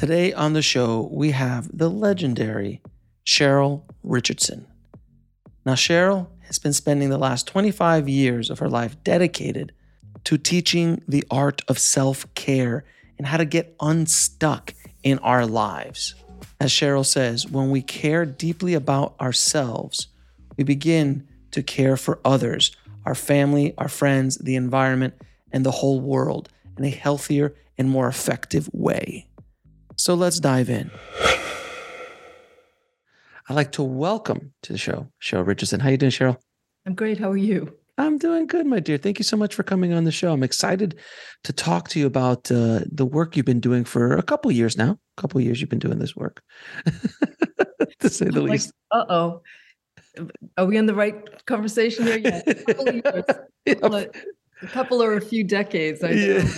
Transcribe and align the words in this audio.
Today 0.00 0.32
on 0.32 0.54
the 0.54 0.62
show, 0.62 1.10
we 1.12 1.32
have 1.32 1.76
the 1.76 1.90
legendary 1.90 2.80
Cheryl 3.26 3.82
Richardson. 4.02 4.66
Now, 5.66 5.74
Cheryl 5.74 6.28
has 6.46 6.58
been 6.58 6.72
spending 6.72 7.10
the 7.10 7.18
last 7.18 7.46
25 7.46 8.08
years 8.08 8.48
of 8.48 8.60
her 8.60 8.68
life 8.70 8.96
dedicated 9.04 9.72
to 10.24 10.38
teaching 10.38 11.02
the 11.06 11.22
art 11.30 11.60
of 11.68 11.78
self 11.78 12.32
care 12.32 12.86
and 13.18 13.26
how 13.26 13.36
to 13.36 13.44
get 13.44 13.76
unstuck 13.78 14.72
in 15.02 15.18
our 15.18 15.44
lives. 15.44 16.14
As 16.58 16.72
Cheryl 16.72 17.04
says, 17.04 17.46
when 17.46 17.68
we 17.68 17.82
care 17.82 18.24
deeply 18.24 18.72
about 18.72 19.20
ourselves, 19.20 20.08
we 20.56 20.64
begin 20.64 21.28
to 21.50 21.62
care 21.62 21.98
for 21.98 22.20
others, 22.24 22.74
our 23.04 23.14
family, 23.14 23.74
our 23.76 23.88
friends, 23.88 24.38
the 24.38 24.56
environment, 24.56 25.12
and 25.52 25.62
the 25.66 25.70
whole 25.70 26.00
world 26.00 26.48
in 26.78 26.84
a 26.86 26.88
healthier 26.88 27.54
and 27.76 27.90
more 27.90 28.08
effective 28.08 28.70
way. 28.72 29.26
So 30.00 30.14
let's 30.14 30.40
dive 30.40 30.70
in. 30.70 30.90
I'd 33.50 33.54
like 33.54 33.72
to 33.72 33.82
welcome 33.82 34.54
to 34.62 34.72
the 34.72 34.78
show 34.78 35.12
Cheryl 35.20 35.46
Richardson. 35.46 35.78
How 35.78 35.90
you 35.90 35.98
doing, 35.98 36.10
Cheryl? 36.10 36.38
I'm 36.86 36.94
great. 36.94 37.18
How 37.18 37.30
are 37.30 37.36
you? 37.36 37.76
I'm 37.98 38.16
doing 38.16 38.46
good, 38.46 38.64
my 38.64 38.80
dear. 38.80 38.96
Thank 38.96 39.18
you 39.18 39.24
so 39.24 39.36
much 39.36 39.54
for 39.54 39.62
coming 39.62 39.92
on 39.92 40.04
the 40.04 40.10
show. 40.10 40.32
I'm 40.32 40.42
excited 40.42 40.98
to 41.44 41.52
talk 41.52 41.90
to 41.90 41.98
you 41.98 42.06
about 42.06 42.50
uh, 42.50 42.80
the 42.90 43.04
work 43.04 43.36
you've 43.36 43.44
been 43.44 43.60
doing 43.60 43.84
for 43.84 44.16
a 44.16 44.22
couple 44.22 44.50
years 44.50 44.74
now. 44.74 44.92
A 45.18 45.20
couple 45.20 45.38
years 45.38 45.60
you've 45.60 45.68
been 45.68 45.78
doing 45.78 45.98
this 45.98 46.16
work, 46.16 46.42
to 47.98 48.08
say 48.08 48.24
the 48.24 48.40
like, 48.40 48.52
least. 48.52 48.72
Uh 48.90 49.04
oh. 49.10 49.42
Are 50.56 50.64
we 50.64 50.78
in 50.78 50.86
the 50.86 50.94
right 50.94 51.44
conversation 51.44 52.06
here 52.06 52.16
yet? 52.16 52.48
A 52.48 52.54
couple, 52.54 52.88
of 52.88 52.94
years, 52.94 53.24
a 53.66 53.74
couple, 53.74 53.94
of, 53.96 54.16
a 54.62 54.66
couple 54.68 55.02
or 55.02 55.18
a 55.18 55.20
few 55.20 55.44
decades. 55.44 56.02
I 56.02 56.12
know. 56.12 56.14
Yeah. 56.14 56.48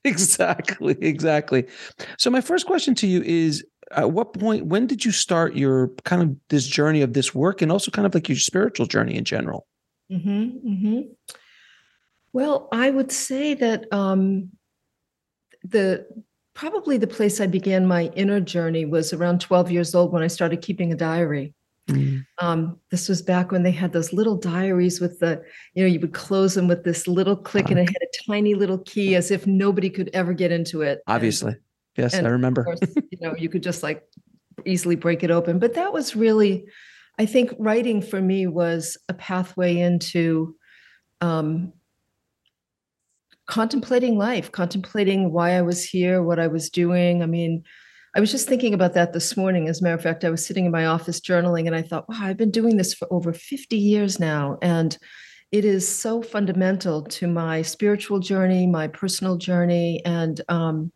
exactly 0.04 0.96
exactly 1.00 1.66
so 2.18 2.30
my 2.30 2.40
first 2.40 2.66
question 2.66 2.94
to 2.94 3.06
you 3.06 3.22
is 3.22 3.64
at 3.92 4.12
what 4.12 4.32
point 4.32 4.66
when 4.66 4.86
did 4.86 5.04
you 5.04 5.12
start 5.12 5.56
your 5.56 5.88
kind 6.04 6.22
of 6.22 6.36
this 6.48 6.66
journey 6.66 7.02
of 7.02 7.12
this 7.12 7.34
work 7.34 7.60
and 7.60 7.70
also 7.70 7.90
kind 7.90 8.06
of 8.06 8.14
like 8.14 8.28
your 8.28 8.38
spiritual 8.38 8.86
journey 8.86 9.16
in 9.16 9.24
general 9.24 9.66
Mm-hmm, 10.10 10.68
mm-hmm. 10.68 11.00
Well, 12.32 12.68
I 12.72 12.90
would 12.90 13.12
say 13.12 13.54
that 13.54 13.92
um, 13.92 14.50
the 15.62 16.06
probably 16.54 16.98
the 16.98 17.06
place 17.06 17.40
I 17.40 17.46
began 17.46 17.86
my 17.86 18.06
inner 18.16 18.40
journey 18.40 18.84
was 18.84 19.12
around 19.12 19.40
12 19.40 19.70
years 19.70 19.94
old 19.94 20.12
when 20.12 20.22
I 20.22 20.26
started 20.26 20.62
keeping 20.62 20.92
a 20.92 20.96
diary. 20.96 21.54
Mm. 21.90 22.24
Um, 22.38 22.78
this 22.90 23.08
was 23.08 23.22
back 23.22 23.50
when 23.52 23.62
they 23.62 23.70
had 23.70 23.92
those 23.92 24.12
little 24.12 24.36
diaries 24.36 25.00
with 25.00 25.18
the, 25.20 25.42
you 25.74 25.82
know, 25.82 25.88
you 25.88 26.00
would 26.00 26.14
close 26.14 26.54
them 26.54 26.68
with 26.68 26.84
this 26.84 27.06
little 27.06 27.36
click 27.36 27.70
and 27.70 27.78
it 27.78 27.88
had 27.88 28.02
a 28.02 28.30
tiny 28.30 28.54
little 28.54 28.78
key 28.78 29.14
as 29.14 29.30
if 29.30 29.46
nobody 29.46 29.90
could 29.90 30.10
ever 30.12 30.32
get 30.32 30.52
into 30.52 30.82
it. 30.82 31.02
And- 31.06 31.14
obviously 31.16 31.56
yes 31.96 32.14
and 32.14 32.24
i 32.24 32.30
remember 32.30 32.62
course, 32.62 32.80
you 33.10 33.18
know, 33.20 33.34
you 33.36 33.48
could 33.48 33.64
just 33.64 33.82
like 33.82 34.04
easily 34.66 34.96
break 34.96 35.22
it 35.22 35.30
open. 35.30 35.58
But 35.58 35.74
that 35.74 35.92
was 35.92 36.16
really, 36.16 36.66
I 37.18 37.26
think, 37.26 37.52
writing 37.58 38.02
for 38.02 38.20
me 38.20 38.46
was 38.46 38.96
a 39.08 39.14
pathway 39.14 39.78
into 39.78 40.56
um, 41.20 41.72
contemplating 43.46 44.16
life, 44.16 44.52
contemplating 44.52 45.32
why 45.32 45.52
I 45.52 45.62
was 45.62 45.84
here, 45.84 46.22
what 46.22 46.38
I 46.38 46.46
was 46.46 46.70
doing. 46.70 47.22
I 47.22 47.26
mean, 47.26 47.64
I 48.14 48.20
was 48.20 48.32
just 48.32 48.48
thinking 48.48 48.74
about 48.74 48.94
that 48.94 49.12
this 49.12 49.36
morning. 49.36 49.68
As 49.68 49.80
a 49.80 49.84
matter 49.84 49.94
of 49.94 50.02
fact, 50.02 50.24
I 50.24 50.30
was 50.30 50.44
sitting 50.44 50.64
in 50.64 50.72
my 50.72 50.86
office 50.86 51.20
journaling 51.20 51.66
and 51.66 51.76
I 51.76 51.82
thought, 51.82 52.08
wow, 52.08 52.18
I've 52.22 52.36
been 52.36 52.50
doing 52.50 52.76
this 52.76 52.92
for 52.92 53.06
over 53.12 53.32
50 53.32 53.76
years 53.76 54.18
now. 54.18 54.58
And 54.62 54.98
it 55.52 55.64
is 55.64 55.88
so 55.88 56.20
fundamental 56.22 57.02
to 57.02 57.28
my 57.28 57.62
spiritual 57.62 58.18
journey, 58.18 58.66
my 58.66 58.88
personal 58.88 59.36
journey. 59.36 60.04
And 60.04 60.40
um, 60.48 60.92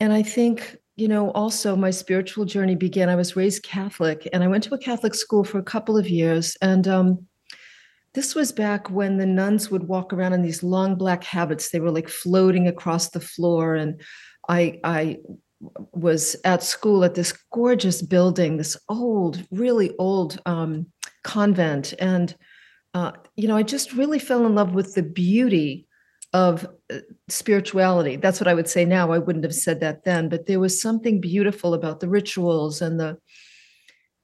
and 0.00 0.12
I 0.12 0.22
think, 0.22 0.76
you 0.96 1.08
know, 1.08 1.30
also 1.30 1.76
my 1.76 1.90
spiritual 1.90 2.44
journey 2.44 2.74
began. 2.74 3.08
I 3.08 3.14
was 3.14 3.36
raised 3.36 3.62
Catholic 3.62 4.28
and 4.32 4.42
I 4.42 4.48
went 4.48 4.64
to 4.64 4.74
a 4.74 4.78
Catholic 4.78 5.14
school 5.14 5.44
for 5.44 5.58
a 5.58 5.62
couple 5.62 5.96
of 5.96 6.08
years. 6.08 6.56
And 6.60 6.88
um, 6.88 7.26
this 8.14 8.34
was 8.34 8.50
back 8.50 8.90
when 8.90 9.18
the 9.18 9.26
nuns 9.26 9.70
would 9.70 9.84
walk 9.84 10.12
around 10.12 10.32
in 10.32 10.42
these 10.42 10.62
long 10.62 10.96
black 10.96 11.22
habits. 11.22 11.70
They 11.70 11.80
were 11.80 11.90
like 11.90 12.08
floating 12.08 12.66
across 12.66 13.10
the 13.10 13.20
floor. 13.20 13.76
And 13.76 14.02
I, 14.48 14.80
I 14.82 15.18
was 15.92 16.36
at 16.44 16.62
school 16.62 17.04
at 17.04 17.14
this 17.14 17.32
gorgeous 17.52 18.02
building, 18.02 18.56
this 18.56 18.76
old, 18.88 19.44
really 19.50 19.94
old 19.98 20.40
um, 20.46 20.86
convent. 21.24 21.94
And, 21.98 22.34
uh, 22.94 23.12
you 23.36 23.48
know, 23.48 23.56
I 23.56 23.62
just 23.62 23.92
really 23.92 24.18
fell 24.18 24.44
in 24.46 24.54
love 24.54 24.74
with 24.74 24.94
the 24.94 25.02
beauty 25.02 25.86
of 26.32 26.66
uh, 26.92 26.98
spirituality. 27.28 28.16
That's 28.16 28.40
what 28.40 28.48
I 28.48 28.54
would 28.54 28.68
say 28.68 28.84
now. 28.84 29.12
I 29.12 29.18
wouldn't 29.18 29.44
have 29.44 29.54
said 29.54 29.80
that 29.80 30.04
then, 30.04 30.28
but 30.28 30.46
there 30.46 30.60
was 30.60 30.80
something 30.80 31.20
beautiful 31.20 31.74
about 31.74 32.00
the 32.00 32.08
rituals 32.08 32.80
and 32.80 32.98
the, 32.98 33.18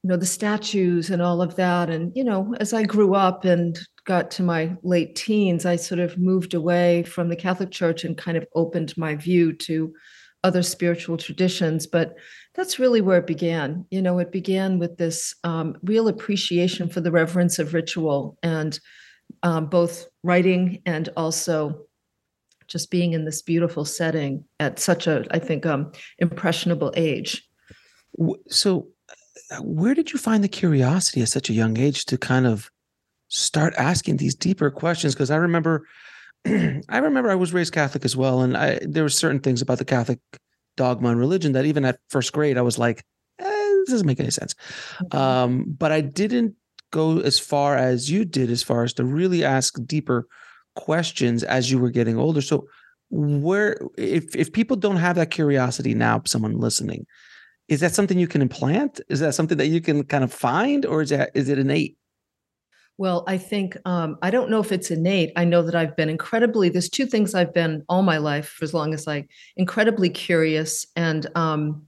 you 0.03 0.09
know, 0.09 0.17
the 0.17 0.25
statues 0.25 1.09
and 1.09 1.21
all 1.21 1.41
of 1.41 1.55
that. 1.57 1.89
And, 1.89 2.11
you 2.15 2.23
know, 2.23 2.55
as 2.59 2.73
I 2.73 2.83
grew 2.83 3.13
up 3.15 3.45
and 3.45 3.77
got 4.05 4.31
to 4.31 4.43
my 4.43 4.75
late 4.81 5.15
teens, 5.15 5.65
I 5.65 5.75
sort 5.75 5.99
of 5.99 6.17
moved 6.17 6.53
away 6.53 7.03
from 7.03 7.29
the 7.29 7.35
Catholic 7.35 7.69
Church 7.69 8.03
and 8.03 8.17
kind 8.17 8.37
of 8.37 8.47
opened 8.55 8.97
my 8.97 9.15
view 9.15 9.53
to 9.53 9.93
other 10.43 10.63
spiritual 10.63 11.17
traditions. 11.17 11.87
But 11.87 12.15
that's 12.55 12.79
really 12.79 13.01
where 13.01 13.19
it 13.19 13.27
began. 13.27 13.85
You 13.91 14.01
know, 14.01 14.19
it 14.19 14.31
began 14.31 14.79
with 14.79 14.97
this 14.97 15.35
um, 15.43 15.77
real 15.83 16.07
appreciation 16.07 16.89
for 16.89 17.01
the 17.01 17.11
reverence 17.11 17.59
of 17.59 17.73
ritual 17.73 18.37
and 18.43 18.79
um, 19.43 19.67
both 19.67 20.07
writing 20.23 20.81
and 20.85 21.09
also 21.15 21.85
just 22.67 22.91
being 22.91 23.13
in 23.13 23.25
this 23.25 23.41
beautiful 23.41 23.83
setting 23.83 24.43
at 24.59 24.79
such 24.79 25.07
a, 25.07 25.25
I 25.31 25.39
think, 25.39 25.65
um, 25.65 25.91
impressionable 26.19 26.93
age. 26.95 27.47
So 28.47 28.89
where 29.61 29.95
did 29.95 30.11
you 30.11 30.19
find 30.19 30.43
the 30.43 30.49
curiosity 30.49 31.21
at 31.21 31.29
such 31.29 31.49
a 31.49 31.53
young 31.53 31.77
age 31.77 32.05
to 32.05 32.17
kind 32.17 32.45
of 32.45 32.69
start 33.29 33.73
asking 33.77 34.17
these 34.17 34.35
deeper 34.35 34.69
questions? 34.69 35.15
Because 35.15 35.31
I 35.31 35.37
remember, 35.37 35.85
I 36.89 36.97
remember 36.97 37.29
I 37.29 37.35
was 37.35 37.53
raised 37.53 37.73
Catholic 37.73 38.05
as 38.05 38.15
well, 38.15 38.41
and 38.41 38.55
I 38.55 38.79
there 38.81 39.03
were 39.03 39.09
certain 39.09 39.39
things 39.39 39.61
about 39.61 39.77
the 39.77 39.85
Catholic 39.85 40.19
dogma 40.77 41.09
and 41.09 41.19
religion 41.19 41.51
that 41.53 41.65
even 41.65 41.85
at 41.85 41.99
first 42.09 42.31
grade 42.31 42.57
I 42.57 42.61
was 42.61 42.77
like, 42.77 43.03
eh, 43.39 43.45
this 43.45 43.89
doesn't 43.89 44.07
make 44.07 44.19
any 44.19 44.31
sense. 44.31 44.55
Mm-hmm. 45.03 45.17
Um, 45.17 45.65
but 45.67 45.91
I 45.91 46.01
didn't 46.01 46.55
go 46.91 47.19
as 47.19 47.39
far 47.39 47.77
as 47.77 48.09
you 48.09 48.25
did, 48.25 48.49
as 48.49 48.63
far 48.63 48.83
as 48.83 48.93
to 48.93 49.05
really 49.05 49.43
ask 49.43 49.75
deeper 49.85 50.27
questions 50.75 51.43
as 51.43 51.69
you 51.69 51.79
were 51.79 51.91
getting 51.91 52.17
older. 52.17 52.41
So 52.41 52.67
where 53.09 53.77
if 53.97 54.35
if 54.35 54.53
people 54.53 54.77
don't 54.77 54.97
have 54.97 55.15
that 55.15 55.31
curiosity 55.31 55.93
now, 55.93 56.21
someone 56.25 56.57
listening, 56.57 57.05
is 57.67 57.79
that 57.81 57.93
something 57.93 58.19
you 58.19 58.27
can 58.27 58.41
implant? 58.41 59.01
Is 59.09 59.19
that 59.19 59.35
something 59.35 59.57
that 59.57 59.67
you 59.67 59.81
can 59.81 60.03
kind 60.03 60.23
of 60.23 60.33
find, 60.33 60.85
or 60.85 61.01
is 61.01 61.09
that 61.09 61.31
is 61.33 61.49
it 61.49 61.59
innate? 61.59 61.97
Well, 62.99 63.23
I 63.27 63.37
think 63.37 63.77
um, 63.85 64.17
I 64.21 64.29
don't 64.29 64.49
know 64.49 64.59
if 64.59 64.73
it's 64.73 64.91
innate. 64.91 65.31
I 65.37 65.45
know 65.45 65.61
that 65.61 65.73
I've 65.73 65.95
been 65.95 66.09
incredibly. 66.09 66.67
There's 66.67 66.89
two 66.89 67.05
things 67.05 67.33
I've 67.33 67.53
been 67.53 67.85
all 67.87 68.01
my 68.01 68.17
life 68.17 68.49
for 68.49 68.65
as 68.65 68.73
long 68.73 68.93
as 68.93 69.07
I 69.07 69.25
incredibly 69.55 70.09
curious 70.09 70.85
and 70.97 71.25
um, 71.33 71.87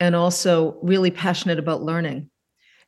and 0.00 0.14
also 0.14 0.78
really 0.82 1.10
passionate 1.10 1.58
about 1.58 1.82
learning. 1.82 2.28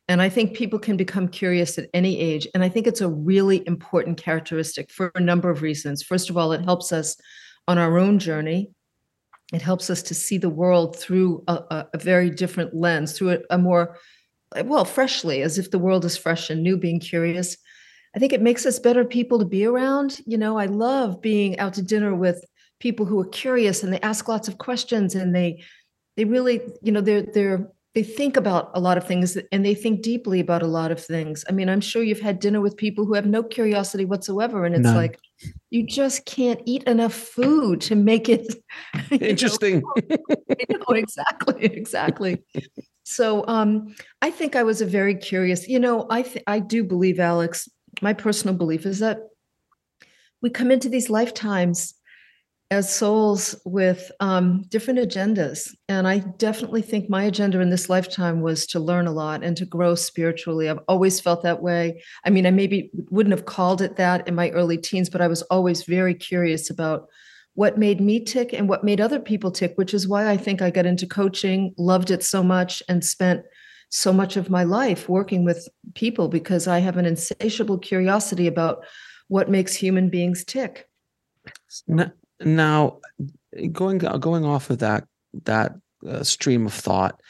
And 0.07 0.21
I 0.21 0.29
think 0.29 0.55
people 0.55 0.77
can 0.77 0.97
become 0.97 1.27
curious 1.27 1.79
at 1.79 1.89
any 1.95 2.19
age. 2.19 2.47
And 2.53 2.63
I 2.63 2.69
think 2.69 2.85
it's 2.85 3.01
a 3.01 3.09
really 3.09 3.65
important 3.65 4.21
characteristic 4.21 4.91
for 4.91 5.11
a 5.15 5.19
number 5.19 5.49
of 5.49 5.63
reasons. 5.63 6.03
First 6.03 6.29
of 6.29 6.37
all, 6.37 6.51
it 6.51 6.63
helps 6.63 6.91
us 6.91 7.17
on 7.67 7.79
our 7.79 7.97
own 7.97 8.19
journey. 8.19 8.69
It 9.51 9.63
helps 9.63 9.89
us 9.89 10.03
to 10.03 10.13
see 10.13 10.37
the 10.37 10.47
world 10.47 10.95
through 10.95 11.43
a, 11.47 11.87
a, 11.91 11.97
very 11.97 12.29
different 12.29 12.75
lens, 12.75 13.17
through 13.17 13.31
a, 13.31 13.39
a 13.49 13.57
more 13.57 13.97
well, 14.65 14.85
freshly, 14.85 15.41
as 15.41 15.57
if 15.57 15.71
the 15.71 15.79
world 15.79 16.05
is 16.05 16.17
fresh 16.17 16.49
and 16.49 16.61
new, 16.61 16.77
being 16.77 16.99
curious. 16.99 17.57
I 18.15 18.19
think 18.19 18.33
it 18.33 18.41
makes 18.41 18.65
us 18.65 18.79
better 18.79 19.05
people 19.05 19.39
to 19.39 19.45
be 19.45 19.65
around. 19.65 20.19
You 20.25 20.37
know, 20.37 20.57
I 20.57 20.65
love 20.65 21.21
being 21.21 21.57
out 21.59 21.75
to 21.75 21.81
dinner 21.81 22.13
with 22.13 22.43
people 22.79 23.05
who 23.05 23.19
are 23.19 23.25
curious 23.25 23.83
and 23.83 23.93
they 23.93 23.99
ask 24.01 24.27
lots 24.27 24.47
of 24.47 24.57
questions 24.57 25.15
and 25.15 25.33
they 25.33 25.63
they 26.17 26.25
really, 26.25 26.61
you 26.81 26.91
know, 26.91 26.99
they're 26.99 27.21
they're 27.21 27.71
they 27.93 28.03
think 28.03 28.37
about 28.37 28.71
a 28.73 28.79
lot 28.79 28.97
of 28.97 29.05
things 29.05 29.37
and 29.51 29.65
they 29.65 29.75
think 29.75 30.01
deeply 30.01 30.39
about 30.39 30.63
a 30.63 30.67
lot 30.67 30.91
of 30.91 31.03
things. 31.03 31.43
I 31.49 31.51
mean, 31.51 31.67
I'm 31.67 31.81
sure 31.81 32.01
you've 32.01 32.21
had 32.21 32.39
dinner 32.39 32.61
with 32.61 32.77
people 32.77 33.05
who 33.05 33.15
have 33.15 33.25
no 33.25 33.43
curiosity 33.43 34.05
whatsoever. 34.05 34.65
And 34.65 34.75
it's 34.75 34.83
None. 34.83 34.95
like, 34.95 35.19
you 35.71 35.85
just 35.85 36.25
can't 36.25 36.61
eat 36.65 36.83
enough 36.83 37.13
food 37.13 37.81
to 37.81 37.95
make 37.95 38.29
it 38.29 38.55
interesting. 39.11 39.81
Know, 39.81 39.93
you 40.69 40.77
know, 40.77 40.95
exactly, 40.95 41.65
exactly. 41.65 42.43
So 43.03 43.45
um, 43.47 43.93
I 44.21 44.31
think 44.31 44.55
I 44.55 44.63
was 44.63 44.81
a 44.81 44.85
very 44.85 45.15
curious. 45.15 45.67
You 45.67 45.79
know, 45.79 46.07
I 46.09 46.21
th- 46.21 46.43
I 46.47 46.59
do 46.59 46.83
believe, 46.83 47.19
Alex. 47.19 47.67
My 48.01 48.13
personal 48.13 48.55
belief 48.55 48.85
is 48.85 48.99
that 48.99 49.19
we 50.41 50.49
come 50.49 50.71
into 50.71 50.87
these 50.87 51.09
lifetimes 51.09 51.93
as 52.71 52.93
souls 52.93 53.53
with 53.65 54.09
um, 54.21 54.63
different 54.69 54.97
agendas, 54.97 55.75
and 55.89 56.07
I 56.07 56.19
definitely 56.19 56.81
think 56.81 57.09
my 57.09 57.25
agenda 57.25 57.59
in 57.59 57.69
this 57.69 57.89
lifetime 57.89 58.39
was 58.39 58.65
to 58.67 58.79
learn 58.79 59.07
a 59.07 59.11
lot 59.11 59.43
and 59.43 59.57
to 59.57 59.65
grow 59.65 59.93
spiritually. 59.93 60.69
I've 60.69 60.79
always 60.87 61.19
felt 61.19 61.43
that 61.43 61.61
way. 61.61 62.01
I 62.23 62.29
mean, 62.29 62.45
I 62.45 62.51
maybe 62.51 62.89
wouldn't 63.09 63.35
have 63.35 63.45
called 63.45 63.81
it 63.81 63.97
that 63.97 64.25
in 64.25 64.35
my 64.35 64.51
early 64.51 64.77
teens, 64.77 65.09
but 65.09 65.21
I 65.21 65.27
was 65.27 65.41
always 65.43 65.83
very 65.83 66.15
curious 66.15 66.69
about 66.69 67.09
what 67.55 67.77
made 67.77 67.99
me 67.99 68.23
tick 68.23 68.53
and 68.53 68.69
what 68.69 68.85
made 68.85 69.01
other 69.01 69.19
people 69.19 69.51
tick, 69.51 69.73
which 69.75 69.93
is 69.93 70.07
why 70.07 70.29
I 70.29 70.37
think 70.37 70.61
I 70.61 70.71
got 70.71 70.85
into 70.85 71.05
coaching, 71.05 71.75
loved 71.77 72.09
it 72.09 72.23
so 72.23 72.41
much, 72.41 72.81
and 72.87 73.03
spent 73.03 73.43
so 73.89 74.13
much 74.13 74.37
of 74.37 74.49
my 74.49 74.63
life 74.63 75.09
working 75.09 75.43
with 75.43 75.67
people 75.93 76.29
because 76.29 76.69
I 76.69 76.79
have 76.79 76.95
an 76.95 77.05
insatiable 77.05 77.77
curiosity 77.77 78.47
about 78.47 78.85
what 79.27 79.49
makes 79.49 79.75
human 79.75 80.09
beings 80.09 80.45
tick. 80.45 80.87
Going 83.71 83.99
going 83.99 84.45
off 84.45 84.69
of 84.69 84.79
that 84.79 85.05
that 85.45 85.73
uh, 86.07 86.23
stream 86.23 86.65
of 86.65 86.73
thought 86.73 87.21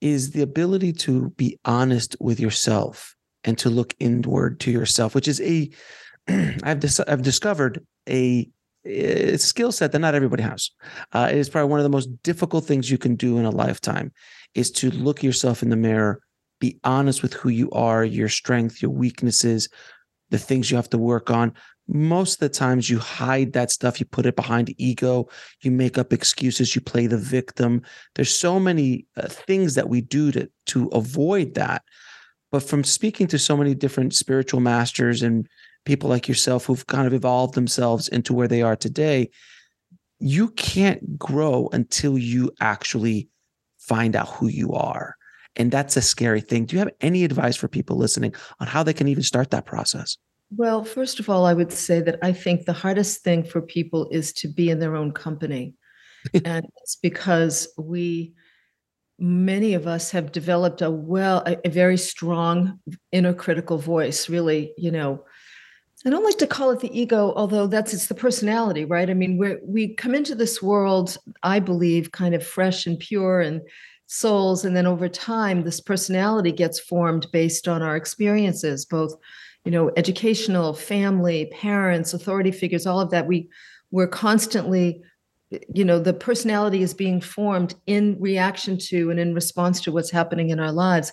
is 0.00 0.32
the 0.32 0.42
ability 0.42 0.92
to 0.92 1.30
be 1.30 1.58
honest 1.64 2.16
with 2.20 2.40
yourself 2.40 3.14
and 3.44 3.58
to 3.58 3.70
look 3.70 3.94
inward 3.98 4.60
to 4.60 4.70
yourself, 4.70 5.14
which 5.14 5.28
is 5.28 5.40
a 5.40 5.70
I've 6.62 6.80
dis- 6.80 7.00
I've 7.00 7.22
discovered 7.22 7.84
a 8.08 8.48
a 8.84 9.36
skill 9.36 9.70
set 9.70 9.92
that 9.92 10.00
not 10.00 10.14
everybody 10.14 10.42
has. 10.42 10.70
Uh, 11.12 11.28
it 11.30 11.36
is 11.36 11.48
probably 11.48 11.70
one 11.70 11.78
of 11.78 11.84
the 11.84 11.90
most 11.90 12.22
difficult 12.22 12.64
things 12.64 12.90
you 12.90 12.98
can 12.98 13.14
do 13.14 13.38
in 13.38 13.44
a 13.44 13.50
lifetime 13.50 14.12
is 14.54 14.70
to 14.72 14.90
look 14.90 15.22
yourself 15.22 15.62
in 15.62 15.70
the 15.70 15.76
mirror, 15.76 16.20
be 16.60 16.80
honest 16.82 17.22
with 17.22 17.32
who 17.34 17.48
you 17.48 17.70
are, 17.70 18.04
your 18.04 18.28
strength, 18.28 18.82
your 18.82 18.90
weaknesses, 18.90 19.68
the 20.30 20.38
things 20.38 20.68
you 20.70 20.76
have 20.76 20.90
to 20.90 20.98
work 20.98 21.30
on. 21.30 21.54
Most 21.92 22.34
of 22.34 22.38
the 22.40 22.48
times 22.48 22.88
you 22.88 22.98
hide 22.98 23.52
that 23.52 23.70
stuff, 23.70 24.00
you 24.00 24.06
put 24.06 24.24
it 24.24 24.34
behind 24.34 24.74
ego, 24.78 25.28
you 25.60 25.70
make 25.70 25.98
up 25.98 26.12
excuses, 26.12 26.74
you 26.74 26.80
play 26.80 27.06
the 27.06 27.18
victim. 27.18 27.82
There's 28.14 28.34
so 28.34 28.58
many 28.58 29.06
uh, 29.16 29.28
things 29.28 29.74
that 29.74 29.88
we 29.90 30.00
do 30.00 30.32
to 30.32 30.48
to 30.66 30.86
avoid 30.88 31.54
that. 31.54 31.82
But 32.50 32.62
from 32.62 32.84
speaking 32.84 33.26
to 33.28 33.38
so 33.38 33.56
many 33.56 33.74
different 33.74 34.14
spiritual 34.14 34.60
masters 34.60 35.22
and 35.22 35.46
people 35.84 36.08
like 36.08 36.28
yourself 36.28 36.66
who've 36.66 36.86
kind 36.86 37.06
of 37.06 37.12
evolved 37.12 37.54
themselves 37.54 38.08
into 38.08 38.32
where 38.32 38.48
they 38.48 38.62
are 38.62 38.76
today, 38.76 39.30
you 40.18 40.48
can't 40.50 41.18
grow 41.18 41.68
until 41.72 42.16
you 42.16 42.52
actually 42.60 43.28
find 43.78 44.14
out 44.14 44.28
who 44.28 44.46
you 44.46 44.72
are. 44.72 45.16
And 45.56 45.70
that's 45.70 45.96
a 45.96 46.02
scary 46.02 46.40
thing. 46.40 46.64
Do 46.64 46.76
you 46.76 46.80
have 46.80 46.94
any 47.00 47.24
advice 47.24 47.56
for 47.56 47.68
people 47.68 47.96
listening 47.96 48.34
on 48.60 48.66
how 48.66 48.82
they 48.82 48.94
can 48.94 49.08
even 49.08 49.22
start 49.22 49.50
that 49.50 49.66
process? 49.66 50.16
Well, 50.54 50.84
first 50.84 51.18
of 51.18 51.30
all, 51.30 51.46
I 51.46 51.54
would 51.54 51.72
say 51.72 52.00
that 52.00 52.18
I 52.22 52.32
think 52.32 52.64
the 52.64 52.72
hardest 52.72 53.22
thing 53.22 53.42
for 53.44 53.62
people 53.62 54.08
is 54.10 54.32
to 54.34 54.48
be 54.48 54.70
in 54.70 54.80
their 54.80 54.96
own 54.96 55.12
company. 55.12 55.74
and 56.44 56.66
it's 56.82 56.96
because 56.96 57.68
we, 57.78 58.34
many 59.18 59.74
of 59.74 59.86
us 59.86 60.10
have 60.10 60.30
developed 60.30 60.82
a 60.82 60.90
well, 60.90 61.42
a, 61.46 61.56
a 61.64 61.70
very 61.70 61.96
strong 61.96 62.80
inner 63.12 63.32
critical 63.32 63.78
voice, 63.78 64.28
really, 64.28 64.74
you 64.76 64.90
know, 64.90 65.24
I 66.04 66.10
don't 66.10 66.24
like 66.24 66.38
to 66.38 66.46
call 66.48 66.70
it 66.70 66.80
the 66.80 66.98
ego, 66.98 67.32
although 67.36 67.68
that's 67.68 67.94
it's 67.94 68.08
the 68.08 68.14
personality, 68.14 68.84
right? 68.84 69.08
I 69.08 69.14
mean, 69.14 69.38
we 69.38 69.56
we 69.64 69.94
come 69.94 70.16
into 70.16 70.34
this 70.34 70.60
world, 70.60 71.16
I 71.44 71.60
believe, 71.60 72.10
kind 72.10 72.34
of 72.34 72.44
fresh 72.44 72.86
and 72.86 72.98
pure 72.98 73.40
and 73.40 73.60
souls, 74.08 74.64
and 74.64 74.76
then 74.76 74.86
over 74.86 75.08
time, 75.08 75.62
this 75.62 75.80
personality 75.80 76.50
gets 76.50 76.80
formed 76.80 77.28
based 77.32 77.68
on 77.68 77.82
our 77.82 77.94
experiences, 77.94 78.84
both, 78.84 79.14
you 79.64 79.70
know, 79.70 79.90
educational, 79.96 80.74
family, 80.74 81.46
parents, 81.52 82.14
authority 82.14 82.50
figures, 82.50 82.86
all 82.86 83.00
of 83.00 83.10
that. 83.10 83.26
We 83.26 83.48
we're 83.90 84.08
constantly, 84.08 85.02
you 85.50 85.84
know, 85.84 85.98
the 85.98 86.14
personality 86.14 86.82
is 86.82 86.94
being 86.94 87.20
formed 87.20 87.74
in 87.86 88.16
reaction 88.18 88.78
to 88.78 89.10
and 89.10 89.20
in 89.20 89.34
response 89.34 89.80
to 89.82 89.92
what's 89.92 90.10
happening 90.10 90.50
in 90.50 90.58
our 90.58 90.72
lives. 90.72 91.12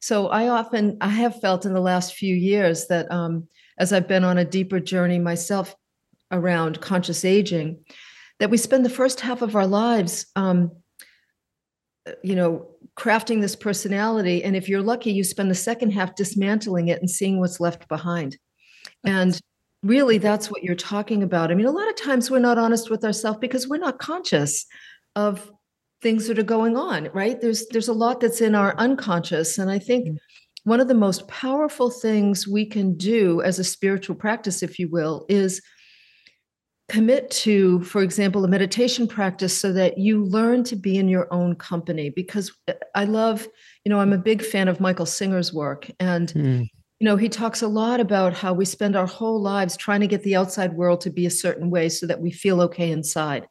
So 0.00 0.28
I 0.28 0.48
often 0.48 0.98
I 1.00 1.08
have 1.08 1.40
felt 1.40 1.64
in 1.64 1.72
the 1.72 1.80
last 1.80 2.14
few 2.14 2.34
years 2.34 2.86
that 2.88 3.10
um, 3.10 3.48
as 3.78 3.92
I've 3.92 4.08
been 4.08 4.24
on 4.24 4.38
a 4.38 4.44
deeper 4.44 4.80
journey 4.80 5.18
myself 5.18 5.74
around 6.30 6.80
conscious 6.80 7.24
aging, 7.24 7.78
that 8.40 8.50
we 8.50 8.58
spend 8.58 8.84
the 8.84 8.90
first 8.90 9.20
half 9.20 9.40
of 9.40 9.56
our 9.56 9.66
lives, 9.66 10.26
um, 10.36 10.72
you 12.22 12.34
know, 12.34 12.68
crafting 12.98 13.40
this 13.40 13.56
personality. 13.56 14.42
And 14.42 14.56
if 14.56 14.68
you're 14.68 14.82
lucky, 14.82 15.12
you 15.12 15.24
spend 15.24 15.50
the 15.50 15.54
second 15.54 15.90
half 15.90 16.14
dismantling 16.14 16.88
it 16.88 17.00
and 17.00 17.10
seeing 17.10 17.38
what's 17.38 17.60
left 17.60 17.88
behind. 17.88 18.38
And 19.04 19.38
really, 19.82 20.18
that's 20.18 20.50
what 20.50 20.62
you're 20.62 20.74
talking 20.74 21.22
about. 21.22 21.50
I 21.50 21.54
mean, 21.54 21.66
a 21.66 21.70
lot 21.70 21.88
of 21.88 21.96
times 21.96 22.30
we're 22.30 22.38
not 22.38 22.58
honest 22.58 22.90
with 22.90 23.04
ourselves 23.04 23.38
because 23.40 23.68
we're 23.68 23.76
not 23.76 23.98
conscious 23.98 24.64
of 25.14 25.50
things 26.02 26.28
that 26.28 26.38
are 26.38 26.42
going 26.42 26.76
on 26.76 27.08
right 27.14 27.40
there's 27.40 27.66
there's 27.68 27.88
a 27.88 27.92
lot 27.92 28.20
that's 28.20 28.42
in 28.42 28.54
our 28.54 28.76
unconscious 28.76 29.56
and 29.56 29.70
i 29.70 29.78
think 29.78 30.06
mm 30.06 30.16
one 30.66 30.80
of 30.80 30.88
the 30.88 30.94
most 30.94 31.28
powerful 31.28 31.90
things 31.90 32.48
we 32.48 32.66
can 32.66 32.96
do 32.96 33.40
as 33.42 33.60
a 33.60 33.64
spiritual 33.64 34.16
practice, 34.16 34.64
if 34.64 34.80
you 34.80 34.88
will, 34.90 35.24
is 35.28 35.62
commit 36.88 37.30
to, 37.30 37.80
for 37.82 38.02
example, 38.02 38.44
a 38.44 38.48
meditation 38.48 39.08
practice 39.08 39.58
so 39.58 39.72
that 39.72 39.98
you 39.98 40.24
learn 40.24 40.62
to 40.64 40.76
be 40.76 40.98
in 40.98 41.08
your 41.08 41.32
own 41.32 41.56
company. 41.56 42.10
Because 42.10 42.52
uh, 42.68 42.74
I 42.94 43.04
love, 43.04 43.48
you 43.84 43.90
know, 43.90 44.00
I'm 44.00 44.12
a 44.12 44.18
big 44.18 44.42
fan 44.42 44.68
of 44.68 44.80
Michael 44.80 45.06
Singer's 45.06 45.52
work. 45.52 45.90
And, 45.98 46.28
mm. 46.28 46.60
you 47.00 47.04
know, 47.04 47.16
he 47.16 47.28
talks 47.28 47.62
a 47.62 47.68
lot 47.68 47.98
about 47.98 48.34
how 48.34 48.52
we 48.52 48.64
spend 48.64 48.94
our 48.94 49.06
whole 49.06 49.40
lives 49.40 49.76
trying 49.76 50.00
to 50.00 50.06
get 50.06 50.22
the 50.22 50.36
outside 50.36 50.74
world 50.74 51.00
to 51.02 51.10
be 51.10 51.26
a 51.26 51.30
certain 51.30 51.70
way 51.70 51.88
so 51.88 52.06
that 52.06 52.20
we 52.20 52.30
feel 52.30 52.60
okay 52.62 52.90
inside. 52.90 53.48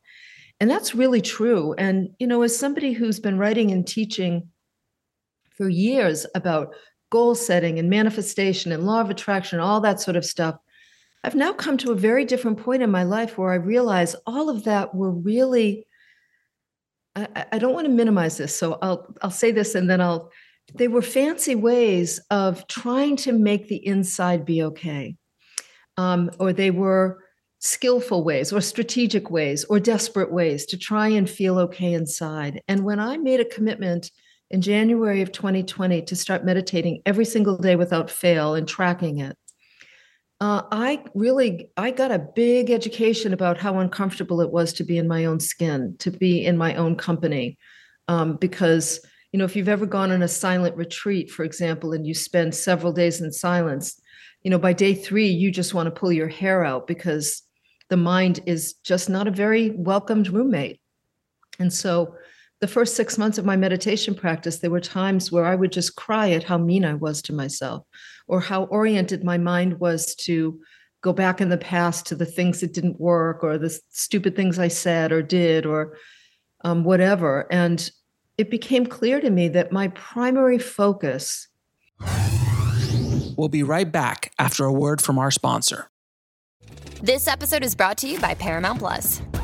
And 0.62 0.70
that's 0.70 0.96
really 0.96 1.22
true. 1.22 1.74
And, 1.78 2.10
you 2.20 2.28
know, 2.28 2.42
as 2.42 2.58
somebody 2.58 2.94
who's 2.94 3.20
been 3.20 3.38
writing 3.38 3.72
and 3.72 3.86
teaching 3.86 4.50
for 5.58 5.68
years 5.68 6.26
about 6.36 6.74
goal 7.10 7.36
setting 7.36 7.80
and 7.80 7.90
manifestation 7.90 8.72
and 8.72 8.86
law 8.86 9.02
of 9.02 9.10
attraction, 9.10 9.60
all 9.60 9.82
that 9.82 10.00
sort 10.00 10.18
of 10.18 10.26
stuff. 10.26 10.56
I've 11.26 11.34
now 11.34 11.54
come 11.54 11.76
to 11.80 11.92
a 11.92 11.96
very 11.96 12.24
different 12.24 12.60
point 12.60 12.84
in 12.84 12.92
my 12.92 13.02
life 13.02 13.36
where 13.36 13.52
I 13.52 13.56
realize 13.56 14.16
all 14.28 14.48
of 14.48 14.66
that 14.66 14.94
were 14.94 15.12
really. 15.12 15.88
I, 17.16 17.46
I 17.54 17.58
don't 17.58 17.74
want 17.74 17.86
to 17.86 17.92
minimize 17.92 18.38
this, 18.38 18.56
so 18.56 18.78
I'll 18.80 19.12
I'll 19.24 19.32
say 19.32 19.52
this 19.52 19.74
and 19.74 19.90
then 19.90 20.02
I'll 20.02 20.30
they 20.76 20.88
were 20.88 21.02
fancy 21.02 21.56
ways 21.56 22.20
of 22.30 22.68
trying 22.68 23.16
to 23.18 23.32
make 23.32 23.68
the 23.68 23.84
inside 23.84 24.46
be 24.46 24.62
okay. 24.64 25.16
Um, 25.98 26.30
or 26.40 26.54
they 26.54 26.70
were 26.70 27.24
skillful 27.58 28.24
ways 28.24 28.54
or 28.54 28.62
strategic 28.62 29.32
ways 29.32 29.64
or 29.64 29.80
desperate 29.80 30.32
ways 30.32 30.68
to 30.68 30.78
try 30.78 31.08
and 31.08 31.28
feel 31.28 31.58
okay 31.58 31.94
inside. 31.94 32.62
And 32.68 32.84
when 32.84 33.00
I 33.00 33.18
made 33.18 33.40
a 33.40 33.46
commitment 33.46 34.12
in 34.52 34.62
January 34.62 35.24
of 35.24 35.32
2020 35.32 36.04
to 36.04 36.16
start 36.16 36.46
meditating 36.46 37.02
every 37.08 37.26
single 37.26 37.58
day 37.58 37.76
without 37.76 38.12
fail 38.12 38.54
and 38.54 38.68
tracking 38.68 39.20
it, 39.20 39.36
uh, 40.42 40.64
I 40.72 41.04
really 41.14 41.70
I 41.78 41.92
got 41.92 42.12
a 42.12 42.20
big 42.20 42.70
education 42.70 43.34
about 43.34 43.58
how 43.58 43.80
uncomfortable 43.80 44.42
it 44.42 44.52
was 44.52 44.74
to 44.74 44.84
be 44.84 44.98
in 44.98 45.08
my 45.08 45.26
own 45.26 45.40
skin, 45.40 45.96
to 46.00 46.12
be 46.12 46.46
in 46.46 46.58
my 46.58 46.76
own 46.76 46.98
company, 46.98 47.58
um, 48.08 48.36
because 48.36 49.00
you 49.32 49.40
know 49.40 49.46
if 49.46 49.56
you've 49.56 49.70
ever 49.70 49.86
gone 49.86 50.12
on 50.12 50.22
a 50.22 50.28
silent 50.28 50.76
retreat, 50.76 51.32
for 51.32 51.44
example, 51.44 51.94
and 51.94 52.06
you 52.06 52.14
spend 52.14 52.54
several 52.54 52.92
days 52.92 53.22
in 53.22 53.32
silence, 53.32 54.00
you 54.44 54.52
know 54.52 54.60
by 54.60 54.74
day 54.74 54.94
three 54.94 55.28
you 55.28 55.52
just 55.52 55.74
want 55.74 55.88
to 55.88 56.00
pull 56.00 56.12
your 56.12 56.28
hair 56.28 56.66
out 56.66 56.86
because 56.86 57.42
the 57.90 57.98
mind 57.98 58.42
is 58.46 58.74
just 58.84 59.10
not 59.10 59.28
a 59.28 59.32
very 59.32 59.70
welcomed 59.70 60.28
roommate, 60.28 60.82
and 61.60 61.72
so 61.72 62.14
the 62.60 62.68
first 62.68 62.96
six 62.96 63.18
months 63.18 63.38
of 63.38 63.46
my 63.46 63.56
meditation 63.56 64.16
practice, 64.16 64.60
there 64.60 64.72
were 64.72 64.80
times 64.82 65.32
where 65.32 65.46
I 65.46 65.56
would 65.56 65.72
just 65.72 65.96
cry 65.96 66.32
at 66.32 66.44
how 66.44 66.58
mean 66.58 66.84
I 66.84 66.94
was 66.94 67.22
to 67.24 67.34
myself 67.34 67.86
or 68.28 68.40
how 68.40 68.64
oriented 68.66 69.24
my 69.24 69.38
mind 69.38 69.80
was 69.80 70.16
to 70.16 70.60
go 71.02 71.14
back 71.14 71.40
in 71.40 71.50
the 71.50 71.58
past 71.58 72.08
to 72.08 72.16
the 72.16 72.26
things 72.26 72.62
that 72.62 72.74
didn't 72.74 73.00
work 73.00 73.44
or 73.44 73.58
the 73.58 73.70
stupid 73.92 74.36
things 74.36 74.58
I 74.58 74.70
said 74.70 75.12
or 75.12 75.22
did 75.22 75.66
or 75.66 75.98
um, 76.64 76.84
whatever. 76.84 77.48
And 77.52 77.90
it 78.38 78.50
became 78.50 78.86
clear 78.86 79.22
to 79.22 79.30
me 79.30 79.48
that 79.50 79.72
my 79.72 79.90
primary 79.90 80.58
focus. 80.58 81.48
We'll 83.38 83.50
be 83.50 83.64
right 83.64 83.92
back 83.92 84.34
after 84.40 84.66
a 84.66 84.74
word 84.74 85.02
from 85.02 85.20
our 85.20 85.32
sponsor. 85.32 85.90
This 87.02 87.28
episode 87.28 87.64
is 87.64 87.76
brought 87.76 87.98
to 88.00 88.08
you 88.08 88.20
by 88.20 88.34
Paramount 88.34 88.80
Plus. 88.80 89.22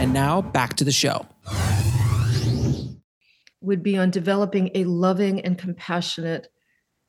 And 0.00 0.12
now 0.12 0.40
back 0.40 0.74
to 0.74 0.84
the 0.84 0.92
show. 0.92 1.26
Would 3.60 3.82
be 3.82 3.98
on 3.98 4.10
developing 4.10 4.70
a 4.76 4.84
loving 4.84 5.40
and 5.40 5.58
compassionate 5.58 6.46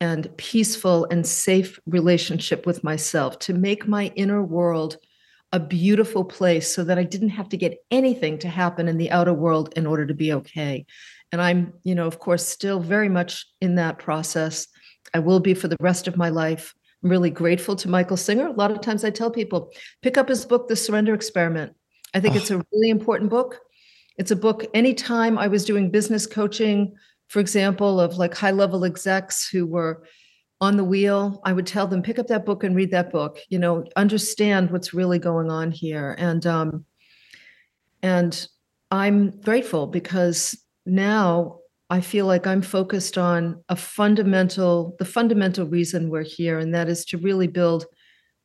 and 0.02 0.36
peaceful 0.38 1.06
and 1.12 1.26
safe 1.26 1.80
relationship 1.86 2.66
with 2.66 2.84
myself 2.84 3.38
to 3.40 3.54
make 3.54 3.88
my 3.88 4.12
inner 4.16 4.42
world 4.42 4.98
a 5.52 5.60
beautiful 5.60 6.26
place 6.26 6.74
so 6.74 6.84
that 6.84 6.98
I 6.98 7.04
didn't 7.04 7.30
have 7.30 7.50
to 7.50 7.58
get 7.58 7.78
anything 7.92 8.40
to 8.40 8.48
happen 8.48 8.88
in 8.88 8.98
the 8.98 9.12
outer 9.12 9.34
world 9.34 9.72
in 9.76 9.86
order 9.86 10.08
to 10.08 10.14
be 10.16 10.34
okay. 10.34 10.88
And 11.32 11.42
I'm, 11.42 11.74
you 11.84 11.94
know, 11.94 12.08
of 12.08 12.18
course, 12.18 12.48
still 12.48 12.80
very 12.80 13.10
much 13.10 13.46
in 13.62 13.76
that 13.76 14.00
process. 14.00 14.68
I 15.14 15.20
will 15.20 15.40
be 15.40 15.54
for 15.54 15.68
the 15.68 15.78
rest 15.80 16.08
of 16.08 16.18
my 16.18 16.30
life. 16.30 16.74
I'm 17.04 17.10
really 17.12 17.30
grateful 17.30 17.76
to 17.78 17.88
Michael 17.88 18.18
Singer. 18.18 18.48
A 18.48 18.52
lot 18.52 18.72
of 18.72 18.82
times 18.82 19.04
I 19.04 19.12
tell 19.12 19.30
people, 19.30 19.72
pick 20.02 20.18
up 20.18 20.28
his 20.28 20.44
book, 20.46 20.68
The 20.68 20.76
Surrender 20.76 21.14
Experiment. 21.14 21.74
I 22.14 22.20
think 22.20 22.36
oh. 22.36 22.38
it's 22.38 22.52
a 22.52 22.64
really 22.72 22.90
important 22.90 23.30
book. 23.30 23.60
It's 24.18 24.32
a 24.32 24.36
book, 24.36 24.66
anytime 24.74 25.38
I 25.38 25.48
was 25.48 25.64
doing 25.64 25.92
business 25.92 26.28
coaching, 26.28 26.94
for 27.30 27.40
example, 27.40 28.00
of 28.00 28.18
like 28.18 28.36
high 28.36 28.52
level 28.52 28.84
execs 28.84 29.48
who 29.48 29.66
were 29.66 30.04
on 30.62 30.76
the 30.76 30.84
wheel, 30.84 31.40
I 31.46 31.54
would 31.54 31.68
tell 31.68 31.88
them, 31.88 32.02
pick 32.02 32.20
up 32.20 32.28
that 32.28 32.46
book 32.46 32.64
and 32.64 32.76
read 32.76 32.92
that 32.92 33.12
book, 33.12 33.40
you 33.48 33.58
know, 33.58 33.86
understand 33.96 34.72
what's 34.72 34.94
really 34.94 35.20
going 35.20 35.50
on 35.50 35.72
here. 35.72 36.16
And, 36.18 36.46
um, 36.46 36.86
and 38.04 38.48
I'm 38.92 39.32
grateful 39.40 39.88
because 39.88 40.58
now 40.86 41.60
I 41.90 42.02
feel 42.02 42.26
like 42.26 42.46
I'm 42.46 42.62
focused 42.62 43.18
on 43.18 43.64
a 43.70 43.76
fundamental, 43.76 44.96
the 45.00 45.06
fundamental 45.06 45.66
reason 45.66 46.10
we're 46.10 46.24
here, 46.24 46.60
and 46.60 46.74
that 46.76 46.90
is 46.90 47.06
to 47.06 47.18
really 47.18 47.48
build 47.48 47.86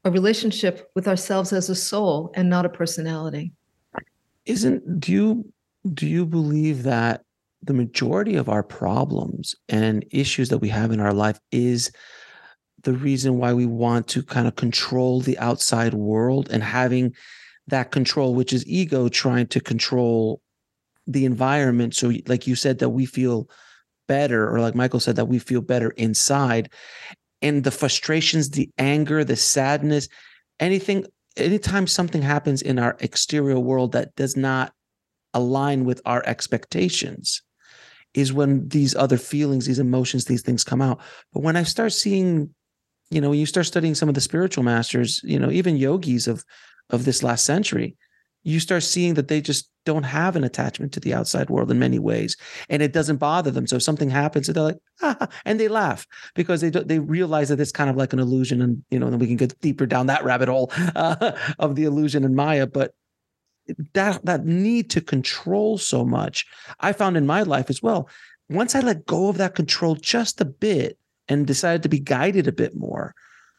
a 0.04 0.10
relationship 0.10 0.90
with 0.94 1.08
ourselves 1.08 1.52
as 1.52 1.70
a 1.70 1.74
soul 1.74 2.30
and 2.34 2.48
not 2.50 2.66
a 2.66 2.68
personality. 2.68 3.52
Isn't 4.44 5.00
do 5.00 5.12
you 5.12 5.52
do 5.92 6.06
you 6.06 6.26
believe 6.26 6.82
that 6.82 7.22
the 7.62 7.74
majority 7.74 8.36
of 8.36 8.48
our 8.48 8.62
problems 8.62 9.54
and 9.68 10.04
issues 10.10 10.50
that 10.50 10.58
we 10.58 10.68
have 10.68 10.92
in 10.92 11.00
our 11.00 11.14
life 11.14 11.40
is 11.50 11.90
the 12.82 12.92
reason 12.92 13.38
why 13.38 13.54
we 13.54 13.64
want 13.64 14.06
to 14.08 14.22
kind 14.22 14.46
of 14.46 14.56
control 14.56 15.20
the 15.20 15.38
outside 15.38 15.94
world 15.94 16.48
and 16.50 16.62
having 16.62 17.14
that 17.66 17.90
control 17.90 18.34
which 18.34 18.52
is 18.52 18.66
ego 18.66 19.08
trying 19.08 19.46
to 19.46 19.60
control 19.60 20.42
the 21.06 21.24
environment 21.24 21.94
so 21.94 22.12
like 22.26 22.46
you 22.46 22.54
said 22.54 22.78
that 22.78 22.90
we 22.90 23.06
feel 23.06 23.48
better 24.06 24.50
or 24.50 24.60
like 24.60 24.74
michael 24.74 25.00
said 25.00 25.16
that 25.16 25.28
we 25.28 25.38
feel 25.38 25.62
better 25.62 25.90
inside 25.90 26.70
and 27.44 27.62
the 27.62 27.70
frustrations, 27.70 28.50
the 28.50 28.70
anger, 28.78 29.22
the 29.22 29.36
sadness, 29.36 30.08
anything, 30.58 31.04
anytime 31.36 31.86
something 31.86 32.22
happens 32.22 32.62
in 32.62 32.78
our 32.78 32.96
exterior 33.00 33.60
world 33.60 33.92
that 33.92 34.16
does 34.16 34.34
not 34.34 34.72
align 35.34 35.84
with 35.84 36.00
our 36.06 36.22
expectations, 36.24 37.42
is 38.14 38.32
when 38.32 38.66
these 38.68 38.94
other 38.94 39.18
feelings, 39.18 39.66
these 39.66 39.78
emotions, 39.78 40.24
these 40.24 40.42
things 40.42 40.64
come 40.64 40.80
out. 40.80 41.00
But 41.32 41.42
when 41.42 41.56
I 41.56 41.64
start 41.64 41.92
seeing, 41.92 42.54
you 43.10 43.20
know, 43.20 43.30
when 43.30 43.38
you 43.38 43.46
start 43.46 43.66
studying 43.66 43.94
some 43.94 44.08
of 44.08 44.14
the 44.14 44.20
spiritual 44.22 44.64
masters, 44.64 45.20
you 45.22 45.38
know, 45.38 45.50
even 45.50 45.76
yogis 45.76 46.26
of 46.26 46.44
of 46.90 47.04
this 47.04 47.22
last 47.22 47.44
century, 47.44 47.96
you 48.44 48.60
start 48.60 48.82
seeing 48.82 49.14
that 49.14 49.28
they 49.28 49.40
just 49.40 49.70
don't 49.84 50.04
have 50.04 50.36
an 50.36 50.44
attachment 50.44 50.92
to 50.92 51.00
the 51.00 51.12
outside 51.12 51.50
world 51.50 51.70
in 51.70 51.78
many 51.78 51.98
ways 51.98 52.36
and 52.68 52.82
it 52.82 52.92
doesn't 52.92 53.16
bother 53.16 53.50
them. 53.50 53.66
So 53.66 53.76
if 53.76 53.82
something 53.82 54.10
happens 54.10 54.46
they're 54.46 54.62
like 54.62 54.78
ah, 55.02 55.28
and 55.44 55.58
they 55.58 55.68
laugh 55.68 56.06
because 56.34 56.60
they 56.60 56.70
they 56.70 56.98
realize 56.98 57.48
that 57.48 57.60
it's 57.60 57.72
kind 57.72 57.90
of 57.90 57.96
like 57.96 58.12
an 58.12 58.18
illusion 58.18 58.62
and 58.62 58.84
you 58.90 58.98
know 58.98 59.10
then 59.10 59.18
we 59.18 59.26
can 59.26 59.36
get 59.36 59.58
deeper 59.60 59.86
down 59.86 60.06
that 60.06 60.24
rabbit 60.24 60.48
hole 60.48 60.70
uh, 60.94 61.32
of 61.58 61.74
the 61.74 61.84
illusion 61.84 62.24
and 62.24 62.36
maya 62.36 62.66
but 62.66 62.94
that 63.94 64.24
that 64.24 64.44
need 64.44 64.90
to 64.90 65.00
control 65.00 65.78
so 65.78 66.04
much 66.04 66.46
i 66.80 66.92
found 66.92 67.16
in 67.16 67.26
my 67.26 67.42
life 67.42 67.70
as 67.70 67.82
well 67.82 68.08
once 68.50 68.74
i 68.74 68.80
let 68.80 69.06
go 69.06 69.28
of 69.28 69.38
that 69.38 69.54
control 69.54 69.94
just 69.94 70.40
a 70.40 70.44
bit 70.44 70.98
and 71.28 71.46
decided 71.46 71.82
to 71.82 71.88
be 71.88 71.98
guided 71.98 72.46
a 72.46 72.52
bit 72.52 72.76
more 72.76 73.14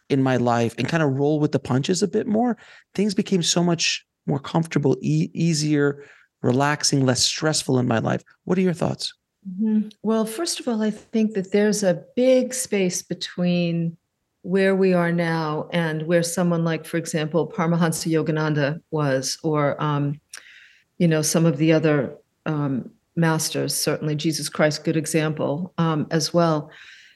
in 0.10 0.22
my 0.22 0.38
life 0.38 0.76
and 0.78 0.88
kind 0.88 1.02
of 1.02 1.14
roll 1.14 1.40
with 1.40 1.52
the 1.52 1.60
punches 1.60 2.04
a 2.04 2.08
bit 2.08 2.28
more 2.28 2.56
things 2.94 3.16
became 3.16 3.42
so 3.42 3.64
much 3.64 4.06
more 4.26 4.40
comfortable, 4.40 4.98
e- 5.02 5.30
easier, 5.34 6.04
relaxing, 6.42 7.06
less 7.06 7.24
stressful 7.24 7.80
in 7.80 7.88
my 7.88 8.00
life. 8.00 8.24
What 8.44 8.58
are 8.58 8.62
your 8.62 8.74
thoughts? 8.74 9.14
Mm-hmm. 9.48 9.90
Well, 10.04 10.26
first 10.26 10.60
of 10.60 10.68
all, 10.68 10.82
I 10.82 10.92
think 10.92 11.34
that 11.34 11.52
there's 11.52 11.84
a 11.84 12.04
big 12.16 12.54
space 12.54 13.02
between 13.02 13.98
where 14.42 14.76
we 14.76 14.94
are 14.94 15.12
now 15.12 15.68
and 15.74 16.04
where 16.04 16.24
someone 16.24 16.64
like, 16.64 16.86
for 16.86 16.98
example, 16.98 17.52
Paramahansa 17.52 18.12
Yogananda 18.12 18.80
was, 18.92 19.38
or 19.44 19.82
um, 19.82 20.20
you 20.98 21.08
know, 21.08 21.22
some 21.22 21.46
of 21.46 21.58
the 21.58 21.74
other 21.74 22.16
um, 22.46 22.90
masters, 23.16 23.76
certainly 23.76 24.16
Jesus 24.16 24.50
Christ, 24.50 24.84
good 24.84 24.98
example 24.98 25.74
um, 25.78 26.08
as 26.12 26.34
well. 26.34 26.70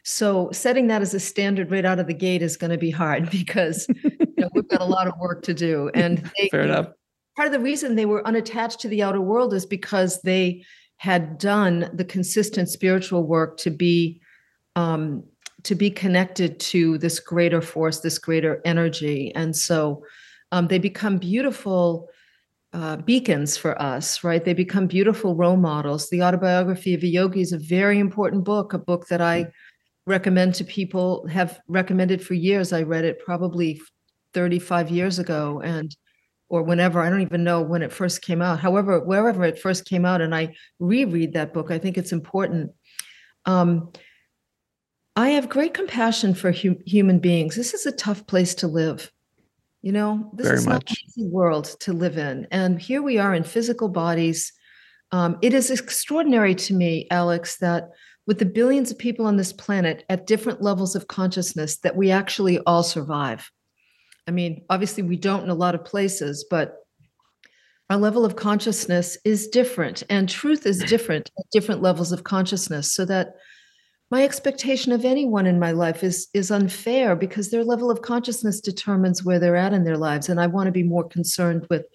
So 0.03 0.49
setting 0.51 0.87
that 0.87 1.01
as 1.01 1.13
a 1.13 1.19
standard 1.19 1.71
right 1.71 1.85
out 1.85 1.99
of 1.99 2.07
the 2.07 2.13
gate 2.13 2.41
is 2.41 2.57
going 2.57 2.71
to 2.71 2.77
be 2.77 2.89
hard 2.89 3.29
because 3.31 3.87
you 3.87 4.33
know, 4.37 4.49
we've 4.53 4.67
got 4.67 4.81
a 4.81 4.85
lot 4.85 5.07
of 5.07 5.13
work 5.19 5.43
to 5.43 5.53
do. 5.53 5.91
And 5.93 6.17
they, 6.37 6.49
Fair 6.49 6.61
enough. 6.61 6.87
Part 7.39 7.47
of 7.47 7.53
the 7.53 7.61
reason 7.61 7.95
they 7.95 8.05
were 8.05 8.27
unattached 8.27 8.81
to 8.81 8.89
the 8.89 9.01
outer 9.01 9.21
world 9.21 9.53
is 9.53 9.65
because 9.65 10.21
they 10.23 10.65
had 10.97 11.37
done 11.37 11.89
the 11.93 12.03
consistent 12.03 12.67
spiritual 12.67 13.23
work 13.23 13.55
to 13.59 13.69
be 13.69 14.19
um, 14.75 15.23
to 15.63 15.73
be 15.73 15.89
connected 15.89 16.59
to 16.59 16.97
this 16.97 17.17
greater 17.21 17.61
force, 17.61 18.01
this 18.01 18.17
greater 18.17 18.61
energy, 18.65 19.33
and 19.35 19.55
so 19.55 20.03
um, 20.51 20.67
they 20.67 20.79
become 20.79 21.17
beautiful 21.17 22.09
uh, 22.73 22.97
beacons 22.97 23.55
for 23.55 23.81
us, 23.81 24.21
right? 24.21 24.43
They 24.43 24.53
become 24.53 24.85
beautiful 24.87 25.33
role 25.33 25.55
models. 25.55 26.09
The 26.09 26.21
autobiography 26.21 26.93
of 26.93 27.03
a 27.03 27.07
yogi 27.07 27.39
is 27.39 27.53
a 27.53 27.57
very 27.57 27.99
important 27.99 28.43
book, 28.43 28.73
a 28.73 28.77
book 28.77 29.07
that 29.07 29.21
I 29.21 29.47
recommend 30.05 30.55
to 30.55 30.65
people, 30.65 31.25
have 31.27 31.61
recommended 31.69 32.21
for 32.21 32.33
years. 32.33 32.73
I 32.73 32.81
read 32.81 33.05
it 33.05 33.23
probably 33.23 33.79
35 34.33 34.91
years 34.91 35.19
ago 35.19 35.61
and 35.63 35.95
or 36.49 36.63
whenever 36.63 37.01
i 37.01 37.09
don't 37.09 37.21
even 37.21 37.43
know 37.43 37.61
when 37.61 37.81
it 37.81 37.93
first 37.93 38.21
came 38.21 38.41
out 38.41 38.59
however 38.59 38.99
wherever 38.99 39.43
it 39.43 39.59
first 39.59 39.85
came 39.85 40.05
out 40.05 40.21
and 40.21 40.35
i 40.35 40.53
reread 40.79 41.33
that 41.33 41.53
book 41.53 41.71
i 41.71 41.77
think 41.77 41.97
it's 41.97 42.11
important 42.11 42.71
um, 43.45 43.91
i 45.15 45.29
have 45.29 45.49
great 45.49 45.73
compassion 45.73 46.33
for 46.33 46.51
hu- 46.51 46.81
human 46.85 47.19
beings 47.19 47.55
this 47.55 47.73
is 47.73 47.85
a 47.85 47.91
tough 47.91 48.27
place 48.27 48.55
to 48.55 48.67
live 48.67 49.11
you 49.81 49.93
know, 49.93 50.29
this 50.33 50.47
Very 50.47 50.57
is 50.57 50.67
not 50.67 50.89
an 50.89 50.95
easy 51.07 51.27
world 51.27 51.65
to 51.81 51.93
live 51.93 52.17
in. 52.17 52.47
And 52.51 52.81
here 52.81 53.01
we 53.01 53.17
are 53.17 53.33
in 53.33 53.43
physical 53.43 53.87
bodies. 53.87 54.51
Um, 55.11 55.37
it 55.41 55.53
is 55.53 55.71
extraordinary 55.71 56.53
to 56.55 56.73
me, 56.73 57.07
Alex, 57.11 57.57
that 57.59 57.89
with 58.27 58.39
the 58.39 58.45
billions 58.45 58.91
of 58.91 58.97
people 58.97 59.25
on 59.25 59.37
this 59.37 59.53
planet 59.53 60.03
at 60.09 60.27
different 60.27 60.61
levels 60.61 60.95
of 60.95 61.07
consciousness, 61.07 61.77
that 61.77 61.95
we 61.95 62.11
actually 62.11 62.59
all 62.59 62.83
survive. 62.83 63.49
I 64.29 64.31
mean, 64.31 64.63
obviously, 64.69 65.01
we 65.01 65.15
don't 65.15 65.43
in 65.43 65.49
a 65.49 65.55
lot 65.55 65.73
of 65.73 65.83
places, 65.83 66.45
but 66.47 66.75
our 67.89 67.97
level 67.97 68.25
of 68.25 68.35
consciousness 68.35 69.17
is 69.25 69.47
different, 69.47 70.03
and 70.07 70.29
truth 70.29 70.67
is 70.67 70.77
different 70.87 71.31
at 71.39 71.45
different 71.51 71.81
levels 71.81 72.11
of 72.11 72.23
consciousness. 72.23 72.93
So 72.93 73.05
that 73.05 73.33
my 74.11 74.23
expectation 74.23 74.91
of 74.91 75.03
anyone 75.03 75.47
in 75.47 75.57
my 75.57 75.71
life 75.71 76.03
is 76.03 76.27
is 76.35 76.51
unfair 76.51 77.15
because 77.15 77.49
their 77.49 77.63
level 77.63 77.89
of 77.89 78.03
consciousness 78.03 78.61
determines 78.61 79.23
where 79.23 79.39
they're 79.39 79.55
at 79.55 79.73
in 79.73 79.83
their 79.83 79.97
lives 79.97 80.29
and 80.29 80.39
i 80.39 80.47
want 80.47 80.67
to 80.67 80.71
be 80.71 80.83
more 80.83 81.07
concerned 81.07 81.65
with 81.69 81.85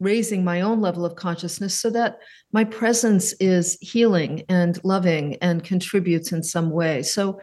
raising 0.00 0.42
my 0.42 0.60
own 0.60 0.80
level 0.80 1.04
of 1.04 1.16
consciousness 1.16 1.78
so 1.78 1.88
that 1.88 2.18
my 2.52 2.64
presence 2.64 3.32
is 3.34 3.78
healing 3.80 4.42
and 4.48 4.82
loving 4.84 5.36
and 5.36 5.64
contributes 5.64 6.32
in 6.32 6.42
some 6.42 6.70
way 6.70 7.02
so 7.02 7.40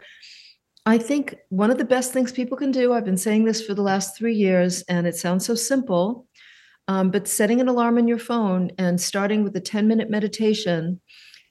i 0.86 0.98
think 0.98 1.34
one 1.48 1.70
of 1.70 1.78
the 1.78 1.84
best 1.84 2.12
things 2.12 2.32
people 2.32 2.56
can 2.56 2.70
do 2.70 2.92
i've 2.92 3.04
been 3.04 3.16
saying 3.16 3.44
this 3.44 3.64
for 3.64 3.74
the 3.74 3.82
last 3.82 4.16
three 4.16 4.34
years 4.34 4.82
and 4.82 5.06
it 5.06 5.16
sounds 5.16 5.44
so 5.46 5.54
simple 5.54 6.26
um, 6.88 7.10
but 7.10 7.28
setting 7.28 7.60
an 7.60 7.68
alarm 7.68 7.96
on 7.96 8.08
your 8.08 8.18
phone 8.18 8.70
and 8.78 9.00
starting 9.00 9.44
with 9.44 9.56
a 9.56 9.60
10 9.60 9.86
minute 9.86 10.10
meditation 10.10 11.00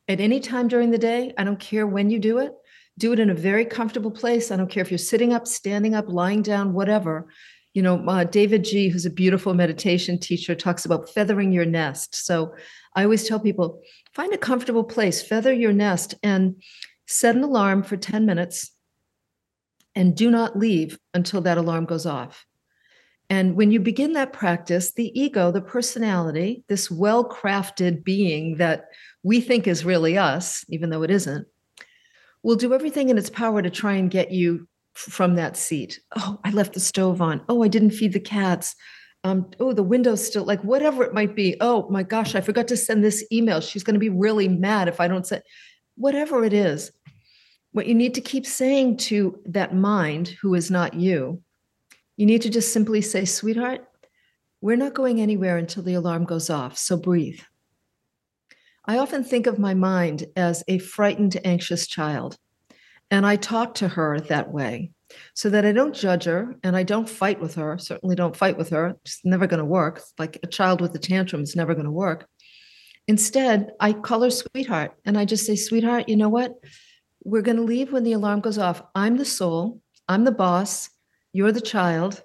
at 0.08 0.20
any 0.20 0.40
time 0.40 0.68
during 0.68 0.92
the 0.92 0.98
day 0.98 1.34
i 1.38 1.44
don't 1.44 1.60
care 1.60 1.88
when 1.88 2.10
you 2.10 2.20
do 2.20 2.40
it 2.40 2.54
do 2.98 3.14
it 3.14 3.20
in 3.20 3.30
a 3.30 3.36
very 3.36 3.66
comfortable 3.66 4.12
place. 4.12 4.52
I 4.52 4.58
don't 4.58 4.70
care 4.70 4.84
if 4.84 4.92
you're 4.92 4.98
sitting 4.98 5.34
up, 5.34 5.48
standing 5.48 5.96
up, 5.96 6.06
lying 6.08 6.42
down, 6.42 6.74
whatever. 6.74 7.28
You 7.74 7.82
know, 7.82 7.96
uh, 7.96 8.26
davidji, 8.26 8.92
who's 8.92 9.06
a 9.06 9.10
beautiful 9.10 9.54
meditation 9.54 10.20
teacher, 10.20 10.54
talks 10.54 10.86
about 10.86 11.10
feathering 11.10 11.52
your 11.52 11.66
nest. 11.66 12.16
So 12.16 12.54
I 12.96 13.04
always 13.04 13.28
tell 13.28 13.40
people 13.40 13.82
find 14.14 14.34
a 14.34 14.38
comfortable 14.38 14.84
place, 14.84 15.22
feather 15.22 15.54
your 15.54 15.72
nest, 15.72 16.16
and 16.22 16.62
set 17.08 17.36
an 17.36 17.44
alarm 17.44 17.84
for 17.84 17.98
10 17.98 18.26
minutes 18.26 18.72
and 19.96 20.16
do 20.16 20.32
not 20.32 20.58
leave 20.58 20.98
until 21.14 21.42
that 21.42 21.58
alarm 21.58 21.86
goes 21.86 22.06
off. 22.06 22.46
And 23.30 23.56
when 23.56 23.72
you 23.72 23.80
begin 23.80 24.14
that 24.14 24.34
practice, 24.34 24.92
the 24.92 25.18
ego, 25.18 25.52
the 25.52 25.62
personality, 25.62 26.66
this 26.68 26.92
well 26.92 27.28
crafted 27.28 28.04
being 28.04 28.58
that 28.58 28.86
we 29.24 29.40
think 29.40 29.68
is 29.68 29.86
really 29.86 30.18
us, 30.18 30.66
even 30.68 30.90
though 30.90 31.04
it 31.04 31.12
isn't, 31.12 31.48
will 32.44 32.58
do 32.58 32.74
everything 32.74 33.10
in 33.10 33.18
its 33.18 33.30
power 33.30 33.62
to 33.62 33.70
try 33.70 33.94
and 33.94 34.12
get 34.12 34.32
you 34.32 34.68
from 34.94 35.36
that 35.36 35.56
seat. 35.56 36.02
Oh, 36.18 36.40
I 36.44 36.52
left 36.52 36.74
the 36.74 36.82
stove 36.82 37.22
on. 37.22 37.42
Oh, 37.48 37.64
I 37.64 37.70
didn't 37.70 37.92
feed 37.92 38.12
the 38.12 38.20
cats. 38.20 38.76
Um, 39.24 39.50
oh, 39.60 39.72
the 39.72 39.84
window's 39.84 40.26
still 40.26 40.44
like 40.44 40.62
whatever 40.64 41.04
it 41.04 41.14
might 41.14 41.36
be. 41.36 41.56
Oh 41.62 41.88
my 41.90 42.04
gosh, 42.04 42.36
I 42.36 42.42
forgot 42.42 42.68
to 42.70 42.78
send 42.78 43.04
this 43.04 43.26
email. 43.32 43.62
She's 43.62 43.84
going 43.84 43.94
to 43.94 44.00
be 44.00 44.10
really 44.10 44.48
mad 44.48 44.88
if 44.88 45.00
I 45.00 45.08
don't 45.08 45.26
send 45.26 45.44
whatever 45.96 46.44
it 46.44 46.54
is. 46.54 46.92
What 47.74 47.88
you 47.88 47.96
need 47.96 48.16
to 48.16 48.22
keep 48.22 48.46
saying 48.46 48.98
to 48.98 49.40
that 49.46 49.74
mind 49.74 50.30
who 50.42 50.56
is 50.56 50.70
not 50.70 50.94
you, 50.94 51.42
you 52.18 52.26
need 52.26 52.42
to 52.42 52.50
just 52.50 52.74
simply 52.74 53.02
say, 53.02 53.26
sweetheart, 53.26 53.88
we're 54.60 54.76
not 54.76 54.94
going 54.94 55.22
anywhere 55.22 55.58
until 55.58 55.84
the 55.84 55.96
alarm 55.96 56.26
goes 56.26 56.50
off. 56.50 56.78
So 56.78 56.98
breathe. 56.98 57.40
I 58.86 58.98
often 58.98 59.24
think 59.24 59.48
of 59.48 59.60
my 59.60 59.74
mind 59.74 60.26
as 60.36 60.64
a 60.68 60.80
frightened, 60.80 61.40
anxious 61.44 61.88
child. 61.88 62.38
And 63.10 63.26
I 63.26 63.36
talk 63.36 63.76
to 63.76 63.88
her 63.88 64.20
that 64.22 64.52
way 64.52 64.92
so 65.34 65.50
that 65.50 65.66
I 65.66 65.72
don't 65.72 65.96
judge 65.96 66.26
her 66.26 66.56
and 66.64 66.76
I 66.76 66.84
don't 66.84 67.10
fight 67.10 67.40
with 67.40 67.56
her. 67.56 67.78
Certainly 67.78 68.16
don't 68.16 68.36
fight 68.36 68.58
with 68.58 68.70
her. 68.70 68.96
It's 69.04 69.22
never 69.24 69.48
going 69.48 69.60
to 69.60 69.66
work. 69.66 70.02
Like 70.18 70.40
a 70.44 70.48
child 70.48 70.82
with 70.82 70.96
a 70.96 71.00
tantrum 71.00 71.42
is 71.42 71.56
never 71.56 71.74
going 71.74 71.86
to 71.86 71.92
work. 71.92 72.28
Instead, 73.08 73.72
I 73.80 73.94
call 73.94 74.22
her 74.22 74.30
sweetheart 74.30 74.94
and 75.06 75.18
I 75.18 75.26
just 75.26 75.46
say, 75.46 75.56
sweetheart, 75.56 76.08
you 76.08 76.16
know 76.16 76.30
what? 76.30 76.54
We're 77.24 77.42
going 77.42 77.58
to 77.58 77.64
leave 77.64 77.92
when 77.92 78.04
the 78.04 78.14
alarm 78.14 78.42
goes 78.42 78.58
off. 78.58 78.82
I'm 78.96 79.18
the 79.18 79.26
soul. 79.26 79.82
I'm 80.08 80.24
the 80.24 80.32
boss. 80.32 80.90
You're 81.34 81.52
the 81.52 81.62
child. 81.62 82.24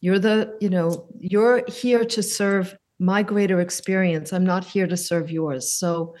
You're 0.00 0.18
the, 0.18 0.56
you 0.60 0.70
know, 0.70 1.08
you're 1.18 1.64
here 1.68 2.04
to 2.04 2.22
serve 2.22 2.76
my 2.98 3.22
greater 3.22 3.60
experience. 3.60 4.32
I'm 4.32 4.44
not 4.44 4.64
here 4.64 4.86
to 4.86 4.96
serve 4.96 5.30
yours. 5.30 5.72
So 5.72 6.14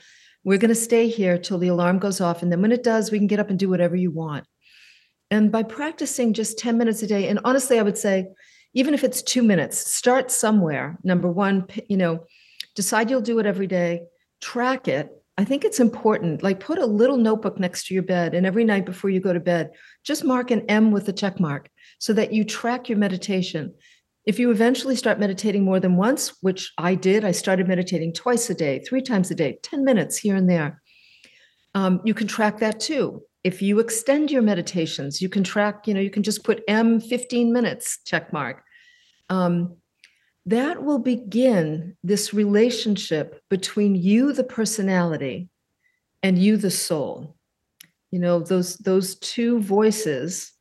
we're 0.44 0.58
going 0.58 0.68
to 0.68 0.74
stay 0.74 1.08
here 1.08 1.38
till 1.38 1.58
the 1.58 1.68
alarm 1.68 1.98
goes 1.98 2.20
off. 2.20 2.42
And 2.42 2.50
then 2.50 2.62
when 2.62 2.72
it 2.72 2.82
does, 2.82 3.10
we 3.10 3.18
can 3.18 3.26
get 3.26 3.40
up 3.40 3.50
and 3.50 3.58
do 3.58 3.68
whatever 3.68 3.96
you 3.96 4.10
want. 4.10 4.46
And 5.30 5.52
by 5.52 5.62
practicing 5.62 6.32
just 6.32 6.58
10 6.58 6.78
minutes 6.78 7.02
a 7.02 7.06
day, 7.06 7.28
and 7.28 7.40
honestly, 7.44 7.78
I 7.78 7.82
would 7.82 7.98
say, 7.98 8.28
even 8.74 8.94
if 8.94 9.04
it's 9.04 9.22
two 9.22 9.42
minutes, 9.42 9.78
start 9.78 10.30
somewhere. 10.30 10.98
Number 11.02 11.30
one, 11.30 11.66
you 11.88 11.96
know, 11.96 12.24
decide 12.74 13.10
you'll 13.10 13.20
do 13.20 13.38
it 13.38 13.46
every 13.46 13.66
day, 13.66 14.02
track 14.40 14.88
it. 14.88 15.10
I 15.38 15.44
think 15.44 15.64
it's 15.64 15.78
important. 15.78 16.42
Like 16.42 16.58
put 16.58 16.80
a 16.80 16.84
little 16.84 17.16
notebook 17.16 17.60
next 17.60 17.86
to 17.86 17.94
your 17.94 18.02
bed, 18.02 18.34
and 18.34 18.44
every 18.44 18.64
night 18.64 18.84
before 18.84 19.08
you 19.08 19.20
go 19.20 19.32
to 19.32 19.38
bed, 19.38 19.70
just 20.02 20.24
mark 20.24 20.50
an 20.50 20.62
M 20.68 20.90
with 20.90 21.08
a 21.08 21.12
check 21.12 21.38
mark 21.38 21.70
so 22.00 22.12
that 22.14 22.32
you 22.32 22.44
track 22.44 22.88
your 22.88 22.98
meditation. 22.98 23.72
If 24.26 24.40
you 24.40 24.50
eventually 24.50 24.96
start 24.96 25.20
meditating 25.20 25.64
more 25.64 25.78
than 25.78 25.96
once, 25.96 26.36
which 26.42 26.72
I 26.76 26.96
did, 26.96 27.24
I 27.24 27.30
started 27.30 27.68
meditating 27.68 28.14
twice 28.14 28.50
a 28.50 28.54
day, 28.54 28.80
three 28.80 29.00
times 29.00 29.30
a 29.30 29.36
day, 29.36 29.60
10 29.62 29.84
minutes 29.84 30.18
here 30.18 30.34
and 30.34 30.50
there. 30.50 30.82
Um, 31.72 32.00
you 32.04 32.14
can 32.14 32.26
track 32.26 32.58
that 32.58 32.80
too. 32.80 33.22
If 33.44 33.62
you 33.62 33.78
extend 33.78 34.32
your 34.32 34.42
meditations, 34.42 35.22
you 35.22 35.28
can 35.28 35.44
track, 35.44 35.86
you 35.86 35.94
know, 35.94 36.00
you 36.00 36.10
can 36.10 36.24
just 36.24 36.42
put 36.42 36.64
M 36.66 37.00
15 37.00 37.52
minutes 37.52 38.00
check 38.04 38.32
mark. 38.32 38.64
Um, 39.30 39.76
that 40.48 40.82
will 40.82 40.98
begin 40.98 41.96
this 42.02 42.32
relationship 42.32 43.42
between 43.50 43.94
you, 43.94 44.32
the 44.32 44.44
personality, 44.44 45.48
and 46.22 46.38
you, 46.38 46.56
the 46.56 46.70
soul. 46.70 47.36
You 48.10 48.18
know, 48.18 48.40
those 48.40 48.76
those 48.78 49.16
two 49.16 49.60
voices 49.60 50.52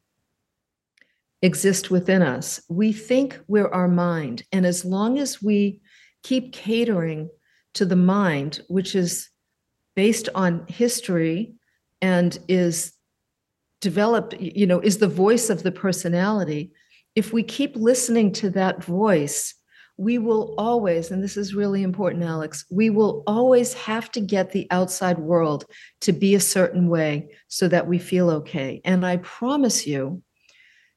exist 1.41 1.89
within 1.89 2.21
us. 2.21 2.60
We 2.67 2.91
think 2.91 3.39
we're 3.47 3.69
our 3.69 3.88
mind. 3.88 4.43
And 4.52 4.65
as 4.65 4.84
long 4.84 5.19
as 5.19 5.41
we 5.41 5.80
keep 6.23 6.52
catering 6.52 7.30
to 7.76 7.86
the 7.86 7.95
mind, 7.95 8.62
which 8.67 8.93
is 8.95 9.30
based 9.95 10.28
on 10.36 10.65
history 10.67 11.54
and 12.02 12.38
is 12.50 12.91
developed, 13.80 14.34
you 14.39 14.67
know, 14.67 14.82
is 14.82 14.97
the 14.97 15.08
voice 15.08 15.50
of 15.50 15.63
the 15.63 15.71
personality, 15.71 16.73
if 17.15 17.32
we 17.32 17.43
keep 17.43 17.76
listening 17.76 18.34
to 18.34 18.50
that 18.50 18.84
voice, 18.84 19.54
we 19.97 20.17
will 20.17 20.53
always, 20.57 21.12
and 21.12 21.23
this 21.23 21.38
is 21.38 21.55
really 21.55 21.83
important, 21.83 22.23
Alex, 22.23 22.65
we 22.69 22.89
will 22.89 23.23
always 23.25 23.73
have 23.73 24.12
to 24.12 24.21
get 24.21 24.51
the 24.51 24.67
outside 24.71 25.17
world 25.17 25.65
to 26.01 26.12
be 26.12 26.36
a 26.36 26.39
certain 26.39 26.88
way 26.88 27.29
so 27.47 27.67
that 27.67 27.88
we 27.88 27.97
feel 27.97 28.29
okay. 28.29 28.81
And 28.86 29.05
I 29.05 29.17
promise 29.17 29.88
you, 29.88 30.21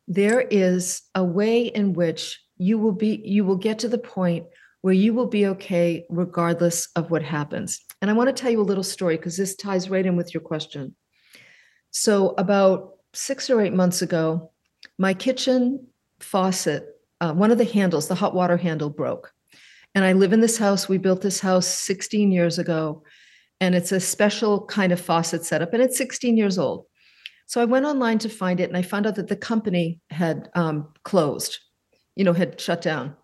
there 0.07 0.41
is 0.41 1.03
a 1.15 1.25
way 1.25 1.63
in 1.63 1.95
which 1.95 2.41
you 2.57 2.79
will 2.79 2.93
be 2.93 3.23
you 3.25 3.45
will 3.45 3.57
get 3.57 3.79
to 3.79 3.89
the 3.89 3.97
point 3.97 4.45
where 4.83 4.93
you 4.93 5.15
will 5.15 5.27
be 5.27 5.47
okay 5.47 6.05
regardless 6.11 6.89
of 6.95 7.11
what 7.11 7.23
happens 7.23 7.81
and 8.03 8.11
i 8.11 8.13
want 8.13 8.29
to 8.29 8.39
tell 8.39 8.51
you 8.51 8.61
a 8.61 8.63
little 8.63 8.83
story 8.83 9.17
because 9.17 9.37
this 9.37 9.55
ties 9.55 9.89
right 9.89 10.05
in 10.05 10.17
with 10.17 10.35
your 10.35 10.43
question 10.43 10.95
so 11.91 12.35
about 12.37 12.97
six 13.15 13.49
or 13.49 13.63
eight 13.63 13.73
months 13.73 14.03
ago 14.03 14.51
my 14.99 15.15
kitchen 15.15 15.87
faucet, 16.21 16.90
uh, 17.21 17.33
one 17.33 17.51
of 17.51 17.59
the 17.59 17.65
handles, 17.65 18.09
the 18.09 18.15
hot 18.15 18.35
water 18.35 18.57
handle 18.57 18.91
broke. 18.91 19.33
And 19.95 20.05
I 20.05 20.13
live 20.13 20.33
in 20.33 20.41
this 20.41 20.59
house. 20.59 20.89
We 20.89 20.99
built 20.99 21.21
this 21.21 21.41
house 21.41 21.67
16 21.67 22.31
years 22.31 22.59
ago, 22.59 23.03
and 23.61 23.75
it's 23.75 23.93
a 23.93 24.01
special 24.01 24.65
kind 24.67 24.93
of 24.93 25.01
faucet 25.01 25.45
setup, 25.45 25.73
and 25.73 25.83
it's 25.83 25.99
16 25.99 26.37
years 26.37 26.59
old. 26.59 26.87
So 27.47 27.61
I 27.61 27.65
went 27.65 27.87
online 27.87 28.19
to 28.21 28.29
find 28.29 28.61
it, 28.61 28.69
and 28.69 28.77
I 28.77 28.83
found 28.83 29.07
out 29.07 29.17
that 29.17 29.29
the 29.29 29.37
company 29.37 30.01
had 30.11 30.49
um, 30.55 30.93
closed, 31.05 31.59
you 32.15 32.25
know, 32.25 32.33
had 32.33 32.61
shut 32.61 32.81
down. 32.81 33.17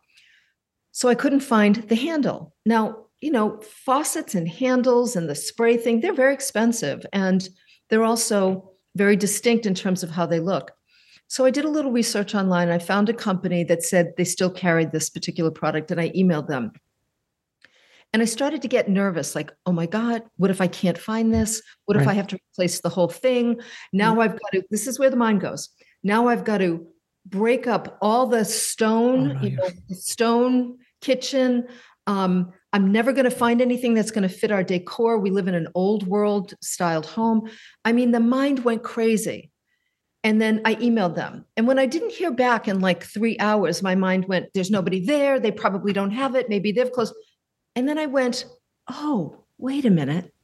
So 0.91 1.09
I 1.09 1.15
couldn't 1.15 1.41
find 1.41 1.77
the 1.77 1.95
handle. 1.95 2.55
Now, 2.65 3.05
you 3.21 3.31
know, 3.31 3.61
faucets 3.61 4.35
and 4.35 4.49
handles 4.49 5.15
and 5.15 5.29
the 5.29 5.35
spray 5.35 5.77
thing, 5.77 6.01
they're 6.01 6.13
very 6.13 6.35
expensive, 6.35 7.07
and 7.13 7.49
they're 7.89 8.03
also 8.03 8.73
very 8.97 9.15
distinct 9.15 9.67
in 9.67 9.75
terms 9.75 10.03
of 10.03 10.11
how 10.11 10.27
they 10.27 10.41
look. 10.41 10.73
So 11.29 11.45
I 11.45 11.51
did 11.51 11.65
a 11.65 11.71
little 11.71 11.91
research 11.91 12.35
online. 12.35 12.69
I 12.69 12.79
found 12.79 13.09
a 13.09 13.15
company 13.15 13.65
that 13.65 13.83
said 13.83 14.15
they 14.17 14.25
still 14.25 14.51
carried 14.51 14.93
this 14.93 15.11
particular 15.11 15.51
product, 15.51 15.91
and 15.91 16.01
I 16.01 16.11
emailed 16.11 16.49
them. 16.49 16.73
And 18.12 18.23
I 18.23 18.25
started 18.25 18.62
to 18.62 18.69
get 18.69 18.89
nervous 18.89 19.35
like, 19.35 19.53
oh 19.67 19.73
my 19.73 19.87
God, 19.87 20.23
what 20.37 20.51
if 20.51 20.61
I 20.61 20.69
can't 20.69 20.97
find 20.97 21.35
this? 21.35 21.61
What 21.85 21.99
if 21.99 22.07
I 22.07 22.15
have 22.15 22.29
to 22.29 22.39
replace 22.53 22.81
the 22.81 22.89
whole 22.89 23.09
thing? 23.09 23.61
Now 23.93 24.12
mm-hmm. 24.12 24.21
I've 24.21 24.33
got 24.33 24.53
to, 24.53 24.62
this 24.71 24.87
is 24.87 24.99
where 24.99 25.11
the 25.11 25.17
mind 25.17 25.41
goes. 25.41 25.69
Now 26.03 26.29
I've 26.29 26.45
got 26.45 26.59
to 26.59 26.87
break 27.27 27.67
up 27.67 27.99
all 28.01 28.27
the 28.27 28.45
stone, 28.45 29.33
oh, 29.33 29.35
no, 29.35 29.41
you 29.43 29.57
know, 29.57 29.69
stone 29.91 30.79
kitchen. 31.01 31.67
Um, 32.07 32.53
I'm 32.73 32.93
never 32.93 33.12
going 33.12 33.25
to 33.25 33.31
find 33.31 33.61
anything 33.61 33.95
that's 33.95 34.11
going 34.11 34.27
to 34.27 34.35
fit 34.35 34.53
our 34.53 34.62
decor. 34.62 35.19
We 35.19 35.31
live 35.31 35.49
in 35.49 35.55
an 35.55 35.69
old 35.75 36.07
world 36.07 36.55
styled 36.62 37.07
home. 37.07 37.51
I 37.85 37.93
mean, 37.93 38.12
the 38.12 38.21
mind 38.21 38.65
went 38.65 38.83
crazy. 38.83 39.51
And 40.27 40.43
then 40.43 40.61
I 40.65 40.75
emailed 40.75 41.15
them. 41.15 41.45
And 41.57 41.69
when 41.69 41.79
I 41.79 41.87
didn't 41.87 42.11
hear 42.11 42.33
back 42.33 42.67
in 42.67 42.81
like 42.81 43.05
three 43.05 43.39
hours, 43.39 43.81
my 43.81 43.95
mind 43.95 44.27
went, 44.27 44.53
there's 44.55 44.73
nobody 44.73 44.99
there. 44.99 45.39
They 45.39 45.53
probably 45.53 45.93
don't 45.93 46.11
have 46.11 46.35
it. 46.35 46.49
Maybe 46.49 46.73
they've 46.73 46.91
closed. 46.91 47.15
And 47.77 47.89
then 47.89 47.97
I 47.97 48.07
went, 48.07 48.45
oh, 48.91 49.45
wait 49.57 49.85
a 49.85 49.91
minute. 49.91 50.35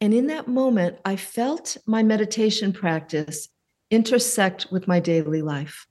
And 0.00 0.12
in 0.12 0.26
that 0.26 0.48
moment, 0.48 0.98
I 1.04 1.14
felt 1.14 1.76
my 1.86 2.02
meditation 2.02 2.72
practice 2.72 3.48
intersect 3.92 4.66
with 4.72 4.88
my 4.88 4.98
daily 4.98 5.42
life. 5.42 5.86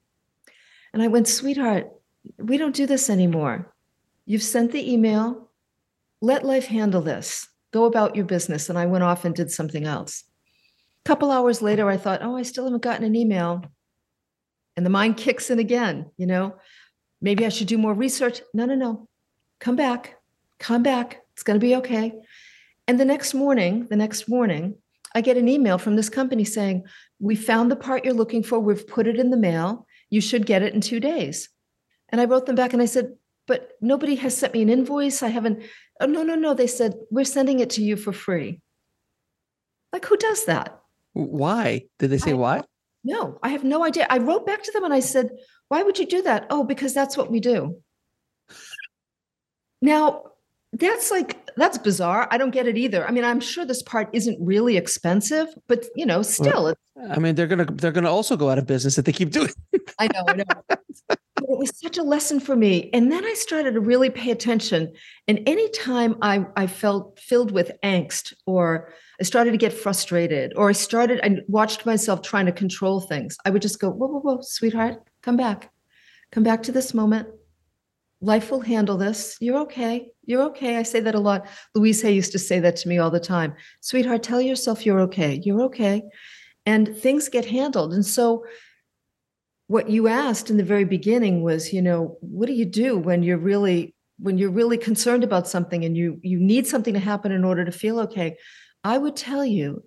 And 0.94 1.02
I 1.02 1.08
went, 1.08 1.30
sweetheart, 1.30 1.90
we 2.38 2.58
don't 2.58 2.76
do 2.76 2.86
this 2.86 3.10
anymore. 3.10 3.74
You've 4.26 4.44
sent 4.44 4.74
the 4.74 4.92
email. 4.92 5.50
Let 6.22 6.44
life 6.44 6.66
handle 6.66 7.02
this. 7.02 7.48
Go 7.72 7.86
about 7.86 8.18
your 8.18 8.26
business. 8.26 8.68
And 8.68 8.78
I 8.78 8.86
went 8.86 9.06
off 9.06 9.24
and 9.24 9.34
did 9.34 9.50
something 9.50 9.86
else 9.86 10.26
couple 11.06 11.32
hours 11.32 11.62
later, 11.62 11.88
I 11.90 11.98
thought, 11.98 12.24
oh, 12.24 12.36
I 12.36 12.42
still 12.42 12.66
haven't 12.66 12.82
gotten 12.82 13.06
an 13.06 13.16
email. 13.16 13.64
And 14.76 14.86
the 14.86 14.90
mind 14.90 15.18
kicks 15.18 15.50
in 15.50 15.60
again, 15.60 16.12
you 16.18 16.26
know, 16.26 16.56
maybe 17.22 17.46
I 17.46 17.50
should 17.50 17.68
do 17.68 17.78
more 17.78 17.94
research. 17.94 18.42
No, 18.54 18.66
no, 18.66 18.76
no. 18.76 19.08
Come 19.60 19.76
back. 19.76 20.18
Come 20.60 20.84
back. 20.84 21.22
It's 21.34 21.44
going 21.44 21.60
to 21.60 21.66
be 21.66 21.76
okay. 21.78 22.14
And 22.88 23.00
the 23.00 23.06
next 23.06 23.34
morning, 23.34 23.88
the 23.90 23.96
next 23.96 24.28
morning, 24.28 24.76
I 25.14 25.22
get 25.22 25.38
an 25.38 25.48
email 25.48 25.78
from 25.78 25.96
this 25.96 26.10
company 26.10 26.44
saying, 26.44 26.84
We 27.20 27.36
found 27.36 27.72
the 27.72 27.76
part 27.76 28.04
you're 28.04 28.14
looking 28.14 28.44
for. 28.44 28.60
We've 28.60 28.88
put 28.88 29.08
it 29.08 29.18
in 29.18 29.30
the 29.30 29.38
mail. 29.38 29.88
You 30.10 30.22
should 30.22 30.46
get 30.46 30.62
it 30.62 30.74
in 30.74 30.82
two 30.82 31.00
days. 31.00 31.50
And 32.10 32.20
I 32.20 32.26
wrote 32.26 32.46
them 32.46 32.56
back 32.56 32.74
and 32.74 32.82
I 32.82 32.86
said, 32.86 33.16
But 33.48 33.72
nobody 33.80 34.16
has 34.16 34.38
sent 34.38 34.54
me 34.54 34.62
an 34.62 34.70
invoice. 34.70 35.24
I 35.24 35.30
haven't. 35.30 35.64
Oh, 36.02 36.06
no, 36.06 36.24
no, 36.24 36.36
no. 36.36 36.54
They 36.54 36.68
said, 36.68 36.96
We're 37.12 37.26
sending 37.26 37.60
it 37.60 37.70
to 37.72 37.84
you 37.84 37.96
for 37.96 38.12
free. 38.12 38.62
Like, 39.94 40.06
who 40.06 40.18
does 40.18 40.46
that? 40.46 40.82
Why? 41.16 41.86
Did 41.98 42.10
they 42.10 42.18
say 42.18 42.32
I, 42.32 42.36
why? 42.36 42.62
No, 43.06 43.40
I 43.42 43.50
have 43.50 43.64
no 43.64 43.86
idea. 43.86 44.06
I 44.10 44.18
wrote 44.18 44.46
back 44.46 44.64
to 44.64 44.72
them 44.74 44.84
and 44.84 44.94
I 44.94 45.00
said, 45.00 45.30
Why 45.70 45.82
would 45.82 45.98
you 45.98 46.06
do 46.06 46.22
that? 46.24 46.46
Oh, 46.50 46.64
because 46.64 46.94
that's 46.94 47.16
what 47.16 47.32
we 47.32 47.40
do. 47.40 47.82
Now, 49.82 50.24
that's 50.74 51.12
like 51.12 51.50
that's 51.56 51.78
bizarre. 51.78 52.28
I 52.32 52.38
don't 52.38 52.52
get 52.52 52.68
it 52.68 52.78
either. 52.78 53.08
I 53.08 53.12
mean, 53.12 53.24
I'm 53.24 53.40
sure 53.40 53.66
this 53.66 53.82
part 53.82 54.10
isn't 54.12 54.38
really 54.42 54.76
expensive, 54.76 55.48
but 55.68 55.86
you 55.96 56.06
know, 56.06 56.22
still. 56.22 56.76
Well, 56.96 57.12
I 57.12 57.20
mean, 57.20 57.36
they're 57.36 57.48
gonna 57.48 57.66
they're 57.66 57.94
gonna 57.94 58.12
also 58.12 58.36
go 58.36 58.50
out 58.50 58.58
of 58.58 58.66
business 58.66 58.98
if 58.98 59.06
they 59.06 59.14
keep 59.14 59.32
doing. 59.32 59.52
I 60.00 60.08
know, 60.08 60.24
I 60.28 60.34
know. 60.34 60.44
it 61.10 61.18
was 61.58 61.72
such 61.80 61.98
a 61.98 62.04
lesson 62.04 62.42
for 62.42 62.58
me, 62.58 62.90
and 62.92 63.10
then 63.10 63.24
I 63.24 63.36
started 63.36 63.76
to 63.76 63.80
really 63.80 64.10
pay 64.10 64.32
attention. 64.32 64.92
And 65.30 65.48
anytime 65.48 66.18
I 66.22 66.46
I 66.58 66.68
felt 66.68 67.20
filled 67.20 67.52
with 67.52 67.72
angst 67.82 68.34
or 68.46 68.90
I 69.20 69.24
started 69.24 69.52
to 69.52 69.58
get 69.58 69.74
frustrated, 69.74 70.54
or 70.56 70.70
I 70.70 70.74
started, 70.74 71.20
I 71.24 71.38
watched 71.48 71.86
myself 71.86 72.22
trying 72.22 72.46
to 72.48 72.52
control 72.52 73.00
things. 73.02 73.38
I 73.46 73.50
would 73.50 73.62
just 73.62 73.80
go, 73.80 73.90
whoa, 73.90 74.08
whoa, 74.08 74.20
whoa, 74.20 74.40
sweetheart, 74.42 75.02
come 75.22 75.38
back. 75.38 75.72
Come 76.32 76.44
back 76.44 76.64
to 76.64 76.72
this 76.72 76.94
moment. 76.94 77.30
Life 78.22 78.52
will 78.52 78.62
handle 78.62 78.98
this. 78.98 79.38
You're 79.40 79.60
okay. 79.60 80.10
You're 80.26 80.44
okay. 80.44 80.78
I 80.78 80.84
say 80.84 81.00
that 81.02 81.16
a 81.16 81.20
lot. 81.20 81.48
Louise 81.76 82.02
Hay 82.02 82.14
used 82.14 82.32
to 82.32 82.40
say 82.40 82.60
that 82.60 82.76
to 82.78 82.90
me 82.90 82.98
all 82.98 83.12
the 83.12 83.20
time. 83.20 83.54
Sweetheart, 83.82 84.24
tell 84.24 84.42
yourself 84.42 84.86
you're 84.86 85.02
okay. 85.02 85.42
You're 85.44 85.62
okay. 85.64 86.04
And 86.66 86.98
things 86.98 87.30
get 87.30 87.46
handled. 87.46 87.94
And 87.94 88.06
so, 88.06 88.46
what 89.68 89.90
you 89.90 90.08
asked 90.08 90.50
in 90.50 90.58
the 90.58 90.64
very 90.64 90.86
beginning 90.86 91.42
was, 91.42 91.74
you 91.74 91.82
know, 91.82 92.18
what 92.22 92.48
do 92.48 92.54
you 92.54 92.66
do 92.66 92.98
when 92.98 93.24
you're 93.24 93.38
really 93.38 93.96
when 94.20 94.38
you're 94.38 94.52
really 94.52 94.78
concerned 94.78 95.24
about 95.24 95.48
something 95.48 95.84
and 95.84 95.98
you 95.98 96.20
you 96.22 96.40
need 96.40 96.68
something 96.68 96.94
to 96.94 97.00
happen 97.00 97.32
in 97.32 97.44
order 97.44 97.66
to 97.66 97.72
feel 97.72 98.00
okay? 98.00 98.38
I 98.86 99.00
would 99.00 99.16
tell 99.16 99.44
you 99.44 99.84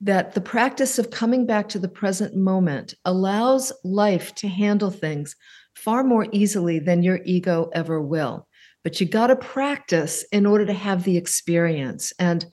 that 0.00 0.32
the 0.32 0.40
practice 0.40 0.98
of 0.98 1.10
coming 1.10 1.44
back 1.44 1.68
to 1.68 1.78
the 1.78 1.90
present 1.90 2.34
moment 2.34 2.94
allows 3.04 3.70
life 3.84 4.34
to 4.36 4.48
handle 4.48 4.90
things 4.90 5.36
far 5.74 6.02
more 6.02 6.26
easily 6.32 6.78
than 6.78 7.02
your 7.02 7.20
ego 7.26 7.68
ever 7.74 8.00
will. 8.00 8.48
But 8.82 8.98
you 8.98 9.06
got 9.06 9.26
to 9.26 9.36
practice 9.36 10.24
in 10.32 10.46
order 10.46 10.64
to 10.64 10.72
have 10.72 11.04
the 11.04 11.18
experience. 11.18 12.14
And 12.18 12.46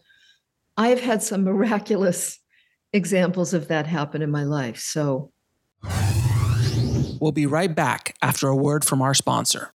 I 0.76 0.90
have 0.90 1.00
had 1.00 1.24
some 1.24 1.44
miraculous 1.46 2.38
examples 2.92 3.54
of 3.54 3.70
that 3.70 3.88
happen 3.88 4.22
in 4.22 4.30
my 4.30 4.44
life. 4.44 4.80
So 4.80 5.32
we'll 7.22 7.32
be 7.32 7.46
right 7.46 7.74
back 7.74 8.14
after 8.22 8.50
a 8.50 8.56
word 8.58 8.84
from 8.84 9.02
our 9.02 9.14
sponsor. 9.14 9.72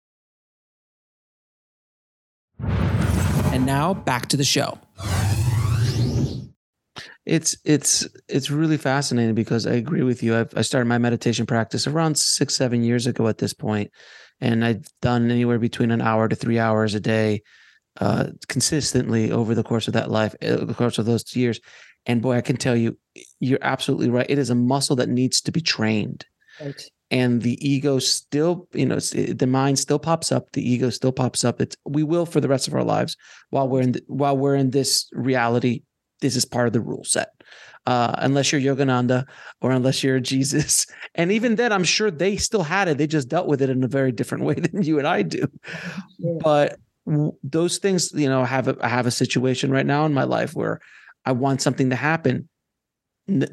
And 2.59 3.67
now 3.67 3.93
back 3.93 4.29
to 4.29 4.39
the 4.39 4.45
show 4.45 4.79
it's 7.29 7.59
it's 7.63 8.09
it's 8.27 8.51
really 8.51 8.79
fascinating 8.79 9.35
because 9.35 9.67
I 9.67 9.73
agree 9.73 10.03
with 10.03 10.23
you. 10.23 10.35
I've, 10.35 10.53
I 10.57 10.63
started 10.63 10.87
my 10.87 10.97
meditation 10.97 11.45
practice 11.45 11.87
around 11.87 12.17
six 12.17 12.57
seven 12.57 12.83
years 12.83 13.07
ago 13.07 13.29
at 13.29 13.37
this 13.37 13.53
point, 13.53 13.91
and 14.41 14.65
I've 14.65 14.87
done 15.03 15.31
anywhere 15.31 15.59
between 15.59 15.91
an 15.91 16.01
hour 16.01 16.27
to 16.27 16.35
three 16.35 16.59
hours 16.59 16.95
a 16.95 17.01
day, 17.01 17.43
uh, 18.01 18.29
consistently 18.49 19.31
over 19.31 19.55
the 19.55 19.63
course 19.63 19.89
of 19.89 19.93
that 19.93 20.11
life, 20.11 20.35
uh, 20.43 20.65
the 20.65 20.75
course 20.75 20.97
of 20.97 21.05
those 21.05 21.37
years. 21.37 21.61
And 22.07 22.23
boy, 22.23 22.37
I 22.37 22.41
can 22.41 22.57
tell 22.57 22.77
you, 22.77 22.97
you're 23.41 23.59
absolutely 23.61 24.09
right. 24.09 24.27
It 24.29 24.39
is 24.39 24.49
a 24.49 24.55
muscle 24.55 24.97
that 24.97 25.11
needs 25.11 25.43
to 25.43 25.53
be 25.53 25.61
trained. 25.61 26.25
Right. 26.59 26.83
And 27.11 27.43
the 27.43 27.59
ego 27.67 27.99
still, 27.99 28.69
you 28.73 28.87
know, 28.87 29.01
the 29.01 29.47
mind 29.47 29.79
still 29.79 29.99
pops 29.99 30.33
up. 30.33 30.53
The 30.53 30.67
ego 30.67 30.89
still 30.89 31.13
pops 31.13 31.45
up. 31.45 31.61
It's 31.61 31.77
we 31.85 32.03
will 32.03 32.25
for 32.25 32.41
the 32.41 32.49
rest 32.49 32.69
of 32.69 32.75
our 32.75 32.85
lives 32.85 33.17
while 33.51 33.69
we're 33.69 33.83
in 33.83 33.93
the, 33.93 34.03
while 34.07 34.37
we're 34.37 34.55
in 34.55 34.71
this 34.71 35.09
reality 35.13 35.83
this 36.21 36.37
is 36.37 36.45
part 36.45 36.67
of 36.67 36.73
the 36.73 36.81
rule 36.81 37.05
set. 37.05 37.31
Uh, 37.87 38.15
unless 38.19 38.53
you're 38.53 38.61
Yogananda 38.61 39.25
or 39.61 39.71
unless 39.71 40.03
you're 40.03 40.21
Jesus. 40.35 40.87
And 41.15 41.33
even 41.33 41.57
then, 41.57 41.73
I'm 41.73 41.85
sure 41.85 42.11
they 42.11 42.37
still 42.37 42.63
had 42.63 42.89
it. 42.89 42.99
They 42.99 43.07
just 43.07 43.29
dealt 43.29 43.47
with 43.47 43.63
it 43.63 43.71
in 43.71 43.83
a 43.83 43.89
very 43.89 44.13
different 44.13 44.45
way 44.45 44.55
than 44.55 44.83
you 44.83 44.99
and 44.99 45.07
I 45.07 45.23
do. 45.23 45.47
Yeah. 46.19 46.33
But 46.43 46.79
those 47.43 47.79
things, 47.79 48.13
you 48.13 48.29
know, 48.29 48.45
have 48.45 48.69
a, 48.69 48.77
I 48.83 48.89
have 48.89 49.07
a 49.07 49.11
situation 49.11 49.71
right 49.71 49.87
now 49.87 50.05
in 50.05 50.13
my 50.13 50.25
life 50.25 50.55
where 50.55 50.81
I 51.25 51.33
want 51.33 51.63
something 51.63 51.91
to 51.91 51.97
happen. 51.97 52.49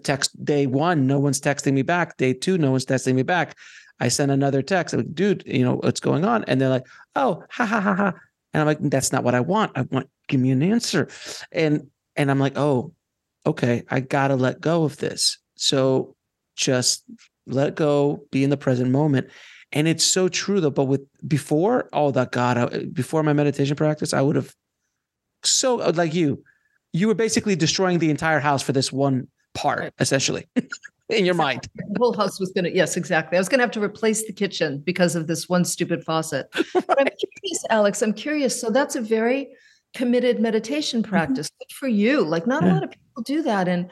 Text 0.03 0.43
day 0.43 0.67
one, 0.67 1.07
no 1.07 1.19
one's 1.19 1.41
texting 1.41 1.73
me 1.73 1.81
back. 1.81 2.17
Day 2.17 2.33
two, 2.33 2.57
no 2.57 2.71
one's 2.71 2.85
texting 2.85 3.15
me 3.15 3.23
back. 3.23 3.55
I 3.99 4.09
send 4.09 4.31
another 4.31 4.61
text, 4.61 4.93
I'm 4.93 5.01
like, 5.01 5.15
dude, 5.15 5.43
you 5.45 5.63
know 5.63 5.75
what's 5.75 6.01
going 6.01 6.25
on? 6.25 6.43
And 6.45 6.59
they're 6.59 6.69
like, 6.69 6.85
oh, 7.15 7.43
ha 7.49 7.65
ha 7.65 7.79
ha 7.79 7.95
ha. 7.95 8.13
And 8.53 8.61
I'm 8.61 8.67
like, 8.67 8.79
that's 8.81 9.11
not 9.11 9.23
what 9.23 9.35
I 9.35 9.39
want. 9.39 9.71
I 9.75 9.81
want 9.83 10.09
give 10.27 10.39
me 10.39 10.51
an 10.51 10.63
answer. 10.63 11.07
And 11.51 11.87
and 12.15 12.31
I'm 12.31 12.39
like, 12.39 12.57
oh, 12.57 12.93
okay, 13.45 13.83
I 13.89 13.99
gotta 13.99 14.35
let 14.35 14.61
go 14.61 14.83
of 14.83 14.97
this. 14.97 15.37
So 15.55 16.15
just 16.55 17.03
let 17.47 17.75
go, 17.75 18.25
be 18.31 18.43
in 18.43 18.49
the 18.49 18.57
present 18.57 18.89
moment. 18.91 19.29
And 19.71 19.87
it's 19.87 20.03
so 20.03 20.27
true 20.27 20.61
though. 20.61 20.71
But 20.71 20.85
with 20.85 21.01
before, 21.27 21.89
oh 21.93 22.11
that 22.11 22.31
God, 22.31 22.57
I, 22.57 22.85
before 22.85 23.23
my 23.23 23.33
meditation 23.33 23.75
practice, 23.75 24.13
I 24.13 24.21
would 24.21 24.35
have 24.35 24.53
so 25.43 25.75
like 25.75 26.13
you, 26.13 26.43
you 26.93 27.07
were 27.07 27.13
basically 27.13 27.55
destroying 27.55 27.99
the 27.99 28.09
entire 28.09 28.39
house 28.39 28.63
for 28.63 28.71
this 28.71 28.91
one 28.91 29.27
part, 29.53 29.93
essentially. 29.99 30.47
in 31.09 31.25
your 31.25 31.35
mind. 31.35 31.67
The 31.75 31.99
whole 31.99 32.13
house 32.13 32.39
was 32.39 32.51
going 32.51 32.65
to, 32.65 32.75
yes, 32.75 32.97
exactly. 32.97 33.37
I 33.37 33.41
was 33.41 33.49
going 33.49 33.59
to 33.59 33.63
have 33.63 33.71
to 33.71 33.83
replace 33.83 34.25
the 34.25 34.33
kitchen 34.33 34.79
because 34.79 35.15
of 35.15 35.27
this 35.27 35.47
one 35.47 35.65
stupid 35.65 36.03
faucet. 36.03 36.47
right. 36.55 36.87
But 36.87 36.99
I'm 36.99 37.07
curious, 37.41 37.65
Alex, 37.69 38.01
I'm 38.01 38.13
curious. 38.13 38.59
So 38.59 38.69
that's 38.69 38.95
a 38.95 39.01
very 39.01 39.49
committed 39.95 40.39
meditation 40.39 41.01
mm-hmm. 41.01 41.09
practice. 41.09 41.49
Good 41.59 41.75
for 41.75 41.87
you. 41.87 42.23
Like 42.23 42.45
not 42.45 42.63
yeah. 42.63 42.71
a 42.71 42.73
lot 42.73 42.83
of 42.83 42.91
people 42.91 43.23
do 43.23 43.41
that. 43.43 43.67
And 43.67 43.89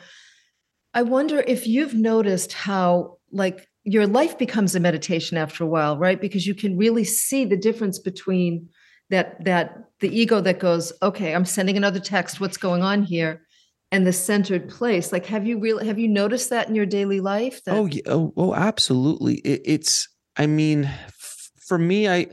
I 0.94 1.02
wonder 1.02 1.40
if 1.40 1.66
you've 1.66 1.96
noticed 1.96 2.54
how 2.54 3.18
like 3.32 3.68
your 3.84 4.06
life 4.06 4.38
becomes 4.38 4.76
a 4.76 4.80
meditation 4.80 5.38
after 5.38 5.64
a 5.64 5.68
while, 5.68 5.98
right? 5.98 6.22
Because 6.22 6.46
you 6.46 6.54
can 6.54 6.78
really 6.78 7.04
see 7.04 7.46
the 7.46 7.58
difference 7.58 8.00
between 8.00 8.70
that 9.10 9.44
that 9.44 9.78
the 10.00 10.10
ego 10.10 10.42
that 10.42 10.60
goes, 10.60 10.94
okay, 11.02 11.34
I'm 11.34 11.46
sending 11.46 11.78
another 11.78 12.00
text. 12.00 12.40
What's 12.40 12.58
going 12.58 12.84
on 12.84 13.04
here? 13.04 13.46
And 13.92 14.08
the 14.08 14.14
centered 14.14 14.70
place. 14.70 15.12
Like, 15.12 15.26
have 15.28 15.46
you 15.46 15.60
really 15.60 15.86
have 15.86 16.00
you 16.00 16.08
noticed 16.08 16.50
that 16.50 16.68
in 16.68 16.76
your 16.76 16.86
daily 16.86 17.20
life? 17.20 17.64
That- 17.64 17.76
oh, 17.76 17.86
yeah, 17.86 18.02
oh, 18.08 18.34
oh, 18.38 18.54
absolutely. 18.54 19.36
It, 19.36 19.62
it's. 19.66 20.08
I 20.36 20.48
mean, 20.48 20.86
f- 20.86 21.52
for 21.68 21.78
me, 21.78 22.10
I 22.10 22.28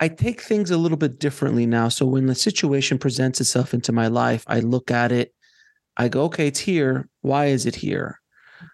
I 0.00 0.08
take 0.08 0.40
things 0.40 0.70
a 0.70 0.78
little 0.78 0.96
bit 0.98 1.18
differently 1.18 1.66
now. 1.66 1.88
So 1.88 2.04
when 2.04 2.26
the 2.26 2.34
situation 2.34 2.98
presents 2.98 3.40
itself 3.40 3.74
into 3.74 3.92
my 3.92 4.08
life, 4.08 4.44
I 4.46 4.60
look 4.60 4.90
at 4.90 5.12
it. 5.12 5.32
I 5.96 6.08
go, 6.08 6.24
okay, 6.24 6.48
it's 6.48 6.58
here. 6.58 7.08
Why 7.20 7.46
is 7.46 7.66
it 7.66 7.76
here? 7.76 8.20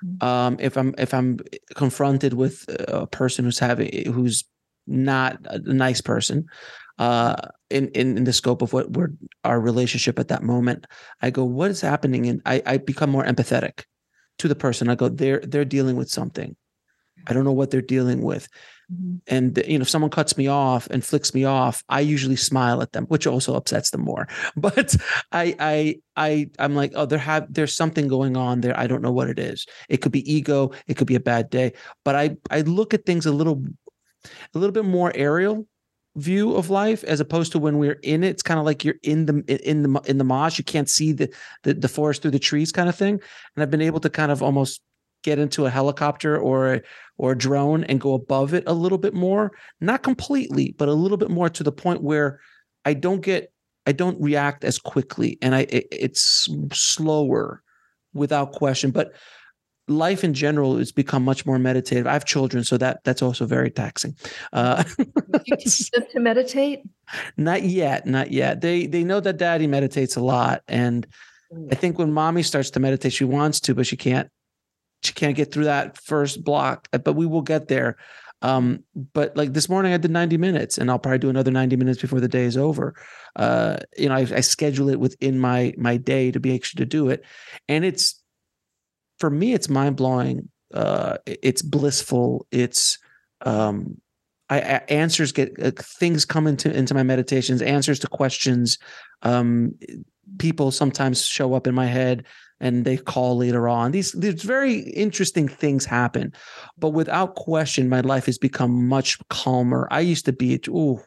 Mm-hmm. 0.04 0.26
Um, 0.26 0.56
if 0.60 0.76
I'm 0.76 0.94
if 0.98 1.12
I'm 1.12 1.38
confronted 1.74 2.34
with 2.34 2.64
a 2.88 3.06
person 3.06 3.44
who's 3.44 3.58
having 3.58 4.12
who's 4.12 4.44
not 4.86 5.38
a 5.44 5.58
nice 5.58 6.00
person, 6.00 6.46
uh, 6.98 7.36
in, 7.68 7.88
in 7.88 8.16
in 8.16 8.24
the 8.24 8.32
scope 8.32 8.62
of 8.62 8.72
what 8.72 8.92
we're 8.92 9.10
our 9.44 9.60
relationship 9.60 10.18
at 10.18 10.28
that 10.28 10.42
moment, 10.42 10.86
I 11.20 11.30
go, 11.30 11.44
what 11.44 11.70
is 11.70 11.80
happening? 11.80 12.26
And 12.26 12.40
I 12.46 12.62
I 12.64 12.76
become 12.78 13.10
more 13.10 13.24
empathetic 13.24 13.84
to 14.38 14.48
the 14.48 14.54
person. 14.54 14.88
I 14.88 14.94
go, 14.94 15.08
they're 15.08 15.40
they're 15.40 15.64
dealing 15.64 15.96
with 15.96 16.10
something. 16.10 16.56
I 17.26 17.34
don't 17.34 17.44
know 17.44 17.52
what 17.52 17.70
they're 17.70 17.82
dealing 17.82 18.22
with. 18.22 18.48
Mm-hmm. 18.92 19.16
And 19.28 19.62
you 19.66 19.78
know, 19.78 19.82
if 19.82 19.88
someone 19.88 20.10
cuts 20.10 20.36
me 20.36 20.46
off 20.46 20.88
and 20.88 21.04
flicks 21.04 21.34
me 21.34 21.44
off, 21.44 21.84
I 21.88 22.00
usually 22.00 22.36
smile 22.36 22.82
at 22.82 22.92
them, 22.92 23.06
which 23.06 23.26
also 23.26 23.54
upsets 23.54 23.90
them 23.90 24.02
more. 24.02 24.26
But 24.56 24.96
I 25.32 25.54
I 25.58 25.96
I 26.16 26.50
I'm 26.58 26.74
like, 26.74 26.92
oh, 26.94 27.06
there 27.06 27.18
have 27.18 27.52
there's 27.52 27.74
something 27.74 28.08
going 28.08 28.36
on 28.36 28.60
there. 28.60 28.78
I 28.78 28.86
don't 28.86 29.02
know 29.02 29.12
what 29.12 29.30
it 29.30 29.38
is. 29.38 29.66
It 29.88 29.98
could 29.98 30.12
be 30.12 30.30
ego, 30.30 30.72
it 30.86 30.96
could 30.96 31.06
be 31.06 31.14
a 31.14 31.20
bad 31.20 31.50
day. 31.50 31.72
But 32.04 32.16
I 32.16 32.36
I 32.50 32.62
look 32.62 32.94
at 32.94 33.06
things 33.06 33.26
a 33.26 33.32
little 33.32 33.64
a 34.54 34.58
little 34.58 34.72
bit 34.72 34.84
more 34.84 35.12
aerial 35.14 35.66
view 36.16 36.56
of 36.56 36.70
life 36.70 37.04
as 37.04 37.20
opposed 37.20 37.52
to 37.52 37.58
when 37.58 37.78
we're 37.78 38.00
in 38.02 38.24
it 38.24 38.30
it's 38.30 38.42
kind 38.42 38.58
of 38.58 38.66
like 38.66 38.84
you're 38.84 38.96
in 39.04 39.26
the 39.26 39.68
in 39.68 39.84
the 39.84 40.00
in 40.06 40.18
the 40.18 40.24
mosh 40.24 40.58
you 40.58 40.64
can't 40.64 40.90
see 40.90 41.12
the, 41.12 41.32
the 41.62 41.72
the 41.72 41.88
forest 41.88 42.20
through 42.20 42.32
the 42.32 42.38
trees 42.38 42.72
kind 42.72 42.88
of 42.88 42.96
thing 42.96 43.14
and 43.54 43.62
i've 43.62 43.70
been 43.70 43.80
able 43.80 44.00
to 44.00 44.10
kind 44.10 44.32
of 44.32 44.42
almost 44.42 44.80
get 45.22 45.38
into 45.38 45.66
a 45.66 45.70
helicopter 45.70 46.38
or 46.38 46.74
a, 46.74 46.82
or 47.18 47.32
a 47.32 47.38
drone 47.38 47.84
and 47.84 48.00
go 48.00 48.14
above 48.14 48.54
it 48.54 48.64
a 48.66 48.72
little 48.72 48.98
bit 48.98 49.14
more 49.14 49.52
not 49.80 50.02
completely 50.02 50.74
but 50.78 50.88
a 50.88 50.94
little 50.94 51.18
bit 51.18 51.30
more 51.30 51.48
to 51.48 51.62
the 51.62 51.72
point 51.72 52.02
where 52.02 52.40
i 52.84 52.94
don't 52.94 53.20
get 53.20 53.52
i 53.86 53.92
don't 53.92 54.20
react 54.20 54.64
as 54.64 54.78
quickly 54.78 55.38
and 55.42 55.54
i 55.54 55.60
it, 55.60 55.86
it's 55.90 56.48
slower 56.72 57.62
without 58.12 58.52
question. 58.52 58.90
But 58.90 59.12
life 59.88 60.22
in 60.22 60.34
general 60.34 60.76
has 60.76 60.92
become 60.92 61.24
much 61.24 61.44
more 61.44 61.58
meditative. 61.58 62.06
I 62.06 62.12
have 62.12 62.24
children 62.24 62.62
so 62.62 62.76
that 62.78 63.02
that's 63.04 63.22
also 63.22 63.44
very 63.44 63.70
taxing. 63.70 64.14
Uh 64.52 64.84
you 65.44 65.56
teach 65.56 65.90
them 65.92 66.04
to 66.12 66.20
meditate? 66.20 66.80
Not 67.36 67.62
yet 67.62 68.06
not 68.06 68.30
yet. 68.30 68.60
They 68.60 68.86
they 68.86 69.04
know 69.04 69.20
that 69.20 69.36
daddy 69.36 69.66
meditates 69.66 70.16
a 70.16 70.20
lot 70.20 70.62
and 70.68 71.06
I 71.72 71.74
think 71.74 71.98
when 71.98 72.12
mommy 72.12 72.44
starts 72.44 72.70
to 72.70 72.80
meditate, 72.80 73.12
she 73.12 73.24
wants 73.24 73.58
to, 73.62 73.74
but 73.74 73.84
she 73.84 73.96
can't 73.96 74.30
she 75.02 75.12
can't 75.12 75.36
get 75.36 75.52
through 75.52 75.64
that 75.64 75.96
first 75.98 76.44
block, 76.44 76.88
uh, 76.92 76.98
but 76.98 77.14
we 77.14 77.26
will 77.26 77.42
get 77.42 77.68
there. 77.68 77.96
Um, 78.42 78.84
but 79.12 79.36
like 79.36 79.52
this 79.52 79.68
morning, 79.68 79.92
I 79.92 79.98
did 79.98 80.10
90 80.10 80.38
minutes, 80.38 80.78
and 80.78 80.90
I'll 80.90 80.98
probably 80.98 81.18
do 81.18 81.28
another 81.28 81.50
90 81.50 81.76
minutes 81.76 82.00
before 82.00 82.20
the 82.20 82.28
day 82.28 82.44
is 82.44 82.56
over. 82.56 82.94
Uh, 83.36 83.76
you 83.98 84.08
know, 84.08 84.14
I, 84.14 84.20
I 84.20 84.40
schedule 84.40 84.88
it 84.88 84.98
within 84.98 85.38
my 85.38 85.74
my 85.76 85.96
day 85.96 86.30
to 86.30 86.40
be 86.40 86.52
able 86.52 86.64
to 86.76 86.86
do 86.86 87.08
it, 87.10 87.24
and 87.68 87.84
it's 87.84 88.20
for 89.18 89.30
me, 89.30 89.52
it's 89.52 89.68
mind 89.68 89.96
blowing. 89.96 90.48
Uh, 90.72 91.18
it's 91.26 91.62
blissful. 91.62 92.46
It's 92.50 92.98
um, 93.42 94.00
I, 94.48 94.60
I 94.60 94.82
answers 94.88 95.32
get 95.32 95.54
uh, 95.62 95.72
things 95.76 96.24
come 96.24 96.46
into 96.46 96.74
into 96.74 96.94
my 96.94 97.02
meditations, 97.02 97.60
answers 97.60 97.98
to 98.00 98.08
questions. 98.08 98.78
Um, 99.22 99.74
people 100.38 100.70
sometimes 100.70 101.26
show 101.26 101.54
up 101.54 101.66
in 101.66 101.74
my 101.74 101.86
head 101.86 102.24
and 102.60 102.84
they 102.84 102.96
call 102.96 103.36
later 103.36 103.68
on. 103.68 103.90
These 103.90 104.12
these 104.12 104.42
very 104.42 104.80
interesting 104.80 105.48
things 105.48 105.84
happen, 105.84 106.32
but 106.78 106.90
without 106.90 107.34
question, 107.34 107.88
my 107.88 108.00
life 108.00 108.26
has 108.26 108.38
become 108.38 108.86
much 108.86 109.18
calmer. 109.28 109.88
I 109.90 110.00
used 110.00 110.26
to 110.26 110.32
be, 110.32 110.60
ooh, 110.68 111.00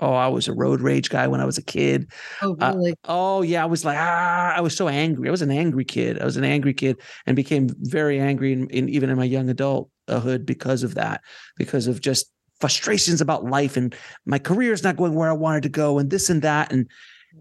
oh, 0.00 0.12
I 0.12 0.28
was 0.28 0.48
a 0.48 0.52
road 0.52 0.80
rage 0.80 1.10
guy 1.10 1.26
when 1.26 1.40
I 1.40 1.44
was 1.44 1.58
a 1.58 1.62
kid. 1.62 2.10
Oh, 2.42 2.56
uh, 2.60 2.72
really? 2.74 2.92
Uh, 2.92 2.94
oh, 3.06 3.42
yeah. 3.42 3.62
I 3.62 3.66
was 3.66 3.84
like, 3.84 3.98
ah, 3.98 4.52
I 4.54 4.60
was 4.60 4.76
so 4.76 4.88
angry. 4.88 5.28
I 5.28 5.30
was 5.30 5.42
an 5.42 5.50
angry 5.50 5.84
kid. 5.84 6.20
I 6.20 6.24
was 6.24 6.36
an 6.36 6.44
angry 6.44 6.74
kid 6.74 7.00
and 7.26 7.34
became 7.34 7.68
very 7.80 8.20
angry 8.20 8.52
in, 8.52 8.68
in 8.70 8.88
even 8.88 9.10
in 9.10 9.16
my 9.16 9.24
young 9.24 9.48
adulthood 9.48 10.46
because 10.46 10.82
of 10.82 10.94
that, 10.94 11.22
because 11.56 11.86
of 11.86 12.00
just 12.00 12.30
frustrations 12.60 13.20
about 13.20 13.44
life 13.44 13.76
and 13.76 13.94
my 14.26 14.38
career 14.38 14.72
is 14.72 14.82
not 14.82 14.96
going 14.96 15.14
where 15.14 15.30
I 15.30 15.34
wanted 15.34 15.62
to 15.62 15.68
go 15.68 15.98
and 15.98 16.10
this 16.10 16.28
and 16.28 16.42
that. 16.42 16.72
And, 16.72 16.88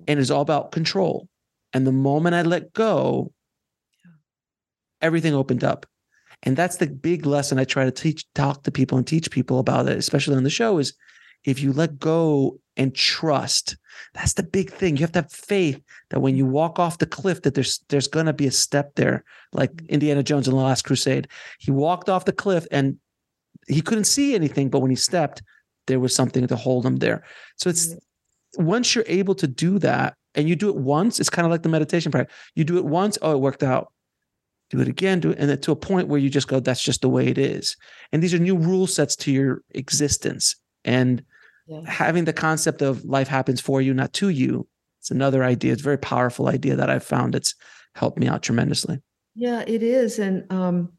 and 0.08 0.20
it's 0.20 0.30
all 0.30 0.42
about 0.42 0.72
control 0.72 1.28
and 1.78 1.86
the 1.86 1.92
moment 1.92 2.34
I 2.34 2.42
let 2.42 2.74
go, 2.74 3.32
everything 5.00 5.36
opened 5.36 5.64
up. 5.64 5.86
And 6.42 6.58
that's 6.58 6.78
the 6.78 6.88
big 6.88 7.28
lesson 7.28 7.60
I 7.60 7.66
try 7.66 7.86
to 7.86 7.92
teach, 7.92 8.26
talk 8.34 8.64
to 8.64 8.72
people 8.72 8.98
and 8.98 9.06
teach 9.06 9.30
people 9.30 9.60
about 9.60 9.88
it, 9.88 9.96
especially 9.96 10.38
on 10.38 10.44
the 10.44 10.50
show 10.50 10.80
is 10.80 10.96
if 11.44 11.62
you 11.62 11.72
let 11.72 12.00
go 12.00 12.60
and 12.78 12.96
trust, 12.96 13.78
that's 14.16 14.34
the 14.34 14.42
big 14.42 14.72
thing. 14.72 14.98
You 14.98 15.02
have 15.02 15.12
to 15.12 15.22
have 15.22 15.32
faith 15.32 15.80
that 16.10 16.20
when 16.20 16.36
you 16.36 16.48
walk 16.48 16.80
off 16.80 16.98
the 16.98 17.06
cliff, 17.06 17.44
that 17.44 17.54
there's 17.54 17.80
there's 17.90 18.08
gonna 18.08 18.34
be 18.34 18.48
a 18.48 18.52
step 18.52 18.96
there, 18.96 19.24
like 19.54 19.72
mm-hmm. 19.72 19.94
Indiana 19.94 20.24
Jones 20.24 20.48
in 20.48 20.56
the 20.56 20.60
Last 20.60 20.84
Crusade. 20.84 21.28
He 21.60 21.70
walked 21.70 22.10
off 22.10 22.26
the 22.26 22.34
cliff 22.34 22.66
and 22.72 22.98
he 23.68 23.82
couldn't 23.84 24.06
see 24.06 24.34
anything, 24.34 24.70
but 24.70 24.80
when 24.80 24.90
he 24.90 24.96
stepped, 24.96 25.44
there 25.86 26.00
was 26.00 26.16
something 26.16 26.48
to 26.48 26.56
hold 26.56 26.88
him 26.88 26.96
there. 26.98 27.24
So 27.58 27.70
it's 27.70 27.96
once 28.58 28.96
you're 28.96 29.06
able 29.08 29.36
to 29.36 29.48
do 29.48 29.78
that, 29.80 30.16
and 30.38 30.48
you 30.48 30.56
do 30.56 30.70
it 30.70 30.76
once, 30.76 31.20
it's 31.20 31.30
kind 31.30 31.46
of 31.46 31.52
like 31.52 31.64
the 31.64 31.70
meditation 31.70 32.12
practice. 32.12 32.34
You 32.56 32.64
do 32.64 32.78
it 32.78 32.86
once, 32.86 33.18
oh, 33.22 33.34
it 33.34 33.40
worked 33.40 33.64
out. 33.64 33.92
Do 34.70 34.80
it 34.82 34.88
again, 34.88 35.20
do 35.20 35.32
it, 35.32 35.40
and 35.40 35.50
then 35.50 35.60
to 35.62 35.72
a 35.72 35.78
point 35.78 36.10
where 36.10 36.20
you 36.20 36.30
just 36.30 36.48
go, 36.48 36.60
that's 36.60 36.84
just 36.84 37.02
the 37.02 37.10
way 37.10 37.28
it 37.28 37.38
is. 37.38 37.76
And 38.12 38.22
these 38.22 38.34
are 38.34 38.40
new 38.40 38.56
rule 38.56 38.86
sets 38.86 39.16
to 39.18 39.32
your 39.32 39.62
existence. 39.72 40.56
And 40.84 41.24
yeah. 41.68 41.82
having 41.86 42.26
the 42.26 42.34
concept 42.34 42.82
of 42.82 43.04
life 43.06 43.28
happens 43.28 43.62
for 43.62 43.82
you, 43.82 43.94
not 43.94 44.14
to 44.14 44.30
you, 44.30 44.68
it's 45.00 45.10
another 45.10 45.44
idea. 45.44 45.72
It's 45.72 45.82
a 45.82 45.86
very 45.86 45.98
powerful 45.98 46.50
idea 46.50 46.76
that 46.76 46.90
I've 46.90 47.04
found 47.04 47.34
it's 47.34 47.56
helped 47.96 48.20
me 48.20 48.28
out 48.28 48.44
tremendously. 48.44 49.02
Yeah, 49.36 49.64
it 49.66 49.82
is. 49.82 50.20
And 50.20 50.52
um, 50.52 50.92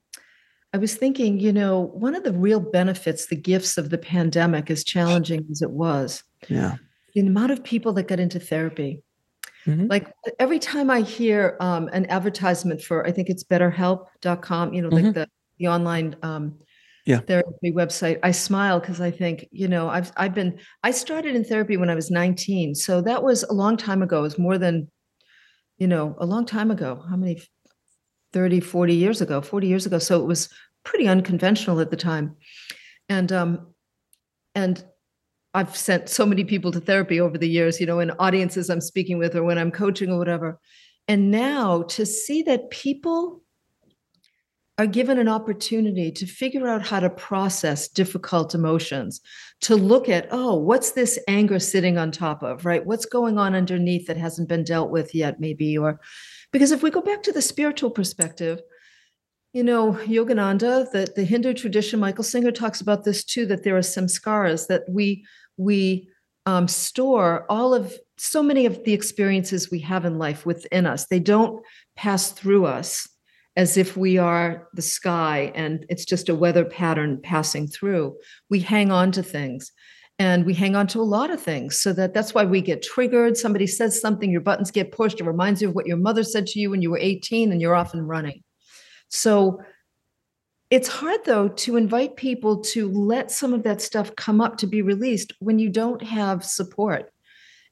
I 0.72 0.78
was 0.78 0.94
thinking, 0.94 1.38
you 1.38 1.52
know, 1.52 1.80
one 1.80 2.14
of 2.14 2.24
the 2.24 2.32
real 2.32 2.60
benefits, 2.60 3.26
the 3.26 3.36
gifts 3.36 3.76
of 3.76 3.90
the 3.90 3.98
pandemic, 3.98 4.70
as 4.70 4.82
challenging 4.82 5.46
as 5.50 5.60
it 5.60 5.70
was, 5.70 6.22
yeah, 6.48 6.76
the 7.14 7.20
amount 7.20 7.52
of 7.52 7.64
people 7.64 7.92
that 7.94 8.08
got 8.08 8.20
into 8.20 8.40
therapy, 8.40 9.02
Mm-hmm. 9.68 9.86
Like 9.88 10.12
every 10.38 10.58
time 10.58 10.90
I 10.90 11.02
hear 11.02 11.56
um, 11.60 11.88
an 11.92 12.06
advertisement 12.06 12.82
for, 12.82 13.06
I 13.06 13.12
think 13.12 13.28
it's 13.28 13.44
betterhelp.com, 13.44 14.72
you 14.74 14.82
know, 14.82 14.88
mm-hmm. 14.88 15.04
like 15.06 15.14
the, 15.14 15.28
the 15.58 15.68
online 15.68 16.16
um, 16.22 16.54
yeah. 17.04 17.18
therapy 17.18 17.72
website, 17.72 18.18
I 18.22 18.30
smile 18.30 18.80
because 18.80 19.00
I 19.00 19.10
think, 19.10 19.46
you 19.50 19.68
know, 19.68 19.88
I've, 19.88 20.10
I've 20.16 20.34
been, 20.34 20.58
I 20.82 20.90
started 20.90 21.36
in 21.36 21.44
therapy 21.44 21.76
when 21.76 21.90
I 21.90 21.94
was 21.94 22.10
19. 22.10 22.74
So 22.74 23.00
that 23.02 23.22
was 23.22 23.42
a 23.44 23.52
long 23.52 23.76
time 23.76 24.02
ago. 24.02 24.20
It 24.20 24.22
was 24.22 24.38
more 24.38 24.58
than, 24.58 24.90
you 25.76 25.86
know, 25.86 26.16
a 26.18 26.26
long 26.26 26.46
time 26.46 26.70
ago. 26.70 27.04
How 27.08 27.16
many, 27.16 27.40
30, 28.32 28.60
40 28.60 28.94
years 28.94 29.20
ago, 29.20 29.40
40 29.40 29.66
years 29.66 29.86
ago. 29.86 29.98
So 29.98 30.20
it 30.20 30.26
was 30.26 30.48
pretty 30.84 31.08
unconventional 31.08 31.80
at 31.80 31.90
the 31.90 31.96
time. 31.96 32.36
And, 33.08 33.32
um, 33.32 33.74
and 34.54 34.84
I've 35.58 35.76
sent 35.76 36.08
so 36.08 36.24
many 36.24 36.44
people 36.44 36.70
to 36.72 36.80
therapy 36.80 37.20
over 37.20 37.36
the 37.36 37.48
years, 37.48 37.80
you 37.80 37.86
know, 37.86 37.98
in 37.98 38.12
audiences 38.12 38.70
I'm 38.70 38.80
speaking 38.80 39.18
with 39.18 39.34
or 39.34 39.42
when 39.42 39.58
I'm 39.58 39.72
coaching 39.72 40.10
or 40.10 40.18
whatever. 40.18 40.60
And 41.08 41.30
now 41.30 41.82
to 41.82 42.06
see 42.06 42.42
that 42.42 42.70
people 42.70 43.42
are 44.78 44.86
given 44.86 45.18
an 45.18 45.28
opportunity 45.28 46.12
to 46.12 46.26
figure 46.26 46.68
out 46.68 46.86
how 46.86 47.00
to 47.00 47.10
process 47.10 47.88
difficult 47.88 48.54
emotions, 48.54 49.20
to 49.62 49.74
look 49.74 50.08
at, 50.08 50.28
oh, 50.30 50.54
what's 50.54 50.92
this 50.92 51.18
anger 51.26 51.58
sitting 51.58 51.98
on 51.98 52.12
top 52.12 52.44
of, 52.44 52.64
right? 52.64 52.86
What's 52.86 53.04
going 53.04 53.38
on 53.38 53.56
underneath 53.56 54.06
that 54.06 54.16
hasn't 54.16 54.48
been 54.48 54.62
dealt 54.62 54.90
with 54.90 55.12
yet, 55.12 55.40
maybe? 55.40 55.76
Or 55.76 55.98
because 56.52 56.70
if 56.70 56.84
we 56.84 56.90
go 56.90 57.00
back 57.00 57.24
to 57.24 57.32
the 57.32 57.42
spiritual 57.42 57.90
perspective, 57.90 58.60
you 59.52 59.64
know, 59.64 59.94
Yogananda, 60.04 60.88
the, 60.92 61.12
the 61.16 61.24
Hindu 61.24 61.54
tradition, 61.54 61.98
Michael 61.98 62.22
Singer 62.22 62.52
talks 62.52 62.80
about 62.80 63.02
this 63.02 63.24
too, 63.24 63.46
that 63.46 63.64
there 63.64 63.76
are 63.76 63.80
samskaras 63.80 64.68
that 64.68 64.82
we 64.88 65.24
we 65.58 66.08
um, 66.46 66.66
store 66.66 67.44
all 67.50 67.74
of 67.74 67.92
so 68.16 68.42
many 68.42 68.64
of 68.64 68.82
the 68.84 68.94
experiences 68.94 69.70
we 69.70 69.80
have 69.80 70.04
in 70.04 70.18
life 70.18 70.46
within 70.46 70.86
us. 70.86 71.06
They 71.06 71.20
don't 71.20 71.62
pass 71.94 72.30
through 72.30 72.64
us 72.64 73.06
as 73.56 73.76
if 73.76 73.96
we 73.96 74.18
are 74.18 74.68
the 74.72 74.82
sky 74.82 75.52
and 75.54 75.84
it's 75.88 76.04
just 76.04 76.28
a 76.28 76.34
weather 76.34 76.64
pattern 76.64 77.20
passing 77.22 77.66
through. 77.66 78.16
We 78.48 78.60
hang 78.60 78.90
on 78.90 79.12
to 79.12 79.22
things 79.22 79.72
and 80.18 80.44
we 80.44 80.54
hang 80.54 80.74
on 80.74 80.86
to 80.88 81.00
a 81.00 81.02
lot 81.02 81.30
of 81.30 81.40
things 81.40 81.78
so 81.78 81.92
that 81.92 82.12
that's 82.12 82.34
why 82.34 82.44
we 82.44 82.60
get 82.60 82.82
triggered 82.82 83.36
somebody 83.36 83.66
says 83.66 84.00
something 84.00 84.30
your 84.30 84.40
buttons 84.40 84.70
get 84.70 84.92
pushed 84.92 85.20
it 85.20 85.24
reminds 85.24 85.62
you 85.62 85.68
of 85.68 85.74
what 85.74 85.86
your 85.86 85.96
mother 85.96 86.24
said 86.24 86.46
to 86.46 86.58
you 86.58 86.70
when 86.70 86.82
you 86.82 86.90
were 86.90 86.98
18 86.98 87.52
and 87.52 87.60
you're 87.60 87.76
off 87.76 87.94
and 87.94 88.08
running 88.08 88.42
so 89.08 89.60
it's 90.70 90.88
hard 90.88 91.24
though 91.24 91.48
to 91.48 91.76
invite 91.76 92.16
people 92.16 92.60
to 92.60 92.90
let 92.90 93.30
some 93.30 93.54
of 93.54 93.62
that 93.62 93.80
stuff 93.80 94.14
come 94.16 94.40
up 94.40 94.58
to 94.58 94.66
be 94.66 94.82
released 94.82 95.32
when 95.40 95.58
you 95.58 95.70
don't 95.70 96.02
have 96.02 96.44
support. 96.44 97.10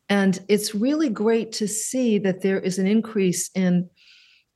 And 0.09 0.38
it's 0.48 0.74
really 0.74 1.09
great 1.09 1.52
to 1.52 1.68
see 1.68 2.18
that 2.18 2.40
there 2.40 2.61
is 2.61 2.78
an 2.78 2.87
increase 2.87 3.50
in 3.54 3.90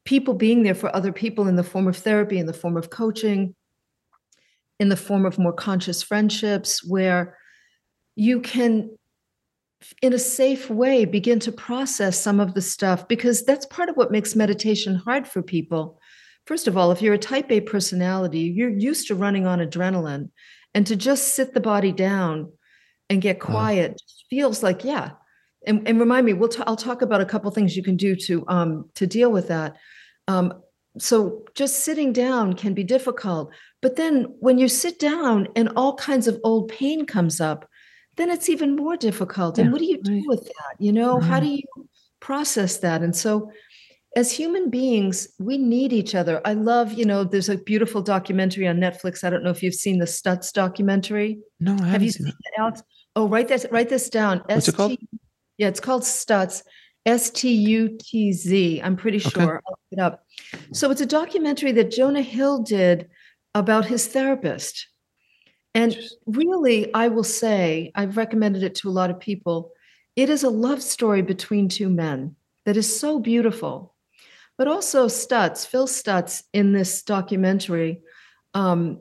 people 0.04 0.34
being 0.34 0.62
there 0.62 0.74
for 0.74 0.94
other 0.94 1.12
people 1.12 1.48
in 1.48 1.56
the 1.56 1.64
form 1.64 1.86
of 1.86 1.96
therapy, 1.96 2.38
in 2.38 2.46
the 2.46 2.52
form 2.52 2.76
of 2.76 2.88
coaching, 2.88 3.54
in 4.78 4.88
the 4.88 4.96
form 4.96 5.26
of 5.26 5.38
more 5.38 5.52
conscious 5.52 6.02
friendships, 6.02 6.82
where 6.84 7.36
you 8.16 8.40
can, 8.40 8.96
in 10.00 10.14
a 10.14 10.18
safe 10.18 10.70
way, 10.70 11.04
begin 11.04 11.38
to 11.40 11.52
process 11.52 12.18
some 12.18 12.40
of 12.40 12.54
the 12.54 12.62
stuff 12.62 13.06
because 13.08 13.44
that's 13.44 13.66
part 13.66 13.88
of 13.88 13.96
what 13.96 14.12
makes 14.12 14.34
meditation 14.34 14.94
hard 14.94 15.28
for 15.28 15.42
people. 15.42 15.99
First 16.50 16.66
of 16.66 16.76
all, 16.76 16.90
if 16.90 17.00
you're 17.00 17.14
a 17.14 17.18
type 17.18 17.52
A 17.52 17.60
personality, 17.60 18.40
you're 18.40 18.76
used 18.76 19.06
to 19.06 19.14
running 19.14 19.46
on 19.46 19.60
adrenaline, 19.60 20.30
and 20.74 20.84
to 20.88 20.96
just 20.96 21.36
sit 21.36 21.54
the 21.54 21.60
body 21.60 21.92
down 21.92 22.50
and 23.08 23.22
get 23.22 23.38
quiet 23.38 24.02
feels 24.28 24.60
like, 24.60 24.82
yeah, 24.82 25.10
and, 25.64 25.86
and 25.86 26.00
remind 26.00 26.26
me 26.26 26.32
we'll 26.32 26.48
t- 26.48 26.64
i'll 26.66 26.74
talk 26.74 27.02
about 27.02 27.20
a 27.20 27.24
couple 27.24 27.48
things 27.52 27.76
you 27.76 27.84
can 27.84 27.96
do 27.96 28.16
to 28.16 28.44
um, 28.48 28.90
to 28.96 29.06
deal 29.06 29.30
with 29.30 29.46
that. 29.46 29.76
Um, 30.26 30.54
so 30.98 31.44
just 31.54 31.84
sitting 31.84 32.12
down 32.12 32.54
can 32.54 32.74
be 32.74 32.82
difficult 32.82 33.52
but 33.80 33.94
then 33.94 34.24
when 34.40 34.58
you 34.58 34.66
sit 34.66 34.98
down 34.98 35.46
and 35.54 35.68
all 35.76 35.94
kinds 35.94 36.26
of 36.26 36.40
old 36.42 36.68
pain 36.68 37.06
comes 37.06 37.40
up 37.40 37.68
then 38.16 38.28
it's 38.28 38.48
even 38.48 38.74
more 38.74 38.96
difficult. 38.96 39.56
And 39.56 39.70
what 39.70 39.78
do 39.78 39.84
you 39.84 40.02
do 40.02 40.14
right. 40.14 40.24
with 40.26 40.44
that 40.44 40.74
you 40.80 40.92
know? 40.92 41.20
How 41.20 41.38
do 41.38 41.46
you 41.46 41.62
process 42.18 42.78
that? 42.78 43.02
And 43.02 43.14
so 43.14 43.52
as 44.16 44.32
human 44.32 44.70
beings 44.70 45.28
we 45.38 45.56
need 45.56 45.92
each 45.92 46.14
other 46.14 46.40
i 46.44 46.52
love 46.52 46.92
you 46.92 47.04
know 47.04 47.22
there's 47.22 47.48
a 47.48 47.56
beautiful 47.58 48.02
documentary 48.02 48.66
on 48.66 48.76
netflix 48.78 49.22
i 49.22 49.30
don't 49.30 49.44
know 49.44 49.50
if 49.50 49.62
you've 49.62 49.74
seen 49.74 49.98
the 49.98 50.04
stutz 50.04 50.52
documentary 50.52 51.38
No, 51.60 51.72
I 51.72 51.76
haven't 51.76 51.90
have 51.90 52.02
you 52.02 52.10
seen 52.10 52.26
seen 52.26 52.34
it. 52.44 52.60
Alex? 52.60 52.82
Oh, 53.16 53.28
write 53.28 53.48
this 53.48 53.66
write 53.70 53.88
this 53.88 54.08
down. 54.08 54.42
What's 54.46 54.68
it 54.68 54.76
called? 54.76 54.96
Yeah, 55.58 55.68
it's 55.68 55.80
called 55.80 56.02
Stutz. 56.02 56.62
S 57.06 57.30
T 57.30 57.52
U 57.52 57.98
T 57.98 58.32
Z. 58.32 58.80
I'm 58.82 58.96
pretty 58.96 59.18
Okay. 59.18 59.30
sure. 59.30 59.62
I'll 59.66 59.72
look 59.72 59.92
it 59.92 59.98
up. 59.98 60.24
So 60.72 60.90
it's 60.90 61.00
a 61.00 61.06
documentary 61.06 61.72
that 61.72 61.90
Jonah 61.90 62.22
Hill 62.22 62.62
did 62.62 63.08
about 63.54 63.86
his 63.86 64.06
therapist. 64.06 64.86
And 65.74 65.96
really, 66.26 66.92
I 66.94 67.08
will 67.08 67.24
say, 67.24 67.90
I've 67.94 68.16
recommended 68.16 68.62
it 68.62 68.74
to 68.76 68.88
a 68.88 68.92
lot 69.00 69.10
of 69.10 69.18
people. 69.18 69.72
It 70.14 70.30
is 70.30 70.44
a 70.44 70.50
love 70.50 70.82
story 70.82 71.22
between 71.22 71.68
two 71.68 71.88
men 71.88 72.36
that 72.64 72.76
is 72.76 73.00
so 73.00 73.18
beautiful. 73.18 73.94
But 74.60 74.68
also, 74.68 75.06
Stutz, 75.06 75.64
Phil 75.66 75.86
Stutz, 75.86 76.42
in 76.52 76.74
this 76.74 77.02
documentary, 77.02 78.02
um, 78.52 79.00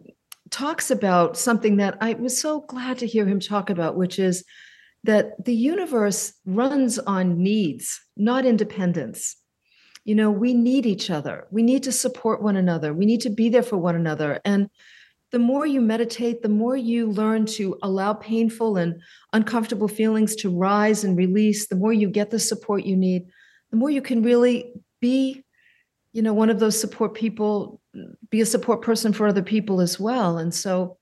talks 0.51 0.89
about 0.89 1.37
something 1.37 1.75
that 1.77 1.97
I 1.99 2.13
was 2.13 2.39
so 2.39 2.61
glad 2.61 2.99
to 2.99 3.05
hear 3.05 3.25
him 3.25 3.41
talk 3.41 3.69
about, 3.69 3.97
which 3.97 4.19
is 4.19 4.45
that 5.03 5.43
the 5.43 5.53
universe 5.53 6.31
runs 6.45 6.97
on 6.97 7.43
needs, 7.43 7.99
not 8.15 8.45
independence. 8.45 9.35
You 10.05 10.15
know, 10.15 10.31
we 10.31 10.53
need 10.53 10.85
each 10.85 11.09
other. 11.09 11.45
We 11.51 11.61
need 11.61 11.83
to 11.83 11.91
support 11.91 12.41
one 12.41 12.55
another. 12.55 12.93
We 12.93 13.05
need 13.05 13.19
to 13.23 13.29
be 13.29 13.49
there 13.49 13.61
for 13.61 13.75
one 13.75 13.97
another. 13.97 14.39
And 14.45 14.69
the 15.31 15.39
more 15.39 15.65
you 15.65 15.81
meditate, 15.81 16.41
the 16.41 16.47
more 16.47 16.77
you 16.77 17.07
learn 17.07 17.45
to 17.57 17.77
allow 17.83 18.13
painful 18.13 18.77
and 18.77 19.01
uncomfortable 19.33 19.89
feelings 19.89 20.37
to 20.37 20.57
rise 20.57 21.03
and 21.03 21.17
release, 21.17 21.67
the 21.67 21.75
more 21.75 21.91
you 21.91 22.09
get 22.09 22.29
the 22.29 22.39
support 22.39 22.85
you 22.85 22.95
need, 22.95 23.25
the 23.71 23.75
more 23.75 23.89
you 23.89 24.01
can 24.01 24.23
really 24.23 24.71
be, 25.01 25.43
you 26.13 26.21
know, 26.21 26.33
one 26.33 26.49
of 26.49 26.59
those 26.59 26.79
support 26.79 27.13
people, 27.13 27.81
be 28.29 28.41
a 28.41 28.45
support 28.45 28.81
person 28.81 29.13
for 29.13 29.27
other 29.27 29.43
people 29.43 29.81
as 29.81 29.99
well. 29.99 30.37
And 30.37 30.53
so 30.53 30.97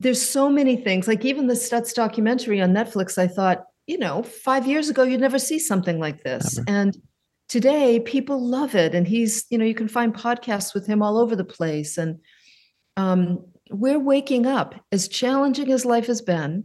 there's 0.00 0.22
so 0.22 0.48
many 0.48 0.76
things, 0.76 1.08
like 1.08 1.24
even 1.24 1.46
the 1.46 1.54
Stutz 1.54 1.94
documentary 1.94 2.60
on 2.60 2.72
Netflix, 2.72 3.18
I 3.18 3.26
thought, 3.26 3.64
you 3.86 3.98
know, 3.98 4.22
five 4.22 4.66
years 4.66 4.88
ago, 4.88 5.02
you'd 5.02 5.20
never 5.20 5.38
see 5.38 5.58
something 5.58 5.98
like 5.98 6.22
this. 6.22 6.58
Never. 6.58 6.70
And 6.70 6.96
today 7.48 7.98
people 8.00 8.40
love 8.40 8.74
it. 8.74 8.94
And 8.94 9.08
he's, 9.08 9.46
you 9.50 9.58
know, 9.58 9.64
you 9.64 9.74
can 9.74 9.88
find 9.88 10.14
podcasts 10.14 10.74
with 10.74 10.86
him 10.86 11.02
all 11.02 11.18
over 11.18 11.34
the 11.34 11.44
place. 11.44 11.98
And 11.98 12.20
um, 12.96 13.46
we're 13.70 13.98
waking 13.98 14.46
up 14.46 14.74
as 14.92 15.08
challenging 15.08 15.72
as 15.72 15.84
life 15.84 16.06
has 16.06 16.20
been 16.20 16.64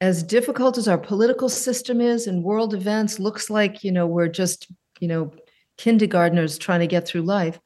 as 0.00 0.22
difficult 0.22 0.78
as 0.78 0.86
our 0.86 0.98
political 0.98 1.48
system 1.48 2.00
is 2.00 2.26
and 2.26 2.44
world 2.44 2.74
events 2.74 3.18
looks 3.18 3.50
like 3.50 3.82
you 3.82 3.90
know 3.90 4.06
we're 4.06 4.28
just 4.28 4.70
you 5.00 5.08
know 5.08 5.32
kindergartners 5.78 6.58
trying 6.58 6.80
to 6.80 6.86
get 6.86 7.06
through 7.06 7.22
life 7.22 7.58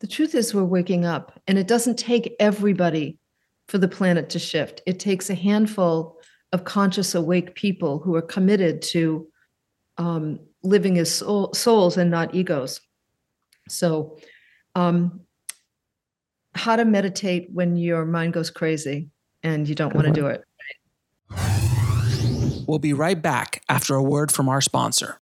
the 0.00 0.06
truth 0.06 0.34
is 0.34 0.54
we're 0.54 0.64
waking 0.64 1.04
up 1.04 1.40
and 1.46 1.58
it 1.58 1.66
doesn't 1.66 1.98
take 1.98 2.34
everybody 2.38 3.18
for 3.68 3.78
the 3.78 3.88
planet 3.88 4.28
to 4.30 4.38
shift. 4.38 4.82
It 4.86 5.00
takes 5.00 5.30
a 5.30 5.34
handful 5.34 6.18
of 6.52 6.64
conscious 6.64 7.14
awake 7.14 7.54
people 7.54 7.98
who 7.98 8.14
are 8.14 8.22
committed 8.22 8.82
to 8.82 9.26
um, 9.98 10.40
living 10.62 10.98
as 10.98 11.12
soul, 11.12 11.52
souls 11.54 11.96
and 11.96 12.10
not 12.10 12.34
egos. 12.34 12.80
So 13.68 14.18
um, 14.74 15.20
how 16.54 16.76
to 16.76 16.84
meditate 16.84 17.48
when 17.52 17.76
your 17.76 18.04
mind 18.04 18.34
goes 18.34 18.50
crazy 18.50 19.08
and 19.42 19.68
you 19.68 19.74
don't 19.74 19.94
want 19.94 20.06
to 20.06 20.12
do 20.12 20.26
it 20.26 20.42
We'll 22.66 22.78
be 22.80 22.92
right 22.92 23.20
back 23.20 23.62
after 23.68 23.94
a 23.94 24.02
word 24.02 24.32
from 24.32 24.48
our 24.48 24.60
sponsor. 24.60 25.20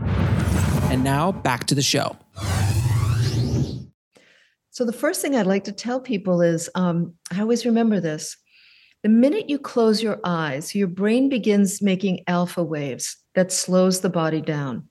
And 0.00 1.04
now 1.04 1.32
back 1.32 1.66
to 1.66 1.74
the 1.74 1.82
show. 1.82 2.16
So, 4.70 4.84
the 4.84 4.92
first 4.92 5.20
thing 5.20 5.34
I'd 5.34 5.46
like 5.46 5.64
to 5.64 5.72
tell 5.72 6.00
people 6.00 6.40
is 6.40 6.70
um, 6.76 7.14
I 7.32 7.40
always 7.40 7.66
remember 7.66 7.98
this. 7.98 8.36
The 9.02 9.08
minute 9.08 9.50
you 9.50 9.58
close 9.58 10.02
your 10.02 10.20
eyes, 10.24 10.74
your 10.74 10.88
brain 10.88 11.28
begins 11.28 11.82
making 11.82 12.24
alpha 12.28 12.62
waves 12.62 13.16
that 13.34 13.50
slows 13.50 14.00
the 14.00 14.10
body 14.10 14.40
down. 14.40 14.88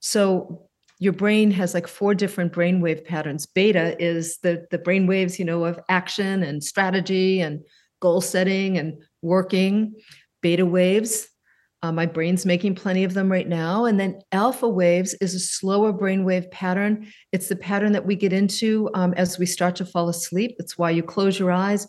So, 0.00 0.68
your 0.98 1.12
brain 1.12 1.50
has 1.52 1.74
like 1.74 1.86
four 1.86 2.14
different 2.14 2.52
brainwave 2.52 3.04
patterns. 3.04 3.46
Beta 3.46 3.96
is 4.02 4.38
the, 4.42 4.66
the 4.70 4.78
brain 4.78 5.06
waves, 5.06 5.38
you 5.38 5.44
know, 5.44 5.64
of 5.64 5.80
action 5.88 6.42
and 6.42 6.62
strategy 6.62 7.40
and 7.40 7.64
goal 8.00 8.20
setting 8.20 8.76
and 8.76 9.02
working. 9.22 9.94
Beta 10.42 10.66
waves, 10.66 11.28
uh, 11.82 11.92
my 11.92 12.06
brain's 12.06 12.44
making 12.44 12.74
plenty 12.74 13.04
of 13.04 13.14
them 13.14 13.30
right 13.30 13.48
now. 13.48 13.84
And 13.84 14.00
then 14.00 14.20
alpha 14.32 14.68
waves 14.68 15.14
is 15.20 15.34
a 15.34 15.40
slower 15.40 15.92
brainwave 15.92 16.50
pattern. 16.50 17.06
It's 17.32 17.48
the 17.48 17.56
pattern 17.56 17.92
that 17.92 18.06
we 18.06 18.16
get 18.16 18.32
into 18.32 18.90
um, 18.94 19.14
as 19.14 19.38
we 19.38 19.46
start 19.46 19.76
to 19.76 19.84
fall 19.84 20.08
asleep. 20.08 20.56
That's 20.58 20.76
why 20.76 20.90
you 20.90 21.02
close 21.02 21.38
your 21.38 21.52
eyes. 21.52 21.86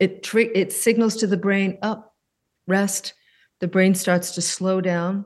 It 0.00 0.22
tri- 0.22 0.50
it 0.54 0.72
signals 0.72 1.16
to 1.16 1.26
the 1.26 1.36
brain 1.36 1.78
up, 1.82 2.14
rest. 2.66 3.14
The 3.60 3.68
brain 3.68 3.94
starts 3.94 4.32
to 4.32 4.42
slow 4.42 4.80
down. 4.80 5.24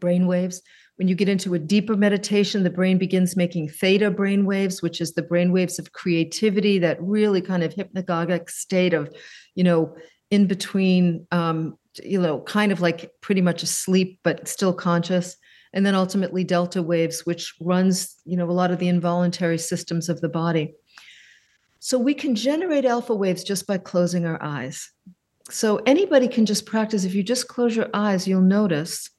Brain 0.00 0.26
waves. 0.26 0.60
When 0.96 1.06
you 1.06 1.14
get 1.14 1.28
into 1.28 1.54
a 1.54 1.60
deeper 1.60 1.96
meditation, 1.96 2.64
the 2.64 2.70
brain 2.70 2.98
begins 2.98 3.36
making 3.36 3.68
theta 3.68 4.10
brain 4.10 4.46
waves, 4.46 4.82
which 4.82 5.00
is 5.00 5.14
the 5.14 5.22
brain 5.22 5.52
waves 5.52 5.78
of 5.78 5.92
creativity, 5.92 6.80
that 6.80 7.00
really 7.00 7.40
kind 7.40 7.62
of 7.62 7.72
hypnagogic 7.72 8.50
state 8.50 8.94
of, 8.94 9.08
you 9.54 9.62
know, 9.62 9.94
in 10.32 10.48
between, 10.48 11.24
um, 11.30 11.76
you 12.04 12.20
know, 12.20 12.40
kind 12.40 12.72
of 12.72 12.80
like 12.80 13.10
pretty 13.20 13.40
much 13.40 13.62
asleep, 13.62 14.20
but 14.22 14.48
still 14.48 14.72
conscious. 14.72 15.36
And 15.72 15.84
then 15.84 15.94
ultimately 15.94 16.44
delta 16.44 16.82
waves, 16.82 17.26
which 17.26 17.54
runs, 17.60 18.16
you 18.24 18.36
know, 18.36 18.50
a 18.50 18.52
lot 18.52 18.70
of 18.70 18.78
the 18.78 18.88
involuntary 18.88 19.58
systems 19.58 20.08
of 20.08 20.20
the 20.20 20.28
body. 20.28 20.74
So 21.80 21.98
we 21.98 22.14
can 22.14 22.34
generate 22.34 22.84
alpha 22.84 23.14
waves 23.14 23.44
just 23.44 23.66
by 23.66 23.78
closing 23.78 24.24
our 24.24 24.42
eyes. 24.42 24.90
So 25.50 25.76
anybody 25.86 26.28
can 26.28 26.46
just 26.46 26.66
practice. 26.66 27.04
If 27.04 27.14
you 27.14 27.22
just 27.22 27.48
close 27.48 27.76
your 27.76 27.88
eyes, 27.94 28.26
you'll 28.26 28.40
notice 28.40 29.10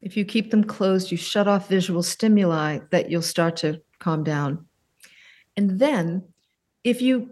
if 0.00 0.16
you 0.16 0.24
keep 0.24 0.50
them 0.50 0.64
closed, 0.64 1.10
you 1.10 1.16
shut 1.16 1.48
off 1.48 1.68
visual 1.68 2.02
stimuli, 2.02 2.80
that 2.90 3.10
you'll 3.10 3.22
start 3.22 3.56
to 3.58 3.80
calm 3.98 4.22
down. 4.22 4.66
And 5.56 5.78
then 5.78 6.24
if 6.84 7.00
you 7.00 7.30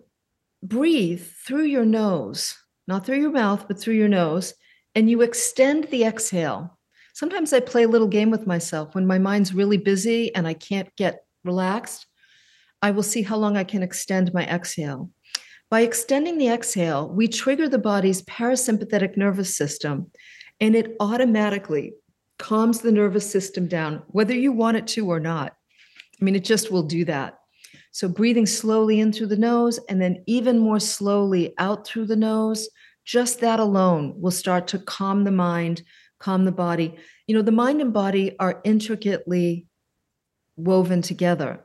breathe 0.62 1.22
through 1.22 1.64
your 1.64 1.84
nose, 1.84 2.56
not 2.86 3.06
through 3.06 3.20
your 3.20 3.30
mouth, 3.30 3.66
but 3.68 3.78
through 3.78 3.94
your 3.94 4.08
nose, 4.08 4.54
and 4.94 5.08
you 5.08 5.22
extend 5.22 5.84
the 5.84 6.04
exhale. 6.04 6.78
Sometimes 7.14 7.52
I 7.52 7.60
play 7.60 7.82
a 7.82 7.88
little 7.88 8.08
game 8.08 8.30
with 8.30 8.46
myself 8.46 8.94
when 8.94 9.06
my 9.06 9.18
mind's 9.18 9.54
really 9.54 9.76
busy 9.76 10.34
and 10.34 10.46
I 10.46 10.54
can't 10.54 10.94
get 10.96 11.24
relaxed. 11.44 12.06
I 12.80 12.90
will 12.90 13.02
see 13.02 13.22
how 13.22 13.36
long 13.36 13.56
I 13.56 13.64
can 13.64 13.82
extend 13.82 14.32
my 14.34 14.44
exhale. 14.44 15.10
By 15.70 15.82
extending 15.82 16.38
the 16.38 16.48
exhale, 16.48 17.08
we 17.08 17.28
trigger 17.28 17.68
the 17.68 17.78
body's 17.78 18.22
parasympathetic 18.22 19.16
nervous 19.16 19.56
system, 19.56 20.10
and 20.60 20.74
it 20.74 20.96
automatically 21.00 21.94
calms 22.38 22.80
the 22.80 22.92
nervous 22.92 23.30
system 23.30 23.68
down, 23.68 24.02
whether 24.08 24.34
you 24.34 24.52
want 24.52 24.76
it 24.76 24.86
to 24.88 25.10
or 25.10 25.20
not. 25.20 25.54
I 26.20 26.24
mean, 26.24 26.34
it 26.34 26.44
just 26.44 26.70
will 26.70 26.82
do 26.82 27.04
that. 27.06 27.38
So, 27.93 28.09
breathing 28.09 28.47
slowly 28.47 29.01
in 29.01 29.12
through 29.12 29.28
the 29.28 29.36
nose 29.36 29.78
and 29.88 30.01
then 30.01 30.24
even 30.26 30.59
more 30.59 30.80
slowly 30.80 31.55
out 31.59 31.86
through 31.86 32.07
the 32.07 32.16
nose, 32.16 32.68
just 33.05 33.40
that 33.40 33.61
alone 33.61 34.14
will 34.20 34.30
start 34.30 34.66
to 34.68 34.78
calm 34.78 35.24
the 35.24 35.30
mind, 35.30 35.82
calm 36.18 36.45
the 36.45 36.53
body. 36.53 36.97
You 37.26 37.34
know, 37.34 37.43
the 37.43 37.53
mind 37.53 37.80
and 37.80 37.93
body 37.93 38.36
are 38.38 38.61
intricately 38.64 39.66
woven 40.57 41.03
together. 41.03 41.64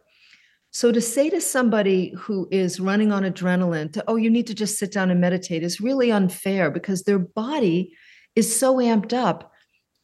So 0.72 0.92
to 0.92 1.02
say 1.02 1.30
to 1.30 1.42
somebody 1.42 2.14
who 2.18 2.48
is 2.52 2.80
running 2.80 3.12
on 3.12 3.24
adrenaline 3.24 3.94
to, 3.94 4.04
oh, 4.08 4.16
you 4.16 4.30
need 4.30 4.48
to 4.48 4.54
just 4.54 4.78
sit 4.78 4.92
down 4.92 5.10
and 5.10 5.22
meditate 5.22 5.64
is 5.64 5.82
really 5.82 6.12
unfair 6.12 6.70
because 6.70 7.04
their 7.04 7.20
body 7.20 7.96
is 8.36 8.54
so 8.54 8.76
amped 8.76 9.14
up 9.14 9.52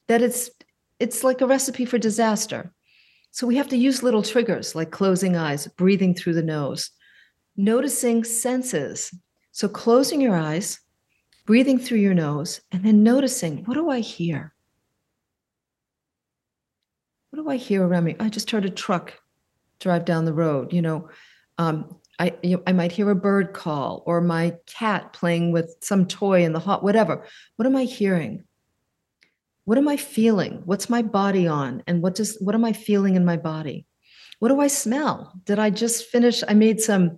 that 0.07 0.21
it's 0.21 0.49
it's 0.99 1.23
like 1.23 1.41
a 1.41 1.47
recipe 1.47 1.85
for 1.85 1.97
disaster. 1.97 2.71
So 3.33 3.47
we 3.47 3.55
have 3.55 3.69
to 3.69 3.77
use 3.77 4.03
little 4.03 4.21
triggers 4.21 4.75
like 4.75 4.91
closing 4.91 5.35
eyes, 5.35 5.65
breathing 5.75 6.13
through 6.13 6.35
the 6.35 6.43
nose, 6.43 6.91
noticing 7.57 8.23
senses. 8.23 9.11
So 9.51 9.67
closing 9.67 10.21
your 10.21 10.35
eyes, 10.35 10.79
breathing 11.47 11.79
through 11.79 11.97
your 11.97 12.13
nose, 12.13 12.61
and 12.71 12.85
then 12.85 13.01
noticing 13.01 13.65
what 13.65 13.73
do 13.73 13.89
I 13.89 14.01
hear? 14.01 14.53
What 17.31 17.41
do 17.41 17.49
I 17.49 17.55
hear 17.55 17.83
around 17.83 18.03
me? 18.03 18.15
I 18.19 18.29
just 18.29 18.51
heard 18.51 18.65
a 18.65 18.69
truck 18.69 19.19
drive 19.79 20.05
down 20.05 20.25
the 20.25 20.33
road. 20.33 20.71
You 20.71 20.83
know, 20.83 21.09
um, 21.57 21.99
I 22.19 22.35
you 22.43 22.57
know, 22.57 22.63
I 22.67 22.71
might 22.71 22.91
hear 22.91 23.09
a 23.09 23.15
bird 23.15 23.53
call 23.53 24.03
or 24.05 24.21
my 24.21 24.57
cat 24.67 25.11
playing 25.11 25.51
with 25.51 25.75
some 25.81 26.05
toy 26.05 26.43
in 26.43 26.53
the 26.53 26.59
hot, 26.59 26.83
whatever. 26.83 27.25
What 27.55 27.65
am 27.65 27.75
I 27.75 27.85
hearing? 27.85 28.43
What 29.65 29.77
am 29.77 29.87
I 29.87 29.97
feeling? 29.97 30.61
What's 30.65 30.89
my 30.89 31.01
body 31.01 31.47
on? 31.47 31.83
And 31.87 32.01
what 32.01 32.15
does 32.15 32.37
what 32.39 32.55
am 32.55 32.65
I 32.65 32.73
feeling 32.73 33.15
in 33.15 33.25
my 33.25 33.37
body? 33.37 33.85
What 34.39 34.49
do 34.49 34.59
I 34.59 34.67
smell? 34.67 35.33
Did 35.45 35.59
I 35.59 35.69
just 35.69 36.05
finish? 36.05 36.43
I 36.47 36.53
made 36.53 36.81
some 36.81 37.17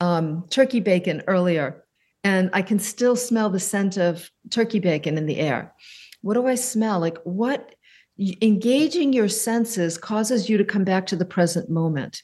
um, 0.00 0.46
turkey 0.50 0.80
bacon 0.80 1.22
earlier, 1.26 1.84
and 2.24 2.50
I 2.52 2.62
can 2.62 2.78
still 2.78 3.16
smell 3.16 3.48
the 3.50 3.60
scent 3.60 3.96
of 3.96 4.30
turkey 4.50 4.80
bacon 4.80 5.16
in 5.16 5.26
the 5.26 5.38
air. 5.38 5.74
What 6.20 6.34
do 6.34 6.46
I 6.46 6.56
smell? 6.56 7.00
Like 7.00 7.18
what 7.24 7.74
engaging 8.18 9.12
your 9.12 9.28
senses 9.28 9.96
causes 9.96 10.48
you 10.48 10.58
to 10.58 10.64
come 10.64 10.84
back 10.84 11.06
to 11.06 11.16
the 11.16 11.24
present 11.24 11.70
moment. 11.70 12.22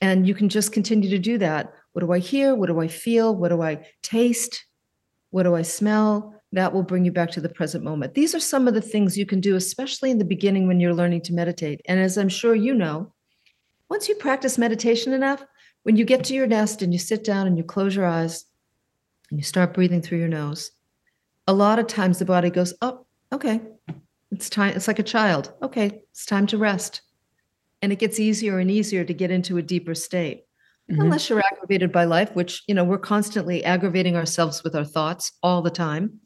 And 0.00 0.26
you 0.26 0.34
can 0.34 0.48
just 0.48 0.72
continue 0.72 1.10
to 1.10 1.18
do 1.18 1.38
that. 1.38 1.72
What 1.92 2.00
do 2.00 2.12
I 2.12 2.18
hear? 2.18 2.54
What 2.54 2.68
do 2.68 2.80
I 2.80 2.88
feel? 2.88 3.34
What 3.34 3.50
do 3.50 3.60
I 3.60 3.86
taste? 4.02 4.64
What 5.30 5.42
do 5.42 5.54
I 5.54 5.62
smell? 5.62 6.37
That 6.52 6.72
will 6.72 6.82
bring 6.82 7.04
you 7.04 7.12
back 7.12 7.30
to 7.32 7.40
the 7.40 7.48
present 7.48 7.84
moment. 7.84 8.14
These 8.14 8.34
are 8.34 8.40
some 8.40 8.66
of 8.66 8.74
the 8.74 8.80
things 8.80 9.18
you 9.18 9.26
can 9.26 9.40
do, 9.40 9.56
especially 9.56 10.10
in 10.10 10.18
the 10.18 10.24
beginning 10.24 10.66
when 10.66 10.80
you're 10.80 10.94
learning 10.94 11.22
to 11.22 11.34
meditate. 11.34 11.82
And 11.86 12.00
as 12.00 12.16
I'm 12.16 12.28
sure 12.28 12.54
you 12.54 12.74
know, 12.74 13.12
once 13.90 14.08
you 14.08 14.14
practice 14.14 14.56
meditation 14.56 15.12
enough, 15.12 15.44
when 15.82 15.96
you 15.96 16.04
get 16.04 16.24
to 16.24 16.34
your 16.34 16.46
nest 16.46 16.82
and 16.82 16.92
you 16.92 16.98
sit 16.98 17.24
down 17.24 17.46
and 17.46 17.56
you 17.56 17.64
close 17.64 17.94
your 17.94 18.06
eyes 18.06 18.44
and 19.30 19.38
you 19.38 19.44
start 19.44 19.74
breathing 19.74 20.02
through 20.02 20.18
your 20.18 20.28
nose, 20.28 20.70
a 21.46 21.52
lot 21.52 21.78
of 21.78 21.86
times 21.86 22.18
the 22.18 22.24
body 22.24 22.50
goes, 22.50 22.74
Oh, 22.82 23.06
okay, 23.32 23.60
it's 24.30 24.50
time, 24.50 24.74
it's 24.74 24.88
like 24.88 24.98
a 24.98 25.04
child. 25.04 25.52
Okay, 25.62 26.02
it's 26.10 26.26
time 26.26 26.46
to 26.48 26.58
rest. 26.58 27.02
And 27.80 27.92
it 27.92 27.98
gets 27.98 28.18
easier 28.18 28.58
and 28.58 28.70
easier 28.70 29.04
to 29.04 29.14
get 29.14 29.30
into 29.30 29.56
a 29.56 29.62
deeper 29.62 29.94
state. 29.94 30.44
Mm-hmm. 30.90 31.02
Unless 31.02 31.28
you're 31.28 31.42
aggravated 31.52 31.92
by 31.92 32.04
life, 32.04 32.34
which, 32.34 32.62
you 32.66 32.74
know, 32.74 32.84
we're 32.84 32.98
constantly 32.98 33.62
aggravating 33.64 34.16
ourselves 34.16 34.64
with 34.64 34.74
our 34.74 34.84
thoughts 34.84 35.32
all 35.42 35.62
the 35.62 35.70
time. 35.70 36.20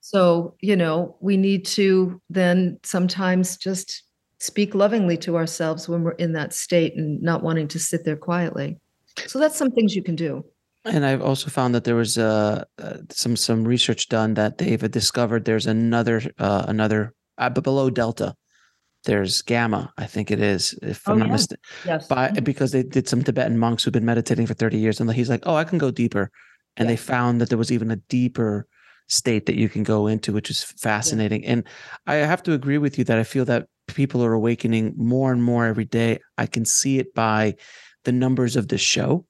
So, 0.00 0.54
you 0.60 0.74
know, 0.74 1.16
we 1.20 1.36
need 1.36 1.66
to 1.66 2.18
then 2.30 2.78
sometimes 2.82 3.58
just 3.58 4.04
speak 4.40 4.74
lovingly 4.74 5.18
to 5.18 5.36
ourselves 5.36 5.86
when 5.86 6.02
we're 6.02 6.12
in 6.12 6.32
that 6.32 6.54
state 6.54 6.96
and 6.96 7.20
not 7.20 7.42
wanting 7.42 7.68
to 7.68 7.78
sit 7.78 8.06
there 8.06 8.16
quietly. 8.16 8.78
So 9.26 9.38
that's 9.38 9.56
some 9.56 9.70
things 9.70 9.94
you 9.94 10.02
can 10.02 10.16
do. 10.16 10.44
And 10.86 11.04
I've 11.04 11.20
also 11.20 11.50
found 11.50 11.74
that 11.74 11.84
there 11.84 11.96
was 11.96 12.16
uh, 12.16 12.64
uh, 12.78 12.98
some 13.10 13.36
some 13.36 13.64
research 13.64 14.08
done 14.08 14.32
that 14.34 14.56
they've 14.56 14.90
discovered 14.90 15.44
there's 15.44 15.66
another 15.66 16.22
uh, 16.38 16.64
another 16.68 17.12
uh, 17.36 17.50
below 17.50 17.90
delta 17.90 18.34
there's 19.04 19.42
gamma 19.42 19.92
i 19.96 20.04
think 20.04 20.28
it 20.30 20.40
is 20.40 20.76
if 20.82 21.06
i'm 21.08 21.14
oh, 21.14 21.18
not 21.18 21.30
mistaken 21.30 21.62
yes. 21.84 22.08
by 22.08 22.28
mm-hmm. 22.28 22.42
because 22.42 22.72
they 22.72 22.82
did 22.82 23.08
some 23.08 23.22
tibetan 23.22 23.56
monks 23.56 23.84
who've 23.84 23.92
been 23.92 24.04
meditating 24.04 24.44
for 24.44 24.54
30 24.54 24.76
years 24.76 25.00
and 25.00 25.10
he's 25.12 25.30
like 25.30 25.42
oh 25.46 25.54
i 25.54 25.62
can 25.62 25.78
go 25.78 25.90
deeper 25.90 26.32
and 26.76 26.86
yeah. 26.86 26.92
they 26.92 26.96
found 26.96 27.40
that 27.40 27.48
there 27.48 27.58
was 27.58 27.70
even 27.70 27.92
a 27.92 27.96
deeper 28.08 28.66
state 29.08 29.46
that 29.46 29.56
you 29.56 29.68
can 29.68 29.82
go 29.82 30.06
into 30.06 30.32
which 30.32 30.50
is 30.50 30.62
fascinating 30.62 31.42
yeah. 31.42 31.52
and 31.52 31.64
i 32.06 32.14
have 32.14 32.42
to 32.42 32.52
agree 32.52 32.78
with 32.78 32.98
you 32.98 33.04
that 33.04 33.18
i 33.18 33.24
feel 33.24 33.44
that 33.44 33.66
people 33.86 34.22
are 34.24 34.34
awakening 34.34 34.94
more 34.96 35.32
and 35.32 35.42
more 35.42 35.66
every 35.66 35.84
day 35.84 36.18
i 36.36 36.46
can 36.46 36.64
see 36.64 36.98
it 36.98 37.14
by 37.14 37.54
the 38.04 38.12
numbers 38.12 38.54
of 38.54 38.68
the 38.68 38.78
show 38.78 39.24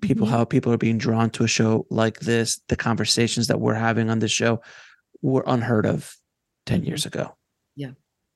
people 0.00 0.26
mm-hmm. 0.26 0.36
how 0.36 0.44
people 0.44 0.72
are 0.72 0.78
being 0.78 0.98
drawn 0.98 1.30
to 1.30 1.44
a 1.44 1.48
show 1.48 1.86
like 1.88 2.20
this 2.20 2.60
the 2.68 2.76
conversations 2.76 3.46
that 3.46 3.60
we're 3.60 3.74
having 3.74 4.10
on 4.10 4.18
this 4.18 4.32
show 4.32 4.60
were 5.22 5.44
unheard 5.46 5.86
of 5.86 6.16
10 6.66 6.82
years 6.82 7.06
ago 7.06 7.36
yeah. 7.76 7.92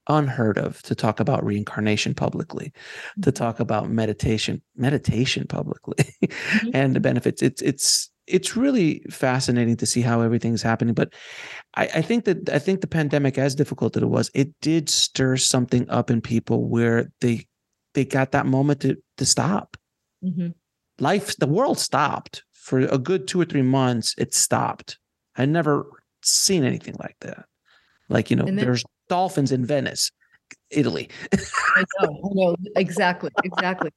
Unheard 0.09 0.57
of 0.57 0.81
to 0.83 0.95
talk 0.95 1.19
about 1.19 1.45
reincarnation 1.45 2.15
publicly, 2.15 2.67
mm-hmm. 2.67 3.23
to 3.23 3.33
talk 3.33 3.59
about 3.59 3.91
meditation, 3.91 4.63
meditation 4.77 5.47
publicly, 5.49 5.95
mm-hmm. 6.25 6.69
and 6.73 6.95
the 6.95 7.01
benefits. 7.01 7.43
It's 7.43 7.61
it's 7.61 8.11
it's 8.27 8.57
really 8.57 9.03
fascinating 9.11 9.77
to 9.77 9.87
see 9.87 10.01
how 10.01 10.21
everything's 10.21 10.63
happening. 10.63 10.95
But 10.95 11.13
I, 11.77 11.89
I, 11.95 12.03
think 12.03 12.25
that 12.25 12.49
I 12.51 12.59
think 12.59 12.81
the 12.81 12.87
pandemic, 12.87 13.39
as 13.39 13.55
difficult 13.55 13.97
as 13.97 14.03
it 14.03 14.07
was, 14.07 14.31
it 14.35 14.49
did 14.61 14.89
stir 14.89 15.37
something 15.37 15.89
up 15.91 16.11
in 16.11 16.21
people 16.21 16.69
where 16.69 17.11
they 17.21 17.47
they 17.95 18.05
got 18.05 18.33
that 18.33 18.47
moment 18.47 18.81
to 18.81 18.97
to 19.19 19.27
stop. 19.27 19.77
Mm-hmm. 20.25 20.49
Life, 20.99 21.37
the 21.37 21.47
world 21.47 21.79
stopped 21.79 22.45
for 22.53 22.81
a 22.81 22.99
good 22.99 23.29
two 23.29 23.41
or 23.41 23.45
three 23.45 23.63
months. 23.63 24.15
It 24.19 24.35
stopped. 24.35 24.99
I 25.37 25.45
never 25.47 25.87
seen 26.23 26.65
anything 26.65 26.97
like 26.99 27.17
that. 27.21 27.45
Like 28.09 28.31
you 28.31 28.37
know, 28.37 28.45
then, 28.45 28.57
there's 28.57 28.85
dolphins 29.09 29.53
in 29.53 29.65
Venice, 29.65 30.11
Italy. 30.71 31.09
I 31.33 31.85
know, 32.01 32.21
I 32.25 32.29
know 32.35 32.57
exactly, 32.77 33.31
exactly. 33.45 33.91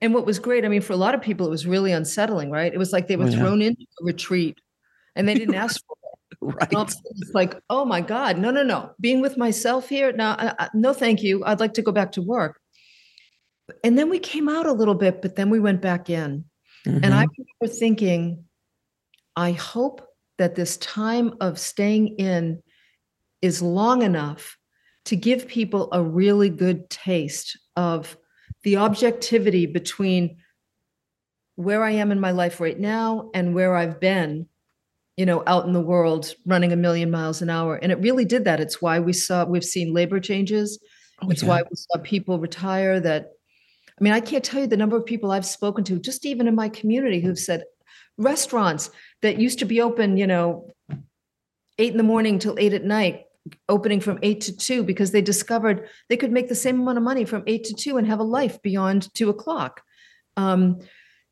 And 0.00 0.12
what 0.12 0.26
was 0.26 0.38
great, 0.38 0.64
I 0.64 0.68
mean, 0.68 0.82
for 0.82 0.92
a 0.92 0.96
lot 0.96 1.14
of 1.14 1.22
people, 1.22 1.46
it 1.46 1.50
was 1.50 1.66
really 1.66 1.92
unsettling, 1.92 2.50
right? 2.50 2.72
It 2.72 2.78
was 2.78 2.92
like 2.92 3.08
they 3.08 3.16
were 3.16 3.24
oh, 3.24 3.28
yeah. 3.28 3.38
thrown 3.38 3.62
into 3.62 3.86
a 4.00 4.04
retreat 4.04 4.58
and 5.14 5.26
they 5.26 5.34
didn't 5.34 5.54
ask 5.66 5.80
for 5.86 5.92
it. 5.92 6.06
Right. 6.40 6.68
It's 6.72 7.34
like, 7.34 7.56
oh 7.70 7.84
my 7.84 8.02
God, 8.02 8.38
no, 8.38 8.50
no, 8.50 8.62
no. 8.62 8.90
Being 9.00 9.20
with 9.20 9.38
myself 9.38 9.88
here, 9.88 10.12
now, 10.12 10.32
uh, 10.32 10.68
no, 10.74 10.92
thank 10.92 11.22
you. 11.22 11.44
I'd 11.44 11.60
like 11.60 11.74
to 11.74 11.82
go 11.82 11.92
back 11.92 12.12
to 12.12 12.22
work. 12.22 12.60
And 13.82 13.98
then 13.98 14.10
we 14.10 14.18
came 14.18 14.48
out 14.48 14.66
a 14.66 14.72
little 14.72 14.94
bit, 14.94 15.22
but 15.22 15.34
then 15.34 15.50
we 15.50 15.60
went 15.60 15.80
back 15.80 16.10
in. 16.10 16.44
Mm-hmm. 16.86 17.04
And 17.04 17.14
I 17.14 17.24
mm-hmm. 17.24 17.42
remember 17.62 17.74
thinking, 17.78 18.44
I 19.34 19.52
hope 19.52 20.06
that 20.38 20.54
this 20.54 20.76
time 20.76 21.34
of 21.40 21.58
staying 21.58 22.16
in 22.18 22.62
is 23.42 23.62
long 23.62 24.02
enough 24.02 24.56
to 25.06 25.16
give 25.16 25.48
people 25.48 25.88
a 25.92 26.02
really 26.02 26.50
good 26.50 26.88
taste 26.90 27.58
of 27.76 28.16
the 28.66 28.78
objectivity 28.78 29.64
between 29.64 30.38
where 31.54 31.84
I 31.84 31.92
am 31.92 32.10
in 32.10 32.18
my 32.18 32.32
life 32.32 32.60
right 32.60 32.78
now 32.78 33.30
and 33.32 33.54
where 33.54 33.76
I've 33.76 34.00
been, 34.00 34.48
you 35.16 35.24
know, 35.24 35.44
out 35.46 35.66
in 35.66 35.72
the 35.72 35.80
world 35.80 36.34
running 36.44 36.72
a 36.72 36.76
million 36.76 37.08
miles 37.12 37.40
an 37.42 37.48
hour. 37.48 37.76
And 37.76 37.92
it 37.92 38.00
really 38.00 38.24
did 38.24 38.44
that. 38.44 38.58
It's 38.58 38.82
why 38.82 38.98
we 38.98 39.12
saw, 39.12 39.44
we've 39.44 39.64
seen 39.64 39.94
labor 39.94 40.18
changes. 40.18 40.80
Oh, 41.22 41.30
it's 41.30 41.44
yeah. 41.44 41.48
why 41.48 41.62
we 41.62 41.76
saw 41.76 42.00
people 42.02 42.40
retire 42.40 42.98
that, 42.98 43.28
I 44.00 44.02
mean, 44.02 44.12
I 44.12 44.18
can't 44.18 44.42
tell 44.42 44.62
you 44.62 44.66
the 44.66 44.76
number 44.76 44.96
of 44.96 45.06
people 45.06 45.30
I've 45.30 45.46
spoken 45.46 45.84
to, 45.84 46.00
just 46.00 46.26
even 46.26 46.48
in 46.48 46.56
my 46.56 46.68
community, 46.68 47.20
who've 47.20 47.38
said 47.38 47.62
restaurants 48.18 48.90
that 49.22 49.38
used 49.38 49.60
to 49.60 49.64
be 49.64 49.80
open, 49.80 50.16
you 50.16 50.26
know, 50.26 50.70
eight 51.78 51.92
in 51.92 51.98
the 51.98 52.02
morning 52.02 52.40
till 52.40 52.58
eight 52.58 52.72
at 52.72 52.82
night 52.82 53.25
opening 53.68 54.00
from 54.00 54.18
eight 54.22 54.40
to 54.42 54.56
two 54.56 54.82
because 54.82 55.10
they 55.10 55.22
discovered 55.22 55.88
they 56.08 56.16
could 56.16 56.32
make 56.32 56.48
the 56.48 56.54
same 56.54 56.80
amount 56.80 56.98
of 56.98 57.04
money 57.04 57.24
from 57.24 57.42
eight 57.46 57.64
to 57.64 57.74
two 57.74 57.96
and 57.96 58.06
have 58.06 58.20
a 58.20 58.24
life 58.24 58.60
beyond 58.62 59.12
two 59.14 59.30
o'clock. 59.30 59.82
Um, 60.36 60.78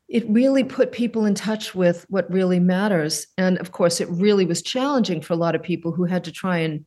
it 0.07 0.23
really 0.29 0.63
put 0.63 0.91
people 0.91 1.25
in 1.25 1.33
touch 1.33 1.73
with 1.73 2.05
what 2.09 2.31
really 2.31 2.59
matters. 2.59 3.27
And 3.37 3.57
of 3.57 3.71
course, 3.71 3.99
it 3.99 4.07
really 4.09 4.45
was 4.45 4.61
challenging 4.61 5.21
for 5.21 5.33
a 5.33 5.37
lot 5.37 5.55
of 5.55 5.63
people 5.63 5.91
who 5.91 6.05
had 6.05 6.23
to 6.25 6.31
try 6.31 6.59
and 6.59 6.85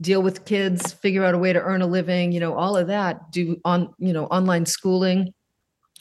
deal 0.00 0.22
with 0.22 0.44
kids, 0.44 0.92
figure 0.92 1.24
out 1.24 1.34
a 1.34 1.38
way 1.38 1.52
to 1.52 1.60
earn 1.60 1.82
a 1.82 1.86
living, 1.86 2.32
you 2.32 2.40
know, 2.40 2.54
all 2.54 2.76
of 2.76 2.88
that, 2.88 3.30
do 3.30 3.60
on, 3.64 3.92
you 3.98 4.12
know, 4.12 4.26
online 4.26 4.66
schooling. 4.66 5.34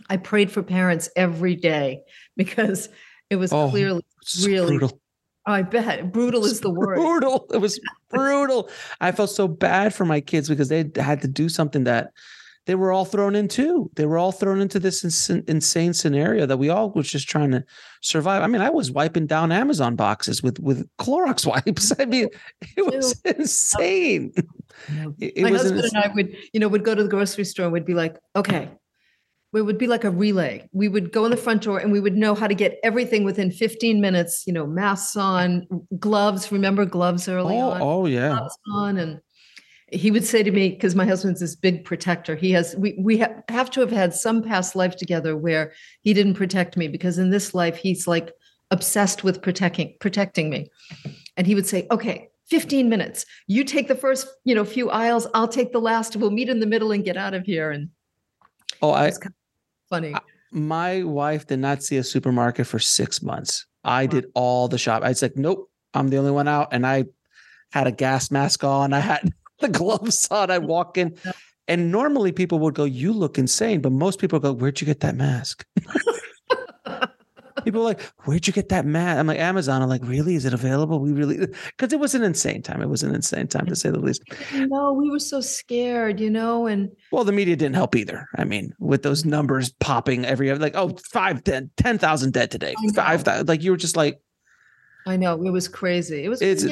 I 0.09 0.17
prayed 0.17 0.51
for 0.51 0.63
parents 0.63 1.09
every 1.15 1.55
day 1.55 2.03
because 2.37 2.89
it 3.29 3.35
was 3.37 3.51
oh, 3.51 3.69
clearly 3.69 4.03
really 4.43 4.77
brutal. 4.77 5.00
Oh, 5.47 5.53
I 5.53 5.63
bet 5.63 6.11
brutal 6.11 6.45
is 6.45 6.61
the 6.61 6.69
word. 6.69 6.97
Brutal. 6.97 7.47
It 7.51 7.57
was 7.57 7.79
brutal. 8.09 8.69
I 8.99 9.11
felt 9.11 9.31
so 9.31 9.47
bad 9.47 9.93
for 9.93 10.05
my 10.05 10.21
kids 10.21 10.47
because 10.47 10.69
they 10.69 10.89
had 10.95 11.21
to 11.21 11.27
do 11.27 11.49
something 11.49 11.83
that 11.85 12.11
they 12.67 12.75
were 12.75 12.91
all 12.91 13.05
thrown 13.05 13.35
into. 13.35 13.89
They 13.95 14.05
were 14.05 14.19
all 14.19 14.31
thrown 14.31 14.61
into 14.61 14.79
this 14.79 15.03
ins- 15.03 15.29
insane 15.47 15.93
scenario 15.93 16.45
that 16.45 16.57
we 16.57 16.69
all 16.69 16.91
was 16.91 17.09
just 17.09 17.27
trying 17.27 17.51
to 17.51 17.63
survive. 18.01 18.43
I 18.43 18.47
mean, 18.47 18.61
I 18.61 18.69
was 18.69 18.91
wiping 18.91 19.25
down 19.25 19.51
Amazon 19.51 19.95
boxes 19.95 20.43
with 20.43 20.59
with 20.59 20.87
Clorox 20.97 21.45
wipes. 21.65 21.91
I 21.99 22.05
mean, 22.05 22.29
it 22.77 22.85
was 22.85 23.19
insane. 23.25 24.31
It, 25.19 25.33
it 25.37 25.43
my 25.43 25.49
husband 25.49 25.85
and 25.85 25.97
I 25.97 26.11
would, 26.13 26.35
you 26.53 26.59
know, 26.59 26.67
would 26.67 26.85
go 26.85 26.93
to 26.93 27.01
the 27.01 27.09
grocery 27.09 27.45
store 27.45 27.65
and 27.65 27.73
would 27.73 27.85
be 27.85 27.95
like, 27.95 28.17
okay, 28.35 28.69
it 29.53 29.61
would 29.63 29.77
be 29.77 29.87
like 29.87 30.03
a 30.03 30.09
relay. 30.09 30.67
We 30.71 30.87
would 30.87 31.11
go 31.11 31.25
in 31.25 31.31
the 31.31 31.37
front 31.37 31.63
door 31.63 31.77
and 31.77 31.91
we 31.91 31.99
would 31.99 32.15
know 32.15 32.35
how 32.35 32.47
to 32.47 32.55
get 32.55 32.79
everything 32.83 33.23
within 33.23 33.51
15 33.51 33.99
minutes, 33.99 34.43
you 34.47 34.53
know, 34.53 34.65
masks 34.65 35.17
on, 35.17 35.67
gloves, 35.99 36.51
remember 36.51 36.85
gloves 36.85 37.27
early 37.27 37.57
oh, 37.57 37.71
on. 37.71 37.81
Oh 37.81 38.05
yeah. 38.05 38.47
on 38.73 38.97
and 38.97 39.21
he 39.91 40.09
would 40.09 40.25
say 40.25 40.41
to 40.41 40.51
me 40.51 40.69
because 40.69 40.95
my 40.95 41.05
husband's 41.05 41.41
this 41.41 41.55
big 41.55 41.83
protector 41.83 42.35
he 42.35 42.51
has 42.51 42.75
we 42.77 42.97
we 42.99 43.19
ha- 43.19 43.41
have 43.49 43.69
to 43.69 43.81
have 43.81 43.91
had 43.91 44.13
some 44.13 44.41
past 44.41 44.75
life 44.75 44.95
together 44.95 45.35
where 45.35 45.73
he 46.01 46.13
didn't 46.13 46.35
protect 46.35 46.77
me 46.77 46.87
because 46.87 47.17
in 47.17 47.29
this 47.29 47.53
life 47.53 47.75
he's 47.75 48.07
like 48.07 48.31
obsessed 48.71 49.23
with 49.23 49.41
protecting 49.41 49.93
protecting 49.99 50.49
me 50.49 50.69
and 51.35 51.45
he 51.45 51.55
would 51.55 51.67
say 51.67 51.87
okay 51.91 52.29
15 52.49 52.89
minutes 52.89 53.25
you 53.47 53.63
take 53.63 53.87
the 53.87 53.95
first 53.95 54.27
you 54.45 54.55
know 54.55 54.63
few 54.63 54.89
aisles 54.89 55.27
i'll 55.33 55.47
take 55.47 55.73
the 55.73 55.81
last 55.81 56.15
we'll 56.15 56.31
meet 56.31 56.49
in 56.49 56.59
the 56.59 56.65
middle 56.65 56.91
and 56.91 57.03
get 57.03 57.17
out 57.17 57.33
of 57.33 57.45
here 57.45 57.71
and 57.71 57.89
oh 58.81 58.91
i 58.91 59.11
funny 59.91 60.15
my 60.51 61.03
wife 61.03 61.45
did 61.47 61.59
not 61.59 61.83
see 61.83 61.97
a 61.97 62.03
supermarket 62.03 62.65
for 62.65 62.79
six 62.79 63.21
months 63.21 63.67
i 63.83 64.05
did 64.05 64.25
all 64.33 64.67
the 64.67 64.77
shop 64.77 65.03
i 65.03 65.09
was 65.09 65.21
like 65.21 65.37
nope 65.37 65.69
i'm 65.93 66.07
the 66.09 66.17
only 66.17 66.31
one 66.31 66.47
out 66.47 66.67
and 66.71 66.87
i 66.87 67.05
had 67.71 67.87
a 67.87 67.91
gas 67.91 68.31
mask 68.31 68.63
on 68.63 68.93
i 68.93 68.99
had 68.99 69.31
the 69.61 69.69
gloves 69.69 70.27
on. 70.29 70.51
I 70.51 70.57
walk 70.57 70.97
in, 70.97 71.15
and 71.67 71.91
normally 71.91 72.31
people 72.31 72.59
would 72.59 72.73
go, 72.73 72.83
"You 72.83 73.13
look 73.13 73.37
insane," 73.37 73.81
but 73.81 73.91
most 73.91 74.19
people 74.19 74.39
go, 74.39 74.51
"Where'd 74.51 74.81
you 74.81 74.85
get 74.85 74.99
that 75.01 75.15
mask?" 75.15 75.65
people 77.63 77.81
are 77.81 77.85
like, 77.85 78.01
"Where'd 78.25 78.47
you 78.47 78.53
get 78.53 78.69
that 78.69 78.85
mask?" 78.85 79.19
I'm 79.19 79.27
like, 79.27 79.39
"Amazon." 79.39 79.81
I'm 79.81 79.89
like, 79.89 80.03
"Really? 80.03 80.35
Is 80.35 80.45
it 80.45 80.53
available?" 80.53 80.99
We 80.99 81.11
really 81.11 81.47
because 81.77 81.93
it 81.93 81.99
was 81.99 82.15
an 82.15 82.23
insane 82.23 82.61
time. 82.61 82.81
It 82.81 82.89
was 82.89 83.03
an 83.03 83.13
insane 83.13 83.47
time 83.47 83.65
to 83.67 83.75
say 83.75 83.89
the 83.89 83.99
least. 83.99 84.23
No, 84.53 84.93
we 84.93 85.09
were 85.09 85.19
so 85.19 85.41
scared, 85.41 86.19
you 86.19 86.29
know, 86.29 86.67
and 86.67 86.89
well, 87.11 87.23
the 87.23 87.31
media 87.31 87.55
didn't 87.55 87.75
help 87.75 87.95
either. 87.95 88.27
I 88.37 88.43
mean, 88.43 88.73
with 88.79 89.03
those 89.03 89.21
mm-hmm. 89.21 89.31
numbers 89.31 89.71
popping 89.79 90.25
every 90.25 90.53
like, 90.55 90.75
oh, 90.75 90.97
five, 91.11 91.43
10, 91.43 91.71
10,000 91.77 92.33
dead 92.33 92.51
today, 92.51 92.75
five, 92.95 93.25
like 93.47 93.63
you 93.63 93.71
were 93.71 93.77
just 93.77 93.97
like, 93.97 94.19
I 95.05 95.17
know 95.17 95.41
it 95.43 95.49
was 95.51 95.67
crazy. 95.67 96.23
It 96.23 96.29
was. 96.29 96.41
It's, 96.41 96.65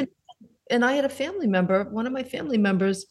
and 0.69 0.85
I 0.85 0.93
had 0.93 1.05
a 1.05 1.09
family 1.09 1.47
member, 1.47 1.83
one 1.85 2.05
of 2.05 2.13
my 2.13 2.23
family 2.23 2.57
members, 2.57 3.05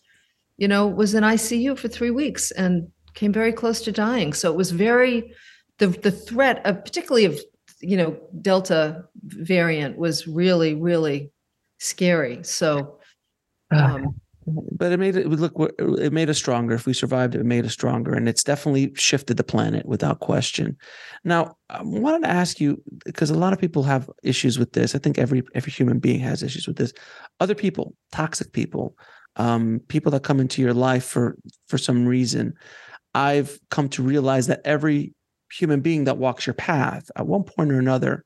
you 0.57 0.69
know, 0.69 0.87
was 0.87 1.15
in 1.15 1.25
ICU 1.25 1.77
for 1.79 1.89
three 1.89 2.11
weeks 2.11 2.51
and 2.53 2.91
came 3.15 3.33
very 3.33 3.53
close 3.53 3.81
to 3.83 3.93
dying. 3.93 4.33
So 4.33 4.51
it 4.51 4.57
was 4.57 4.71
very 4.71 5.35
the 5.79 5.89
the 5.89 6.11
threat 6.11 6.65
of 6.65 6.85
particularly 6.85 7.25
of 7.25 7.41
you 7.81 7.97
know 7.97 8.19
Delta 8.41 9.05
variant 9.23 9.99
was 9.99 10.27
really 10.27 10.75
really 10.75 11.33
scary. 11.79 12.43
So. 12.43 12.99
Um, 13.71 14.15
but 14.73 14.93
it 14.93 14.99
made 14.99 15.15
it 15.15 15.27
look 15.29 15.53
it 15.79 16.11
made 16.11 16.31
us 16.31 16.39
stronger. 16.39 16.75
If 16.75 16.87
we 16.87 16.95
survived 16.95 17.35
it 17.35 17.45
made 17.45 17.67
us 17.67 17.75
stronger. 17.75 18.15
And 18.15 18.27
it's 18.27 18.43
definitely 18.43 18.95
shifted 18.95 19.37
the 19.37 19.45
planet 19.45 19.85
without 19.85 20.21
question. 20.21 20.75
Now 21.23 21.57
i 21.69 21.83
wanted 21.83 22.23
to 22.23 22.31
ask 22.31 22.59
you 22.59 22.83
because 23.05 23.29
a 23.29 23.35
lot 23.35 23.53
of 23.53 23.59
people 23.59 23.83
have 23.83 24.09
issues 24.23 24.59
with 24.59 24.73
this. 24.73 24.95
I 24.95 25.01
think 25.01 25.19
every 25.19 25.43
every 25.55 25.71
human 25.71 25.99
being 25.99 26.21
has 26.21 26.43
issues 26.43 26.67
with 26.67 26.77
this. 26.77 26.95
Other 27.41 27.55
people 27.55 27.95
toxic 28.11 28.55
people 28.55 28.97
um, 29.39 29.81
people 29.89 30.11
that 30.13 30.25
come 30.25 30.41
into 30.41 30.61
your 30.61 30.75
life 30.75 31.05
for 31.05 31.37
for 31.69 31.79
some 31.79 32.07
reason 32.07 32.55
i've 33.15 33.59
come 33.71 33.89
to 33.89 34.03
realize 34.03 34.49
that 34.49 34.61
every 34.65 35.15
human 35.53 35.81
being 35.81 36.05
that 36.05 36.19
walks 36.19 36.47
your 36.47 36.55
path 36.55 37.11
at 37.17 37.27
one 37.27 37.45
point 37.45 37.73
or 37.73 37.79
another 37.79 38.25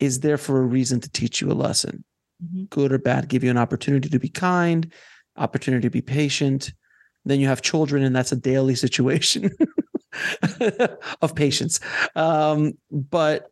is 0.00 0.20
there 0.20 0.38
for 0.38 0.58
a 0.58 0.66
reason 0.66 1.00
to 1.00 1.10
teach 1.10 1.40
you 1.40 1.50
a 1.50 1.54
lesson 1.54 2.04
mm-hmm. 2.42 2.64
good 2.64 2.92
or 2.92 2.98
bad 2.98 3.28
give 3.28 3.42
you 3.42 3.50
an 3.50 3.58
opportunity 3.58 4.08
to 4.08 4.18
be 4.18 4.28
kind 4.28 4.92
opportunity 5.38 5.86
to 5.86 5.90
be 5.90 6.02
patient. 6.02 6.72
Then 7.24 7.40
you 7.40 7.46
have 7.46 7.62
children, 7.62 8.02
and 8.02 8.14
that's 8.14 8.32
a 8.32 8.36
daily 8.36 8.74
situation 8.84 9.50
of 11.22 11.34
patience. 11.34 11.80
Um, 12.14 12.74
but, 12.90 13.50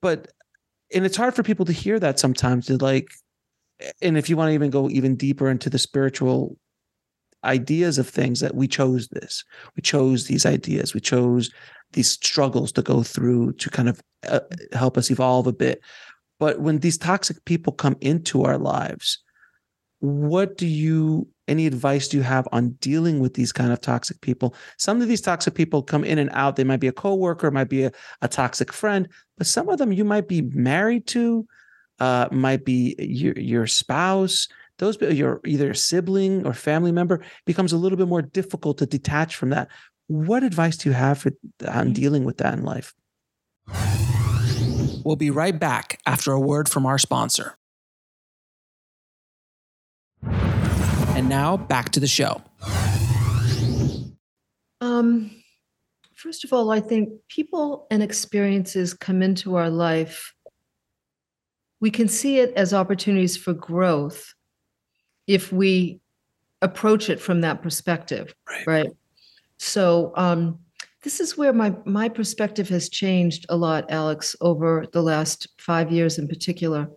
but, 0.00 0.28
and 0.94 1.04
it's 1.04 1.16
hard 1.16 1.34
for 1.34 1.42
people 1.42 1.64
to 1.66 1.72
hear 1.72 1.98
that 1.98 2.18
sometimes. 2.18 2.66
To 2.66 2.76
like, 2.76 3.08
and 4.00 4.16
if 4.16 4.28
you 4.28 4.36
want 4.36 4.50
to 4.50 4.54
even 4.54 4.70
go 4.70 4.88
even 4.90 5.16
deeper 5.16 5.50
into 5.50 5.70
the 5.70 5.78
spiritual 5.78 6.56
ideas 7.44 7.98
of 7.98 8.08
things, 8.08 8.40
that 8.40 8.54
we 8.54 8.68
chose 8.68 9.08
this, 9.08 9.44
we 9.74 9.82
chose 9.82 10.26
these 10.26 10.46
ideas, 10.46 10.94
we 10.94 11.00
chose 11.00 11.50
these 11.92 12.10
struggles 12.10 12.72
to 12.72 12.82
go 12.82 13.02
through 13.02 13.52
to 13.54 13.70
kind 13.70 13.88
of 13.88 14.00
uh, 14.28 14.40
help 14.72 14.96
us 14.96 15.10
evolve 15.10 15.46
a 15.46 15.52
bit. 15.52 15.80
But 16.38 16.60
when 16.60 16.78
these 16.78 16.98
toxic 16.98 17.44
people 17.44 17.72
come 17.72 17.96
into 18.00 18.42
our 18.44 18.58
lives, 18.58 19.18
what 20.00 20.56
do 20.56 20.66
you 20.66 21.28
any 21.48 21.66
advice 21.66 22.08
do 22.08 22.16
you 22.16 22.22
have 22.22 22.48
on 22.52 22.70
dealing 22.80 23.18
with 23.18 23.34
these 23.34 23.52
kind 23.52 23.72
of 23.72 23.80
toxic 23.80 24.20
people? 24.20 24.54
Some 24.78 25.02
of 25.02 25.08
these 25.08 25.20
toxic 25.20 25.54
people 25.54 25.82
come 25.82 26.04
in 26.04 26.18
and 26.18 26.30
out. 26.32 26.56
They 26.56 26.64
might 26.64 26.80
be 26.80 26.88
a 26.88 26.92
coworker 26.92 27.50
might 27.50 27.68
be 27.68 27.84
a, 27.84 27.92
a 28.22 28.28
toxic 28.28 28.72
friend 28.72 29.08
but 29.42 29.48
some 29.48 29.68
of 29.68 29.78
them 29.78 29.90
you 29.90 30.04
might 30.04 30.28
be 30.28 30.42
married 30.42 31.04
to 31.08 31.44
uh, 31.98 32.28
might 32.30 32.64
be 32.64 32.94
your, 32.96 33.34
your 33.34 33.66
spouse. 33.66 34.46
Those 34.78 35.00
your 35.00 35.40
either 35.44 35.74
sibling 35.74 36.46
or 36.46 36.54
family 36.54 36.92
member 36.92 37.24
becomes 37.44 37.72
a 37.72 37.76
little 37.76 37.98
bit 37.98 38.06
more 38.06 38.22
difficult 38.22 38.78
to 38.78 38.86
detach 38.86 39.34
from 39.34 39.50
that 39.50 39.66
what 40.12 40.42
advice 40.42 40.76
do 40.76 40.88
you 40.88 40.94
have 40.94 41.18
for, 41.18 41.30
on 41.66 41.86
mm-hmm. 41.86 41.92
dealing 41.92 42.24
with 42.24 42.38
that 42.38 42.54
in 42.54 42.64
life 42.64 42.94
we'll 45.04 45.16
be 45.16 45.30
right 45.30 45.58
back 45.58 46.00
after 46.06 46.32
a 46.32 46.40
word 46.40 46.68
from 46.68 46.86
our 46.86 46.98
sponsor 46.98 47.56
And 51.14 51.28
now 51.28 51.58
back 51.58 51.90
to 51.90 52.00
the 52.00 52.06
show. 52.06 52.42
Um, 54.80 55.30
first 56.14 56.42
of 56.42 56.54
all, 56.54 56.70
I 56.70 56.80
think 56.80 57.10
people 57.28 57.86
and 57.90 58.02
experiences 58.02 58.94
come 58.94 59.22
into 59.22 59.56
our 59.56 59.68
life. 59.68 60.32
We 61.80 61.90
can 61.90 62.08
see 62.08 62.38
it 62.38 62.54
as 62.56 62.72
opportunities 62.72 63.36
for 63.36 63.52
growth 63.52 64.32
if 65.26 65.52
we 65.52 66.00
approach 66.62 67.10
it 67.10 67.20
from 67.20 67.42
that 67.42 67.62
perspective, 67.62 68.34
right? 68.48 68.66
right? 68.66 68.90
So, 69.64 70.12
um, 70.16 70.58
this 71.04 71.20
is 71.20 71.38
where 71.38 71.52
my 71.52 71.72
my 71.84 72.08
perspective 72.08 72.68
has 72.70 72.88
changed 72.88 73.46
a 73.48 73.56
lot, 73.56 73.90
Alex, 73.90 74.34
over 74.40 74.86
the 74.92 75.02
last 75.02 75.46
five 75.58 75.92
years 75.92 76.18
in 76.18 76.26
particular. 76.26 76.90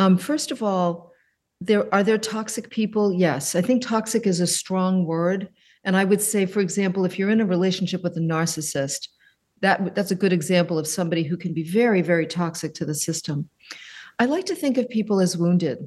Um, 0.00 0.18
first 0.18 0.50
of 0.50 0.64
all, 0.64 1.12
there 1.60 1.92
are 1.94 2.02
there 2.02 2.18
toxic 2.18 2.70
people? 2.70 3.12
Yes. 3.12 3.54
I 3.54 3.62
think 3.62 3.82
toxic 3.82 4.26
is 4.26 4.40
a 4.40 4.48
strong 4.48 5.06
word. 5.06 5.48
And 5.84 5.96
i 5.96 6.04
would 6.04 6.22
say 6.22 6.46
for 6.46 6.60
example 6.60 7.04
if 7.04 7.18
you're 7.18 7.30
in 7.30 7.40
a 7.40 7.46
relationship 7.56 8.02
with 8.04 8.16
a 8.16 8.20
narcissist 8.20 9.08
that 9.60 9.94
that's 9.96 10.12
a 10.12 10.20
good 10.22 10.32
example 10.32 10.78
of 10.78 10.86
somebody 10.86 11.24
who 11.24 11.36
can 11.36 11.52
be 11.52 11.64
very 11.64 12.02
very 12.02 12.26
toxic 12.26 12.74
to 12.74 12.84
the 12.84 12.94
system. 12.94 13.48
I 14.18 14.26
like 14.26 14.46
to 14.46 14.56
think 14.56 14.76
of 14.76 14.88
people 14.88 15.20
as 15.20 15.36
wounded. 15.36 15.78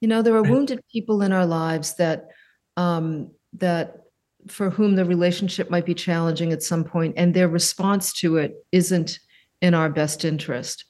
You 0.00 0.08
know 0.08 0.22
there 0.22 0.36
are 0.36 0.50
wounded 0.54 0.80
people 0.90 1.20
in 1.22 1.32
our 1.32 1.46
lives 1.46 1.96
that 1.96 2.28
um, 2.76 3.30
that 3.54 4.03
for 4.48 4.70
whom 4.70 4.94
the 4.94 5.04
relationship 5.04 5.70
might 5.70 5.86
be 5.86 5.94
challenging 5.94 6.52
at 6.52 6.62
some 6.62 6.84
point 6.84 7.14
and 7.16 7.32
their 7.32 7.48
response 7.48 8.12
to 8.12 8.36
it 8.36 8.54
isn't 8.72 9.18
in 9.62 9.74
our 9.74 9.88
best 9.88 10.24
interest 10.24 10.84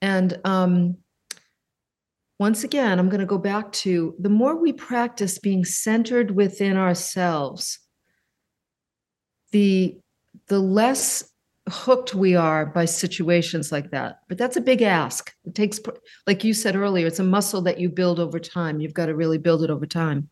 and 0.00 0.38
um, 0.44 0.96
once 2.38 2.62
again, 2.62 2.98
I'm 2.98 3.08
going 3.08 3.20
to 3.20 3.26
go 3.26 3.38
back 3.38 3.72
to 3.72 4.14
the 4.18 4.28
more 4.28 4.56
we 4.56 4.72
practice 4.72 5.38
being 5.38 5.64
centered 5.64 6.30
within 6.30 6.76
ourselves, 6.76 7.80
the 9.50 9.98
the 10.46 10.60
less 10.60 11.30
hooked 11.68 12.14
we 12.14 12.34
are 12.34 12.64
by 12.64 12.84
situations 12.84 13.72
like 13.72 13.90
that. 13.90 14.20
But 14.28 14.38
that's 14.38 14.56
a 14.56 14.62
big 14.62 14.80
ask. 14.82 15.34
It 15.44 15.54
takes, 15.54 15.78
like 16.26 16.42
you 16.42 16.54
said 16.54 16.76
earlier, 16.76 17.06
it's 17.06 17.18
a 17.18 17.24
muscle 17.24 17.60
that 17.62 17.78
you 17.78 17.90
build 17.90 18.20
over 18.20 18.38
time. 18.38 18.80
You've 18.80 18.94
got 18.94 19.06
to 19.06 19.14
really 19.14 19.36
build 19.36 19.62
it 19.62 19.70
over 19.70 19.84
time. 19.84 20.30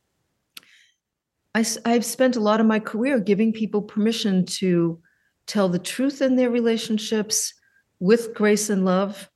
I, 1.57 1.65
I've 1.87 2.05
spent 2.05 2.37
a 2.37 2.41
lot 2.41 2.61
of 2.61 2.67
my 2.67 2.79
career 2.79 3.19
giving 3.19 3.51
people 3.51 3.81
permission 3.81 4.45
to 4.45 5.01
tell 5.47 5.71
the 5.71 5.79
truth 5.79 6.21
in 6.21 6.37
their 6.37 6.51
relationships 6.51 7.55
with 7.99 8.35
grace 8.35 8.69
and 8.69 8.85
love 8.85 9.31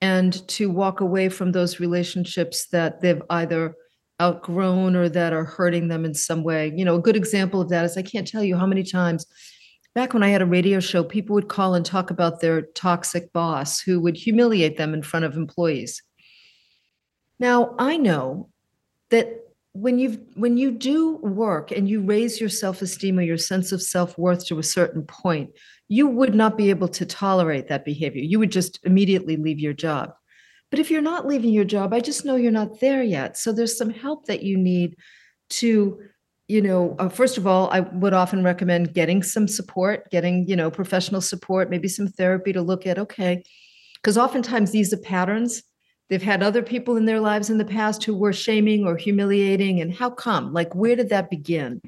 and 0.00 0.46
to 0.48 0.70
walk 0.70 1.00
away 1.00 1.28
from 1.28 1.50
those 1.50 1.80
relationships 1.80 2.68
that 2.68 3.00
they've 3.00 3.22
either 3.28 3.74
outgrown 4.22 4.94
or 4.94 5.08
that 5.08 5.32
are 5.32 5.44
hurting 5.44 5.88
them 5.88 6.04
in 6.04 6.14
some 6.14 6.44
way. 6.44 6.72
You 6.76 6.84
know, 6.84 6.94
a 6.94 7.02
good 7.02 7.16
example 7.16 7.60
of 7.60 7.70
that 7.70 7.84
is 7.84 7.96
I 7.96 8.02
can't 8.02 8.28
tell 8.28 8.44
you 8.44 8.56
how 8.56 8.66
many 8.66 8.84
times 8.84 9.26
back 9.96 10.14
when 10.14 10.22
I 10.22 10.28
had 10.28 10.42
a 10.42 10.46
radio 10.46 10.78
show, 10.78 11.02
people 11.02 11.34
would 11.34 11.48
call 11.48 11.74
and 11.74 11.84
talk 11.84 12.10
about 12.10 12.40
their 12.40 12.62
toxic 12.62 13.32
boss 13.32 13.80
who 13.80 13.98
would 13.98 14.16
humiliate 14.16 14.76
them 14.76 14.94
in 14.94 15.02
front 15.02 15.24
of 15.24 15.36
employees. 15.36 16.00
Now, 17.40 17.74
I 17.80 17.96
know 17.96 18.50
that 19.10 19.43
when 19.74 19.98
you 19.98 20.24
when 20.34 20.56
you 20.56 20.70
do 20.70 21.16
work 21.16 21.72
and 21.72 21.88
you 21.88 22.00
raise 22.00 22.40
your 22.40 22.48
self-esteem 22.48 23.18
or 23.18 23.22
your 23.22 23.36
sense 23.36 23.72
of 23.72 23.82
self-worth 23.82 24.46
to 24.46 24.60
a 24.60 24.62
certain 24.62 25.02
point, 25.02 25.50
you 25.88 26.06
would 26.06 26.32
not 26.34 26.56
be 26.56 26.70
able 26.70 26.86
to 26.88 27.04
tolerate 27.04 27.68
that 27.68 27.84
behavior. 27.84 28.22
You 28.22 28.38
would 28.38 28.52
just 28.52 28.78
immediately 28.84 29.36
leave 29.36 29.58
your 29.58 29.72
job. 29.72 30.14
But 30.70 30.78
if 30.78 30.90
you're 30.90 31.02
not 31.02 31.26
leaving 31.26 31.50
your 31.52 31.64
job, 31.64 31.92
I 31.92 31.98
just 32.00 32.24
know 32.24 32.36
you're 32.36 32.52
not 32.52 32.78
there 32.80 33.02
yet. 33.02 33.36
So 33.36 33.52
there's 33.52 33.76
some 33.76 33.90
help 33.90 34.26
that 34.26 34.44
you 34.44 34.56
need 34.56 34.96
to, 35.50 36.00
you 36.46 36.62
know, 36.62 36.94
uh, 37.00 37.08
first 37.08 37.36
of 37.36 37.46
all, 37.46 37.68
I 37.70 37.80
would 37.80 38.14
often 38.14 38.44
recommend 38.44 38.94
getting 38.94 39.24
some 39.24 39.48
support, 39.48 40.08
getting, 40.10 40.48
you 40.48 40.54
know, 40.54 40.70
professional 40.70 41.20
support, 41.20 41.68
maybe 41.68 41.88
some 41.88 42.06
therapy 42.06 42.52
to 42.52 42.62
look 42.62 42.86
at, 42.86 42.98
okay, 42.98 43.42
because 43.96 44.16
oftentimes 44.16 44.70
these 44.70 44.92
are 44.92 44.98
patterns 44.98 45.64
They've 46.10 46.22
had 46.22 46.42
other 46.42 46.62
people 46.62 46.96
in 46.96 47.06
their 47.06 47.20
lives 47.20 47.50
in 47.50 47.58
the 47.58 47.64
past 47.64 48.04
who 48.04 48.14
were 48.14 48.32
shaming 48.32 48.86
or 48.86 48.96
humiliating. 48.96 49.80
And 49.80 49.94
how 49.94 50.10
come? 50.10 50.52
Like, 50.52 50.74
where 50.74 50.96
did 50.96 51.08
that 51.08 51.30
begin? 51.30 51.80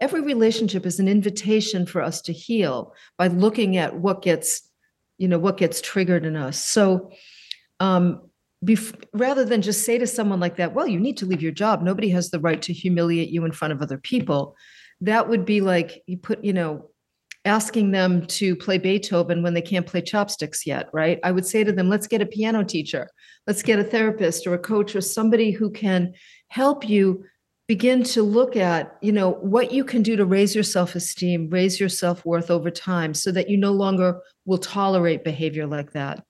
Every 0.00 0.20
relationship 0.22 0.86
is 0.86 0.98
an 0.98 1.08
invitation 1.08 1.86
for 1.86 2.02
us 2.02 2.20
to 2.22 2.32
heal 2.32 2.94
by 3.18 3.28
looking 3.28 3.76
at 3.76 3.96
what 3.96 4.22
gets, 4.22 4.62
you 5.18 5.28
know, 5.28 5.38
what 5.38 5.56
gets 5.56 5.80
triggered 5.80 6.24
in 6.24 6.36
us. 6.36 6.64
So, 6.64 7.10
um, 7.78 8.22
bef- 8.64 9.02
rather 9.12 9.44
than 9.44 9.62
just 9.62 9.84
say 9.84 9.98
to 9.98 10.06
someone 10.06 10.40
like 10.40 10.56
that, 10.56 10.74
well, 10.74 10.86
you 10.86 10.98
need 10.98 11.18
to 11.18 11.26
leave 11.26 11.42
your 11.42 11.52
job. 11.52 11.82
Nobody 11.82 12.08
has 12.10 12.30
the 12.30 12.40
right 12.40 12.60
to 12.62 12.72
humiliate 12.72 13.28
you 13.28 13.44
in 13.44 13.52
front 13.52 13.72
of 13.72 13.82
other 13.82 13.98
people. 13.98 14.56
That 15.02 15.28
would 15.28 15.44
be 15.44 15.60
like 15.60 16.02
you 16.06 16.16
put, 16.16 16.44
you 16.44 16.52
know, 16.52 16.90
asking 17.44 17.90
them 17.90 18.26
to 18.26 18.54
play 18.54 18.76
Beethoven 18.76 19.42
when 19.42 19.54
they 19.54 19.62
can't 19.62 19.86
play 19.86 20.02
chopsticks 20.02 20.66
yet, 20.66 20.88
right? 20.92 21.18
I 21.24 21.32
would 21.32 21.46
say 21.46 21.64
to 21.64 21.72
them, 21.72 21.88
let's 21.88 22.06
get 22.06 22.20
a 22.20 22.26
piano 22.26 22.64
teacher, 22.64 23.08
let's 23.46 23.62
get 23.62 23.78
a 23.78 23.84
therapist 23.84 24.46
or 24.46 24.54
a 24.54 24.58
coach 24.58 24.94
or 24.94 25.00
somebody 25.00 25.50
who 25.50 25.70
can 25.70 26.12
help 26.48 26.88
you 26.88 27.24
begin 27.66 28.02
to 28.02 28.22
look 28.22 28.56
at, 28.56 28.96
you 29.00 29.12
know, 29.12 29.30
what 29.30 29.72
you 29.72 29.84
can 29.84 30.02
do 30.02 30.16
to 30.16 30.26
raise 30.26 30.54
your 30.54 30.64
self-esteem, 30.64 31.48
raise 31.48 31.78
your 31.80 31.88
self-worth 31.88 32.50
over 32.50 32.70
time 32.70 33.14
so 33.14 33.30
that 33.30 33.48
you 33.48 33.56
no 33.56 33.72
longer 33.72 34.20
will 34.44 34.58
tolerate 34.58 35.24
behavior 35.24 35.66
like 35.66 35.92
that. 35.92 36.22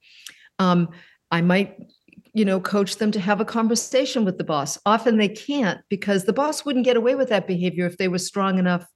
Um, 0.59 0.91
I 1.31 1.41
might 1.41 1.77
you 2.33 2.45
know 2.45 2.61
coach 2.61 2.97
them 2.97 3.11
to 3.11 3.19
have 3.19 3.41
a 3.41 3.45
conversation 3.45 4.25
with 4.25 4.39
the 4.39 4.45
boss 4.45 4.79
often 4.87 5.17
they 5.17 5.29
can't 5.29 5.81
because 5.89 6.25
the 6.25 6.33
boss 6.33 6.65
wouldn't 6.65 6.85
get 6.85 6.97
away 6.97 7.17
with 7.17 7.29
that 7.29 7.47
behavior 7.47 7.87
if 7.87 7.97
they 7.97 8.07
were 8.07 8.19
strong 8.19 8.57
enough 8.59 8.87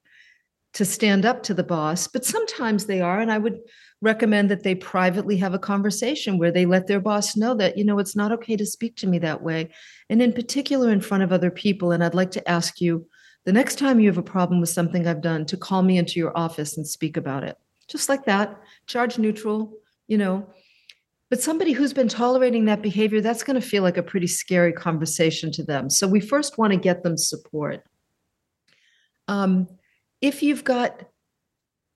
to 0.74 0.84
stand 0.84 1.24
up 1.24 1.42
to 1.44 1.54
the 1.54 1.64
boss, 1.64 2.06
but 2.08 2.24
sometimes 2.24 2.86
they 2.86 3.00
are. 3.00 3.20
And 3.20 3.30
I 3.30 3.38
would 3.38 3.60
recommend 4.00 4.50
that 4.50 4.64
they 4.64 4.74
privately 4.74 5.36
have 5.38 5.54
a 5.54 5.58
conversation 5.58 6.36
where 6.36 6.50
they 6.50 6.66
let 6.66 6.86
their 6.86 7.00
boss 7.00 7.36
know 7.36 7.54
that, 7.54 7.78
you 7.78 7.84
know, 7.84 7.98
it's 7.98 8.16
not 8.16 8.32
okay 8.32 8.56
to 8.56 8.66
speak 8.66 8.96
to 8.96 9.06
me 9.06 9.18
that 9.20 9.42
way. 9.42 9.70
And 10.10 10.20
in 10.20 10.32
particular, 10.32 10.90
in 10.90 11.00
front 11.00 11.22
of 11.22 11.32
other 11.32 11.50
people. 11.50 11.92
And 11.92 12.04
I'd 12.04 12.14
like 12.14 12.32
to 12.32 12.48
ask 12.48 12.80
you 12.80 13.06
the 13.44 13.52
next 13.52 13.78
time 13.78 14.00
you 14.00 14.08
have 14.08 14.18
a 14.18 14.22
problem 14.22 14.60
with 14.60 14.68
something 14.68 15.06
I've 15.06 15.22
done 15.22 15.46
to 15.46 15.56
call 15.56 15.82
me 15.82 15.96
into 15.96 16.18
your 16.18 16.36
office 16.36 16.76
and 16.76 16.86
speak 16.86 17.16
about 17.16 17.44
it. 17.44 17.56
Just 17.88 18.08
like 18.08 18.24
that, 18.24 18.60
charge 18.86 19.16
neutral, 19.18 19.72
you 20.08 20.18
know. 20.18 20.46
But 21.30 21.40
somebody 21.40 21.72
who's 21.72 21.92
been 21.92 22.08
tolerating 22.08 22.64
that 22.64 22.82
behavior, 22.82 23.20
that's 23.20 23.42
going 23.42 23.60
to 23.60 23.66
feel 23.66 23.82
like 23.82 23.96
a 23.96 24.02
pretty 24.02 24.26
scary 24.26 24.72
conversation 24.72 25.52
to 25.52 25.62
them. 25.62 25.88
So 25.88 26.06
we 26.06 26.20
first 26.20 26.58
want 26.58 26.72
to 26.72 26.78
get 26.78 27.02
them 27.02 27.16
support. 27.16 27.84
Um, 29.28 29.68
if 30.24 30.42
you've 30.42 30.64
got 30.64 31.02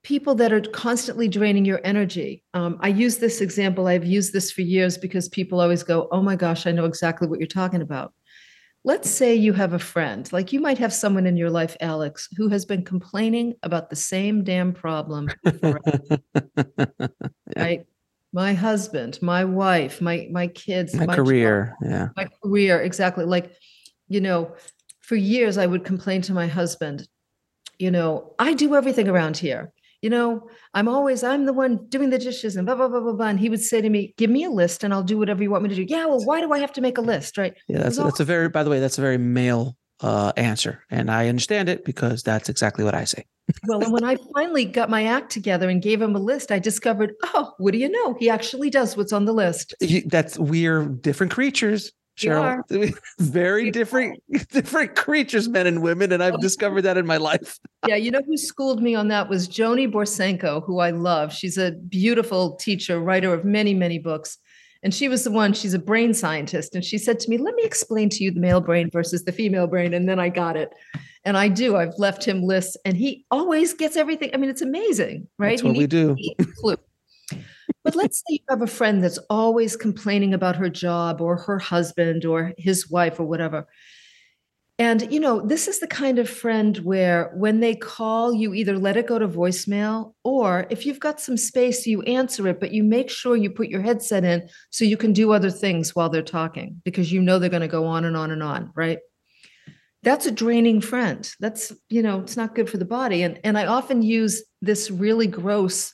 people 0.05 0.35
that 0.35 0.53
are 0.53 0.61
constantly 0.61 1.29
draining 1.29 1.65
your 1.65 1.81
energy. 1.83 2.45
Um, 2.53 2.77
I 2.81 2.89
use 2.89 3.17
this 3.17 3.41
example, 3.41 3.87
I've 3.87 4.05
used 4.05 4.35
this 4.35 4.53
for 4.53 4.61
years 4.61 4.99
because 4.99 5.31
people 5.31 5.61
always 5.61 5.83
go, 5.83 6.09
Oh 6.13 6.23
my 6.23 6.37
gosh, 6.37 6.67
I 6.67 6.73
know 6.73 6.85
exactly 6.85 7.27
what 7.27 7.41
you're 7.41 7.49
talking 7.49 7.81
about. 7.81 8.13
Let's 8.85 9.09
say 9.09 9.35
you 9.35 9.55
have 9.55 9.73
a 9.73 9.79
friend, 9.79 10.31
like 10.31 10.53
you 10.53 10.61
might 10.61 10.77
have 10.77 10.93
someone 10.93 11.27
in 11.27 11.39
your 11.39 11.51
life, 11.51 11.75
Alex, 11.81 12.29
who 12.37 12.49
has 12.49 12.67
been 12.67 12.85
complaining 12.85 13.55
about 13.63 13.89
the 13.89 13.97
same 13.97 14.45
damn 14.45 14.75
problem. 14.75 15.31
right? 17.57 17.87
My 18.33 18.53
husband, 18.53 19.19
my 19.23 19.45
wife, 19.45 20.03
my 20.03 20.29
my 20.31 20.49
kids, 20.49 20.95
my, 20.95 21.07
my 21.07 21.17
career. 21.17 21.75
Job, 21.83 21.91
yeah. 21.91 22.09
My 22.15 22.29
career, 22.43 22.83
exactly. 22.83 23.25
Like, 23.25 23.53
you 24.07 24.21
know, 24.21 24.55
for 25.01 25.17
years 25.17 25.59
I 25.59 25.67
would 25.67 25.85
complain 25.85 26.23
to 26.23 26.33
my 26.33 26.47
husband, 26.47 27.09
you 27.79 27.91
know, 27.91 28.35
I 28.39 28.55
do 28.55 28.75
everything 28.75 29.09
around 29.09 29.37
here. 29.37 29.73
You 30.03 30.11
know, 30.11 30.49
I'm 30.75 30.89
always, 30.89 31.25
I'm 31.25 31.47
the 31.47 31.53
one 31.53 31.87
doing 31.89 32.11
the 32.11 32.19
dishes 32.19 32.55
and 32.55 32.65
blah, 32.65 32.77
blah, 32.77 32.87
blah, 32.89 33.01
blah, 33.01 33.15
blah. 33.15 33.27
And 33.27 33.41
he 33.41 33.51
would 33.51 33.61
say 33.61 33.81
to 33.81 33.91
me, 33.91 34.15
give 34.17 34.31
me 34.31 34.45
a 34.45 34.51
list 34.51 34.85
and 34.85 34.95
I'll 34.95 35.03
do 35.03 35.19
whatever 35.19 35.43
you 35.43 35.51
want 35.51 35.65
me 35.65 35.71
to 35.71 35.75
do. 35.75 35.87
Yeah. 35.89 36.07
Well, 36.07 36.25
why 36.25 36.41
do 36.41 36.53
I 36.53 36.59
have 36.61 36.73
to 36.75 36.81
make 36.81 36.99
a 36.99 37.01
list? 37.01 37.37
Right. 37.37 37.55
Yeah. 37.67 37.79
That's, 37.79 37.97
that's 37.97 38.21
a 38.21 38.25
very, 38.25 38.49
by 38.49 38.63
the 38.63 38.71
way, 38.71 38.79
that's 38.79 38.99
a 38.99 39.01
very 39.01 39.19
male 39.19 39.77
uh, 40.01 40.33
answer. 40.37 40.85
And 40.89 41.11
I 41.11 41.29
understand 41.29 41.69
it 41.69 41.85
because 41.85 42.23
that's 42.23 42.49
exactly 42.49 42.85
what 42.85 42.95
I 42.95 43.05
say. 43.05 43.25
well, 43.67 43.83
and 43.83 43.93
when 43.93 44.05
I 44.05 44.17
finally 44.35 44.65
got 44.67 44.91
my 44.91 45.05
act 45.05 45.33
together 45.33 45.69
and 45.69 45.83
gave 45.83 46.01
him 46.01 46.15
a 46.15 46.21
list, 46.21 46.53
I 46.53 46.59
discovered, 46.59 47.15
oh, 47.25 47.55
what 47.59 47.73
do 47.73 47.79
you 47.79 47.89
know? 47.89 48.15
He 48.21 48.31
actually 48.31 48.71
does 48.71 48.97
what's 48.97 49.13
on 49.13 49.25
the 49.25 49.33
list. 49.33 49.75
That's 50.07 50.39
we're 50.39 50.85
different 50.85 51.33
creatures. 51.33 51.93
Cheryl. 52.19 52.99
Very 53.19 53.71
different, 53.71 54.23
different 54.51 54.97
creatures, 54.97 55.49
men 55.49 55.67
and 55.67 55.83
women, 55.83 56.13
and 56.13 56.23
I've 56.23 56.35
oh, 56.35 56.41
discovered 56.41 56.83
that 56.83 56.97
in 56.97 57.07
my 57.07 57.17
life. 57.17 57.59
yeah, 57.89 57.97
you 57.97 58.11
know 58.11 58.21
who 58.27 58.37
schooled 58.37 58.83
me 58.83 58.95
on 58.95 59.09
that 59.09 59.29
was 59.29 59.49
Joni 59.49 59.91
Borysenko, 59.91 60.65
who 60.65 60.81
I 60.81 60.91
love. 60.91 61.33
She's 61.33 61.59
a 61.59 61.73
beautiful 61.73 62.57
teacher, 62.57 63.01
writer 63.01 63.33
of 63.33 63.45
many, 63.45 63.75
many 63.75 63.99
books. 63.99 64.39
And 64.83 64.95
she 64.95 65.09
was 65.09 65.25
the 65.25 65.33
one, 65.33 65.53
she's 65.55 65.75
a 65.75 65.79
brain 65.79 66.15
scientist. 66.15 66.75
And 66.75 66.85
she 66.85 66.99
said 66.99 67.19
to 67.21 67.31
me, 67.31 67.39
Let 67.39 67.55
me 67.55 67.65
explain 67.65 68.09
to 68.11 68.23
you 68.23 68.31
the 68.31 68.41
male 68.41 68.61
brain 68.61 68.91
versus 68.93 69.25
the 69.25 69.33
female 69.33 69.67
brain. 69.67 69.93
And 69.93 70.09
then 70.09 70.21
I 70.21 70.29
got 70.29 70.57
it. 70.57 70.73
And 71.25 71.37
I 71.37 71.49
do. 71.49 71.77
I've 71.77 71.95
left 71.99 72.25
him 72.25 72.43
lists 72.43 72.77
and 72.85 72.97
he 72.97 73.27
always 73.31 73.75
gets 73.75 73.97
everything. 73.97 74.31
I 74.33 74.37
mean, 74.37 74.49
it's 74.49 74.63
amazing, 74.63 75.27
right? 75.37 75.51
That's 75.51 75.65
what 75.65 75.77
we 75.77 75.89
do. 75.89 76.17
But 77.85 77.95
let's 77.95 78.19
say 78.19 78.35
you 78.35 78.39
have 78.51 78.63
a 78.63 78.67
friend 78.67 79.03
that's 79.03 79.19
always 79.31 79.77
complaining 79.77 80.35
about 80.35 80.57
her 80.57 80.69
job 80.69 81.21
or 81.21 81.37
her 81.37 81.59
husband 81.59 82.25
or 82.25 82.53
his 82.59 82.91
wife 82.91 83.19
or 83.19 83.25
whatever. 83.25 83.67
And, 84.81 85.13
you 85.13 85.19
know, 85.19 85.41
this 85.45 85.67
is 85.67 85.81
the 85.81 85.89
kind 85.89 86.21
of 86.21 86.31
friend 86.31 86.77
where 86.79 87.33
when 87.35 87.59
they 87.59 87.75
call, 87.75 88.33
you 88.33 88.55
either 88.55 88.79
let 88.79 88.97
it 88.97 89.09
go 89.09 89.19
to 89.19 89.27
voicemail 89.27 90.15
or 90.23 90.69
if 90.71 90.87
you've 90.87 91.01
got 91.01 91.21
some 91.21 91.37
space, 91.37 91.85
you 91.85 92.03
answer 92.03 92.47
it, 92.47 92.61
but 92.61 92.73
you 92.73 92.85
make 92.85 93.11
sure 93.11 93.35
you 93.35 93.51
put 93.51 93.69
your 93.69 93.83
headset 93.83 94.23
in 94.23 94.49
so 94.71 94.85
you 94.85 94.97
can 94.97 95.13
do 95.13 95.33
other 95.33 95.51
things 95.51 95.97
while 95.97 96.09
they're 96.09 96.23
talking 96.23 96.81
because 96.85 97.11
you 97.11 97.21
know 97.21 97.41
they're 97.41 97.51
going 97.51 97.63
to 97.63 97.67
go 97.67 97.87
on 97.87 98.05
and 98.05 98.17
on 98.17 98.31
and 98.31 98.43
on, 98.43 98.71
right? 98.77 99.01
That's 100.05 100.27
a 100.27 100.31
draining 100.31 100.81
friend. 100.81 101.29
That's, 101.41 101.73
you 101.89 102.01
know, 102.01 102.21
it's 102.21 102.37
not 102.37 102.55
good 102.55 102.71
for 102.71 102.77
the 102.77 102.85
body. 102.85 103.25
And, 103.25 103.41
and 103.43 103.59
I 103.59 103.67
often 103.67 104.03
use 104.03 104.45
this 104.63 104.93
really 104.93 105.27
gross 105.27 105.93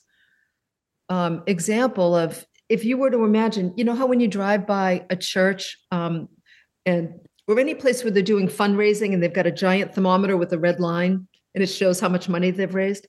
um, 1.15 1.43
example 1.47 2.17
of 2.17 2.45
if 2.69 2.85
you 2.85 2.97
were 2.97 3.11
to 3.11 3.25
imagine, 3.25 3.73
you 3.77 3.85
know 3.85 3.95
how 3.95 4.07
when 4.07 4.19
you 4.19 4.27
drive 4.27 4.67
by 4.67 5.07
a 5.11 5.17
church 5.17 5.79
um, 5.93 6.29
and 6.85 7.21
or 7.47 7.61
any 7.61 7.75
place 7.75 8.03
where 8.03 8.11
they're 8.11 8.23
doing 8.23 8.49
fundraising 8.49 9.13
and 9.13 9.23
they've 9.23 9.41
got 9.41 9.47
a 9.47 9.53
giant 9.53 9.95
thermometer 9.95 10.37
with 10.37 10.53
a 10.53 10.59
red 10.59 10.81
line 10.81 11.29
and 11.55 11.63
it 11.63 11.69
shows 11.69 12.01
how 12.01 12.09
much 12.09 12.29
money 12.29 12.51
they've 12.51 12.75
raised. 12.75 13.07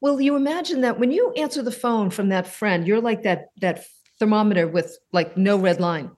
Well, 0.00 0.20
you 0.20 0.36
imagine 0.36 0.82
that 0.82 1.00
when 1.00 1.10
you 1.10 1.32
answer 1.32 1.62
the 1.62 1.72
phone 1.72 2.10
from 2.10 2.28
that 2.28 2.46
friend, 2.46 2.86
you're 2.86 3.00
like 3.00 3.22
that 3.24 3.46
that 3.60 3.84
thermometer 4.20 4.68
with 4.68 4.96
like 5.12 5.36
no 5.36 5.56
red 5.56 5.80
line. 5.80 6.10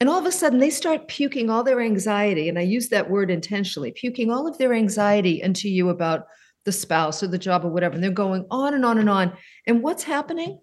And 0.00 0.08
all 0.08 0.18
of 0.18 0.26
a 0.26 0.32
sudden 0.32 0.58
they 0.58 0.70
start 0.70 1.08
puking 1.08 1.50
all 1.50 1.64
their 1.64 1.82
anxiety 1.82 2.48
and 2.48 2.58
I 2.58 2.62
use 2.62 2.88
that 2.88 3.10
word 3.10 3.30
intentionally, 3.30 3.92
puking 3.92 4.30
all 4.30 4.46
of 4.46 4.56
their 4.56 4.72
anxiety 4.72 5.42
into 5.42 5.68
you 5.68 5.90
about 5.90 6.26
the 6.66 6.72
spouse 6.72 7.22
or 7.22 7.28
the 7.28 7.38
job 7.38 7.64
or 7.64 7.70
whatever. 7.70 7.94
And 7.94 8.04
they're 8.04 8.10
going 8.10 8.44
on 8.50 8.74
and 8.74 8.84
on 8.84 8.98
and 8.98 9.08
on. 9.08 9.32
And 9.66 9.82
what's 9.82 10.02
happening? 10.02 10.60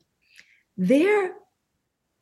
They're 0.78 1.32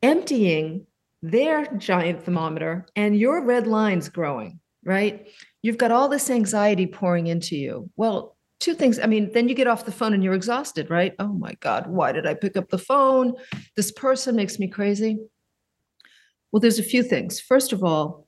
emptying 0.02 0.86
their 1.20 1.66
giant 1.76 2.24
thermometer 2.24 2.86
and 2.96 3.16
your 3.16 3.44
red 3.44 3.66
line's 3.66 4.08
growing, 4.08 4.60
right? 4.84 5.28
You've 5.60 5.78
got 5.78 5.90
all 5.90 6.08
this 6.08 6.30
anxiety 6.30 6.86
pouring 6.86 7.26
into 7.26 7.56
you. 7.56 7.90
Well, 7.96 8.36
two 8.58 8.74
things. 8.74 8.98
I 8.98 9.06
mean, 9.06 9.32
then 9.32 9.48
you 9.48 9.54
get 9.54 9.66
off 9.66 9.84
the 9.84 9.92
phone 9.92 10.14
and 10.14 10.22
you're 10.22 10.34
exhausted, 10.34 10.88
right? 10.90 11.14
Oh 11.18 11.32
my 11.32 11.52
God, 11.60 11.88
why 11.88 12.12
did 12.12 12.26
I 12.26 12.34
pick 12.34 12.56
up 12.56 12.70
the 12.70 12.78
phone? 12.78 13.34
This 13.76 13.92
person 13.92 14.36
makes 14.36 14.58
me 14.58 14.68
crazy. 14.68 15.18
Well, 16.50 16.60
there's 16.60 16.78
a 16.78 16.84
few 16.84 17.02
things. 17.02 17.40
First 17.40 17.72
of 17.72 17.82
all, 17.82 18.26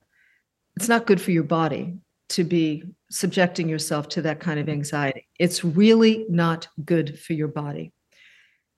it's 0.76 0.88
not 0.88 1.06
good 1.06 1.20
for 1.20 1.30
your 1.30 1.44
body 1.44 1.98
to 2.30 2.42
be 2.42 2.84
subjecting 3.10 3.68
yourself 3.68 4.08
to 4.10 4.22
that 4.22 4.40
kind 4.40 4.58
of 4.58 4.68
anxiety. 4.68 5.28
It's 5.38 5.64
really 5.64 6.26
not 6.28 6.68
good 6.84 7.18
for 7.18 7.32
your 7.32 7.48
body. 7.48 7.92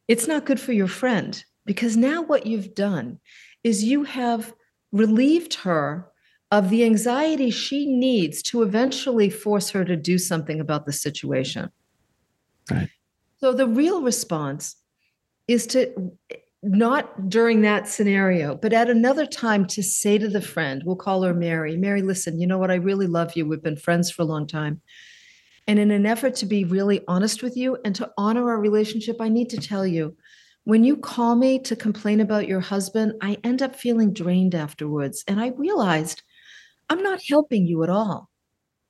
It's 0.08 0.26
not 0.26 0.46
good 0.46 0.60
for 0.60 0.72
your 0.72 0.88
friend 0.88 1.42
because 1.64 1.96
now 1.96 2.22
what 2.22 2.46
you've 2.46 2.74
done 2.74 3.18
is 3.64 3.84
you 3.84 4.04
have 4.04 4.54
relieved 4.92 5.54
her 5.54 6.08
of 6.50 6.70
the 6.70 6.84
anxiety 6.84 7.50
she 7.50 7.86
needs 7.86 8.40
to 8.40 8.62
eventually 8.62 9.30
force 9.30 9.70
her 9.70 9.84
to 9.84 9.96
do 9.96 10.16
something 10.16 10.60
about 10.60 10.86
the 10.86 10.92
situation. 10.92 11.70
Right. 12.70 12.88
So 13.38 13.52
the 13.52 13.66
real 13.66 14.02
response 14.02 14.76
is 15.48 15.66
to 15.68 16.12
not 16.66 17.28
during 17.28 17.62
that 17.62 17.88
scenario, 17.88 18.56
but 18.56 18.72
at 18.72 18.90
another 18.90 19.24
time 19.24 19.66
to 19.68 19.82
say 19.82 20.18
to 20.18 20.28
the 20.28 20.40
friend, 20.40 20.82
we'll 20.84 20.96
call 20.96 21.22
her 21.22 21.32
Mary, 21.32 21.76
Mary, 21.76 22.02
listen, 22.02 22.40
you 22.40 22.46
know 22.46 22.58
what? 22.58 22.72
I 22.72 22.76
really 22.76 23.06
love 23.06 23.36
you. 23.36 23.46
We've 23.46 23.62
been 23.62 23.76
friends 23.76 24.10
for 24.10 24.22
a 24.22 24.26
long 24.26 24.46
time. 24.46 24.80
And 25.68 25.78
in 25.78 25.90
an 25.90 26.06
effort 26.06 26.34
to 26.36 26.46
be 26.46 26.64
really 26.64 27.02
honest 27.06 27.42
with 27.42 27.56
you 27.56 27.78
and 27.84 27.94
to 27.96 28.10
honor 28.18 28.50
our 28.50 28.58
relationship, 28.58 29.20
I 29.20 29.28
need 29.28 29.50
to 29.50 29.58
tell 29.58 29.86
you 29.86 30.16
when 30.64 30.82
you 30.82 30.96
call 30.96 31.36
me 31.36 31.60
to 31.60 31.76
complain 31.76 32.20
about 32.20 32.48
your 32.48 32.60
husband, 32.60 33.14
I 33.20 33.38
end 33.44 33.62
up 33.62 33.76
feeling 33.76 34.12
drained 34.12 34.54
afterwards. 34.54 35.22
And 35.28 35.40
I 35.40 35.48
realized 35.56 36.22
I'm 36.88 37.02
not 37.02 37.22
helping 37.22 37.66
you 37.66 37.84
at 37.84 37.90
all. 37.90 38.28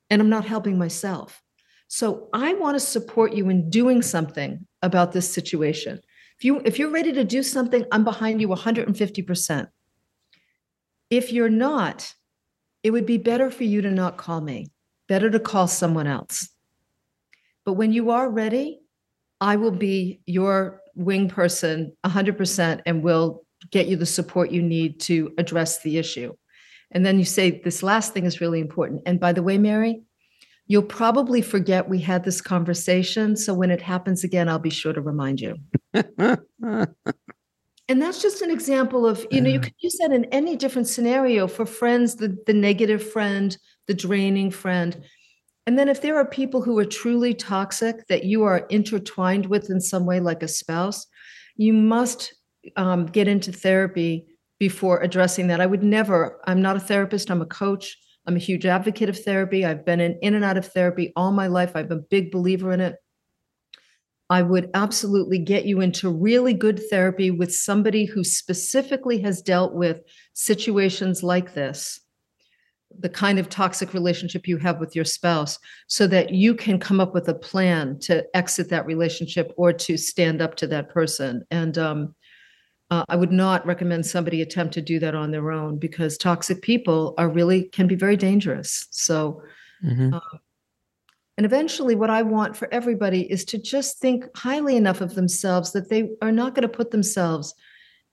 And 0.08 0.22
I'm 0.22 0.30
not 0.30 0.46
helping 0.46 0.78
myself. 0.78 1.42
So 1.88 2.28
I 2.32 2.54
want 2.54 2.76
to 2.76 2.80
support 2.80 3.34
you 3.34 3.50
in 3.50 3.68
doing 3.68 4.00
something 4.00 4.66
about 4.80 5.12
this 5.12 5.30
situation. 5.30 6.00
If 6.38 6.44
you 6.44 6.60
if 6.64 6.78
you're 6.78 6.90
ready 6.90 7.12
to 7.12 7.24
do 7.24 7.42
something, 7.42 7.84
I'm 7.90 8.04
behind 8.04 8.40
you 8.40 8.48
150%. 8.48 9.68
If 11.08 11.32
you're 11.32 11.48
not, 11.48 12.12
it 12.82 12.90
would 12.90 13.06
be 13.06 13.18
better 13.18 13.50
for 13.50 13.64
you 13.64 13.82
to 13.82 13.90
not 13.90 14.16
call 14.16 14.40
me, 14.40 14.70
better 15.08 15.30
to 15.30 15.40
call 15.40 15.66
someone 15.66 16.06
else. 16.06 16.48
But 17.64 17.74
when 17.74 17.92
you 17.92 18.10
are 18.10 18.28
ready, 18.28 18.80
I 19.40 19.56
will 19.56 19.70
be 19.70 20.20
your 20.26 20.80
wing 20.94 21.28
person 21.28 21.96
100% 22.04 22.80
and 22.86 23.02
will 23.02 23.44
get 23.70 23.86
you 23.86 23.96
the 23.96 24.06
support 24.06 24.50
you 24.50 24.62
need 24.62 25.00
to 25.00 25.32
address 25.38 25.82
the 25.82 25.98
issue. 25.98 26.32
And 26.90 27.04
then 27.04 27.18
you 27.18 27.24
say, 27.24 27.60
This 27.62 27.82
last 27.82 28.12
thing 28.12 28.24
is 28.24 28.40
really 28.40 28.60
important. 28.60 29.02
And 29.06 29.18
by 29.18 29.32
the 29.32 29.42
way, 29.42 29.58
Mary, 29.58 30.02
you'll 30.66 30.82
probably 30.82 31.42
forget 31.42 31.88
we 31.88 32.00
had 32.00 32.24
this 32.24 32.40
conversation. 32.40 33.36
So 33.36 33.54
when 33.54 33.70
it 33.70 33.80
happens 33.80 34.24
again, 34.24 34.48
I'll 34.48 34.58
be 34.58 34.70
sure 34.70 34.92
to 34.92 35.00
remind 35.00 35.40
you. 35.40 35.56
and 35.94 36.42
that's 37.88 38.20
just 38.20 38.42
an 38.42 38.50
example 38.50 39.06
of, 39.06 39.24
you 39.30 39.40
know, 39.40 39.50
you 39.50 39.60
could 39.60 39.74
use 39.78 39.96
that 40.00 40.12
in 40.12 40.24
any 40.26 40.56
different 40.56 40.88
scenario 40.88 41.46
for 41.46 41.66
friends, 41.66 42.16
the, 42.16 42.36
the 42.46 42.54
negative 42.54 43.08
friend, 43.12 43.56
the 43.86 43.94
draining 43.94 44.50
friend. 44.50 45.02
And 45.66 45.78
then 45.78 45.88
if 45.88 46.00
there 46.00 46.16
are 46.16 46.24
people 46.24 46.62
who 46.62 46.78
are 46.78 46.84
truly 46.84 47.34
toxic 47.34 48.06
that 48.08 48.24
you 48.24 48.44
are 48.44 48.66
intertwined 48.70 49.46
with 49.46 49.70
in 49.70 49.80
some 49.80 50.04
way, 50.04 50.20
like 50.20 50.42
a 50.42 50.48
spouse, 50.48 51.06
you 51.56 51.72
must 51.72 52.34
um, 52.76 53.06
get 53.06 53.28
into 53.28 53.52
therapy 53.52 54.26
before 54.58 55.00
addressing 55.00 55.48
that. 55.48 55.60
I 55.60 55.66
would 55.66 55.82
never, 55.82 56.40
I'm 56.46 56.62
not 56.62 56.76
a 56.76 56.80
therapist, 56.80 57.30
I'm 57.30 57.42
a 57.42 57.46
coach. 57.46 57.98
I'm 58.26 58.36
a 58.36 58.40
huge 58.40 58.66
advocate 58.66 59.08
of 59.08 59.18
therapy. 59.18 59.64
I've 59.64 59.84
been 59.84 60.00
in, 60.00 60.18
in 60.20 60.34
and 60.34 60.44
out 60.44 60.56
of 60.56 60.66
therapy 60.66 61.12
all 61.14 61.30
my 61.30 61.46
life. 61.46 61.72
I'm 61.74 61.92
a 61.92 61.96
big 61.96 62.32
believer 62.32 62.72
in 62.72 62.80
it. 62.80 62.96
I 64.28 64.42
would 64.42 64.70
absolutely 64.74 65.38
get 65.38 65.66
you 65.66 65.80
into 65.80 66.10
really 66.10 66.52
good 66.52 66.82
therapy 66.90 67.30
with 67.30 67.54
somebody 67.54 68.04
who 68.04 68.24
specifically 68.24 69.18
has 69.20 69.40
dealt 69.40 69.74
with 69.74 70.00
situations 70.32 71.22
like 71.22 71.54
this, 71.54 72.00
the 72.98 73.08
kind 73.08 73.38
of 73.38 73.48
toxic 73.48 73.94
relationship 73.94 74.48
you 74.48 74.56
have 74.56 74.80
with 74.80 74.96
your 74.96 75.04
spouse, 75.04 75.60
so 75.86 76.08
that 76.08 76.30
you 76.30 76.56
can 76.56 76.80
come 76.80 76.98
up 76.98 77.14
with 77.14 77.28
a 77.28 77.34
plan 77.34 78.00
to 78.00 78.24
exit 78.34 78.68
that 78.70 78.86
relationship 78.86 79.52
or 79.56 79.72
to 79.72 79.96
stand 79.96 80.42
up 80.42 80.56
to 80.56 80.66
that 80.66 80.88
person. 80.88 81.44
And 81.52 81.78
um, 81.78 82.14
uh, 82.90 83.04
I 83.08 83.16
would 83.16 83.32
not 83.32 83.66
recommend 83.66 84.06
somebody 84.06 84.42
attempt 84.42 84.74
to 84.74 84.82
do 84.82 84.98
that 85.00 85.14
on 85.14 85.30
their 85.30 85.50
own 85.50 85.78
because 85.78 86.16
toxic 86.16 86.62
people 86.62 87.14
are 87.18 87.28
really 87.28 87.64
can 87.64 87.86
be 87.86 87.96
very 87.96 88.16
dangerous. 88.16 88.86
So, 88.90 89.42
mm-hmm. 89.84 90.14
uh, 90.14 90.38
and 91.36 91.44
eventually, 91.44 91.96
what 91.96 92.10
I 92.10 92.22
want 92.22 92.56
for 92.56 92.72
everybody 92.72 93.30
is 93.30 93.44
to 93.46 93.58
just 93.58 93.98
think 93.98 94.24
highly 94.36 94.76
enough 94.76 95.00
of 95.00 95.14
themselves 95.14 95.72
that 95.72 95.90
they 95.90 96.10
are 96.22 96.32
not 96.32 96.54
going 96.54 96.62
to 96.62 96.68
put 96.68 96.92
themselves 96.92 97.54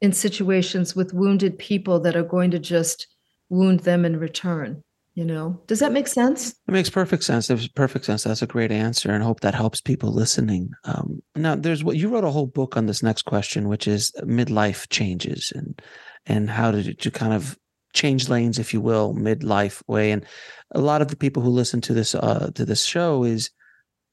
in 0.02 0.12
situations 0.12 0.96
with 0.96 1.14
wounded 1.14 1.58
people 1.58 2.00
that 2.02 2.16
are 2.16 2.24
going 2.24 2.52
to 2.52 2.60
just 2.60 3.08
wound 3.50 3.82
them 3.82 4.04
in 4.04 4.18
return 4.18 4.84
you 5.16 5.24
know? 5.24 5.62
Does 5.68 5.80
that 5.80 5.92
make 5.92 6.08
sense? 6.08 6.50
It 6.68 6.72
makes 6.72 6.90
perfect 6.90 7.24
sense. 7.24 7.50
It 7.50 7.76
perfect 7.76 8.06
sense. 8.06 8.24
That's 8.24 8.42
a 8.42 8.48
great 8.48 8.72
answer 8.72 9.12
and 9.12 9.24
hope 9.24 9.42
that 9.42 9.54
helps 9.54 9.80
people 9.80 10.12
listening. 10.12 10.72
Um, 10.86 11.22
now 11.36 11.56
there's 11.56 11.84
what 11.84 11.98
you 11.98 12.10
wrote 12.10 12.24
a 12.24 12.32
whole 12.32 12.48
book 12.48 12.76
on 12.76 12.88
this 12.88 13.04
next 13.04 13.24
question 13.24 13.68
which 13.68 13.88
is 13.88 14.12
midlife 14.24 14.90
changes 14.90 15.52
and 15.56 15.82
and 16.26 16.50
how 16.50 16.72
to, 16.72 16.94
to 16.94 17.12
kind 17.12 17.34
of 17.34 17.58
change 17.94 18.28
lanes 18.28 18.58
if 18.58 18.74
you 18.74 18.82
will 18.82 19.14
midlife 19.14 19.84
way. 19.88 20.12
And 20.12 20.26
a 20.72 20.82
lot 20.82 21.02
of 21.02 21.10
the 21.10 21.16
people 21.16 21.44
who 21.44 21.50
listen 21.50 21.82
to 21.82 21.94
this 21.94 22.16
uh 22.16 22.50
to 22.56 22.66
this 22.66 22.84
show 22.84 23.24
is 23.24 23.52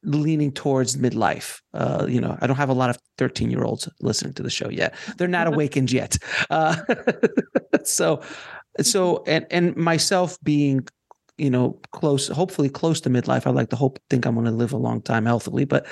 leaning 0.03 0.53
towards 0.53 0.97
midlife. 0.99 1.61
Uh 1.73 2.05
you 2.07 2.21
know 2.21 2.37
i 2.43 2.47
don't 2.47 2.57
have 2.57 2.69
a 2.69 2.75
lot 2.75 2.91
of 2.91 2.99
13 3.17 3.51
year 3.51 3.65
olds 3.65 3.89
listening 4.01 4.35
to 4.35 4.43
the 4.43 4.51
show 4.51 4.69
yet. 4.69 4.95
They're 5.17 5.29
not 5.29 5.47
awakened 5.53 5.93
yet. 5.93 6.19
Uh 6.51 6.77
so 7.85 8.21
so 8.87 9.23
and 9.27 9.47
and 9.51 9.77
myself 9.77 10.39
being 10.43 10.87
you 11.39 11.51
know 11.51 11.79
close 11.93 12.29
hopefully 12.29 12.69
close 12.69 13.01
to 13.01 13.11
midlife 13.11 13.47
i 13.47 13.51
like 13.51 13.71
to 13.71 13.77
hope 13.77 13.99
think 14.11 14.27
i'm 14.27 14.35
going 14.35 14.47
to 14.47 14.53
live 14.53 14.73
a 14.73 14.77
long 14.77 15.01
time 15.01 15.27
healthily 15.27 15.65
but 15.65 15.87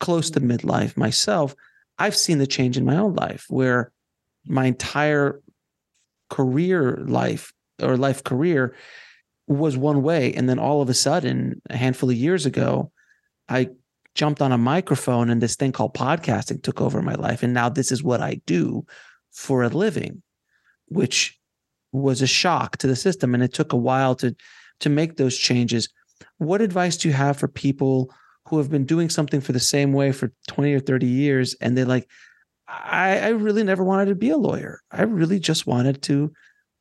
close 0.00 0.30
to 0.30 0.40
midlife 0.40 0.96
myself 0.96 1.54
i've 1.98 2.16
seen 2.16 2.38
the 2.38 2.46
change 2.46 2.76
in 2.76 2.84
my 2.84 2.96
own 2.96 3.14
life 3.14 3.44
where 3.48 3.92
my 4.46 4.66
entire 4.66 5.40
career 6.30 6.98
life 7.06 7.52
or 7.82 7.96
life 7.96 8.24
career 8.24 8.74
was 9.46 9.76
one 9.76 10.02
way. 10.02 10.34
And 10.34 10.48
then 10.48 10.58
all 10.58 10.82
of 10.82 10.88
a 10.88 10.94
sudden 10.94 11.60
a 11.70 11.76
handful 11.76 12.10
of 12.10 12.16
years 12.16 12.46
ago 12.46 12.90
i 13.48 13.68
jumped 14.14 14.42
on 14.42 14.52
a 14.52 14.58
microphone 14.58 15.30
and 15.30 15.40
this 15.40 15.54
thing 15.54 15.70
called 15.70 15.94
podcasting 15.94 16.62
took 16.62 16.80
over 16.80 17.00
my 17.00 17.14
life. 17.14 17.42
And 17.42 17.54
now 17.54 17.68
this 17.68 17.92
is 17.92 18.02
what 18.02 18.20
i 18.20 18.40
do 18.46 18.84
for 19.32 19.62
a 19.62 19.68
living 19.68 20.22
which 20.86 21.38
was 21.92 22.22
a 22.22 22.26
shock 22.26 22.76
to 22.78 22.86
the 22.86 22.96
system 22.96 23.34
and 23.34 23.42
it 23.42 23.52
took 23.52 23.72
a 23.72 23.76
while 23.76 24.14
to 24.16 24.34
to 24.80 24.88
make 24.88 25.16
those 25.16 25.36
changes. 25.36 25.88
What 26.38 26.60
advice 26.60 26.96
do 26.96 27.08
you 27.08 27.14
have 27.14 27.36
for 27.36 27.48
people 27.48 28.12
who 28.46 28.58
have 28.58 28.70
been 28.70 28.84
doing 28.84 29.10
something 29.10 29.40
for 29.40 29.52
the 29.52 29.60
same 29.60 29.92
way 29.92 30.12
for 30.12 30.32
20 30.46 30.72
or 30.72 30.80
30 30.80 31.06
years 31.06 31.54
and 31.60 31.76
they're 31.76 31.84
like 31.84 32.08
I, 32.68 33.18
I 33.18 33.28
really 33.28 33.64
never 33.64 33.82
wanted 33.82 34.06
to 34.06 34.14
be 34.14 34.28
a 34.28 34.36
lawyer. 34.36 34.82
I 34.90 35.02
really 35.02 35.40
just 35.40 35.66
wanted 35.66 36.02
to 36.02 36.30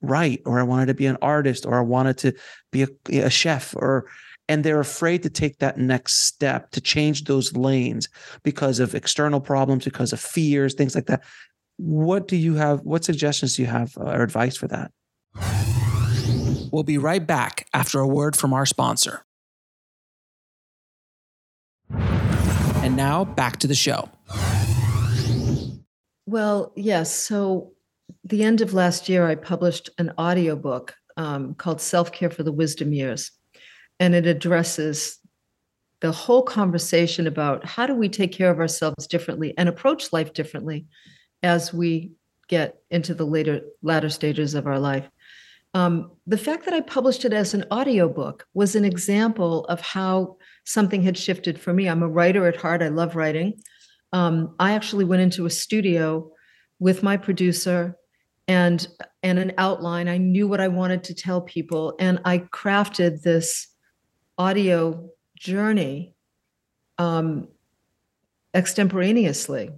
write 0.01 0.41
or 0.45 0.59
i 0.59 0.63
wanted 0.63 0.87
to 0.87 0.93
be 0.93 1.05
an 1.05 1.17
artist 1.21 1.65
or 1.65 1.77
i 1.77 1.81
wanted 1.81 2.17
to 2.17 2.33
be 2.71 2.83
a, 2.83 2.87
a 3.25 3.29
chef 3.29 3.75
or 3.75 4.05
and 4.49 4.63
they're 4.63 4.79
afraid 4.79 5.23
to 5.23 5.29
take 5.29 5.57
that 5.57 5.77
next 5.77 6.25
step 6.25 6.71
to 6.71 6.79
change 6.79 7.23
those 7.23 7.55
lanes 7.55 8.07
because 8.43 8.79
of 8.79 8.93
external 8.93 9.41
problems 9.41 9.85
because 9.85 10.13
of 10.13 10.19
fears 10.19 10.73
things 10.73 10.93
like 10.93 11.07
that 11.07 11.23
what 11.77 12.27
do 12.27 12.35
you 12.35 12.55
have 12.55 12.81
what 12.81 13.05
suggestions 13.05 13.55
do 13.55 13.61
you 13.61 13.67
have 13.67 13.95
uh, 13.97 14.05
or 14.05 14.23
advice 14.23 14.57
for 14.57 14.67
that 14.67 14.91
We'll 16.71 16.83
be 16.83 16.97
right 16.97 17.25
back 17.25 17.67
after 17.73 17.99
a 17.99 18.07
word 18.07 18.35
from 18.35 18.53
our 18.53 18.65
sponsor. 18.65 19.23
And 21.89 22.95
now 22.95 23.25
back 23.25 23.57
to 23.57 23.67
the 23.67 23.75
show. 23.75 24.09
Well, 26.25 26.73
yes. 26.75 27.13
So, 27.13 27.73
the 28.23 28.43
end 28.43 28.61
of 28.61 28.73
last 28.73 29.07
year, 29.07 29.25
I 29.25 29.35
published 29.35 29.89
an 29.97 30.11
audiobook 30.17 30.93
um, 31.15 31.55
called 31.55 31.81
Self 31.81 32.11
Care 32.11 32.29
for 32.29 32.43
the 32.43 32.51
Wisdom 32.51 32.93
Years. 32.93 33.31
And 33.99 34.13
it 34.13 34.27
addresses 34.27 35.17
the 36.01 36.11
whole 36.11 36.43
conversation 36.43 37.25
about 37.25 37.65
how 37.65 37.87
do 37.87 37.95
we 37.95 38.07
take 38.07 38.31
care 38.31 38.51
of 38.51 38.59
ourselves 38.59 39.07
differently 39.07 39.53
and 39.57 39.67
approach 39.67 40.13
life 40.13 40.33
differently 40.33 40.85
as 41.43 41.73
we 41.73 42.11
get 42.47 42.77
into 42.89 43.13
the 43.13 43.25
later 43.25 43.61
latter 43.81 44.09
stages 44.09 44.53
of 44.53 44.67
our 44.67 44.79
life. 44.79 45.09
Um, 45.73 46.11
the 46.25 46.37
fact 46.37 46.65
that 46.65 46.73
I 46.73 46.81
published 46.81 47.25
it 47.25 47.33
as 47.33 47.53
an 47.53 47.65
audiobook 47.71 48.45
was 48.53 48.75
an 48.75 48.85
example 48.85 49.65
of 49.65 49.81
how 49.81 50.37
something 50.65 51.03
had 51.03 51.17
shifted 51.17 51.59
for 51.59 51.73
me. 51.73 51.87
I'm 51.87 52.03
a 52.03 52.07
writer 52.07 52.47
at 52.47 52.55
heart, 52.55 52.81
I 52.81 52.87
love 52.87 53.15
writing. 53.15 53.61
Um, 54.13 54.55
I 54.59 54.71
actually 54.71 55.05
went 55.05 55.21
into 55.21 55.45
a 55.45 55.49
studio 55.49 56.31
with 56.79 57.03
my 57.03 57.17
producer 57.17 57.97
and 58.47 58.87
and 59.23 59.39
an 59.39 59.53
outline. 59.57 60.07
I 60.07 60.17
knew 60.17 60.47
what 60.47 60.61
I 60.61 60.69
wanted 60.69 61.03
to 61.05 61.13
tell 61.13 61.41
people, 61.41 61.95
and 61.99 62.19
I 62.23 62.39
crafted 62.39 63.21
this 63.21 63.67
audio 64.37 65.09
journey 65.37 66.15
um, 66.97 67.49
extemporaneously 68.53 69.71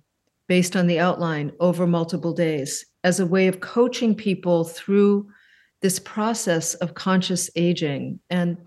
based 0.50 0.76
on 0.76 0.88
the 0.88 1.00
outline 1.00 1.54
over 1.60 1.88
multiple 1.88 2.34
days 2.34 2.84
as 3.04 3.20
a 3.20 3.26
way 3.26 3.48
of 3.48 3.62
coaching 3.62 4.16
people 4.16 4.66
through 4.66 5.30
this 5.82 6.00
process 6.00 6.74
of 6.76 6.96
conscious 6.96 7.50
aging. 7.56 8.20
And 8.32 8.58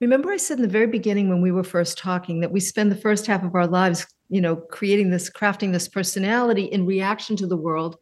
remember, 0.00 0.30
I 0.30 0.36
said 0.36 0.58
in 0.58 0.62
the 0.62 0.68
very 0.68 0.86
beginning 0.86 1.30
when 1.30 1.40
we 1.40 1.50
were 1.50 1.64
first 1.64 1.98
talking 1.98 2.40
that 2.40 2.52
we 2.52 2.60
spend 2.60 2.92
the 2.92 2.96
first 2.96 3.26
half 3.26 3.42
of 3.42 3.54
our 3.54 3.66
lives, 3.66 4.06
you 4.28 4.40
know, 4.40 4.54
creating 4.54 5.10
this, 5.10 5.30
crafting 5.30 5.72
this 5.72 5.88
personality 5.88 6.64
in 6.64 6.86
reaction 6.86 7.36
to 7.36 7.46
the 7.46 7.56
world. 7.56 7.96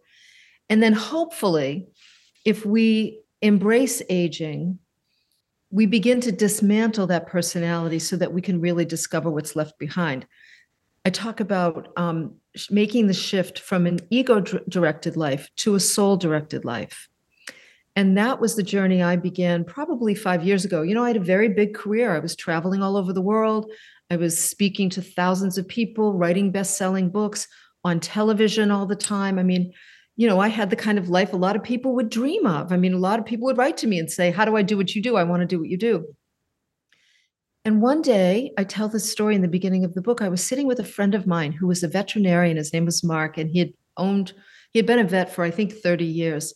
And 0.69 0.83
then 0.83 0.93
hopefully, 0.93 1.87
if 2.45 2.67
we 2.67 3.21
embrace 3.41 4.03
aging, 4.11 4.81
we 5.71 5.87
begin 5.87 6.21
to 6.23 6.33
dismantle 6.33 7.07
that 7.07 7.29
personality 7.29 8.01
so 8.01 8.17
that 8.17 8.33
we 8.33 8.43
can 8.43 8.61
really 8.61 8.85
discover 8.85 9.31
what's 9.31 9.57
left 9.57 9.79
behind. 9.79 10.27
I 11.05 11.11
talk 11.11 11.41
about 11.41 11.89
um, 11.97 12.37
making 12.71 13.09
the 13.09 13.15
shift 13.15 13.59
from 13.59 13.87
an 13.87 13.99
ego 14.11 14.41
directed 14.41 15.17
life 15.17 15.51
to 15.59 15.75
a 15.75 15.81
soul 15.81 16.17
directed 16.17 16.65
life. 16.65 17.09
And 17.95 18.17
that 18.17 18.41
was 18.41 18.55
the 18.55 18.63
journey 18.63 19.03
I 19.03 19.17
began 19.17 19.65
probably 19.65 20.15
five 20.15 20.45
years 20.45 20.65
ago. 20.65 20.83
You 20.83 20.95
know, 20.95 21.05
I 21.05 21.09
had 21.09 21.17
a 21.17 21.21
very 21.21 21.49
big 21.49 21.75
career. 21.75 22.15
I 22.15 22.21
was 22.21 22.37
traveling 22.37 22.83
all 22.83 22.97
over 22.97 23.13
the 23.13 23.21
world. 23.21 23.71
I 24.11 24.17
was 24.17 24.43
speaking 24.43 24.89
to 24.91 25.03
thousands 25.03 25.59
of 25.59 25.69
people, 25.69 26.15
writing 26.15 26.53
best 26.53 26.79
selling 26.79 27.11
books 27.11 27.49
on 27.85 28.01
television 28.01 28.71
all 28.71 28.87
the 28.87 28.97
time. 28.97 29.39
I 29.39 29.43
mean, 29.43 29.73
you 30.17 30.27
know, 30.29 30.41
I 30.41 30.49
had 30.49 30.71
the 30.71 30.77
kind 30.77 30.99
of 30.99 31.09
life 31.09 31.33
a 31.33 31.37
lot 31.37 31.57
of 31.57 31.63
people 31.63 31.95
would 31.95 32.11
dream 32.11 32.47
of. 32.47 32.73
I 32.73 32.77
mean, 32.77 32.95
a 32.95 32.99
lot 32.99 33.19
of 33.19 33.27
people 33.27 33.47
would 33.47 33.59
write 33.59 33.77
to 33.79 33.87
me 33.87 33.99
and 33.99 34.11
say, 34.11 34.31
How 34.31 34.45
do 34.45 34.57
I 34.57 34.63
do 34.63 34.77
what 34.77 34.95
you 34.95 35.03
do? 35.03 35.17
I 35.17 35.25
want 35.25 35.41
to 35.41 35.47
do 35.47 35.59
what 35.59 35.69
you 35.69 35.79
do. 35.79 36.15
And 37.65 37.81
one 37.81 38.03
day, 38.03 38.53
I 38.59 38.65
tell 38.65 38.89
this 38.89 39.11
story 39.11 39.37
in 39.37 39.43
the 39.43 39.49
beginning 39.49 39.85
of 39.85 39.95
the 39.95 40.03
book. 40.03 40.21
I 40.21 40.29
was 40.29 40.45
sitting 40.45 40.67
with 40.67 40.81
a 40.81 40.85
friend 40.85 41.15
of 41.15 41.29
mine 41.29 41.53
who 41.53 41.69
was 41.69 41.83
a 41.83 41.89
veterinarian. 41.89 42.57
His 42.57 42.73
name 42.73 42.87
was 42.87 43.05
Mark, 43.05 43.39
and 43.39 43.49
he 43.49 43.61
had 43.61 43.73
owned, 43.97 44.33
he 44.73 44.79
had 44.81 44.87
been 44.87 44.99
a 44.99 45.05
vet 45.05 45.33
for, 45.33 45.45
I 45.45 45.51
think, 45.51 45.73
30 45.73 46.05
years. 46.05 46.55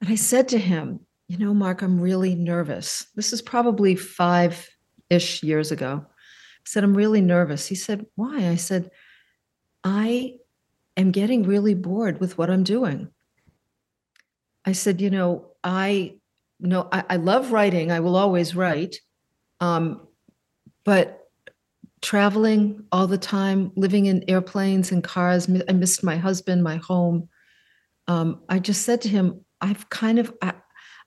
And 0.00 0.10
I 0.10 0.16
said 0.16 0.48
to 0.48 0.58
him, 0.58 1.00
You 1.28 1.38
know, 1.38 1.54
Mark, 1.54 1.80
I'm 1.80 1.98
really 1.98 2.34
nervous. 2.34 3.06
This 3.14 3.32
is 3.32 3.40
probably 3.40 3.96
five 3.96 4.68
ish 5.08 5.42
years 5.42 5.72
ago. 5.72 6.04
I 6.04 6.66
said, 6.66 6.84
I'm 6.84 6.96
really 6.96 7.22
nervous. 7.22 7.66
He 7.66 7.74
said, 7.74 8.04
Why? 8.14 8.48
I 8.48 8.56
said, 8.56 8.90
I 9.82 10.34
am 10.94 11.10
getting 11.10 11.44
really 11.44 11.74
bored 11.74 12.20
with 12.20 12.36
what 12.36 12.50
I'm 12.50 12.64
doing. 12.64 13.08
I 14.66 14.72
said, 14.72 15.00
You 15.00 15.08
know, 15.08 15.52
I 15.62 16.16
know 16.60 16.86
I, 16.92 17.04
I 17.08 17.16
love 17.16 17.50
writing. 17.50 17.90
I 17.90 18.00
will 18.00 18.16
always 18.16 18.54
write. 18.54 19.00
Um, 19.60 20.03
but 20.84 21.20
traveling 22.02 22.84
all 22.92 23.06
the 23.06 23.18
time, 23.18 23.72
living 23.76 24.06
in 24.06 24.28
airplanes 24.28 24.92
and 24.92 25.02
cars, 25.02 25.48
I 25.68 25.72
missed 25.72 26.04
my 26.04 26.16
husband, 26.16 26.62
my 26.62 26.76
home. 26.76 27.28
Um, 28.06 28.42
I 28.48 28.58
just 28.58 28.82
said 28.82 29.00
to 29.02 29.08
him, 29.08 29.44
I've 29.60 29.88
kind 29.88 30.18
of, 30.18 30.32
I, 30.42 30.52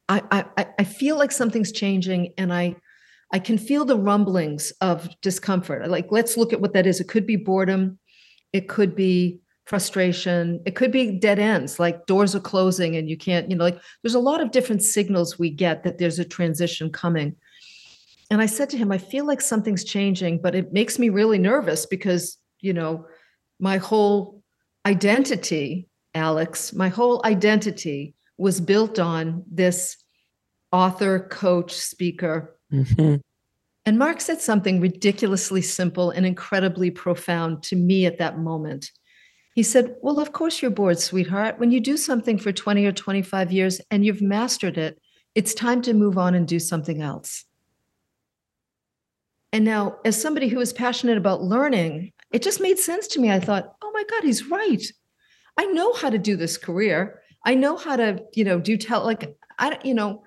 I, 0.09 0.45
I, 0.57 0.67
I 0.79 0.83
feel 0.83 1.17
like 1.17 1.31
something's 1.31 1.71
changing 1.71 2.33
and 2.37 2.51
I, 2.51 2.75
I 3.31 3.39
can 3.39 3.57
feel 3.57 3.85
the 3.85 3.97
rumblings 3.97 4.71
of 4.81 5.09
discomfort. 5.21 5.87
Like, 5.89 6.07
let's 6.11 6.37
look 6.37 6.53
at 6.53 6.61
what 6.61 6.73
that 6.73 6.87
is. 6.87 6.99
It 6.99 7.09
could 7.09 7.27
be 7.27 7.35
boredom. 7.35 7.99
It 8.53 8.67
could 8.67 8.95
be 8.95 9.41
frustration. 9.67 10.61
It 10.65 10.75
could 10.75 10.91
be 10.91 11.19
dead 11.19 11.39
ends, 11.39 11.77
like 11.77 12.05
doors 12.05 12.33
are 12.33 12.39
closing 12.39 12.95
and 12.95 13.09
you 13.09 13.17
can't, 13.17 13.51
you 13.51 13.57
know, 13.57 13.65
like 13.65 13.79
there's 14.01 14.15
a 14.15 14.19
lot 14.19 14.41
of 14.41 14.51
different 14.51 14.81
signals 14.81 15.37
we 15.37 15.49
get 15.49 15.83
that 15.83 15.97
there's 15.97 16.19
a 16.19 16.25
transition 16.25 16.89
coming. 16.89 17.35
And 18.29 18.41
I 18.41 18.45
said 18.45 18.69
to 18.71 18.77
him, 18.77 18.91
I 18.91 18.97
feel 18.97 19.25
like 19.25 19.41
something's 19.41 19.83
changing, 19.83 20.41
but 20.41 20.55
it 20.55 20.73
makes 20.73 20.99
me 20.99 21.09
really 21.09 21.37
nervous 21.37 21.85
because, 21.85 22.37
you 22.59 22.73
know, 22.73 23.05
my 23.59 23.77
whole 23.77 24.43
identity, 24.85 25.87
Alex, 26.13 26.73
my 26.73 26.89
whole 26.89 27.21
identity 27.25 28.15
was 28.37 28.59
built 28.59 28.99
on 28.99 29.43
this 29.49 29.97
author, 30.71 31.19
coach, 31.19 31.73
speaker. 31.73 32.57
Mm-hmm. 32.71 33.15
And 33.85 33.97
Mark 33.97 34.19
said 34.19 34.41
something 34.41 34.81
ridiculously 34.81 35.61
simple 35.61 36.11
and 36.11 36.25
incredibly 36.25 36.91
profound 36.91 37.63
to 37.63 37.75
me 37.77 38.05
at 38.05 38.17
that 38.17 38.37
moment. 38.37 38.91
He 39.55 39.63
said, 39.63 39.95
Well, 40.01 40.19
of 40.19 40.33
course 40.33 40.61
you're 40.61 40.69
bored, 40.69 40.99
sweetheart. 40.99 41.57
When 41.57 41.71
you 41.71 41.79
do 41.79 41.97
something 41.97 42.37
for 42.37 42.51
20 42.51 42.85
or 42.85 42.91
25 42.91 43.51
years 43.51 43.81
and 43.89 44.05
you've 44.05 44.21
mastered 44.21 44.77
it, 44.77 44.99
it's 45.33 45.53
time 45.53 45.81
to 45.83 45.93
move 45.93 46.17
on 46.17 46.35
and 46.35 46.47
do 46.47 46.59
something 46.59 47.01
else. 47.01 47.45
And 49.53 49.63
now, 49.63 49.97
as 50.03 50.21
somebody 50.21 50.49
who 50.49 50.59
is 50.59 50.73
passionate 50.73 51.17
about 51.17 51.41
learning, 51.41 52.11
it 52.31 52.41
just 52.41 52.59
made 52.59 52.77
sense 52.77 53.07
to 53.07 53.21
me. 53.21 53.31
I 53.31 53.39
thought, 53.39 53.75
oh 53.81 53.91
my 53.93 54.03
God, 54.09 54.23
he's 54.23 54.45
right. 54.47 54.83
I 55.57 55.65
know 55.65 55.93
how 55.93 56.09
to 56.09 56.17
do 56.17 56.35
this 56.35 56.57
career. 56.57 57.21
I 57.45 57.55
know 57.55 57.77
how 57.77 57.95
to, 57.95 58.19
you 58.33 58.43
know, 58.43 58.59
do 58.59 58.77
tell 58.77 59.03
like 59.03 59.35
I, 59.57 59.79
you 59.83 59.93
know, 59.93 60.23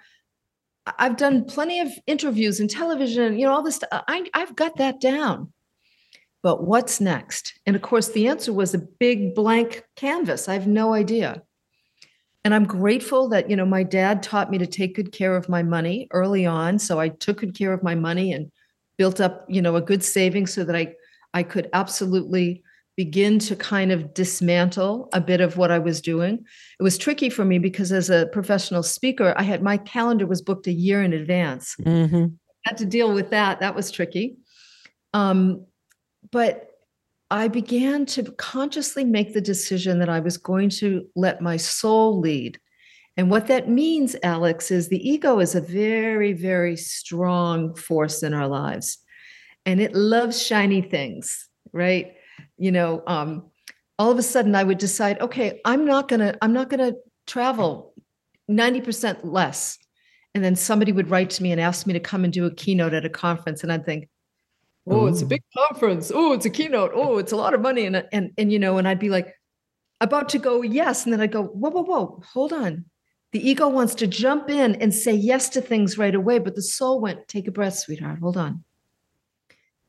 I've 0.98 1.16
done 1.16 1.44
plenty 1.44 1.80
of 1.80 1.88
interviews 2.06 2.58
and 2.58 2.68
television, 2.68 3.38
you 3.38 3.46
know, 3.46 3.52
all 3.52 3.62
this. 3.62 3.76
Stuff. 3.76 4.04
I, 4.08 4.28
I've 4.34 4.56
got 4.56 4.76
that 4.76 5.00
down. 5.00 5.52
But 6.42 6.64
what's 6.64 7.00
next? 7.00 7.60
And 7.66 7.76
of 7.76 7.82
course, 7.82 8.08
the 8.08 8.26
answer 8.26 8.52
was 8.52 8.72
a 8.72 8.78
big 8.78 9.34
blank 9.34 9.84
canvas. 9.96 10.48
I 10.48 10.54
have 10.54 10.66
no 10.66 10.94
idea. 10.94 11.42
And 12.44 12.54
I'm 12.54 12.64
grateful 12.64 13.28
that, 13.28 13.50
you 13.50 13.56
know, 13.56 13.66
my 13.66 13.82
dad 13.82 14.22
taught 14.22 14.50
me 14.50 14.56
to 14.56 14.66
take 14.66 14.96
good 14.96 15.12
care 15.12 15.36
of 15.36 15.50
my 15.50 15.62
money 15.62 16.08
early 16.12 16.46
on. 16.46 16.78
So 16.78 16.98
I 16.98 17.10
took 17.10 17.40
good 17.40 17.54
care 17.54 17.74
of 17.74 17.82
my 17.82 17.94
money 17.94 18.32
and 18.32 18.50
built 19.00 19.18
up, 19.18 19.46
you 19.48 19.62
know, 19.62 19.76
a 19.76 19.80
good 19.80 20.04
savings 20.04 20.52
so 20.52 20.62
that 20.62 20.76
I 20.76 20.94
I 21.32 21.42
could 21.42 21.70
absolutely 21.72 22.62
begin 22.98 23.38
to 23.38 23.56
kind 23.56 23.92
of 23.92 24.12
dismantle 24.12 25.08
a 25.14 25.22
bit 25.22 25.40
of 25.40 25.56
what 25.56 25.70
I 25.70 25.78
was 25.78 26.02
doing. 26.02 26.44
It 26.78 26.82
was 26.82 26.98
tricky 26.98 27.30
for 27.30 27.46
me 27.46 27.58
because 27.58 27.92
as 27.92 28.10
a 28.10 28.26
professional 28.26 28.82
speaker, 28.82 29.32
I 29.38 29.42
had 29.42 29.62
my 29.62 29.78
calendar 29.78 30.26
was 30.26 30.42
booked 30.42 30.66
a 30.66 30.72
year 30.72 31.02
in 31.02 31.14
advance. 31.14 31.76
Mm-hmm. 31.80 32.26
had 32.66 32.76
to 32.76 32.84
deal 32.84 33.14
with 33.14 33.30
that. 33.30 33.60
That 33.60 33.74
was 33.74 33.90
tricky. 33.90 34.36
Um, 35.14 35.64
but 36.30 36.72
I 37.30 37.48
began 37.48 38.04
to 38.06 38.24
consciously 38.32 39.04
make 39.04 39.32
the 39.32 39.40
decision 39.40 39.98
that 40.00 40.10
I 40.10 40.20
was 40.20 40.36
going 40.36 40.68
to 40.80 41.06
let 41.16 41.40
my 41.40 41.56
soul 41.56 42.20
lead. 42.20 42.60
And 43.16 43.30
what 43.30 43.48
that 43.48 43.68
means, 43.68 44.16
Alex, 44.22 44.70
is 44.70 44.88
the 44.88 45.08
ego 45.08 45.40
is 45.40 45.54
a 45.54 45.60
very, 45.60 46.32
very 46.32 46.76
strong 46.76 47.74
force 47.74 48.22
in 48.22 48.32
our 48.32 48.48
lives. 48.48 48.98
And 49.66 49.80
it 49.80 49.94
loves 49.94 50.42
shiny 50.42 50.80
things, 50.80 51.48
right? 51.72 52.14
You 52.56 52.72
know, 52.72 53.02
um, 53.06 53.50
all 53.98 54.10
of 54.10 54.18
a 54.18 54.22
sudden 54.22 54.54
I 54.54 54.64
would 54.64 54.78
decide, 54.78 55.20
okay, 55.20 55.60
I'm 55.64 55.84
not 55.84 56.08
gonna, 56.08 56.34
I'm 56.40 56.52
not 56.52 56.70
gonna 56.70 56.94
travel 57.26 57.92
90% 58.50 59.20
less. 59.24 59.78
And 60.34 60.42
then 60.42 60.56
somebody 60.56 60.92
would 60.92 61.10
write 61.10 61.30
to 61.30 61.42
me 61.42 61.52
and 61.52 61.60
ask 61.60 61.86
me 61.86 61.92
to 61.92 62.00
come 62.00 62.24
and 62.24 62.32
do 62.32 62.46
a 62.46 62.54
keynote 62.54 62.94
at 62.94 63.04
a 63.04 63.10
conference. 63.10 63.62
And 63.62 63.72
I'd 63.72 63.84
think, 63.84 64.08
oh, 64.88 65.06
it's 65.06 65.22
a 65.22 65.26
big 65.26 65.42
conference. 65.56 66.10
Oh, 66.14 66.32
it's 66.32 66.46
a 66.46 66.50
keynote. 66.50 66.92
Oh, 66.94 67.18
it's 67.18 67.32
a 67.32 67.36
lot 67.36 67.54
of 67.54 67.60
money. 67.60 67.86
And 67.86 68.04
and 68.12 68.30
and 68.38 68.52
you 68.52 68.58
know, 68.58 68.78
and 68.78 68.86
I'd 68.86 68.98
be 68.98 69.10
like, 69.10 69.34
about 70.00 70.30
to 70.30 70.38
go 70.38 70.62
yes, 70.62 71.04
and 71.04 71.12
then 71.12 71.20
I'd 71.20 71.32
go, 71.32 71.44
whoa, 71.44 71.70
whoa, 71.70 71.82
whoa, 71.82 72.22
hold 72.32 72.52
on. 72.52 72.86
The 73.32 73.48
ego 73.48 73.68
wants 73.68 73.94
to 73.96 74.06
jump 74.06 74.50
in 74.50 74.74
and 74.76 74.92
say 74.92 75.12
yes 75.12 75.48
to 75.50 75.60
things 75.60 75.96
right 75.96 76.14
away, 76.14 76.38
but 76.38 76.56
the 76.56 76.62
soul 76.62 77.00
went, 77.00 77.28
take 77.28 77.46
a 77.46 77.52
breath, 77.52 77.78
sweetheart, 77.78 78.18
hold 78.18 78.36
on. 78.36 78.64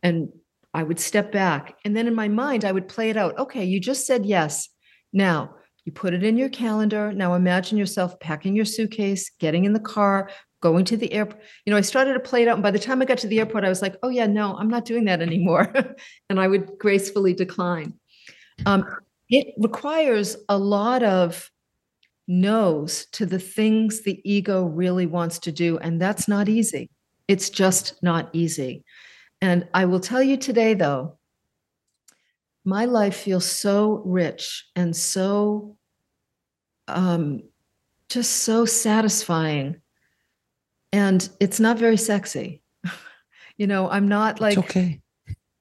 And 0.04 0.30
I 0.74 0.84
would 0.84 1.00
step 1.00 1.32
back. 1.32 1.76
And 1.84 1.96
then 1.96 2.08
in 2.08 2.16
my 2.16 2.28
mind, 2.28 2.66
I 2.66 2.72
would 2.72 2.88
play 2.88 3.10
it 3.10 3.18
out. 3.18 3.38
Okay, 3.38 3.66
you 3.66 3.80
just 3.80 4.06
said 4.06 4.26
yes. 4.26 4.70
Now 5.12 5.56
you 5.86 5.92
put 5.92 6.14
it 6.14 6.24
in 6.24 6.38
your 6.38 6.50
calendar. 6.50 7.12
Now 7.12 7.34
imagine 7.34 7.78
yourself 7.78 8.20
packing 8.20 8.56
your 8.56 8.66
suitcase, 8.66 9.32
getting 9.40 9.66
in 9.66 9.74
the 9.74 9.80
car, 9.80 10.30
going 10.62 10.86
to 10.86 10.98
the 10.98 11.12
airport. 11.12 11.42
You 11.66 11.72
know, 11.72 11.78
I 11.78 11.82
started 11.82 12.14
to 12.14 12.20
play 12.20 12.44
it 12.44 12.48
out. 12.48 12.56
And 12.56 12.64
by 12.64 12.72
the 12.72 12.80
time 12.80 13.02
I 13.02 13.06
got 13.06 13.18
to 13.20 13.28
the 13.28 13.40
airport, 13.40 13.66
I 13.66 13.70
was 13.70 13.82
like, 13.82 13.96
oh, 14.04 14.10
yeah, 14.10 14.28
no, 14.28 14.56
I'm 14.56 14.70
not 14.70 14.86
doing 14.86 15.06
that 15.06 15.22
anymore. 15.22 15.74
and 16.30 16.40
I 16.40 16.48
would 16.48 16.78
gracefully 16.78 17.34
decline. 17.34 17.96
Um, 18.66 18.86
it 19.30 19.54
requires 19.58 20.38
a 20.48 20.58
lot 20.58 21.04
of 21.04 21.50
no's 22.32 23.06
to 23.08 23.26
the 23.26 23.40
things 23.40 24.02
the 24.02 24.22
ego 24.24 24.64
really 24.64 25.06
wants 25.06 25.38
to 25.40 25.52
do. 25.52 25.78
And 25.78 26.02
that's 26.02 26.28
not 26.28 26.48
easy. 26.48 26.90
It's 27.28 27.50
just 27.50 28.02
not 28.02 28.30
easy. 28.34 28.84
And 29.42 29.68
I 29.74 29.86
will 29.86 30.00
tell 30.00 30.24
you 30.24 30.38
today, 30.38 30.74
though, 30.74 31.18
my 32.64 32.86
life 32.86 33.16
feels 33.16 33.46
so 33.46 34.02
rich 34.06 34.66
and 34.76 34.96
so 34.96 35.78
um, 36.88 37.44
just 38.10 38.32
so 38.32 38.66
satisfying 38.66 39.82
and 40.94 41.28
it's 41.40 41.60
not 41.60 41.78
very 41.78 41.98
sexy. 41.98 42.62
you 43.58 43.68
know, 43.68 43.90
I'm 43.90 44.08
not 44.08 44.40
like 44.40 44.58
it's 44.58 44.70
okay. 44.70 45.02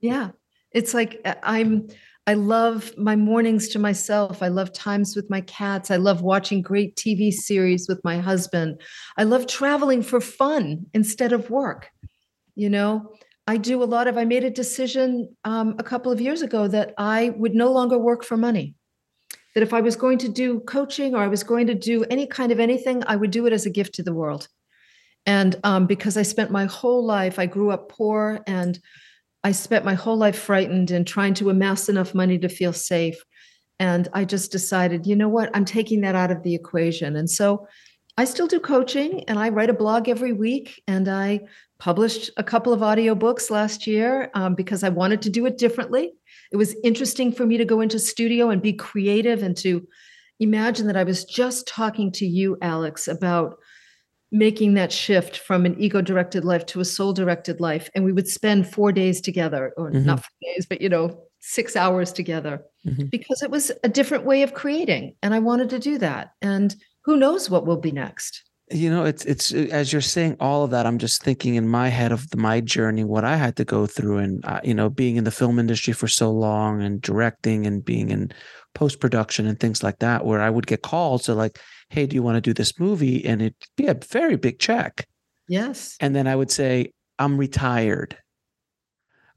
Yeah. 0.01 0.31
It's 0.73 0.95
like 0.95 1.21
uh, 1.25 1.35
I'm 1.43 1.89
I 2.31 2.35
love 2.35 2.97
my 2.97 3.17
mornings 3.17 3.67
to 3.71 3.81
myself. 3.81 4.41
I 4.41 4.47
love 4.47 4.73
times 4.73 5.17
with 5.17 5.29
my 5.29 5.41
cats. 5.41 5.91
I 5.91 5.97
love 5.97 6.23
watching 6.23 6.63
great 6.63 6.95
TV 6.95 7.33
series 7.33 7.89
with 7.89 7.99
my 8.05 8.21
husband. 8.21 8.81
I 9.17 9.25
love 9.25 9.49
traveling 9.49 10.01
for 10.01 10.21
fun 10.21 10.87
instead 10.95 11.33
of 11.33 11.51
work. 11.51 11.91
You 12.55 12.71
know, 12.71 13.15
I 13.49 13.57
do 13.57 13.83
a 13.83 13.85
lot 13.85 14.07
of, 14.07 14.17
I 14.17 14.27
made 14.27 14.45
a 14.45 14.51
decision 14.51 15.35
um, 15.43 15.75
a 15.81 15.83
couple 15.83 16.13
of 16.13 16.21
years 16.21 16.41
ago 16.41 16.69
that 16.69 16.95
I 16.99 17.31
would 17.31 17.57
no 17.57 17.73
longer 17.73 17.99
work 17.99 18.25
for 18.25 18.37
money. 18.37 18.77
That 19.57 19.65
if 19.65 19.75
I 19.75 19.81
was 19.81 19.97
going 19.97 20.19
to 20.19 20.29
do 20.29 20.61
coaching 20.61 21.17
or 21.17 21.25
I 21.25 21.27
was 21.27 21.43
going 21.43 21.67
to 21.67 21.75
do 21.75 22.05
any 22.05 22.29
kind 22.29 22.53
of 22.53 22.61
anything, 22.61 23.03
I 23.09 23.17
would 23.17 23.33
do 23.33 23.47
it 23.47 23.53
as 23.53 23.67
a 23.67 23.71
gift 23.71 23.97
to 23.97 24.05
the 24.05 24.15
world. 24.15 24.47
And 25.27 25.59
um, 25.65 25.89
because 25.89 26.17
I 26.17 26.23
spent 26.23 26.53
my 26.53 26.67
whole 26.67 27.05
life, 27.05 27.41
I 27.41 27.47
grew 27.47 27.73
up 27.73 27.89
poor 27.89 28.39
and 28.47 28.79
I 29.43 29.53
spent 29.53 29.85
my 29.85 29.95
whole 29.95 30.17
life 30.17 30.39
frightened 30.39 30.91
and 30.91 31.07
trying 31.07 31.35
to 31.35 31.51
amass 31.51 31.89
enough 31.89 32.15
money 32.15 32.39
to 32.39 32.49
feel 32.49 32.73
safe. 32.73 33.23
And 33.79 34.09
I 34.13 34.25
just 34.25 34.53
decided, 34.53 35.07
you 35.07 35.17
know 35.17 35.29
what, 35.29 35.51
I'm 35.55 35.65
taking 35.65 36.03
that 36.03 36.15
out 36.15 36.31
of 36.31 36.43
the 36.43 36.55
equation. 36.55 37.17
And 37.17 37.31
so 37.31 37.67
I 38.19 38.25
still 38.25 38.47
do 38.47 38.61
coaching 38.61 39.25
and 39.29 39.39
I 39.39 39.49
write 39.49 39.71
a 39.71 39.75
blog 39.75 40.09
every 40.09 40.35
week. 40.35 40.83
And 40.87 41.09
I 41.09 41.41
published 41.79 42.31
a 42.37 42.45
couple 42.45 42.75
of 42.75 42.81
audiobooks 42.81 43.51
last 43.51 43.87
year 43.87 44.31
um, 44.35 44.55
because 44.55 44.85
I 44.85 44.91
wanted 44.91 45.23
to 45.23 45.31
do 45.31 45.47
it 45.47 45.57
differently. 45.57 46.13
It 46.53 46.57
was 46.57 46.77
interesting 46.85 47.33
for 47.33 47.47
me 47.47 47.57
to 47.57 47.65
go 47.65 47.81
into 47.81 47.99
studio 47.99 48.51
and 48.51 48.61
be 48.61 48.75
creative 48.75 49.43
and 49.43 49.57
to 49.59 49.87
imagine 50.39 50.87
that 50.89 50.97
I 50.97 51.05
was 51.05 51.25
just 51.25 51.67
talking 51.67 52.13
to 52.13 52.27
you, 52.27 52.59
Alex, 52.61 53.09
about 53.09 53.57
making 54.33 54.75
that 54.75 54.93
shift 54.93 55.39
from 55.39 55.67
an 55.67 55.79
ego 55.79 56.01
directed 56.01 56.45
life 56.45 56.65
to 56.67 56.81
a 56.81 56.85
soul 56.85 57.13
directed 57.13 57.61
life 57.61 57.91
and 57.95 58.05
we 58.05 58.13
would 58.13 58.29
spend 58.29 58.67
four 58.67 58.93
days 58.93 59.21
together 59.21 59.73
or 59.77 59.91
mm-hmm. 59.91 60.07
not 60.07 60.21
four 60.21 60.37
days 60.43 60.67
but 60.67 60.81
you 60.81 60.89
know 60.89 61.21
six 61.41 61.75
hours 61.75 62.13
together 62.13 62.63
mm-hmm. 62.87 63.07
because 63.07 63.43
it 63.43 63.51
was 63.51 63.73
a 63.83 63.89
different 63.89 64.25
way 64.25 64.43
of 64.43 64.55
creating 64.55 65.15
and 65.23 65.35
i 65.35 65.39
wanted 65.39 65.69
to 65.69 65.79
do 65.79 65.99
that 65.99 66.33
and 66.43 66.77
who 67.05 67.17
knows 67.17 67.51
what 67.51 67.67
will 67.67 67.77
be 67.77 67.91
next 67.91 68.45
you 68.71 68.89
know 68.89 69.05
it's 69.05 69.25
it's 69.25 69.53
as 69.53 69.93
you're 69.93 70.01
saying 70.01 70.37
all 70.39 70.63
of 70.63 70.71
that 70.71 70.87
i'm 70.87 70.99
just 70.99 71.23
thinking 71.23 71.57
in 71.57 71.67
my 71.67 71.89
head 71.89 72.13
of 72.13 72.29
the, 72.31 72.37
my 72.37 72.61
journey 72.61 73.03
what 73.03 73.25
i 73.25 73.37
had 73.37 73.57
to 73.57 73.65
go 73.65 73.85
through 73.85 74.19
and 74.19 74.45
uh, 74.45 74.61
you 74.63 74.75
know 74.75 74.89
being 74.89 75.17
in 75.17 75.25
the 75.25 75.31
film 75.31 75.59
industry 75.59 75.93
for 75.93 76.07
so 76.07 76.31
long 76.31 76.81
and 76.83 77.01
directing 77.01 77.67
and 77.67 77.85
being 77.85 78.11
in 78.11 78.31
post 78.75 79.01
production 79.01 79.47
and 79.47 79.59
things 79.59 79.83
like 79.83 79.99
that 79.99 80.25
where 80.25 80.41
i 80.41 80.49
would 80.49 80.69
get 80.69 80.83
calls 80.83 81.25
to 81.25 81.35
like 81.35 81.59
hey, 81.91 82.07
do 82.07 82.15
you 82.15 82.23
want 82.23 82.37
to 82.37 82.41
do 82.41 82.55
this 82.55 82.79
movie? 82.79 83.25
And 83.27 83.43
it'd 83.43 83.55
be 83.77 83.87
a 83.87 83.95
very 83.95 84.37
big 84.37 84.59
check. 84.59 85.07
Yes. 85.49 85.97
And 86.01 86.15
then 86.15 86.27
I 86.27 86.37
would 86.37 86.51
say, 86.51 86.93
I'm 87.19 87.37
retired, 87.37 88.17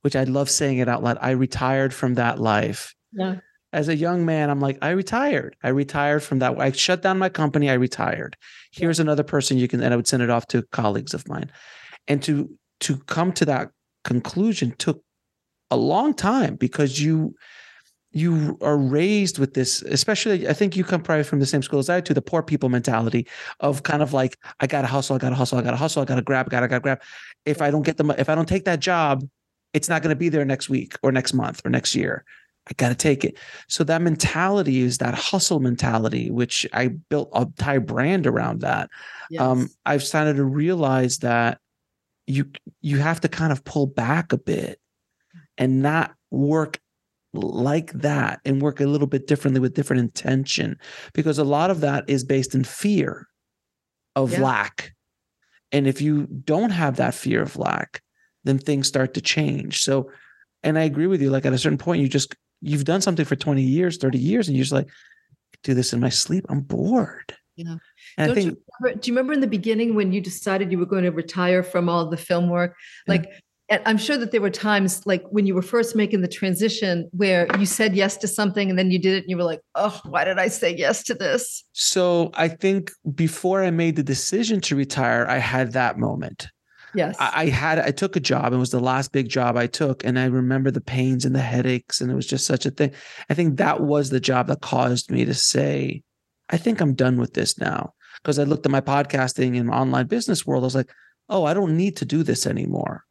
which 0.01 0.15
I 0.15 0.23
love 0.23 0.49
saying 0.49 0.77
it 0.77 0.87
out 0.87 1.03
loud. 1.03 1.17
I 1.19 1.31
retired 1.31 1.93
from 1.93 2.13
that 2.13 2.39
life. 2.39 2.93
Yeah. 3.11 3.37
As 3.73 3.89
a 3.89 3.95
young 3.95 4.23
man, 4.23 4.51
I'm 4.51 4.59
like, 4.59 4.77
I 4.83 4.91
retired. 4.91 5.55
I 5.63 5.69
retired 5.69 6.21
from 6.21 6.39
that. 6.39 6.59
I 6.59 6.71
shut 6.71 7.01
down 7.01 7.17
my 7.17 7.29
company. 7.29 7.71
I 7.71 7.73
retired. 7.73 8.37
Here's 8.71 8.99
another 8.99 9.23
person 9.23 9.57
you 9.57 9.67
can, 9.67 9.81
and 9.81 9.91
I 9.91 9.97
would 9.97 10.07
send 10.07 10.21
it 10.21 10.29
off 10.29 10.45
to 10.47 10.61
colleagues 10.71 11.15
of 11.15 11.27
mine. 11.27 11.51
And 12.07 12.21
to 12.23 12.51
to 12.81 12.97
come 13.07 13.31
to 13.33 13.45
that 13.45 13.71
conclusion 14.03 14.75
took 14.77 15.01
a 15.71 15.77
long 15.77 16.13
time 16.13 16.55
because 16.55 17.01
you 17.01 17.33
you 18.15 18.57
are 18.61 18.77
raised 18.77 19.39
with 19.39 19.55
this 19.55 19.81
especially 19.83 20.47
i 20.47 20.53
think 20.53 20.75
you 20.77 20.83
come 20.83 21.01
probably 21.01 21.23
from 21.23 21.39
the 21.39 21.45
same 21.45 21.63
school 21.63 21.79
as 21.79 21.89
i 21.89 21.99
do 21.99 22.13
the 22.13 22.21
poor 22.21 22.43
people 22.43 22.69
mentality 22.69 23.27
of 23.59 23.83
kind 23.83 24.01
of 24.03 24.13
like 24.13 24.37
i 24.59 24.67
gotta 24.67 24.87
hustle 24.87 25.15
i 25.15 25.19
gotta 25.19 25.35
hustle 25.35 25.57
i 25.57 25.61
gotta 25.61 25.77
hustle 25.77 26.01
i 26.01 26.05
gotta 26.05 26.21
grab 26.21 26.49
gotta 26.49 26.67
gotta 26.67 26.79
grab 26.79 27.01
if 27.45 27.61
i 27.61 27.71
don't 27.71 27.81
get 27.81 27.97
the 27.97 28.05
if 28.19 28.29
i 28.29 28.35
don't 28.35 28.47
take 28.47 28.65
that 28.65 28.79
job 28.79 29.23
it's 29.73 29.89
not 29.89 30.01
going 30.01 30.09
to 30.09 30.15
be 30.15 30.29
there 30.29 30.45
next 30.45 30.69
week 30.69 30.95
or 31.03 31.11
next 31.11 31.33
month 31.33 31.61
or 31.65 31.69
next 31.69 31.95
year. 31.95 32.23
I 32.69 32.73
gotta 32.77 32.95
take 32.95 33.25
it. 33.25 33.37
So 33.67 33.83
that 33.83 34.01
mentality 34.01 34.79
is 34.79 34.99
that 34.99 35.13
hustle 35.13 35.59
mentality 35.59 36.31
which 36.31 36.65
i 36.71 36.87
built 36.87 37.29
a 37.33 37.41
entire 37.41 37.81
brand 37.81 38.25
around 38.25 38.61
that. 38.61 38.89
Yes. 39.29 39.41
um, 39.41 39.69
I've 39.85 40.03
started 40.03 40.37
to 40.37 40.45
realize 40.45 41.17
that 41.19 41.59
you 42.25 42.49
you 42.79 42.99
have 42.99 43.19
to 43.21 43.27
kind 43.27 43.51
of 43.51 43.65
pull 43.65 43.85
back 43.85 44.31
a 44.31 44.37
bit 44.37 44.79
and 45.57 45.81
not 45.81 46.13
work 46.31 46.79
like 47.33 47.91
that 47.93 48.39
and 48.45 48.61
work 48.61 48.79
a 48.79 48.85
little 48.85 49.07
bit 49.07 49.27
differently 49.27 49.59
with 49.59 49.73
different 49.73 50.01
intention 50.01 50.77
because 51.13 51.39
a 51.39 51.43
lot 51.43 51.71
of 51.71 51.81
that 51.81 52.03
is 52.07 52.23
based 52.23 52.53
in 52.53 52.63
fear 52.63 53.27
of 54.15 54.33
Yeah. 54.33 54.41
lack. 54.43 54.93
And 55.71 55.87
if 55.87 56.01
you 56.01 56.27
don't 56.27 56.69
have 56.69 56.97
that 56.97 57.15
fear 57.15 57.41
of 57.41 57.57
lack, 57.57 58.01
then 58.43 58.59
things 58.59 58.87
start 58.87 59.13
to 59.15 59.21
change. 59.21 59.81
So 59.81 60.11
and 60.65 60.77
I 60.77 60.83
agree 60.83 61.07
with 61.07 61.21
you 61.21 61.29
like 61.29 61.45
at 61.45 61.53
a 61.53 61.57
certain 61.57 61.77
point 61.77 62.01
you 62.01 62.07
just 62.07 62.35
you've 62.61 62.85
done 62.85 63.01
something 63.01 63.25
for 63.25 63.35
20 63.35 63.61
years, 63.61 63.97
30 63.97 64.17
years 64.17 64.47
and 64.47 64.55
you're 64.55 64.63
just 64.63 64.71
like 64.71 64.87
do 65.63 65.73
this 65.73 65.91
in 65.93 65.99
my 65.99 66.09
sleep. 66.09 66.45
I'm 66.49 66.61
bored. 66.61 67.35
Yeah. 67.55 67.77
And 68.17 68.31
I 68.31 68.35
think 68.35 68.51
you 68.51 68.57
remember, 68.81 68.99
do 68.99 69.11
you 69.11 69.15
remember 69.15 69.33
in 69.33 69.39
the 69.41 69.47
beginning 69.47 69.95
when 69.95 70.11
you 70.11 70.21
decided 70.21 70.71
you 70.71 70.79
were 70.79 70.85
going 70.85 71.03
to 71.03 71.11
retire 71.11 71.63
from 71.63 71.89
all 71.89 72.09
the 72.09 72.17
film 72.17 72.49
work? 72.49 72.75
Yeah. 73.07 73.13
And 73.73 73.81
I'm 73.87 73.97
sure 73.97 74.17
that 74.17 74.31
there 74.31 74.41
were 74.41 74.51
times 74.51 75.01
like 75.07 75.23
when 75.31 75.47
you 75.47 75.55
were 75.55 75.63
first 75.63 75.95
making 75.95 76.21
the 76.21 76.27
transition 76.27 77.09
where 77.11 77.47
you 77.57 77.65
said 77.65 77.95
yes 77.95 78.17
to 78.17 78.27
something 78.27 78.69
and 78.69 78.77
then 78.77 78.91
you 78.91 78.99
did 78.99 79.15
it 79.15 79.23
and 79.23 79.29
you 79.31 79.37
were 79.37 79.43
like, 79.43 79.61
oh, 79.73 79.99
why 80.05 80.23
did 80.23 80.37
I 80.37 80.47
say 80.47 80.75
yes 80.75 81.01
to 81.05 81.15
this? 81.15 81.63
So 81.71 82.29
I 82.35 82.49
think 82.49 82.91
before 83.15 83.63
I 83.63 83.71
made 83.71 83.95
the 83.95 84.03
decision 84.03 84.61
to 84.61 84.75
retire, 84.75 85.25
I 85.27 85.39
had 85.39 85.71
that 85.71 85.97
moment. 85.97 86.49
Yes. 86.93 87.15
I, 87.19 87.31
I 87.33 87.49
had 87.49 87.79
I 87.79 87.89
took 87.89 88.15
a 88.15 88.19
job. 88.19 88.53
It 88.53 88.57
was 88.57 88.69
the 88.69 88.79
last 88.79 89.11
big 89.11 89.27
job 89.27 89.57
I 89.57 89.65
took, 89.65 90.05
and 90.05 90.19
I 90.19 90.25
remember 90.25 90.69
the 90.69 90.79
pains 90.79 91.25
and 91.25 91.35
the 91.35 91.41
headaches, 91.41 91.99
and 91.99 92.11
it 92.11 92.15
was 92.15 92.27
just 92.27 92.45
such 92.45 92.67
a 92.67 92.69
thing. 92.69 92.91
I 93.31 93.33
think 93.33 93.57
that 93.57 93.81
was 93.81 94.11
the 94.11 94.19
job 94.19 94.45
that 94.47 94.61
caused 94.61 95.09
me 95.09 95.25
to 95.25 95.33
say, 95.33 96.03
I 96.51 96.57
think 96.57 96.79
I'm 96.79 96.93
done 96.93 97.17
with 97.17 97.33
this 97.33 97.57
now. 97.57 97.93
Because 98.21 98.37
I 98.37 98.43
looked 98.43 98.67
at 98.67 98.71
my 98.71 98.81
podcasting 98.81 99.59
and 99.59 99.71
online 99.71 100.05
business 100.05 100.45
world, 100.45 100.63
I 100.63 100.67
was 100.67 100.75
like, 100.75 100.91
oh, 101.27 101.45
I 101.45 101.55
don't 101.55 101.75
need 101.75 101.97
to 101.97 102.05
do 102.05 102.21
this 102.21 102.45
anymore. 102.45 103.03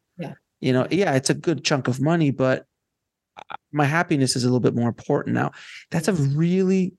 You 0.62 0.72
know, 0.72 0.86
yeah, 0.90 1.14
it's 1.14 1.28
a 1.28 1.34
good 1.34 1.64
chunk 1.64 1.88
of 1.88 2.00
money, 2.00 2.30
but 2.30 2.66
my 3.72 3.84
happiness 3.84 4.36
is 4.36 4.44
a 4.44 4.46
little 4.46 4.60
bit 4.60 4.74
more 4.74 4.88
important 4.88 5.34
now. 5.34 5.50
That's 5.90 6.08
a 6.08 6.12
really 6.12 6.94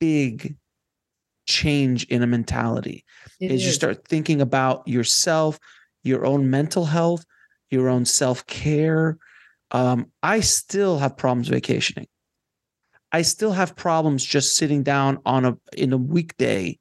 big 0.00 0.56
change 1.46 2.04
in 2.04 2.22
a 2.22 2.26
mentality 2.26 3.04
It 3.40 3.50
is 3.50 3.66
you 3.66 3.72
start 3.72 4.06
thinking 4.06 4.40
about 4.40 4.86
yourself, 4.86 5.58
your 6.04 6.24
own 6.24 6.50
mental 6.50 6.86
health, 6.86 7.24
your 7.70 7.88
own 7.88 8.04
self 8.04 8.46
care. 8.46 9.18
Um, 9.72 10.06
I 10.22 10.40
still 10.40 10.98
have 10.98 11.16
problems 11.16 11.48
vacationing. 11.48 12.06
I 13.12 13.22
still 13.22 13.52
have 13.52 13.76
problems 13.76 14.24
just 14.24 14.56
sitting 14.56 14.82
down 14.82 15.18
on 15.26 15.44
a 15.44 15.58
in 15.76 15.92
a 15.92 15.98
weekday 15.98 16.78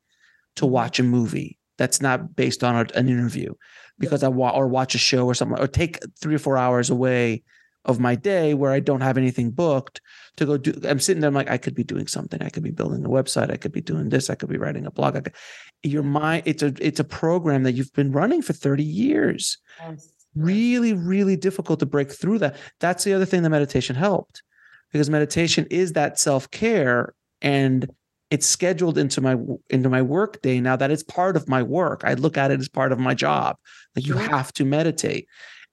to 0.55 0.65
watch 0.65 0.99
a 0.99 1.03
movie 1.03 1.57
that's 1.77 2.01
not 2.01 2.35
based 2.35 2.63
on 2.63 2.75
an 2.75 3.09
interview 3.09 3.53
because 4.01 4.23
I 4.23 4.27
wa- 4.27 4.51
or 4.51 4.67
watch 4.67 4.95
a 4.95 4.97
show 4.97 5.25
or 5.25 5.33
something 5.33 5.57
or 5.59 5.67
take 5.67 5.99
three 6.19 6.35
or 6.35 6.39
four 6.39 6.57
hours 6.57 6.89
away 6.89 7.43
of 7.85 7.99
my 7.99 8.15
day 8.15 8.53
where 8.53 8.71
I 8.71 8.79
don't 8.79 9.01
have 9.01 9.17
anything 9.17 9.51
booked 9.51 10.01
to 10.37 10.45
go 10.45 10.57
do. 10.57 10.73
I'm 10.87 10.99
sitting 10.99 11.21
there, 11.21 11.29
I'm 11.29 11.33
like, 11.33 11.49
I 11.49 11.57
could 11.57 11.73
be 11.73 11.83
doing 11.83 12.07
something. 12.07 12.41
I 12.41 12.49
could 12.49 12.63
be 12.63 12.71
building 12.71 13.03
a 13.03 13.09
website. 13.09 13.51
I 13.51 13.57
could 13.57 13.71
be 13.71 13.81
doing 13.81 14.09
this. 14.09 14.29
I 14.29 14.35
could 14.35 14.49
be 14.49 14.57
writing 14.57 14.85
a 14.85 14.91
blog. 14.91 15.15
I 15.15 15.21
could, 15.21 15.35
your 15.83 16.03
mind, 16.03 16.43
it's 16.45 16.61
a 16.61 16.73
it's 16.79 16.99
a 16.99 17.03
program 17.03 17.63
that 17.63 17.73
you've 17.73 17.93
been 17.93 18.11
running 18.11 18.41
for 18.41 18.53
30 18.53 18.83
years. 18.83 19.57
Yes. 19.79 20.09
Really, 20.35 20.93
really 20.93 21.35
difficult 21.35 21.79
to 21.79 21.85
break 21.85 22.11
through 22.11 22.39
that. 22.39 22.55
That's 22.79 23.03
the 23.03 23.13
other 23.13 23.25
thing 23.25 23.41
that 23.43 23.49
meditation 23.49 23.95
helped 23.95 24.43
because 24.91 25.09
meditation 25.09 25.65
is 25.69 25.93
that 25.93 26.19
self-care 26.19 27.13
and 27.41 27.89
it's 28.31 28.47
scheduled 28.47 28.97
into 28.97 29.21
my 29.21 29.35
into 29.69 29.89
my 29.89 30.01
work 30.01 30.41
day 30.41 30.61
now 30.61 30.77
that 30.77 30.89
it's 30.89 31.03
part 31.03 31.35
of 31.35 31.47
my 31.49 31.61
work. 31.61 32.01
I 32.05 32.13
look 32.13 32.37
at 32.37 32.49
it 32.49 32.59
as 32.59 32.69
part 32.69 32.93
of 32.93 32.97
my 32.97 33.13
job. 33.13 33.57
Like 33.95 34.07
you 34.07 34.15
have 34.15 34.53
to 34.53 34.65
meditate. 34.65 35.27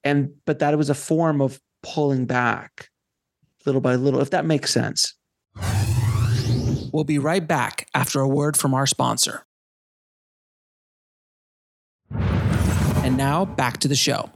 And 0.04 0.30
but 0.44 0.59
that 0.59 0.76
was 0.76 0.90
a 0.90 0.94
form 0.94 1.40
of 1.40 1.61
pulling 1.82 2.26
back 2.26 2.90
little 3.64 3.80
by 3.80 3.94
little, 3.94 4.20
if 4.20 4.30
that 4.30 4.44
makes 4.44 4.72
sense. 4.72 5.14
We'll 6.92 7.04
be 7.04 7.18
right 7.18 7.46
back 7.46 7.86
after 7.94 8.20
a 8.20 8.28
word 8.28 8.56
from 8.56 8.74
our 8.74 8.86
sponsor. 8.86 9.44
And 12.11 13.16
now 13.16 13.44
back 13.44 13.78
to 13.78 13.88
the 13.88 13.94
show. 13.94 14.30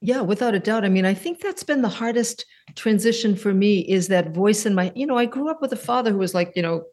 Yeah, 0.00 0.20
without 0.20 0.54
a 0.54 0.60
doubt. 0.60 0.84
I 0.84 0.88
mean, 0.88 1.04
I 1.04 1.14
think 1.14 1.40
that's 1.40 1.64
been 1.64 1.82
the 1.82 1.88
hardest 1.88 2.44
transition 2.76 3.34
for 3.34 3.52
me 3.52 3.80
is 3.80 4.08
that 4.08 4.32
voice 4.34 4.64
in 4.64 4.74
my, 4.74 4.92
you 4.94 5.06
know, 5.06 5.16
I 5.18 5.26
grew 5.26 5.50
up 5.50 5.60
with 5.60 5.72
a 5.72 5.76
father 5.76 6.12
who 6.12 6.18
was 6.18 6.34
like, 6.34 6.52
you 6.54 6.62
know, 6.62 6.84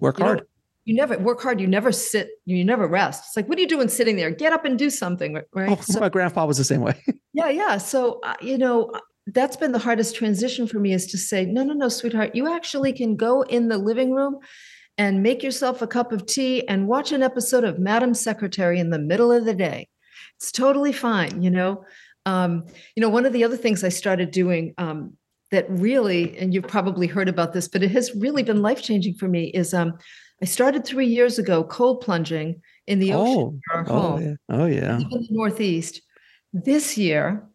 Work 0.00 0.18
you 0.18 0.24
know, 0.24 0.28
hard. 0.30 0.46
you 0.84 0.94
never 0.96 1.16
work 1.18 1.40
hard, 1.40 1.60
you 1.60 1.68
never 1.68 1.92
sit, 1.92 2.30
you 2.46 2.64
never 2.64 2.88
rest. 2.88 3.22
It's 3.28 3.36
like, 3.36 3.48
what 3.48 3.58
are 3.58 3.60
you 3.60 3.68
doing 3.68 3.88
sitting 3.88 4.16
there? 4.16 4.30
Get 4.32 4.52
up 4.52 4.64
and 4.64 4.76
do 4.76 4.90
something, 4.90 5.34
right? 5.54 5.68
Oh, 5.70 5.78
So- 5.82 6.00
my 6.00 6.08
grandpa 6.08 6.46
was 6.46 6.58
the 6.58 6.64
same 6.64 6.80
way. 6.80 7.00
yeah, 7.32 7.48
yeah. 7.48 7.78
So, 7.78 8.18
uh, 8.24 8.34
you 8.42 8.58
know, 8.58 8.86
uh, 8.86 9.00
that's 9.28 9.56
been 9.56 9.72
the 9.72 9.78
hardest 9.78 10.16
transition 10.16 10.66
for 10.66 10.80
me 10.80 10.92
is 10.92 11.06
to 11.08 11.18
say, 11.18 11.44
no, 11.46 11.62
no, 11.62 11.74
no, 11.74 11.88
sweetheart, 11.88 12.34
you 12.34 12.52
actually 12.52 12.92
can 12.92 13.14
go 13.14 13.42
in 13.42 13.68
the 13.68 13.78
living 13.78 14.12
room 14.12 14.38
and 14.96 15.22
make 15.22 15.44
yourself 15.44 15.80
a 15.80 15.86
cup 15.86 16.10
of 16.10 16.26
tea 16.26 16.66
and 16.66 16.88
watch 16.88 17.12
an 17.12 17.22
episode 17.22 17.62
of 17.62 17.78
Madam 17.78 18.14
Secretary 18.14 18.80
in 18.80 18.90
the 18.90 18.98
middle 18.98 19.30
of 19.30 19.44
the 19.44 19.54
day. 19.54 19.86
It's 20.38 20.50
totally 20.50 20.92
fine, 20.92 21.42
you 21.42 21.50
know. 21.50 21.84
Um, 22.28 22.50
you 22.94 23.00
know, 23.00 23.08
one 23.08 23.26
of 23.26 23.32
the 23.32 23.44
other 23.44 23.56
things 23.56 23.82
I 23.82 23.88
started 23.90 24.30
doing 24.30 24.74
um, 24.78 24.98
that 25.50 25.66
really, 25.70 26.36
and 26.38 26.52
you've 26.52 26.68
probably 26.68 27.06
heard 27.06 27.28
about 27.28 27.52
this, 27.54 27.68
but 27.68 27.82
it 27.82 27.90
has 27.92 28.14
really 28.14 28.42
been 28.42 28.60
life 28.62 28.82
changing 28.82 29.14
for 29.14 29.28
me 29.28 29.44
is 29.60 29.72
um, 29.72 29.90
I 30.42 30.44
started 30.46 30.84
three 30.84 31.06
years 31.06 31.38
ago 31.38 31.64
cold 31.64 32.00
plunging 32.02 32.60
in 32.86 32.98
the 32.98 33.12
ocean 33.14 33.38
Oh, 33.38 33.50
near 33.50 33.76
our 33.76 33.86
oh, 33.88 34.00
home 34.00 34.22
yeah. 34.22 34.34
oh 34.56 34.66
yeah. 34.66 34.94
in 35.00 35.08
the 35.08 35.26
Northeast. 35.30 36.02
This 36.52 36.96
year, 36.98 37.48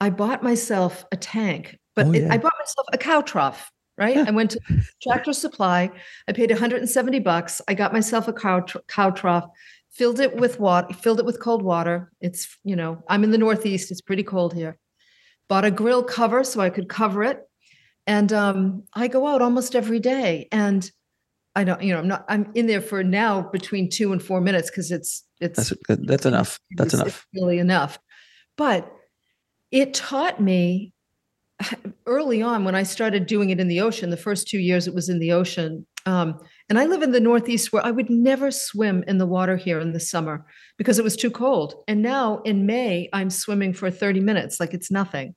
I 0.00 0.10
bought 0.10 0.42
myself 0.42 1.04
a 1.12 1.16
tank, 1.16 1.76
but 1.96 2.06
Oh, 2.06 2.12
it- 2.12 2.22
yeah. 2.22 2.32
I 2.32 2.38
bought 2.38 2.54
myself 2.58 2.86
a 2.92 2.98
cow 2.98 3.20
trough. 3.22 3.70
Right, 3.98 4.16
I 4.28 4.30
went 4.30 4.52
to 4.52 4.60
Tractor 5.02 5.34
Supply. 5.34 5.90
I 6.26 6.32
paid 6.32 6.50
170 6.50 7.18
bucks. 7.20 7.60
I 7.68 7.74
got 7.74 7.92
myself 7.92 8.28
a 8.28 8.32
cow 8.32 8.64
cow 8.88 9.10
trough, 9.10 9.46
filled 9.90 10.20
it 10.20 10.36
with 10.36 10.58
water, 10.60 10.92
filled 10.94 11.18
it 11.20 11.26
with 11.26 11.40
cold 11.40 11.62
water. 11.62 12.10
It's 12.20 12.56
you 12.64 12.76
know 12.76 13.02
I'm 13.08 13.24
in 13.24 13.30
the 13.30 13.38
Northeast. 13.38 13.90
It's 13.90 14.00
pretty 14.00 14.22
cold 14.22 14.54
here. 14.54 14.78
Bought 15.48 15.64
a 15.64 15.70
grill 15.70 16.02
cover 16.02 16.44
so 16.44 16.60
I 16.60 16.70
could 16.70 16.88
cover 16.88 17.24
it, 17.24 17.40
and 18.06 18.32
um, 18.32 18.84
I 18.94 19.08
go 19.08 19.26
out 19.26 19.42
almost 19.42 19.74
every 19.74 19.98
day. 19.98 20.48
And 20.52 20.88
I 21.56 21.64
don't, 21.64 21.82
you 21.82 21.92
know, 21.92 21.98
I'm 21.98 22.08
not. 22.08 22.24
I'm 22.28 22.50
in 22.54 22.66
there 22.66 22.80
for 22.80 23.02
now 23.02 23.42
between 23.42 23.90
two 23.90 24.12
and 24.12 24.22
four 24.22 24.40
minutes 24.40 24.70
because 24.70 24.90
it's 24.90 25.24
it's 25.40 25.70
That's. 25.70 25.98
That's 26.06 26.26
enough. 26.26 26.60
That's 26.76 26.94
it's- 26.94 27.02
enough. 27.02 27.26
it's 27.32 27.40
really 27.42 27.58
enough. 27.58 27.98
But 28.56 28.92
it 29.70 29.94
taught 29.94 30.40
me 30.40 30.92
early 32.06 32.42
on 32.42 32.64
when 32.64 32.74
I 32.74 32.82
started 32.82 33.26
doing 33.26 33.50
it 33.50 33.60
in 33.60 33.68
the 33.68 33.80
ocean. 33.80 34.10
The 34.10 34.16
first 34.16 34.48
two 34.48 34.58
years 34.58 34.86
it 34.86 34.94
was 34.94 35.08
in 35.08 35.18
the 35.18 35.32
ocean. 35.32 35.86
Um, 36.06 36.38
and 36.68 36.78
I 36.78 36.86
live 36.86 37.02
in 37.02 37.12
the 37.12 37.20
Northeast 37.20 37.72
where 37.72 37.84
I 37.84 37.90
would 37.90 38.10
never 38.10 38.50
swim 38.50 39.04
in 39.06 39.18
the 39.18 39.26
water 39.26 39.56
here 39.56 39.80
in 39.80 39.92
the 39.92 40.00
summer 40.00 40.46
because 40.78 40.98
it 40.98 41.04
was 41.04 41.16
too 41.16 41.30
cold. 41.30 41.74
And 41.88 42.02
now 42.02 42.38
in 42.44 42.66
May, 42.66 43.08
I'm 43.12 43.30
swimming 43.30 43.74
for 43.74 43.90
30 43.90 44.20
minutes 44.20 44.60
like 44.60 44.72
it's 44.72 44.90
nothing. 44.90 45.34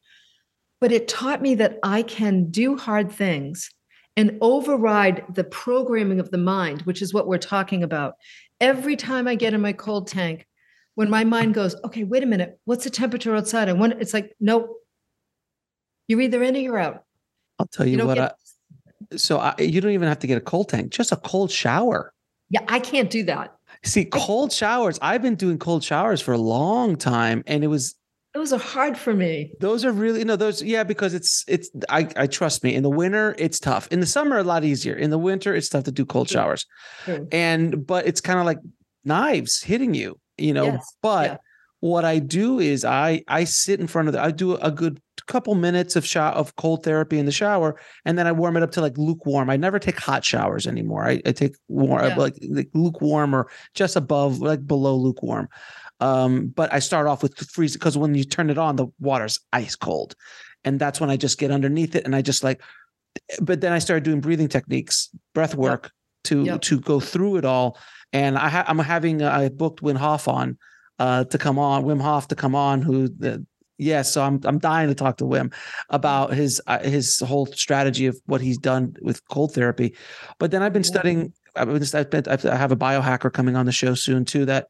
But 0.79 0.91
it 0.91 1.07
taught 1.07 1.41
me 1.41 1.55
that 1.55 1.79
I 1.83 2.01
can 2.03 2.49
do 2.49 2.77
hard 2.77 3.11
things 3.11 3.69
and 4.15 4.37
override 4.41 5.23
the 5.33 5.43
programming 5.43 6.19
of 6.19 6.29
the 6.31 6.37
mind, 6.37 6.83
which 6.83 7.01
is 7.01 7.13
what 7.13 7.27
we're 7.27 7.37
talking 7.37 7.83
about. 7.83 8.15
Every 8.61 8.95
time 8.95 9.27
I 9.27 9.35
get 9.35 9.53
in 9.53 9.61
my 9.61 9.73
cold 9.73 10.07
tank, 10.07 10.47
when 10.95 11.09
my 11.09 11.23
mind 11.23 11.55
goes, 11.55 11.75
okay, 11.83 12.03
wait 12.03 12.23
a 12.23 12.27
minute, 12.27 12.59
what's 12.65 12.83
the 12.83 12.89
temperature 12.89 13.35
outside? 13.35 13.69
I 13.69 13.73
want 13.73 13.93
it's 13.99 14.13
like, 14.13 14.35
nope. 14.39 14.69
You're 16.07 16.21
either 16.21 16.43
in 16.43 16.55
or 16.55 16.59
you're 16.59 16.77
out. 16.77 17.03
I'll 17.59 17.67
tell 17.67 17.85
you, 17.85 17.97
You 17.97 18.05
what. 18.05 18.19
I, 18.19 18.31
So 19.15 19.37
I, 19.37 19.55
you 19.59 19.79
don't 19.81 19.91
even 19.91 20.07
have 20.07 20.19
to 20.19 20.27
get 20.27 20.37
a 20.37 20.41
cold 20.41 20.69
tank, 20.69 20.91
just 20.91 21.11
a 21.11 21.17
cold 21.17 21.51
shower. 21.51 22.13
Yeah, 22.49 22.61
I 22.67 22.79
can't 22.79 23.09
do 23.09 23.23
that. 23.23 23.55
See, 23.83 24.05
cold 24.05 24.51
showers. 24.51 24.97
I've 25.01 25.21
been 25.21 25.35
doing 25.35 25.57
cold 25.59 25.83
showers 25.83 26.21
for 26.21 26.33
a 26.33 26.37
long 26.37 26.95
time, 26.95 27.43
and 27.47 27.63
it 27.63 27.67
was 27.67 27.95
Those 28.33 28.53
are 28.53 28.59
hard 28.59 28.97
for 28.97 29.13
me. 29.13 29.51
those 29.59 29.83
are 29.85 29.91
really 29.91 30.23
no 30.23 30.35
those 30.35 30.61
yeah 30.63 30.83
because 30.83 31.13
it's 31.13 31.43
it's 31.47 31.69
I 31.89 32.07
I 32.15 32.27
trust 32.27 32.63
me 32.63 32.73
in 32.75 32.81
the 32.83 32.89
winter 32.89 33.35
it's 33.37 33.59
tough 33.59 33.87
in 33.91 33.99
the 33.99 34.05
summer 34.05 34.37
a 34.39 34.43
lot 34.43 34.63
easier 34.63 34.95
in 34.95 35.09
the 35.09 35.17
winter 35.19 35.53
it's 35.55 35.69
tough 35.69 35.83
to 35.83 35.91
do 35.91 36.05
cold 36.05 36.29
showers 36.29 36.65
True. 37.05 37.27
and 37.31 37.85
but 37.85 38.07
it's 38.07 38.21
kind 38.21 38.39
of 38.39 38.45
like 38.45 38.59
knives 39.03 39.61
hitting 39.61 39.93
you 39.93 40.19
you 40.37 40.53
know 40.53 40.65
Yes, 40.65 40.95
but 41.01 41.31
yeah. 41.31 41.37
What 41.91 42.05
I 42.05 42.19
do 42.19 42.59
is 42.59 42.85
I 42.85 43.23
I 43.27 43.43
sit 43.43 43.81
in 43.81 43.87
front 43.87 44.07
of 44.07 44.13
the 44.13 44.21
I 44.23 44.31
do 44.31 44.55
a 44.55 44.71
good 44.71 45.01
couple 45.27 45.53
minutes 45.55 45.97
of 45.97 46.05
shot 46.05 46.33
of 46.35 46.55
cold 46.55 46.83
therapy 46.83 47.17
in 47.19 47.25
the 47.25 47.31
shower 47.31 47.77
and 48.05 48.17
then 48.17 48.25
I 48.25 48.31
warm 48.31 48.55
it 48.57 48.63
up 48.63 48.71
to 48.71 48.81
like 48.81 48.97
lukewarm 48.97 49.49
I 49.49 49.57
never 49.57 49.79
take 49.79 49.99
hot 49.99 50.23
showers 50.23 50.65
anymore 50.65 51.03
I, 51.05 51.21
I 51.25 51.31
take 51.33 51.55
warm 51.67 52.03
Yeah. 52.05 52.15
like, 52.15 52.37
like 52.49 52.69
lukewarm 52.73 53.35
or 53.35 53.49
just 53.73 53.97
above 53.97 54.39
like 54.39 54.65
below 54.65 54.95
lukewarm 54.95 55.49
um, 55.99 56.47
but 56.55 56.71
I 56.73 56.79
start 56.79 57.07
off 57.07 57.21
with 57.21 57.37
freeze 57.37 57.73
because 57.73 57.97
when 57.97 58.15
you 58.15 58.23
turn 58.23 58.49
it 58.49 58.57
on, 58.57 58.75
the 58.75 58.87
water's 58.99 59.39
ice 59.53 59.75
cold. 59.75 60.15
And 60.65 60.79
that's 60.79 60.99
when 61.01 61.09
I 61.09 61.17
just 61.17 61.37
get 61.37 61.51
underneath 61.51 61.95
it 61.95 62.05
and 62.05 62.15
I 62.15 62.21
just 62.21 62.43
like 62.43 62.61
but 63.41 63.59
then 63.61 63.73
I 63.73 63.79
started 63.79 64.03
doing 64.03 64.21
breathing 64.21 64.47
techniques, 64.47 65.09
breath 65.35 65.55
work 65.55 65.91
to 66.25 66.43
Yep. 66.45 66.61
to 66.61 66.79
go 66.79 66.99
through 67.01 67.35
it 67.37 67.45
all. 67.45 67.77
And 68.13 68.37
I 68.37 68.47
ha- 68.49 68.65
I'm 68.67 68.79
having 68.79 69.21
uh, 69.21 69.31
I 69.31 69.49
booked 69.49 69.81
Wim 69.83 69.97
Hof 69.97 70.27
on 70.29 70.57
uh 70.99 71.23
to 71.25 71.37
come 71.37 71.59
on, 71.59 71.83
Wim 71.83 72.01
Hof 72.01 72.27
to 72.29 72.35
come 72.35 72.55
on 72.55 72.81
who 72.81 73.07
the 73.07 73.45
Yes, 73.79 74.13
so 74.13 74.21
I'm 74.21 74.39
I'm 74.45 74.59
dying 74.59 74.87
to 74.89 74.95
talk 74.95 75.17
to 75.17 75.23
Wim 75.25 75.51
about 75.89 76.33
his 76.33 76.61
uh, 76.67 76.79
his 76.79 77.19
whole 77.19 77.47
strategy 77.47 78.05
of 78.05 78.19
what 78.27 78.39
he's 78.39 78.57
done 78.57 78.95
with 79.01 79.27
cold 79.29 79.53
therapy. 79.53 79.95
But 80.39 80.51
then 80.51 80.61
I've 80.61 80.73
been 80.73 80.83
studying. 80.83 81.33
I've 81.55 81.67
been, 81.67 81.83
I've 81.93 82.09
been, 82.09 82.51
I 82.51 82.55
have 82.55 82.71
a 82.71 82.77
biohacker 82.77 83.33
coming 83.33 83.55
on 83.55 83.65
the 83.65 83.71
show 83.71 83.95
soon 83.95 84.25
too. 84.25 84.45
That 84.45 84.67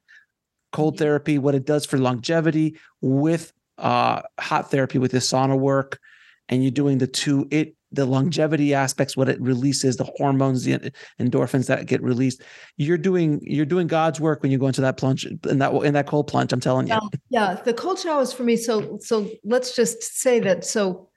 cold 0.71 0.97
therapy, 0.97 1.37
what 1.37 1.53
it 1.53 1.65
does 1.65 1.85
for 1.85 1.97
longevity 1.97 2.77
with 3.01 3.51
uh, 3.77 4.21
hot 4.39 4.71
therapy 4.71 4.99
with 4.99 5.11
the 5.11 5.19
sauna 5.19 5.59
work, 5.59 5.99
and 6.47 6.63
you're 6.63 6.71
doing 6.71 6.97
the 6.97 7.07
two 7.07 7.47
it 7.51 7.75
the 7.93 8.05
longevity 8.05 8.73
aspects, 8.73 9.15
what 9.15 9.29
it 9.29 9.39
releases, 9.39 9.97
the 9.97 10.09
hormones, 10.17 10.63
the 10.63 10.91
endorphins 11.19 11.67
that 11.67 11.85
get 11.85 12.01
released. 12.01 12.41
You're 12.77 12.97
doing 12.97 13.39
you're 13.43 13.65
doing 13.65 13.87
God's 13.87 14.19
work 14.19 14.41
when 14.41 14.51
you 14.51 14.57
go 14.57 14.67
into 14.67 14.81
that 14.81 14.97
plunge 14.97 15.25
in 15.25 15.59
that 15.59 15.73
in 15.83 15.93
that 15.93 16.07
cold 16.07 16.27
plunge. 16.27 16.51
I'm 16.51 16.59
telling 16.59 16.87
you. 16.87 16.93
Well, 16.93 17.11
yeah, 17.29 17.53
the 17.63 17.73
cold 17.73 17.99
showers 17.99 18.33
for 18.33 18.43
me. 18.43 18.57
So, 18.57 18.97
so 19.01 19.29
let's 19.43 19.75
just 19.75 20.01
say 20.03 20.39
that. 20.41 20.65
So, 20.65 21.09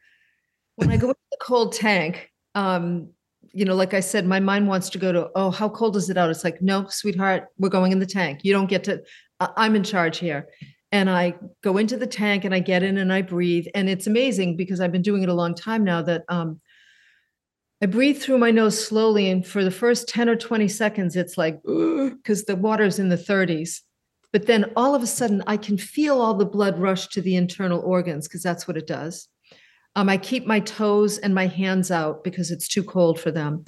when 0.76 0.90
I 0.90 0.96
go 0.96 1.08
into 1.08 1.20
the 1.30 1.38
cold 1.40 1.72
tank, 1.72 2.30
um, 2.54 3.08
you 3.52 3.64
know, 3.64 3.74
like 3.74 3.94
I 3.94 4.00
said, 4.00 4.26
my 4.26 4.38
mind 4.38 4.68
wants 4.68 4.90
to 4.90 4.98
go 4.98 5.12
to, 5.12 5.30
oh, 5.34 5.50
how 5.50 5.68
cold 5.68 5.96
is 5.96 6.10
it 6.10 6.18
out? 6.18 6.28
It's 6.28 6.44
like, 6.44 6.60
no, 6.60 6.86
sweetheart, 6.88 7.46
we're 7.58 7.70
going 7.70 7.90
in 7.90 8.00
the 8.00 8.06
tank. 8.06 8.40
You 8.42 8.52
don't 8.52 8.68
get 8.68 8.84
to. 8.84 9.02
I'm 9.40 9.74
in 9.74 9.82
charge 9.82 10.18
here. 10.18 10.48
And 10.92 11.10
I 11.10 11.34
go 11.62 11.76
into 11.78 11.96
the 11.96 12.06
tank 12.06 12.44
and 12.44 12.54
I 12.54 12.60
get 12.60 12.82
in 12.82 12.96
and 12.98 13.12
I 13.12 13.22
breathe. 13.22 13.66
And 13.74 13.88
it's 13.88 14.06
amazing 14.06 14.56
because 14.56 14.80
I've 14.80 14.92
been 14.92 15.02
doing 15.02 15.22
it 15.22 15.28
a 15.28 15.34
long 15.34 15.54
time 15.54 15.84
now 15.84 16.00
that 16.02 16.24
um, 16.28 16.60
I 17.82 17.86
breathe 17.86 18.18
through 18.18 18.38
my 18.38 18.50
nose 18.50 18.82
slowly. 18.82 19.30
And 19.30 19.46
for 19.46 19.62
the 19.62 19.70
first 19.70 20.08
10 20.08 20.28
or 20.28 20.36
20 20.36 20.68
seconds, 20.68 21.16
it's 21.16 21.36
like, 21.36 21.60
because 21.62 22.44
the 22.44 22.56
water's 22.56 22.98
in 22.98 23.08
the 23.08 23.16
30s. 23.16 23.80
But 24.32 24.46
then 24.46 24.72
all 24.76 24.94
of 24.94 25.02
a 25.02 25.06
sudden, 25.06 25.42
I 25.46 25.56
can 25.56 25.78
feel 25.78 26.20
all 26.20 26.34
the 26.34 26.46
blood 26.46 26.78
rush 26.78 27.08
to 27.08 27.20
the 27.20 27.36
internal 27.36 27.80
organs 27.80 28.26
because 28.26 28.42
that's 28.42 28.66
what 28.66 28.76
it 28.76 28.86
does. 28.86 29.28
Um, 29.94 30.08
I 30.08 30.18
keep 30.18 30.46
my 30.46 30.60
toes 30.60 31.16
and 31.18 31.34
my 31.34 31.46
hands 31.46 31.90
out 31.90 32.22
because 32.22 32.50
it's 32.50 32.68
too 32.68 32.82
cold 32.82 33.18
for 33.18 33.30
them. 33.30 33.64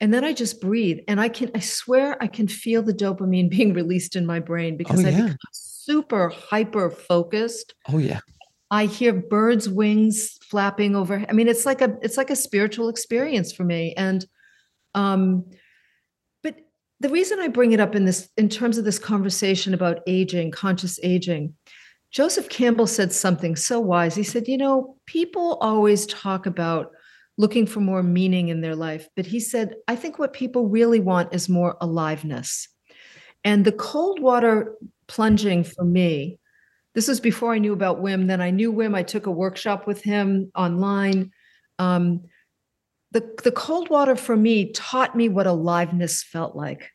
And 0.00 0.12
then 0.12 0.24
I 0.24 0.32
just 0.32 0.60
breathe. 0.60 0.98
And 1.08 1.20
I 1.20 1.28
can, 1.28 1.50
I 1.54 1.60
swear, 1.60 2.22
I 2.22 2.26
can 2.26 2.48
feel 2.48 2.82
the 2.82 2.92
dopamine 2.92 3.48
being 3.56 3.72
released 3.72 4.16
in 4.16 4.26
my 4.26 4.40
brain 4.40 4.76
because 4.76 5.04
I 5.04 5.10
yeah. 5.10 5.22
become 5.22 5.38
super 5.52 6.28
hyper 6.28 6.90
focused. 6.90 7.74
Oh 7.88 7.98
yeah. 7.98 8.20
I 8.72 8.86
hear 8.86 9.12
birds' 9.12 9.68
wings 9.68 10.38
flapping 10.48 10.96
over. 10.96 11.26
I 11.28 11.32
mean, 11.32 11.46
it's 11.46 11.66
like 11.66 11.82
a 11.82 11.94
it's 12.00 12.16
like 12.16 12.30
a 12.30 12.36
spiritual 12.36 12.88
experience 12.88 13.52
for 13.52 13.64
me. 13.64 13.92
And 13.98 14.24
um, 14.94 15.44
but 16.42 16.56
the 16.98 17.10
reason 17.10 17.38
I 17.38 17.48
bring 17.48 17.72
it 17.72 17.80
up 17.80 17.94
in 17.94 18.06
this 18.06 18.30
in 18.38 18.48
terms 18.48 18.78
of 18.78 18.86
this 18.86 18.98
conversation 18.98 19.74
about 19.74 20.00
aging, 20.06 20.52
conscious 20.52 20.98
aging, 21.02 21.54
Joseph 22.12 22.48
Campbell 22.48 22.86
said 22.86 23.12
something 23.12 23.56
so 23.56 23.78
wise. 23.78 24.14
He 24.14 24.22
said, 24.22 24.48
you 24.48 24.56
know, 24.56 24.96
people 25.04 25.58
always 25.60 26.06
talk 26.06 26.46
about 26.46 26.92
looking 27.36 27.66
for 27.66 27.80
more 27.80 28.02
meaning 28.02 28.48
in 28.48 28.62
their 28.62 28.74
life, 28.74 29.06
but 29.16 29.26
he 29.26 29.38
said, 29.38 29.74
I 29.86 29.96
think 29.96 30.18
what 30.18 30.32
people 30.32 30.68
really 30.68 31.00
want 31.00 31.34
is 31.34 31.46
more 31.46 31.76
aliveness. 31.82 32.68
And 33.44 33.66
the 33.66 33.72
cold 33.72 34.18
water 34.20 34.76
plunging 35.08 35.64
for 35.64 35.84
me, 35.84 36.38
this 36.94 37.08
was 37.08 37.20
before 37.20 37.52
I 37.52 37.58
knew 37.58 37.72
about 37.72 38.02
Wim. 38.02 38.26
Then 38.26 38.40
I 38.40 38.50
knew 38.50 38.72
Wim. 38.72 38.94
I 38.94 39.02
took 39.02 39.26
a 39.26 39.30
workshop 39.30 39.86
with 39.86 40.02
him 40.02 40.50
online. 40.54 41.30
Um, 41.78 42.22
the, 43.12 43.28
the 43.42 43.52
cold 43.52 43.90
water 43.90 44.16
for 44.16 44.36
me 44.36 44.72
taught 44.72 45.16
me 45.16 45.28
what 45.28 45.46
aliveness 45.46 46.22
felt 46.22 46.56
like. 46.56 46.90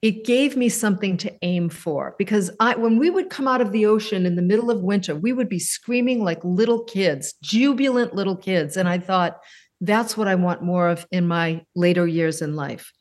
It 0.00 0.24
gave 0.24 0.56
me 0.56 0.68
something 0.68 1.16
to 1.18 1.32
aim 1.42 1.68
for 1.68 2.16
because 2.18 2.50
I, 2.58 2.74
when 2.74 2.98
we 2.98 3.08
would 3.08 3.30
come 3.30 3.46
out 3.46 3.60
of 3.60 3.70
the 3.70 3.86
ocean 3.86 4.26
in 4.26 4.34
the 4.34 4.42
middle 4.42 4.68
of 4.68 4.82
winter, 4.82 5.14
we 5.14 5.32
would 5.32 5.48
be 5.48 5.60
screaming 5.60 6.24
like 6.24 6.42
little 6.42 6.82
kids, 6.82 7.34
jubilant 7.40 8.12
little 8.12 8.36
kids. 8.36 8.76
And 8.76 8.88
I 8.88 8.98
thought, 8.98 9.38
that's 9.80 10.16
what 10.16 10.28
I 10.28 10.34
want 10.34 10.62
more 10.62 10.88
of 10.88 11.06
in 11.12 11.26
my 11.26 11.64
later 11.74 12.06
years 12.06 12.42
in 12.42 12.56
life. 12.56 12.92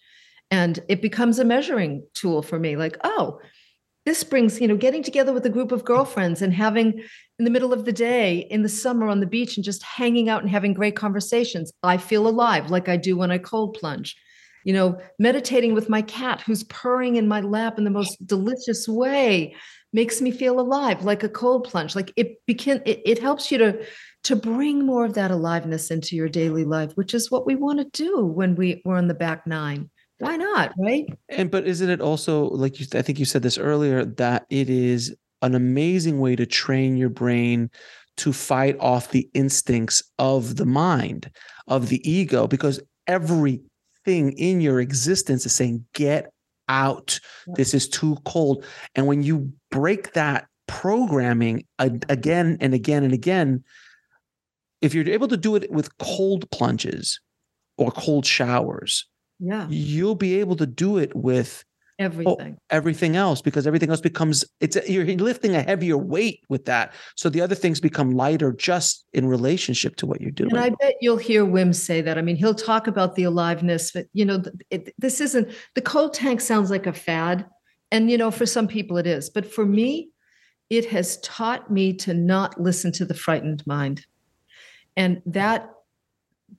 And 0.52 0.80
it 0.90 1.02
becomes 1.02 1.40
a 1.40 1.46
measuring 1.46 2.06
tool 2.14 2.42
for 2.42 2.60
me 2.60 2.76
like, 2.76 2.98
oh, 3.04 3.40
this 4.06 4.24
brings, 4.24 4.60
you 4.60 4.68
know, 4.68 4.78
getting 4.78 5.04
together 5.04 5.32
with 5.32 5.46
a 5.46 5.50
group 5.50 5.72
of 5.72 5.86
girlfriends 5.86 6.42
and 6.42 6.54
having 6.54 7.04
in 7.38 7.46
the 7.46 7.52
middle 7.52 7.72
of 7.72 7.86
the 7.86 7.92
day 7.92 8.48
in 8.50 8.64
the 8.64 8.70
summer 8.70 9.08
on 9.08 9.20
the 9.20 9.28
beach 9.28 9.58
and 9.58 9.64
just 9.64 9.84
hanging 9.84 10.28
out 10.28 10.42
and 10.42 10.50
having 10.50 10.74
great 10.74 10.96
conversations. 10.96 11.72
I 11.84 11.98
feel 11.98 12.28
alive 12.28 12.72
like 12.72 12.90
I 12.90 12.98
do 12.98 13.16
when 13.16 13.32
I 13.32 13.38
cold 13.38 13.78
plunge. 13.80 14.16
You 14.64 14.74
know, 14.74 15.00
meditating 15.18 15.74
with 15.74 15.90
my 15.90 16.04
cat 16.04 16.42
who's 16.42 16.64
purring 16.66 17.16
in 17.16 17.28
my 17.28 17.42
lap 17.42 17.78
in 17.78 17.84
the 17.84 17.90
most 17.90 18.26
delicious 18.26 18.88
way 18.88 19.56
makes 19.94 20.22
me 20.22 20.32
feel 20.32 20.60
alive 20.60 21.04
like 21.04 21.24
a 21.24 21.30
cold 21.30 21.66
plunge. 21.66 21.96
Like 21.96 22.12
it 22.16 22.44
became 22.46 22.82
it, 22.86 23.02
it 23.06 23.20
helps 23.20 23.52
you 23.52 23.58
to 23.60 23.86
to 24.24 24.36
bring 24.36 24.86
more 24.86 25.06
of 25.06 25.16
that 25.16 25.32
aliveness 25.32 25.92
into 25.92 26.16
your 26.16 26.30
daily 26.30 26.64
life, 26.64 26.94
which 26.94 27.14
is 27.14 27.32
what 27.32 27.46
we 27.46 27.56
want 27.56 27.80
to 27.80 28.04
do 28.04 28.24
when 28.24 28.56
we, 28.56 28.82
we're 28.86 28.98
on 28.98 29.08
the 29.08 29.14
back 29.14 29.48
nine. 29.48 29.90
Why 30.22 30.38
not? 30.38 30.72
Right. 30.78 31.08
And 31.30 31.50
but 31.50 31.66
isn't 31.66 31.90
it 31.90 32.00
also 32.00 32.44
like 32.50 32.80
you? 32.80 32.86
I 32.94 33.02
think 33.02 33.18
you 33.18 33.26
said 33.26 33.42
this 33.42 33.58
earlier 33.58 34.06
that 34.06 34.46
it 34.52 34.70
is 34.70 35.16
an 35.42 35.56
amazing 35.56 36.20
way 36.20 36.36
to 36.36 36.46
train 36.46 36.96
your 36.96 37.10
brain 37.10 37.72
to 38.18 38.32
fight 38.32 38.78
off 38.80 39.10
the 39.10 39.28
instincts 39.34 40.04
of 40.20 40.58
the 40.58 40.66
mind, 40.66 41.32
of 41.68 41.90
the 41.90 42.08
ego, 42.08 42.46
because 42.46 42.80
everything 43.08 44.34
in 44.34 44.62
your 44.62 44.80
existence 44.80 45.44
is 45.48 45.56
saying, 45.56 45.84
"Get 45.96 46.32
out! 46.70 47.20
This 47.56 47.74
is 47.74 47.90
too 47.90 48.16
cold." 48.24 48.64
And 48.94 49.08
when 49.08 49.24
you 49.24 49.52
break 49.72 50.14
that 50.14 50.46
programming 50.68 51.66
again 51.80 52.58
and 52.62 52.76
again 52.76 53.04
and 53.04 53.14
again, 53.14 53.64
if 54.82 54.94
you're 54.94 55.10
able 55.10 55.30
to 55.30 55.38
do 55.38 55.56
it 55.56 55.72
with 55.72 55.98
cold 55.98 56.48
plunges 56.52 57.20
or 57.80 57.92
cold 57.92 58.28
showers, 58.28 59.08
Yeah. 59.44 59.66
you'll 59.70 60.16
be 60.16 60.40
able 60.40 60.56
to 60.58 60.68
do 60.68 60.98
it 61.00 61.16
with 61.16 61.66
oh, 62.00 62.04
Everything. 62.04 62.58
everything 62.70 63.16
else 63.16 63.42
because 63.42 63.66
everything 63.68 63.90
else 63.90 64.02
becomes 64.02 64.46
it's 64.60 64.78
you're 64.88 65.06
lifting 65.06 65.56
a 65.56 65.62
heavier 65.62 65.98
weight 65.98 66.42
with 66.48 66.66
that 66.66 66.94
so 67.16 67.28
the 67.30 67.42
other 67.42 67.56
things 67.56 67.80
become 67.80 68.12
lighter 68.12 68.52
just 68.54 69.06
in 69.14 69.28
relationship 69.28 69.96
to 69.98 70.06
what 70.06 70.22
you're 70.22 70.32
doing 70.32 70.52
And 70.52 70.60
I 70.60 70.70
bet 70.70 70.96
you'll 71.02 71.18
hear 71.18 71.44
Wim 71.46 71.74
say 71.74 72.02
that. 72.02 72.18
I 72.18 72.22
mean, 72.22 72.36
he'll 72.36 72.54
talk 72.56 72.86
about 72.88 73.16
the 73.16 73.24
aliveness, 73.24 73.92
but 73.92 74.06
you 74.14 74.26
know, 74.26 74.44
it, 74.70 74.94
this 75.00 75.20
isn't 75.22 75.50
the 75.76 75.82
cold 75.82 76.14
tank 76.14 76.40
sounds 76.42 76.70
like 76.70 76.88
a 76.88 76.94
fad. 76.94 77.46
And 77.92 78.10
you 78.12 78.18
know, 78.18 78.32
for 78.32 78.46
some 78.46 78.68
people 78.68 78.98
it 78.98 79.08
is. 79.08 79.30
But 79.30 79.52
for 79.52 79.66
me, 79.66 80.10
it 80.70 80.86
has 80.92 81.18
taught 81.20 81.70
me 81.70 81.94
to 81.98 82.14
not 82.14 82.60
listen 82.60 82.92
to 82.94 83.06
the 83.06 83.14
frightened 83.14 83.66
mind. 83.68 84.06
And 84.96 85.22
that 85.26 85.70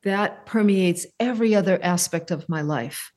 that 0.04 0.46
permeates 0.46 1.06
every 1.20 1.54
other 1.54 1.78
aspect 1.82 2.30
of 2.30 2.48
my 2.48 2.62
life 2.62 3.12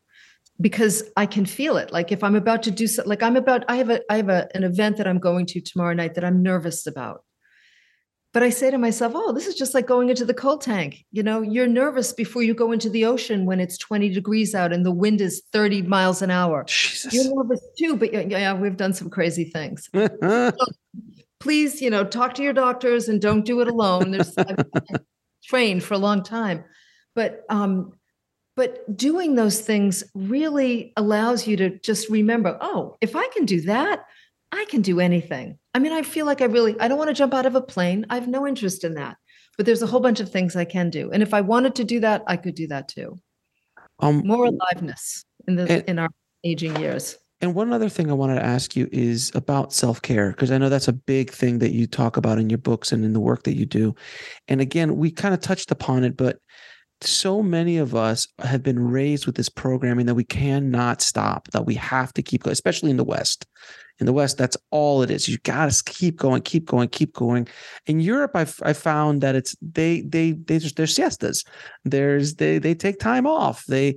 because 0.60 1.04
I 1.18 1.26
can 1.26 1.46
feel 1.46 1.78
it. 1.78 1.92
Like 1.92 2.12
if 2.12 2.24
I'm 2.24 2.36
about 2.36 2.64
to 2.64 2.72
do 2.72 2.88
something, 2.88 3.10
like 3.10 3.24
I'm 3.24 3.36
about, 3.36 3.66
I 3.68 3.78
have 3.78 3.90
a, 3.90 4.02
I 4.12 4.18
have 4.18 4.30
a, 4.30 4.48
an 4.56 4.64
event 4.64 4.98
that 4.98 5.08
I'm 5.08 5.20
going 5.20 5.46
to 5.48 5.62
tomorrow 5.62 5.94
night 5.94 6.16
that 6.16 6.24
I'm 6.24 6.42
nervous 6.42 6.88
about. 6.88 7.24
But 8.34 8.44
I 8.44 8.50
say 8.50 8.70
to 8.70 8.78
myself, 8.78 9.14
oh, 9.16 9.32
this 9.32 9.48
is 9.48 9.56
just 9.56 9.74
like 9.74 9.88
going 9.88 10.10
into 10.10 10.26
the 10.26 10.34
cold 10.34 10.60
tank. 10.60 11.06
You 11.12 11.24
know, 11.24 11.42
you're 11.42 11.68
nervous 11.68 12.12
before 12.12 12.44
you 12.44 12.54
go 12.54 12.74
into 12.74 12.90
the 12.90 13.06
ocean 13.06 13.46
when 13.46 13.62
it's 13.62 13.78
20 13.78 14.10
degrees 14.10 14.54
out 14.54 14.74
and 14.74 14.86
the 14.86 14.92
wind 14.92 15.22
is 15.22 15.42
30 15.54 15.84
miles 15.84 16.22
an 16.22 16.32
hour. 16.32 16.66
Jesus. 16.66 17.14
You're 17.14 17.34
nervous 17.34 17.62
too, 17.80 17.96
but 17.96 18.12
yeah, 18.12 18.22
yeah, 18.28 18.54
we've 18.54 18.76
done 18.76 18.94
some 18.94 19.10
crazy 19.10 19.46
things. 19.46 19.90
Please, 21.40 21.82
you 21.82 21.90
know, 21.90 22.04
talk 22.04 22.34
to 22.34 22.44
your 22.44 22.52
doctors 22.52 23.08
and 23.08 23.22
don't 23.22 23.46
do 23.46 23.62
it 23.62 23.70
alone. 23.70 24.12
There's 24.12 24.38
I've 24.38 24.66
trained 25.46 25.84
for 25.84 25.94
a 25.94 25.98
long 25.98 26.22
time. 26.22 26.66
But 27.16 27.44
um, 27.50 27.94
but 28.56 28.96
doing 28.96 29.36
those 29.36 29.60
things 29.62 30.04
really 30.14 30.94
allows 30.96 31.48
you 31.48 31.58
to 31.58 31.78
just 31.80 32.10
remember 32.10 32.58
oh 32.62 32.96
if 33.02 33.16
i 33.16 33.28
can 33.34 33.46
do 33.46 33.62
that 33.62 34.06
i 34.52 34.66
can 34.70 34.82
do 34.82 35.00
anything. 35.00 35.58
I 35.74 35.80
mean 35.80 35.92
i 35.92 36.02
feel 36.02 36.26
like 36.26 36.42
i 36.42 36.46
really 36.46 36.80
i 36.80 36.88
don't 36.88 36.98
want 36.98 37.10
to 37.10 37.14
jump 37.14 37.34
out 37.34 37.46
of 37.46 37.56
a 37.56 37.62
plane. 37.62 38.06
I 38.10 38.16
have 38.16 38.28
no 38.28 38.48
interest 38.48 38.84
in 38.84 38.94
that. 38.96 39.18
But 39.58 39.66
there's 39.66 39.82
a 39.82 39.88
whole 39.88 40.00
bunch 40.00 40.20
of 40.20 40.32
things 40.32 40.56
i 40.56 40.66
can 40.66 40.90
do. 40.90 41.12
And 41.12 41.22
if 41.24 41.34
i 41.34 41.42
wanted 41.42 41.76
to 41.76 41.84
do 41.84 42.00
that 42.02 42.24
i 42.28 42.38
could 42.38 42.56
do 42.56 42.68
that 42.68 42.88
too. 42.88 43.18
Um, 44.00 44.22
more 44.26 44.46
aliveness 44.46 45.26
in 45.48 45.56
the 45.56 45.70
And- 45.72 45.84
in 45.90 46.00
our 46.00 46.10
aging 46.44 46.76
years. 46.78 47.18
And 47.42 47.54
one 47.54 47.74
other 47.74 47.90
thing 47.90 48.10
I 48.10 48.14
wanted 48.14 48.36
to 48.36 48.46
ask 48.46 48.76
you 48.78 48.88
is 48.92 49.32
about 49.36 49.74
self 49.74 50.02
care, 50.02 50.30
because 50.32 50.52
I 50.52 50.58
know 50.58 50.70
that's 50.70 50.88
a 50.88 50.94
big 50.94 51.32
thing 51.32 51.60
that 51.60 51.74
you 51.74 51.86
talk 51.86 52.16
about 52.16 52.40
in 52.40 52.50
your 52.50 52.58
books 52.58 52.94
and 52.94 53.04
in 53.04 53.12
the 53.12 53.20
work 53.20 53.44
that 53.44 53.56
you 53.58 53.66
do. 53.66 53.94
And 54.48 54.62
again, 54.62 54.96
we 54.96 55.12
kind 55.12 55.34
of 55.34 55.42
touched 55.42 55.70
upon 55.70 56.06
it, 56.06 56.16
but 56.16 56.40
so 57.08 57.42
many 57.42 57.78
of 57.78 57.96
us 57.96 58.28
have 58.40 58.64
been 58.64 58.80
raised 58.80 59.26
with 59.26 59.36
this 59.36 59.50
programming 59.50 60.06
that 60.06 60.16
we 60.16 60.24
cannot 60.24 61.02
stop, 61.02 61.50
that 61.52 61.66
we 61.66 61.76
have 61.76 62.14
to 62.14 62.22
keep 62.22 62.44
going, 62.44 62.54
especially 62.54 62.92
in 62.92 62.98
the 62.98 63.04
West. 63.04 63.46
In 64.00 64.06
the 64.06 64.14
West, 64.14 64.38
that's 64.38 64.58
all 64.72 65.02
it 65.02 65.10
is. 65.10 65.28
You 65.28 65.38
got 65.40 65.72
to 65.72 65.84
keep 65.86 66.18
going, 66.18 66.42
keep 66.42 66.66
going, 66.66 66.90
keep 66.90 67.14
going. 67.14 67.48
In 67.86 68.00
Europe, 68.00 68.32
I've 68.36 68.60
I 68.64 68.74
found 68.74 69.22
that 69.22 69.36
it's 69.36 69.56
they 69.62 70.02
they 70.02 70.32
they 70.32 70.60
just 70.60 70.76
there's 70.76 70.94
siestas. 70.94 71.46
There's 71.86 72.36
they 72.36 72.58
they 72.58 72.76
take 72.76 73.00
time 73.00 73.26
off. 73.26 73.66
They 73.66 73.96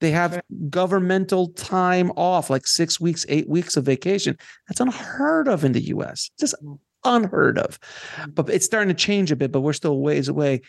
they 0.00 0.10
have 0.10 0.40
governmental 0.68 1.48
time 1.48 2.10
off, 2.16 2.50
like 2.50 2.66
six 2.66 3.00
weeks, 3.00 3.24
eight 3.28 3.48
weeks 3.48 3.76
of 3.76 3.84
vacation. 3.84 4.36
That's 4.68 4.80
unheard 4.80 5.48
of 5.48 5.64
in 5.64 5.72
the 5.72 5.82
US. 5.94 6.30
Just 6.38 6.54
mm. 6.62 6.78
unheard 7.04 7.58
of. 7.58 7.78
Mm. 8.16 8.34
But 8.34 8.50
it's 8.50 8.66
starting 8.66 8.94
to 8.94 9.00
change 9.00 9.30
a 9.30 9.36
bit, 9.36 9.52
but 9.52 9.60
we're 9.60 9.72
still 9.72 10.00
ways 10.00 10.28
away. 10.28 10.62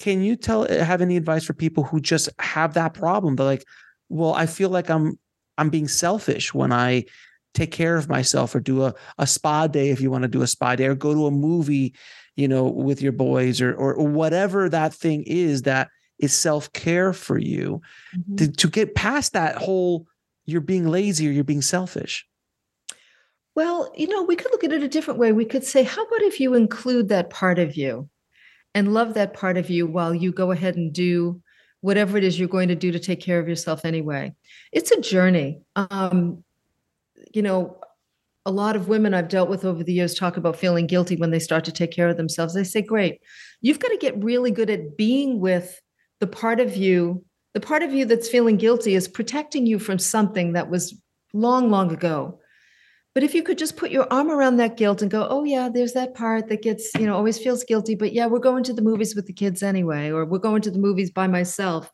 Can 0.00 0.22
you 0.22 0.36
tell 0.36 0.66
eh, 0.70 0.82
have 0.82 1.00
any 1.00 1.16
advice 1.16 1.44
for 1.44 1.54
people 1.54 1.84
who 1.84 2.00
just 2.00 2.28
have 2.38 2.74
that 2.74 2.94
problem? 2.94 3.36
They're 3.36 3.46
like, 3.46 3.64
well, 4.08 4.34
I 4.34 4.46
feel 4.46 4.70
like 4.70 4.90
I'm 4.90 5.18
I'm 5.56 5.70
being 5.70 5.88
selfish 5.88 6.52
when 6.52 6.72
I 6.72 7.04
take 7.54 7.70
care 7.70 7.96
of 7.96 8.08
myself 8.08 8.54
or 8.54 8.60
do 8.60 8.82
a, 8.82 8.94
a 9.18 9.26
spa 9.26 9.68
day 9.68 9.90
if 9.90 10.00
you 10.00 10.10
want 10.10 10.22
to 10.22 10.28
do 10.28 10.42
a 10.42 10.46
spa 10.46 10.74
day 10.74 10.86
or 10.86 10.96
go 10.96 11.14
to 11.14 11.26
a 11.26 11.30
movie, 11.30 11.94
you 12.34 12.48
know, 12.48 12.64
with 12.64 13.00
your 13.00 13.12
boys 13.12 13.60
or 13.60 13.72
or, 13.74 13.94
or 13.94 14.08
whatever 14.08 14.68
that 14.68 14.92
thing 14.92 15.22
is 15.26 15.62
that 15.62 15.88
is 16.18 16.32
self-care 16.32 17.12
for 17.12 17.38
you 17.38 17.80
mm-hmm. 18.16 18.36
to, 18.36 18.50
to 18.50 18.68
get 18.68 18.94
past 18.94 19.32
that 19.32 19.56
whole 19.56 20.06
you're 20.46 20.60
being 20.60 20.86
lazy 20.88 21.28
or 21.28 21.32
you're 21.32 21.42
being 21.44 21.62
selfish 21.62 22.26
Well, 23.54 23.92
you 23.96 24.08
know, 24.08 24.22
we 24.22 24.36
could 24.36 24.50
look 24.52 24.64
at 24.64 24.72
it 24.72 24.82
a 24.82 24.88
different 24.88 25.20
way. 25.20 25.32
We 25.32 25.44
could 25.44 25.64
say, 25.64 25.82
how 25.84 26.02
about 26.04 26.22
if 26.22 26.40
you 26.40 26.54
include 26.54 27.08
that 27.08 27.30
part 27.30 27.58
of 27.58 27.76
you 27.76 28.08
and 28.74 28.92
love 28.92 29.14
that 29.14 29.34
part 29.34 29.56
of 29.56 29.70
you 29.70 29.86
while 29.86 30.14
you 30.14 30.32
go 30.32 30.50
ahead 30.50 30.76
and 30.76 30.92
do 30.92 31.40
whatever 31.80 32.16
it 32.16 32.24
is 32.24 32.38
you're 32.38 32.48
going 32.48 32.68
to 32.68 32.74
do 32.74 32.90
to 32.90 32.98
take 32.98 33.20
care 33.20 33.38
of 33.38 33.48
yourself 33.48 33.84
anyway? 33.84 34.34
It's 34.72 34.90
a 34.90 35.00
journey. 35.00 35.60
Um, 35.76 36.42
you 37.32 37.42
know, 37.42 37.78
a 38.46 38.50
lot 38.50 38.76
of 38.76 38.88
women 38.88 39.14
I've 39.14 39.28
dealt 39.28 39.48
with 39.48 39.64
over 39.64 39.82
the 39.82 39.92
years 39.92 40.14
talk 40.14 40.36
about 40.36 40.56
feeling 40.56 40.86
guilty 40.86 41.16
when 41.16 41.30
they 41.30 41.38
start 41.38 41.64
to 41.64 41.72
take 41.72 41.92
care 41.92 42.08
of 42.08 42.16
themselves. 42.16 42.54
They 42.54 42.64
say, 42.64 42.82
great, 42.82 43.20
you've 43.60 43.78
got 43.78 43.88
to 43.88 43.96
get 43.96 44.22
really 44.22 44.50
good 44.50 44.70
at 44.70 44.96
being 44.96 45.40
with 45.40 45.80
the 46.20 46.26
part 46.26 46.60
of 46.60 46.76
you. 46.76 47.24
The 47.54 47.60
part 47.60 47.82
of 47.82 47.92
you 47.92 48.04
that's 48.04 48.28
feeling 48.28 48.56
guilty 48.56 48.94
is 48.94 49.08
protecting 49.08 49.66
you 49.66 49.78
from 49.78 49.98
something 49.98 50.52
that 50.54 50.68
was 50.68 50.98
long, 51.32 51.70
long 51.70 51.92
ago. 51.92 52.40
But 53.14 53.22
if 53.22 53.32
you 53.32 53.44
could 53.44 53.58
just 53.58 53.76
put 53.76 53.92
your 53.92 54.12
arm 54.12 54.28
around 54.28 54.56
that 54.56 54.76
guilt 54.76 55.00
and 55.00 55.10
go, 55.10 55.26
oh, 55.30 55.44
yeah, 55.44 55.68
there's 55.72 55.92
that 55.92 56.14
part 56.14 56.48
that 56.48 56.62
gets, 56.62 56.92
you 56.96 57.06
know, 57.06 57.14
always 57.14 57.38
feels 57.38 57.62
guilty. 57.62 57.94
But 57.94 58.12
yeah, 58.12 58.26
we're 58.26 58.40
going 58.40 58.64
to 58.64 58.72
the 58.72 58.82
movies 58.82 59.14
with 59.14 59.26
the 59.26 59.32
kids 59.32 59.62
anyway, 59.62 60.10
or 60.10 60.24
we're 60.24 60.38
going 60.38 60.62
to 60.62 60.70
the 60.70 60.80
movies 60.80 61.12
by 61.12 61.28
myself 61.28 61.90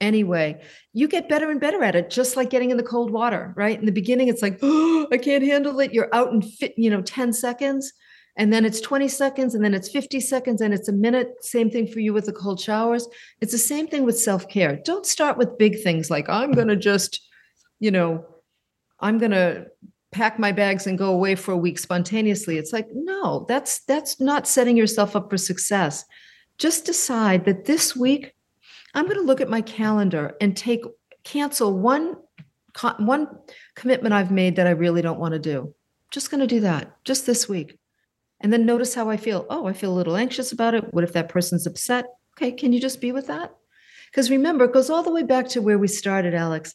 anyway. 0.00 0.60
You 0.92 1.08
get 1.08 1.28
better 1.28 1.50
and 1.50 1.58
better 1.58 1.82
at 1.82 1.96
it, 1.96 2.10
just 2.10 2.36
like 2.36 2.50
getting 2.50 2.70
in 2.70 2.76
the 2.76 2.82
cold 2.82 3.10
water, 3.10 3.54
right? 3.56 3.78
In 3.78 3.86
the 3.86 3.92
beginning, 3.92 4.28
it's 4.28 4.42
like, 4.42 4.58
oh, 4.60 5.06
I 5.10 5.16
can't 5.16 5.42
handle 5.42 5.80
it. 5.80 5.94
You're 5.94 6.14
out 6.14 6.32
in 6.32 6.42
fit, 6.42 6.74
you 6.76 6.90
know, 6.90 7.00
10 7.00 7.32
seconds. 7.32 7.90
And 8.36 8.52
then 8.52 8.64
it's 8.64 8.80
20 8.80 9.08
seconds, 9.08 9.56
and 9.56 9.64
then 9.64 9.74
it's 9.74 9.90
50 9.90 10.20
seconds, 10.20 10.60
and 10.60 10.72
it's 10.72 10.88
a 10.88 10.92
minute. 10.92 11.28
Same 11.40 11.70
thing 11.70 11.88
for 11.88 11.98
you 11.98 12.12
with 12.12 12.26
the 12.26 12.32
cold 12.32 12.60
showers. 12.60 13.08
It's 13.40 13.50
the 13.50 13.58
same 13.58 13.88
thing 13.88 14.04
with 14.04 14.16
self 14.16 14.48
care. 14.48 14.78
Don't 14.84 15.04
start 15.04 15.38
with 15.38 15.58
big 15.58 15.82
things 15.82 16.08
like, 16.08 16.28
I'm 16.28 16.52
going 16.52 16.68
to 16.68 16.76
just, 16.76 17.20
you 17.80 17.90
know, 17.90 18.24
I'm 19.00 19.18
going 19.18 19.32
to 19.32 19.66
pack 20.10 20.38
my 20.38 20.52
bags 20.52 20.86
and 20.86 20.98
go 20.98 21.12
away 21.12 21.34
for 21.34 21.52
a 21.52 21.56
week 21.56 21.78
spontaneously. 21.78 22.56
It's 22.56 22.72
like 22.72 22.86
no 22.92 23.44
that's 23.48 23.80
that's 23.80 24.20
not 24.20 24.48
setting 24.48 24.76
yourself 24.76 25.14
up 25.14 25.30
for 25.30 25.36
success. 25.36 26.04
Just 26.56 26.86
decide 26.86 27.44
that 27.44 27.64
this 27.66 27.94
week 27.94 28.32
i'm 28.94 29.04
going 29.04 29.18
to 29.18 29.22
look 29.22 29.40
at 29.40 29.50
my 29.50 29.60
calendar 29.60 30.34
and 30.40 30.56
take 30.56 30.82
cancel 31.22 31.78
one 31.78 32.16
one 32.98 33.28
commitment 33.74 34.14
i've 34.14 34.30
made 34.30 34.56
that 34.56 34.66
i 34.66 34.70
really 34.70 35.02
don't 35.02 35.20
want 35.20 35.32
to 35.32 35.38
do. 35.38 35.74
Just 36.10 36.30
going 36.30 36.40
to 36.40 36.46
do 36.46 36.60
that 36.60 36.96
just 37.04 37.26
this 37.26 37.48
week. 37.48 37.78
And 38.40 38.52
then 38.52 38.64
notice 38.64 38.94
how 38.94 39.10
i 39.10 39.16
feel. 39.16 39.46
Oh 39.50 39.66
i 39.66 39.72
feel 39.72 39.92
a 39.92 39.98
little 39.98 40.16
anxious 40.16 40.52
about 40.52 40.74
it. 40.74 40.92
What 40.94 41.04
if 41.04 41.12
that 41.12 41.28
person's 41.28 41.66
upset? 41.66 42.06
Okay 42.36 42.52
can 42.52 42.72
you 42.72 42.80
just 42.80 43.00
be 43.00 43.12
with 43.12 43.26
that? 43.26 43.54
Because 44.10 44.30
remember 44.30 44.64
it 44.64 44.72
goes 44.72 44.88
all 44.88 45.02
the 45.02 45.12
way 45.12 45.22
back 45.22 45.48
to 45.48 45.60
where 45.60 45.78
we 45.78 45.86
started 45.88 46.34
alex. 46.34 46.74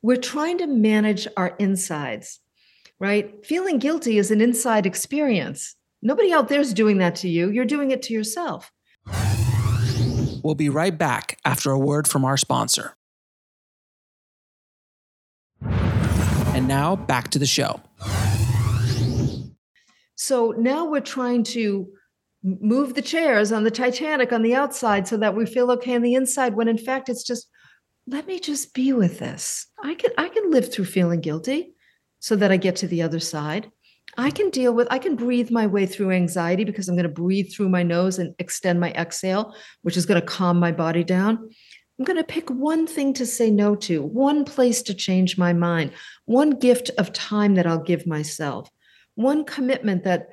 We're 0.00 0.16
trying 0.16 0.58
to 0.58 0.68
manage 0.68 1.26
our 1.36 1.56
insides 1.58 2.38
right? 3.00 3.44
Feeling 3.44 3.78
guilty 3.78 4.18
is 4.18 4.30
an 4.30 4.40
inside 4.40 4.86
experience. 4.86 5.76
Nobody 6.02 6.32
out 6.32 6.48
there 6.48 6.60
is 6.60 6.74
doing 6.74 6.98
that 6.98 7.16
to 7.16 7.28
you. 7.28 7.50
You're 7.50 7.64
doing 7.64 7.90
it 7.90 8.02
to 8.02 8.12
yourself. 8.12 8.70
We'll 10.42 10.54
be 10.54 10.68
right 10.68 10.96
back 10.96 11.38
after 11.44 11.70
a 11.70 11.78
word 11.78 12.06
from 12.06 12.24
our 12.24 12.36
sponsor. 12.36 12.94
And 15.60 16.68
now 16.68 16.96
back 16.96 17.28
to 17.30 17.38
the 17.38 17.46
show. 17.46 17.80
So 20.14 20.54
now 20.58 20.84
we're 20.84 21.00
trying 21.00 21.44
to 21.44 21.88
move 22.42 22.94
the 22.94 23.02
chairs 23.02 23.50
on 23.52 23.64
the 23.64 23.70
Titanic 23.70 24.32
on 24.32 24.42
the 24.42 24.54
outside 24.54 25.08
so 25.08 25.16
that 25.16 25.34
we 25.34 25.46
feel 25.46 25.70
okay 25.72 25.94
on 25.94 26.02
the 26.02 26.14
inside 26.14 26.54
when 26.54 26.68
in 26.68 26.78
fact 26.78 27.08
it's 27.08 27.24
just 27.24 27.48
let 28.06 28.26
me 28.26 28.40
just 28.40 28.72
be 28.74 28.92
with 28.92 29.18
this. 29.18 29.66
I 29.82 29.94
can 29.94 30.10
I 30.16 30.28
can 30.28 30.50
live 30.50 30.72
through 30.72 30.86
feeling 30.86 31.20
guilty 31.20 31.74
so 32.20 32.36
that 32.36 32.52
I 32.52 32.56
get 32.56 32.76
to 32.76 32.88
the 32.88 33.02
other 33.02 33.20
side. 33.20 33.70
I 34.16 34.30
can 34.30 34.50
deal 34.50 34.72
with, 34.72 34.88
I 34.90 34.98
can 34.98 35.16
breathe 35.16 35.50
my 35.50 35.66
way 35.66 35.86
through 35.86 36.10
anxiety 36.10 36.64
because 36.64 36.88
I'm 36.88 36.96
going 36.96 37.04
to 37.04 37.08
breathe 37.08 37.52
through 37.52 37.68
my 37.68 37.82
nose 37.82 38.18
and 38.18 38.34
extend 38.38 38.80
my 38.80 38.90
exhale, 38.92 39.54
which 39.82 39.96
is 39.96 40.06
going 40.06 40.20
to 40.20 40.26
calm 40.26 40.58
my 40.58 40.72
body 40.72 41.04
down. 41.04 41.50
I'm 41.98 42.04
going 42.04 42.16
to 42.16 42.24
pick 42.24 42.48
one 42.48 42.86
thing 42.86 43.12
to 43.14 43.26
say 43.26 43.50
no 43.50 43.74
to, 43.76 44.02
one 44.02 44.44
place 44.44 44.82
to 44.82 44.94
change 44.94 45.36
my 45.36 45.52
mind, 45.52 45.92
one 46.26 46.50
gift 46.50 46.90
of 46.96 47.12
time 47.12 47.54
that 47.56 47.66
I'll 47.66 47.82
give 47.82 48.06
myself, 48.06 48.70
one 49.16 49.44
commitment 49.44 50.04
that, 50.04 50.28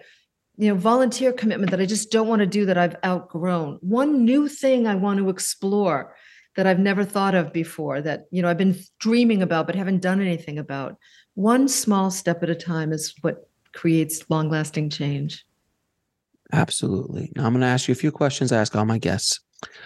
you 0.58 0.70
know, 0.70 0.76
volunteer 0.76 1.34
commitment 1.34 1.72
that 1.72 1.82
I 1.82 1.86
just 1.86 2.12
don't 2.12 2.28
want 2.28 2.42
to 2.42 2.48
do 2.48 2.66
that 2.68 2.78
I've 2.78 2.96
outgrown, 3.04 3.80
one 3.82 4.26
new 4.26 4.48
thing 4.48 4.86
I 4.88 4.96
want 4.96 5.20
to 5.20 5.30
explore 5.30 6.16
that 6.56 6.68
I've 6.68 6.80
never 6.80 7.04
thought 7.04 7.36
of 7.36 7.52
before 7.52 8.02
that, 8.02 8.26
you 8.32 8.42
know, 8.42 8.48
I've 8.48 8.58
been 8.58 8.80
dreaming 9.00 9.42
about 9.42 9.66
but 9.66 9.76
haven't 9.76 10.02
done 10.02 10.22
anything 10.22 10.58
about 10.58 10.98
one 11.36 11.68
small 11.68 12.10
step 12.10 12.42
at 12.44 12.50
a 12.50 12.56
time 12.56 12.92
is 12.92 13.14
what 13.22 13.48
creates 13.74 14.30
long 14.30 14.50
lasting 14.50 14.90
change. 14.90 15.46
Absolutely. 16.52 17.32
Now 17.36 17.46
I'm 17.46 17.54
going 17.54 17.62
to 17.62 17.68
ask 17.68 17.88
you 17.88 17.92
a 17.92 17.96
few 17.96 18.12
questions 18.12 18.52
I 18.52 18.58
ask 18.58 18.76
all 18.76 18.86
my 18.86 18.98
guests. 18.98 19.40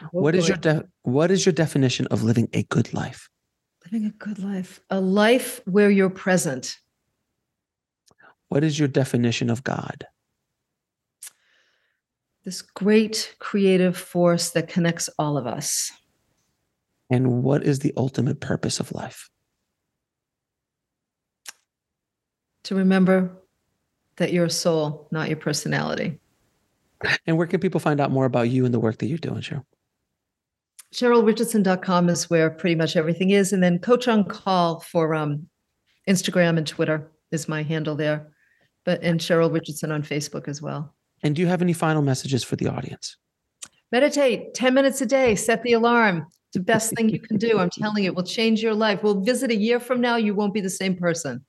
Oh, 0.03 0.07
what 0.11 0.35
is 0.35 0.47
your 0.47 0.57
de- 0.57 0.83
what 1.03 1.31
is 1.31 1.45
your 1.45 1.53
definition 1.53 2.07
of 2.07 2.23
living 2.23 2.49
a 2.53 2.63
good 2.63 2.93
life? 2.93 3.29
living 3.91 4.07
a 4.07 4.11
good 4.11 4.39
life? 4.39 4.79
A 4.89 4.99
life 4.99 5.61
where 5.65 5.89
you're 5.89 6.09
present. 6.09 6.77
What 8.49 8.63
is 8.63 8.77
your 8.77 8.87
definition 8.87 9.49
of 9.49 9.63
God? 9.63 10.05
This 12.45 12.61
great 12.61 13.35
creative 13.39 13.97
force 13.97 14.51
that 14.51 14.67
connects 14.67 15.09
all 15.19 15.37
of 15.37 15.45
us. 15.45 15.91
And 17.09 17.43
what 17.43 17.63
is 17.63 17.79
the 17.79 17.93
ultimate 17.97 18.39
purpose 18.39 18.79
of 18.79 18.91
life? 18.91 19.29
To 22.69 22.75
remember 22.75 23.35
that 24.17 24.31
you're 24.31 24.45
a 24.45 24.49
soul, 24.51 25.07
not 25.11 25.27
your 25.27 25.37
personality. 25.37 26.19
And 27.25 27.35
where 27.35 27.47
can 27.47 27.59
people 27.59 27.79
find 27.79 27.99
out 27.99 28.11
more 28.11 28.25
about 28.25 28.51
you 28.51 28.63
and 28.63 28.71
the 28.71 28.79
work 28.79 28.99
that 28.99 29.07
you're 29.07 29.17
doing, 29.17 29.41
Cheryl? 29.41 29.63
CherylRichardson.com 30.93 32.09
is 32.09 32.29
where 32.29 32.51
pretty 32.51 32.75
much 32.75 32.95
everything 32.95 33.31
is. 33.31 33.53
And 33.53 33.63
then 33.63 33.79
Coach 33.79 34.07
on 34.07 34.23
Call 34.23 34.81
for 34.81 35.15
um, 35.15 35.47
Instagram 36.07 36.59
and 36.59 36.67
Twitter 36.67 37.11
is 37.31 37.49
my 37.49 37.63
handle 37.63 37.95
there. 37.95 38.31
But 38.85 39.01
and 39.01 39.19
Cheryl 39.19 39.51
Richardson 39.51 39.91
on 39.91 40.03
Facebook 40.03 40.47
as 40.47 40.61
well. 40.61 40.93
And 41.23 41.35
do 41.35 41.41
you 41.41 41.47
have 41.47 41.63
any 41.63 41.73
final 41.73 42.03
messages 42.03 42.43
for 42.43 42.55
the 42.55 42.67
audience? 42.67 43.17
Meditate 43.91 44.53
10 44.53 44.75
minutes 44.75 45.01
a 45.01 45.07
day, 45.07 45.33
set 45.33 45.63
the 45.63 45.73
alarm. 45.73 46.27
It's 46.27 46.53
the 46.53 46.59
best 46.59 46.93
thing 46.95 47.09
you 47.09 47.19
can 47.19 47.37
do. 47.37 47.57
I'm 47.57 47.69
telling 47.73 48.03
you, 48.03 48.11
it 48.11 48.15
will 48.15 48.21
change 48.21 48.61
your 48.61 48.75
life. 48.75 49.01
We'll 49.01 49.21
visit 49.21 49.49
a 49.49 49.55
year 49.55 49.79
from 49.79 50.01
now, 50.01 50.17
you 50.17 50.35
won't 50.35 50.53
be 50.53 50.61
the 50.61 50.69
same 50.69 50.95
person. 50.95 51.43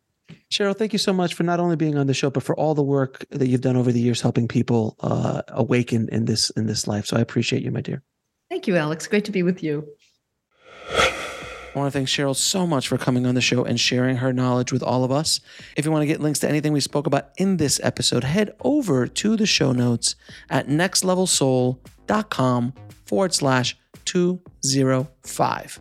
Cheryl, 0.50 0.76
thank 0.76 0.92
you 0.92 0.98
so 0.98 1.12
much 1.12 1.34
for 1.34 1.42
not 1.42 1.60
only 1.60 1.76
being 1.76 1.96
on 1.96 2.06
the 2.06 2.14
show, 2.14 2.30
but 2.30 2.42
for 2.42 2.56
all 2.56 2.74
the 2.74 2.82
work 2.82 3.24
that 3.30 3.48
you've 3.48 3.60
done 3.60 3.76
over 3.76 3.92
the 3.92 4.00
years, 4.00 4.20
helping 4.20 4.48
people 4.48 4.96
uh, 5.00 5.42
awaken 5.48 6.08
in 6.10 6.24
this 6.24 6.50
in 6.50 6.66
this 6.66 6.86
life. 6.86 7.06
So 7.06 7.16
I 7.16 7.20
appreciate 7.20 7.62
you, 7.62 7.70
my 7.70 7.80
dear. 7.80 8.02
Thank 8.48 8.66
you, 8.66 8.76
Alex. 8.76 9.06
Great 9.06 9.24
to 9.26 9.32
be 9.32 9.42
with 9.42 9.62
you. 9.62 9.86
I 11.74 11.78
want 11.78 11.92
to 11.92 11.96
thank 11.96 12.08
Cheryl 12.08 12.34
so 12.34 12.66
much 12.66 12.88
for 12.88 12.98
coming 12.98 13.26
on 13.26 13.36
the 13.36 13.40
show 13.40 13.64
and 13.64 13.78
sharing 13.78 14.16
her 14.16 14.32
knowledge 14.32 14.72
with 14.72 14.82
all 14.82 15.04
of 15.04 15.12
us. 15.12 15.40
If 15.76 15.84
you 15.84 15.92
want 15.92 16.02
to 16.02 16.06
get 16.06 16.20
links 16.20 16.40
to 16.40 16.48
anything 16.48 16.72
we 16.72 16.80
spoke 16.80 17.06
about 17.06 17.30
in 17.36 17.58
this 17.58 17.78
episode, 17.82 18.24
head 18.24 18.56
over 18.60 19.06
to 19.06 19.36
the 19.36 19.46
show 19.46 19.70
notes 19.70 20.16
at 20.48 20.66
nextlevelsoul.com 20.66 22.72
forward 23.04 23.34
slash 23.34 23.76
205. 24.04 25.80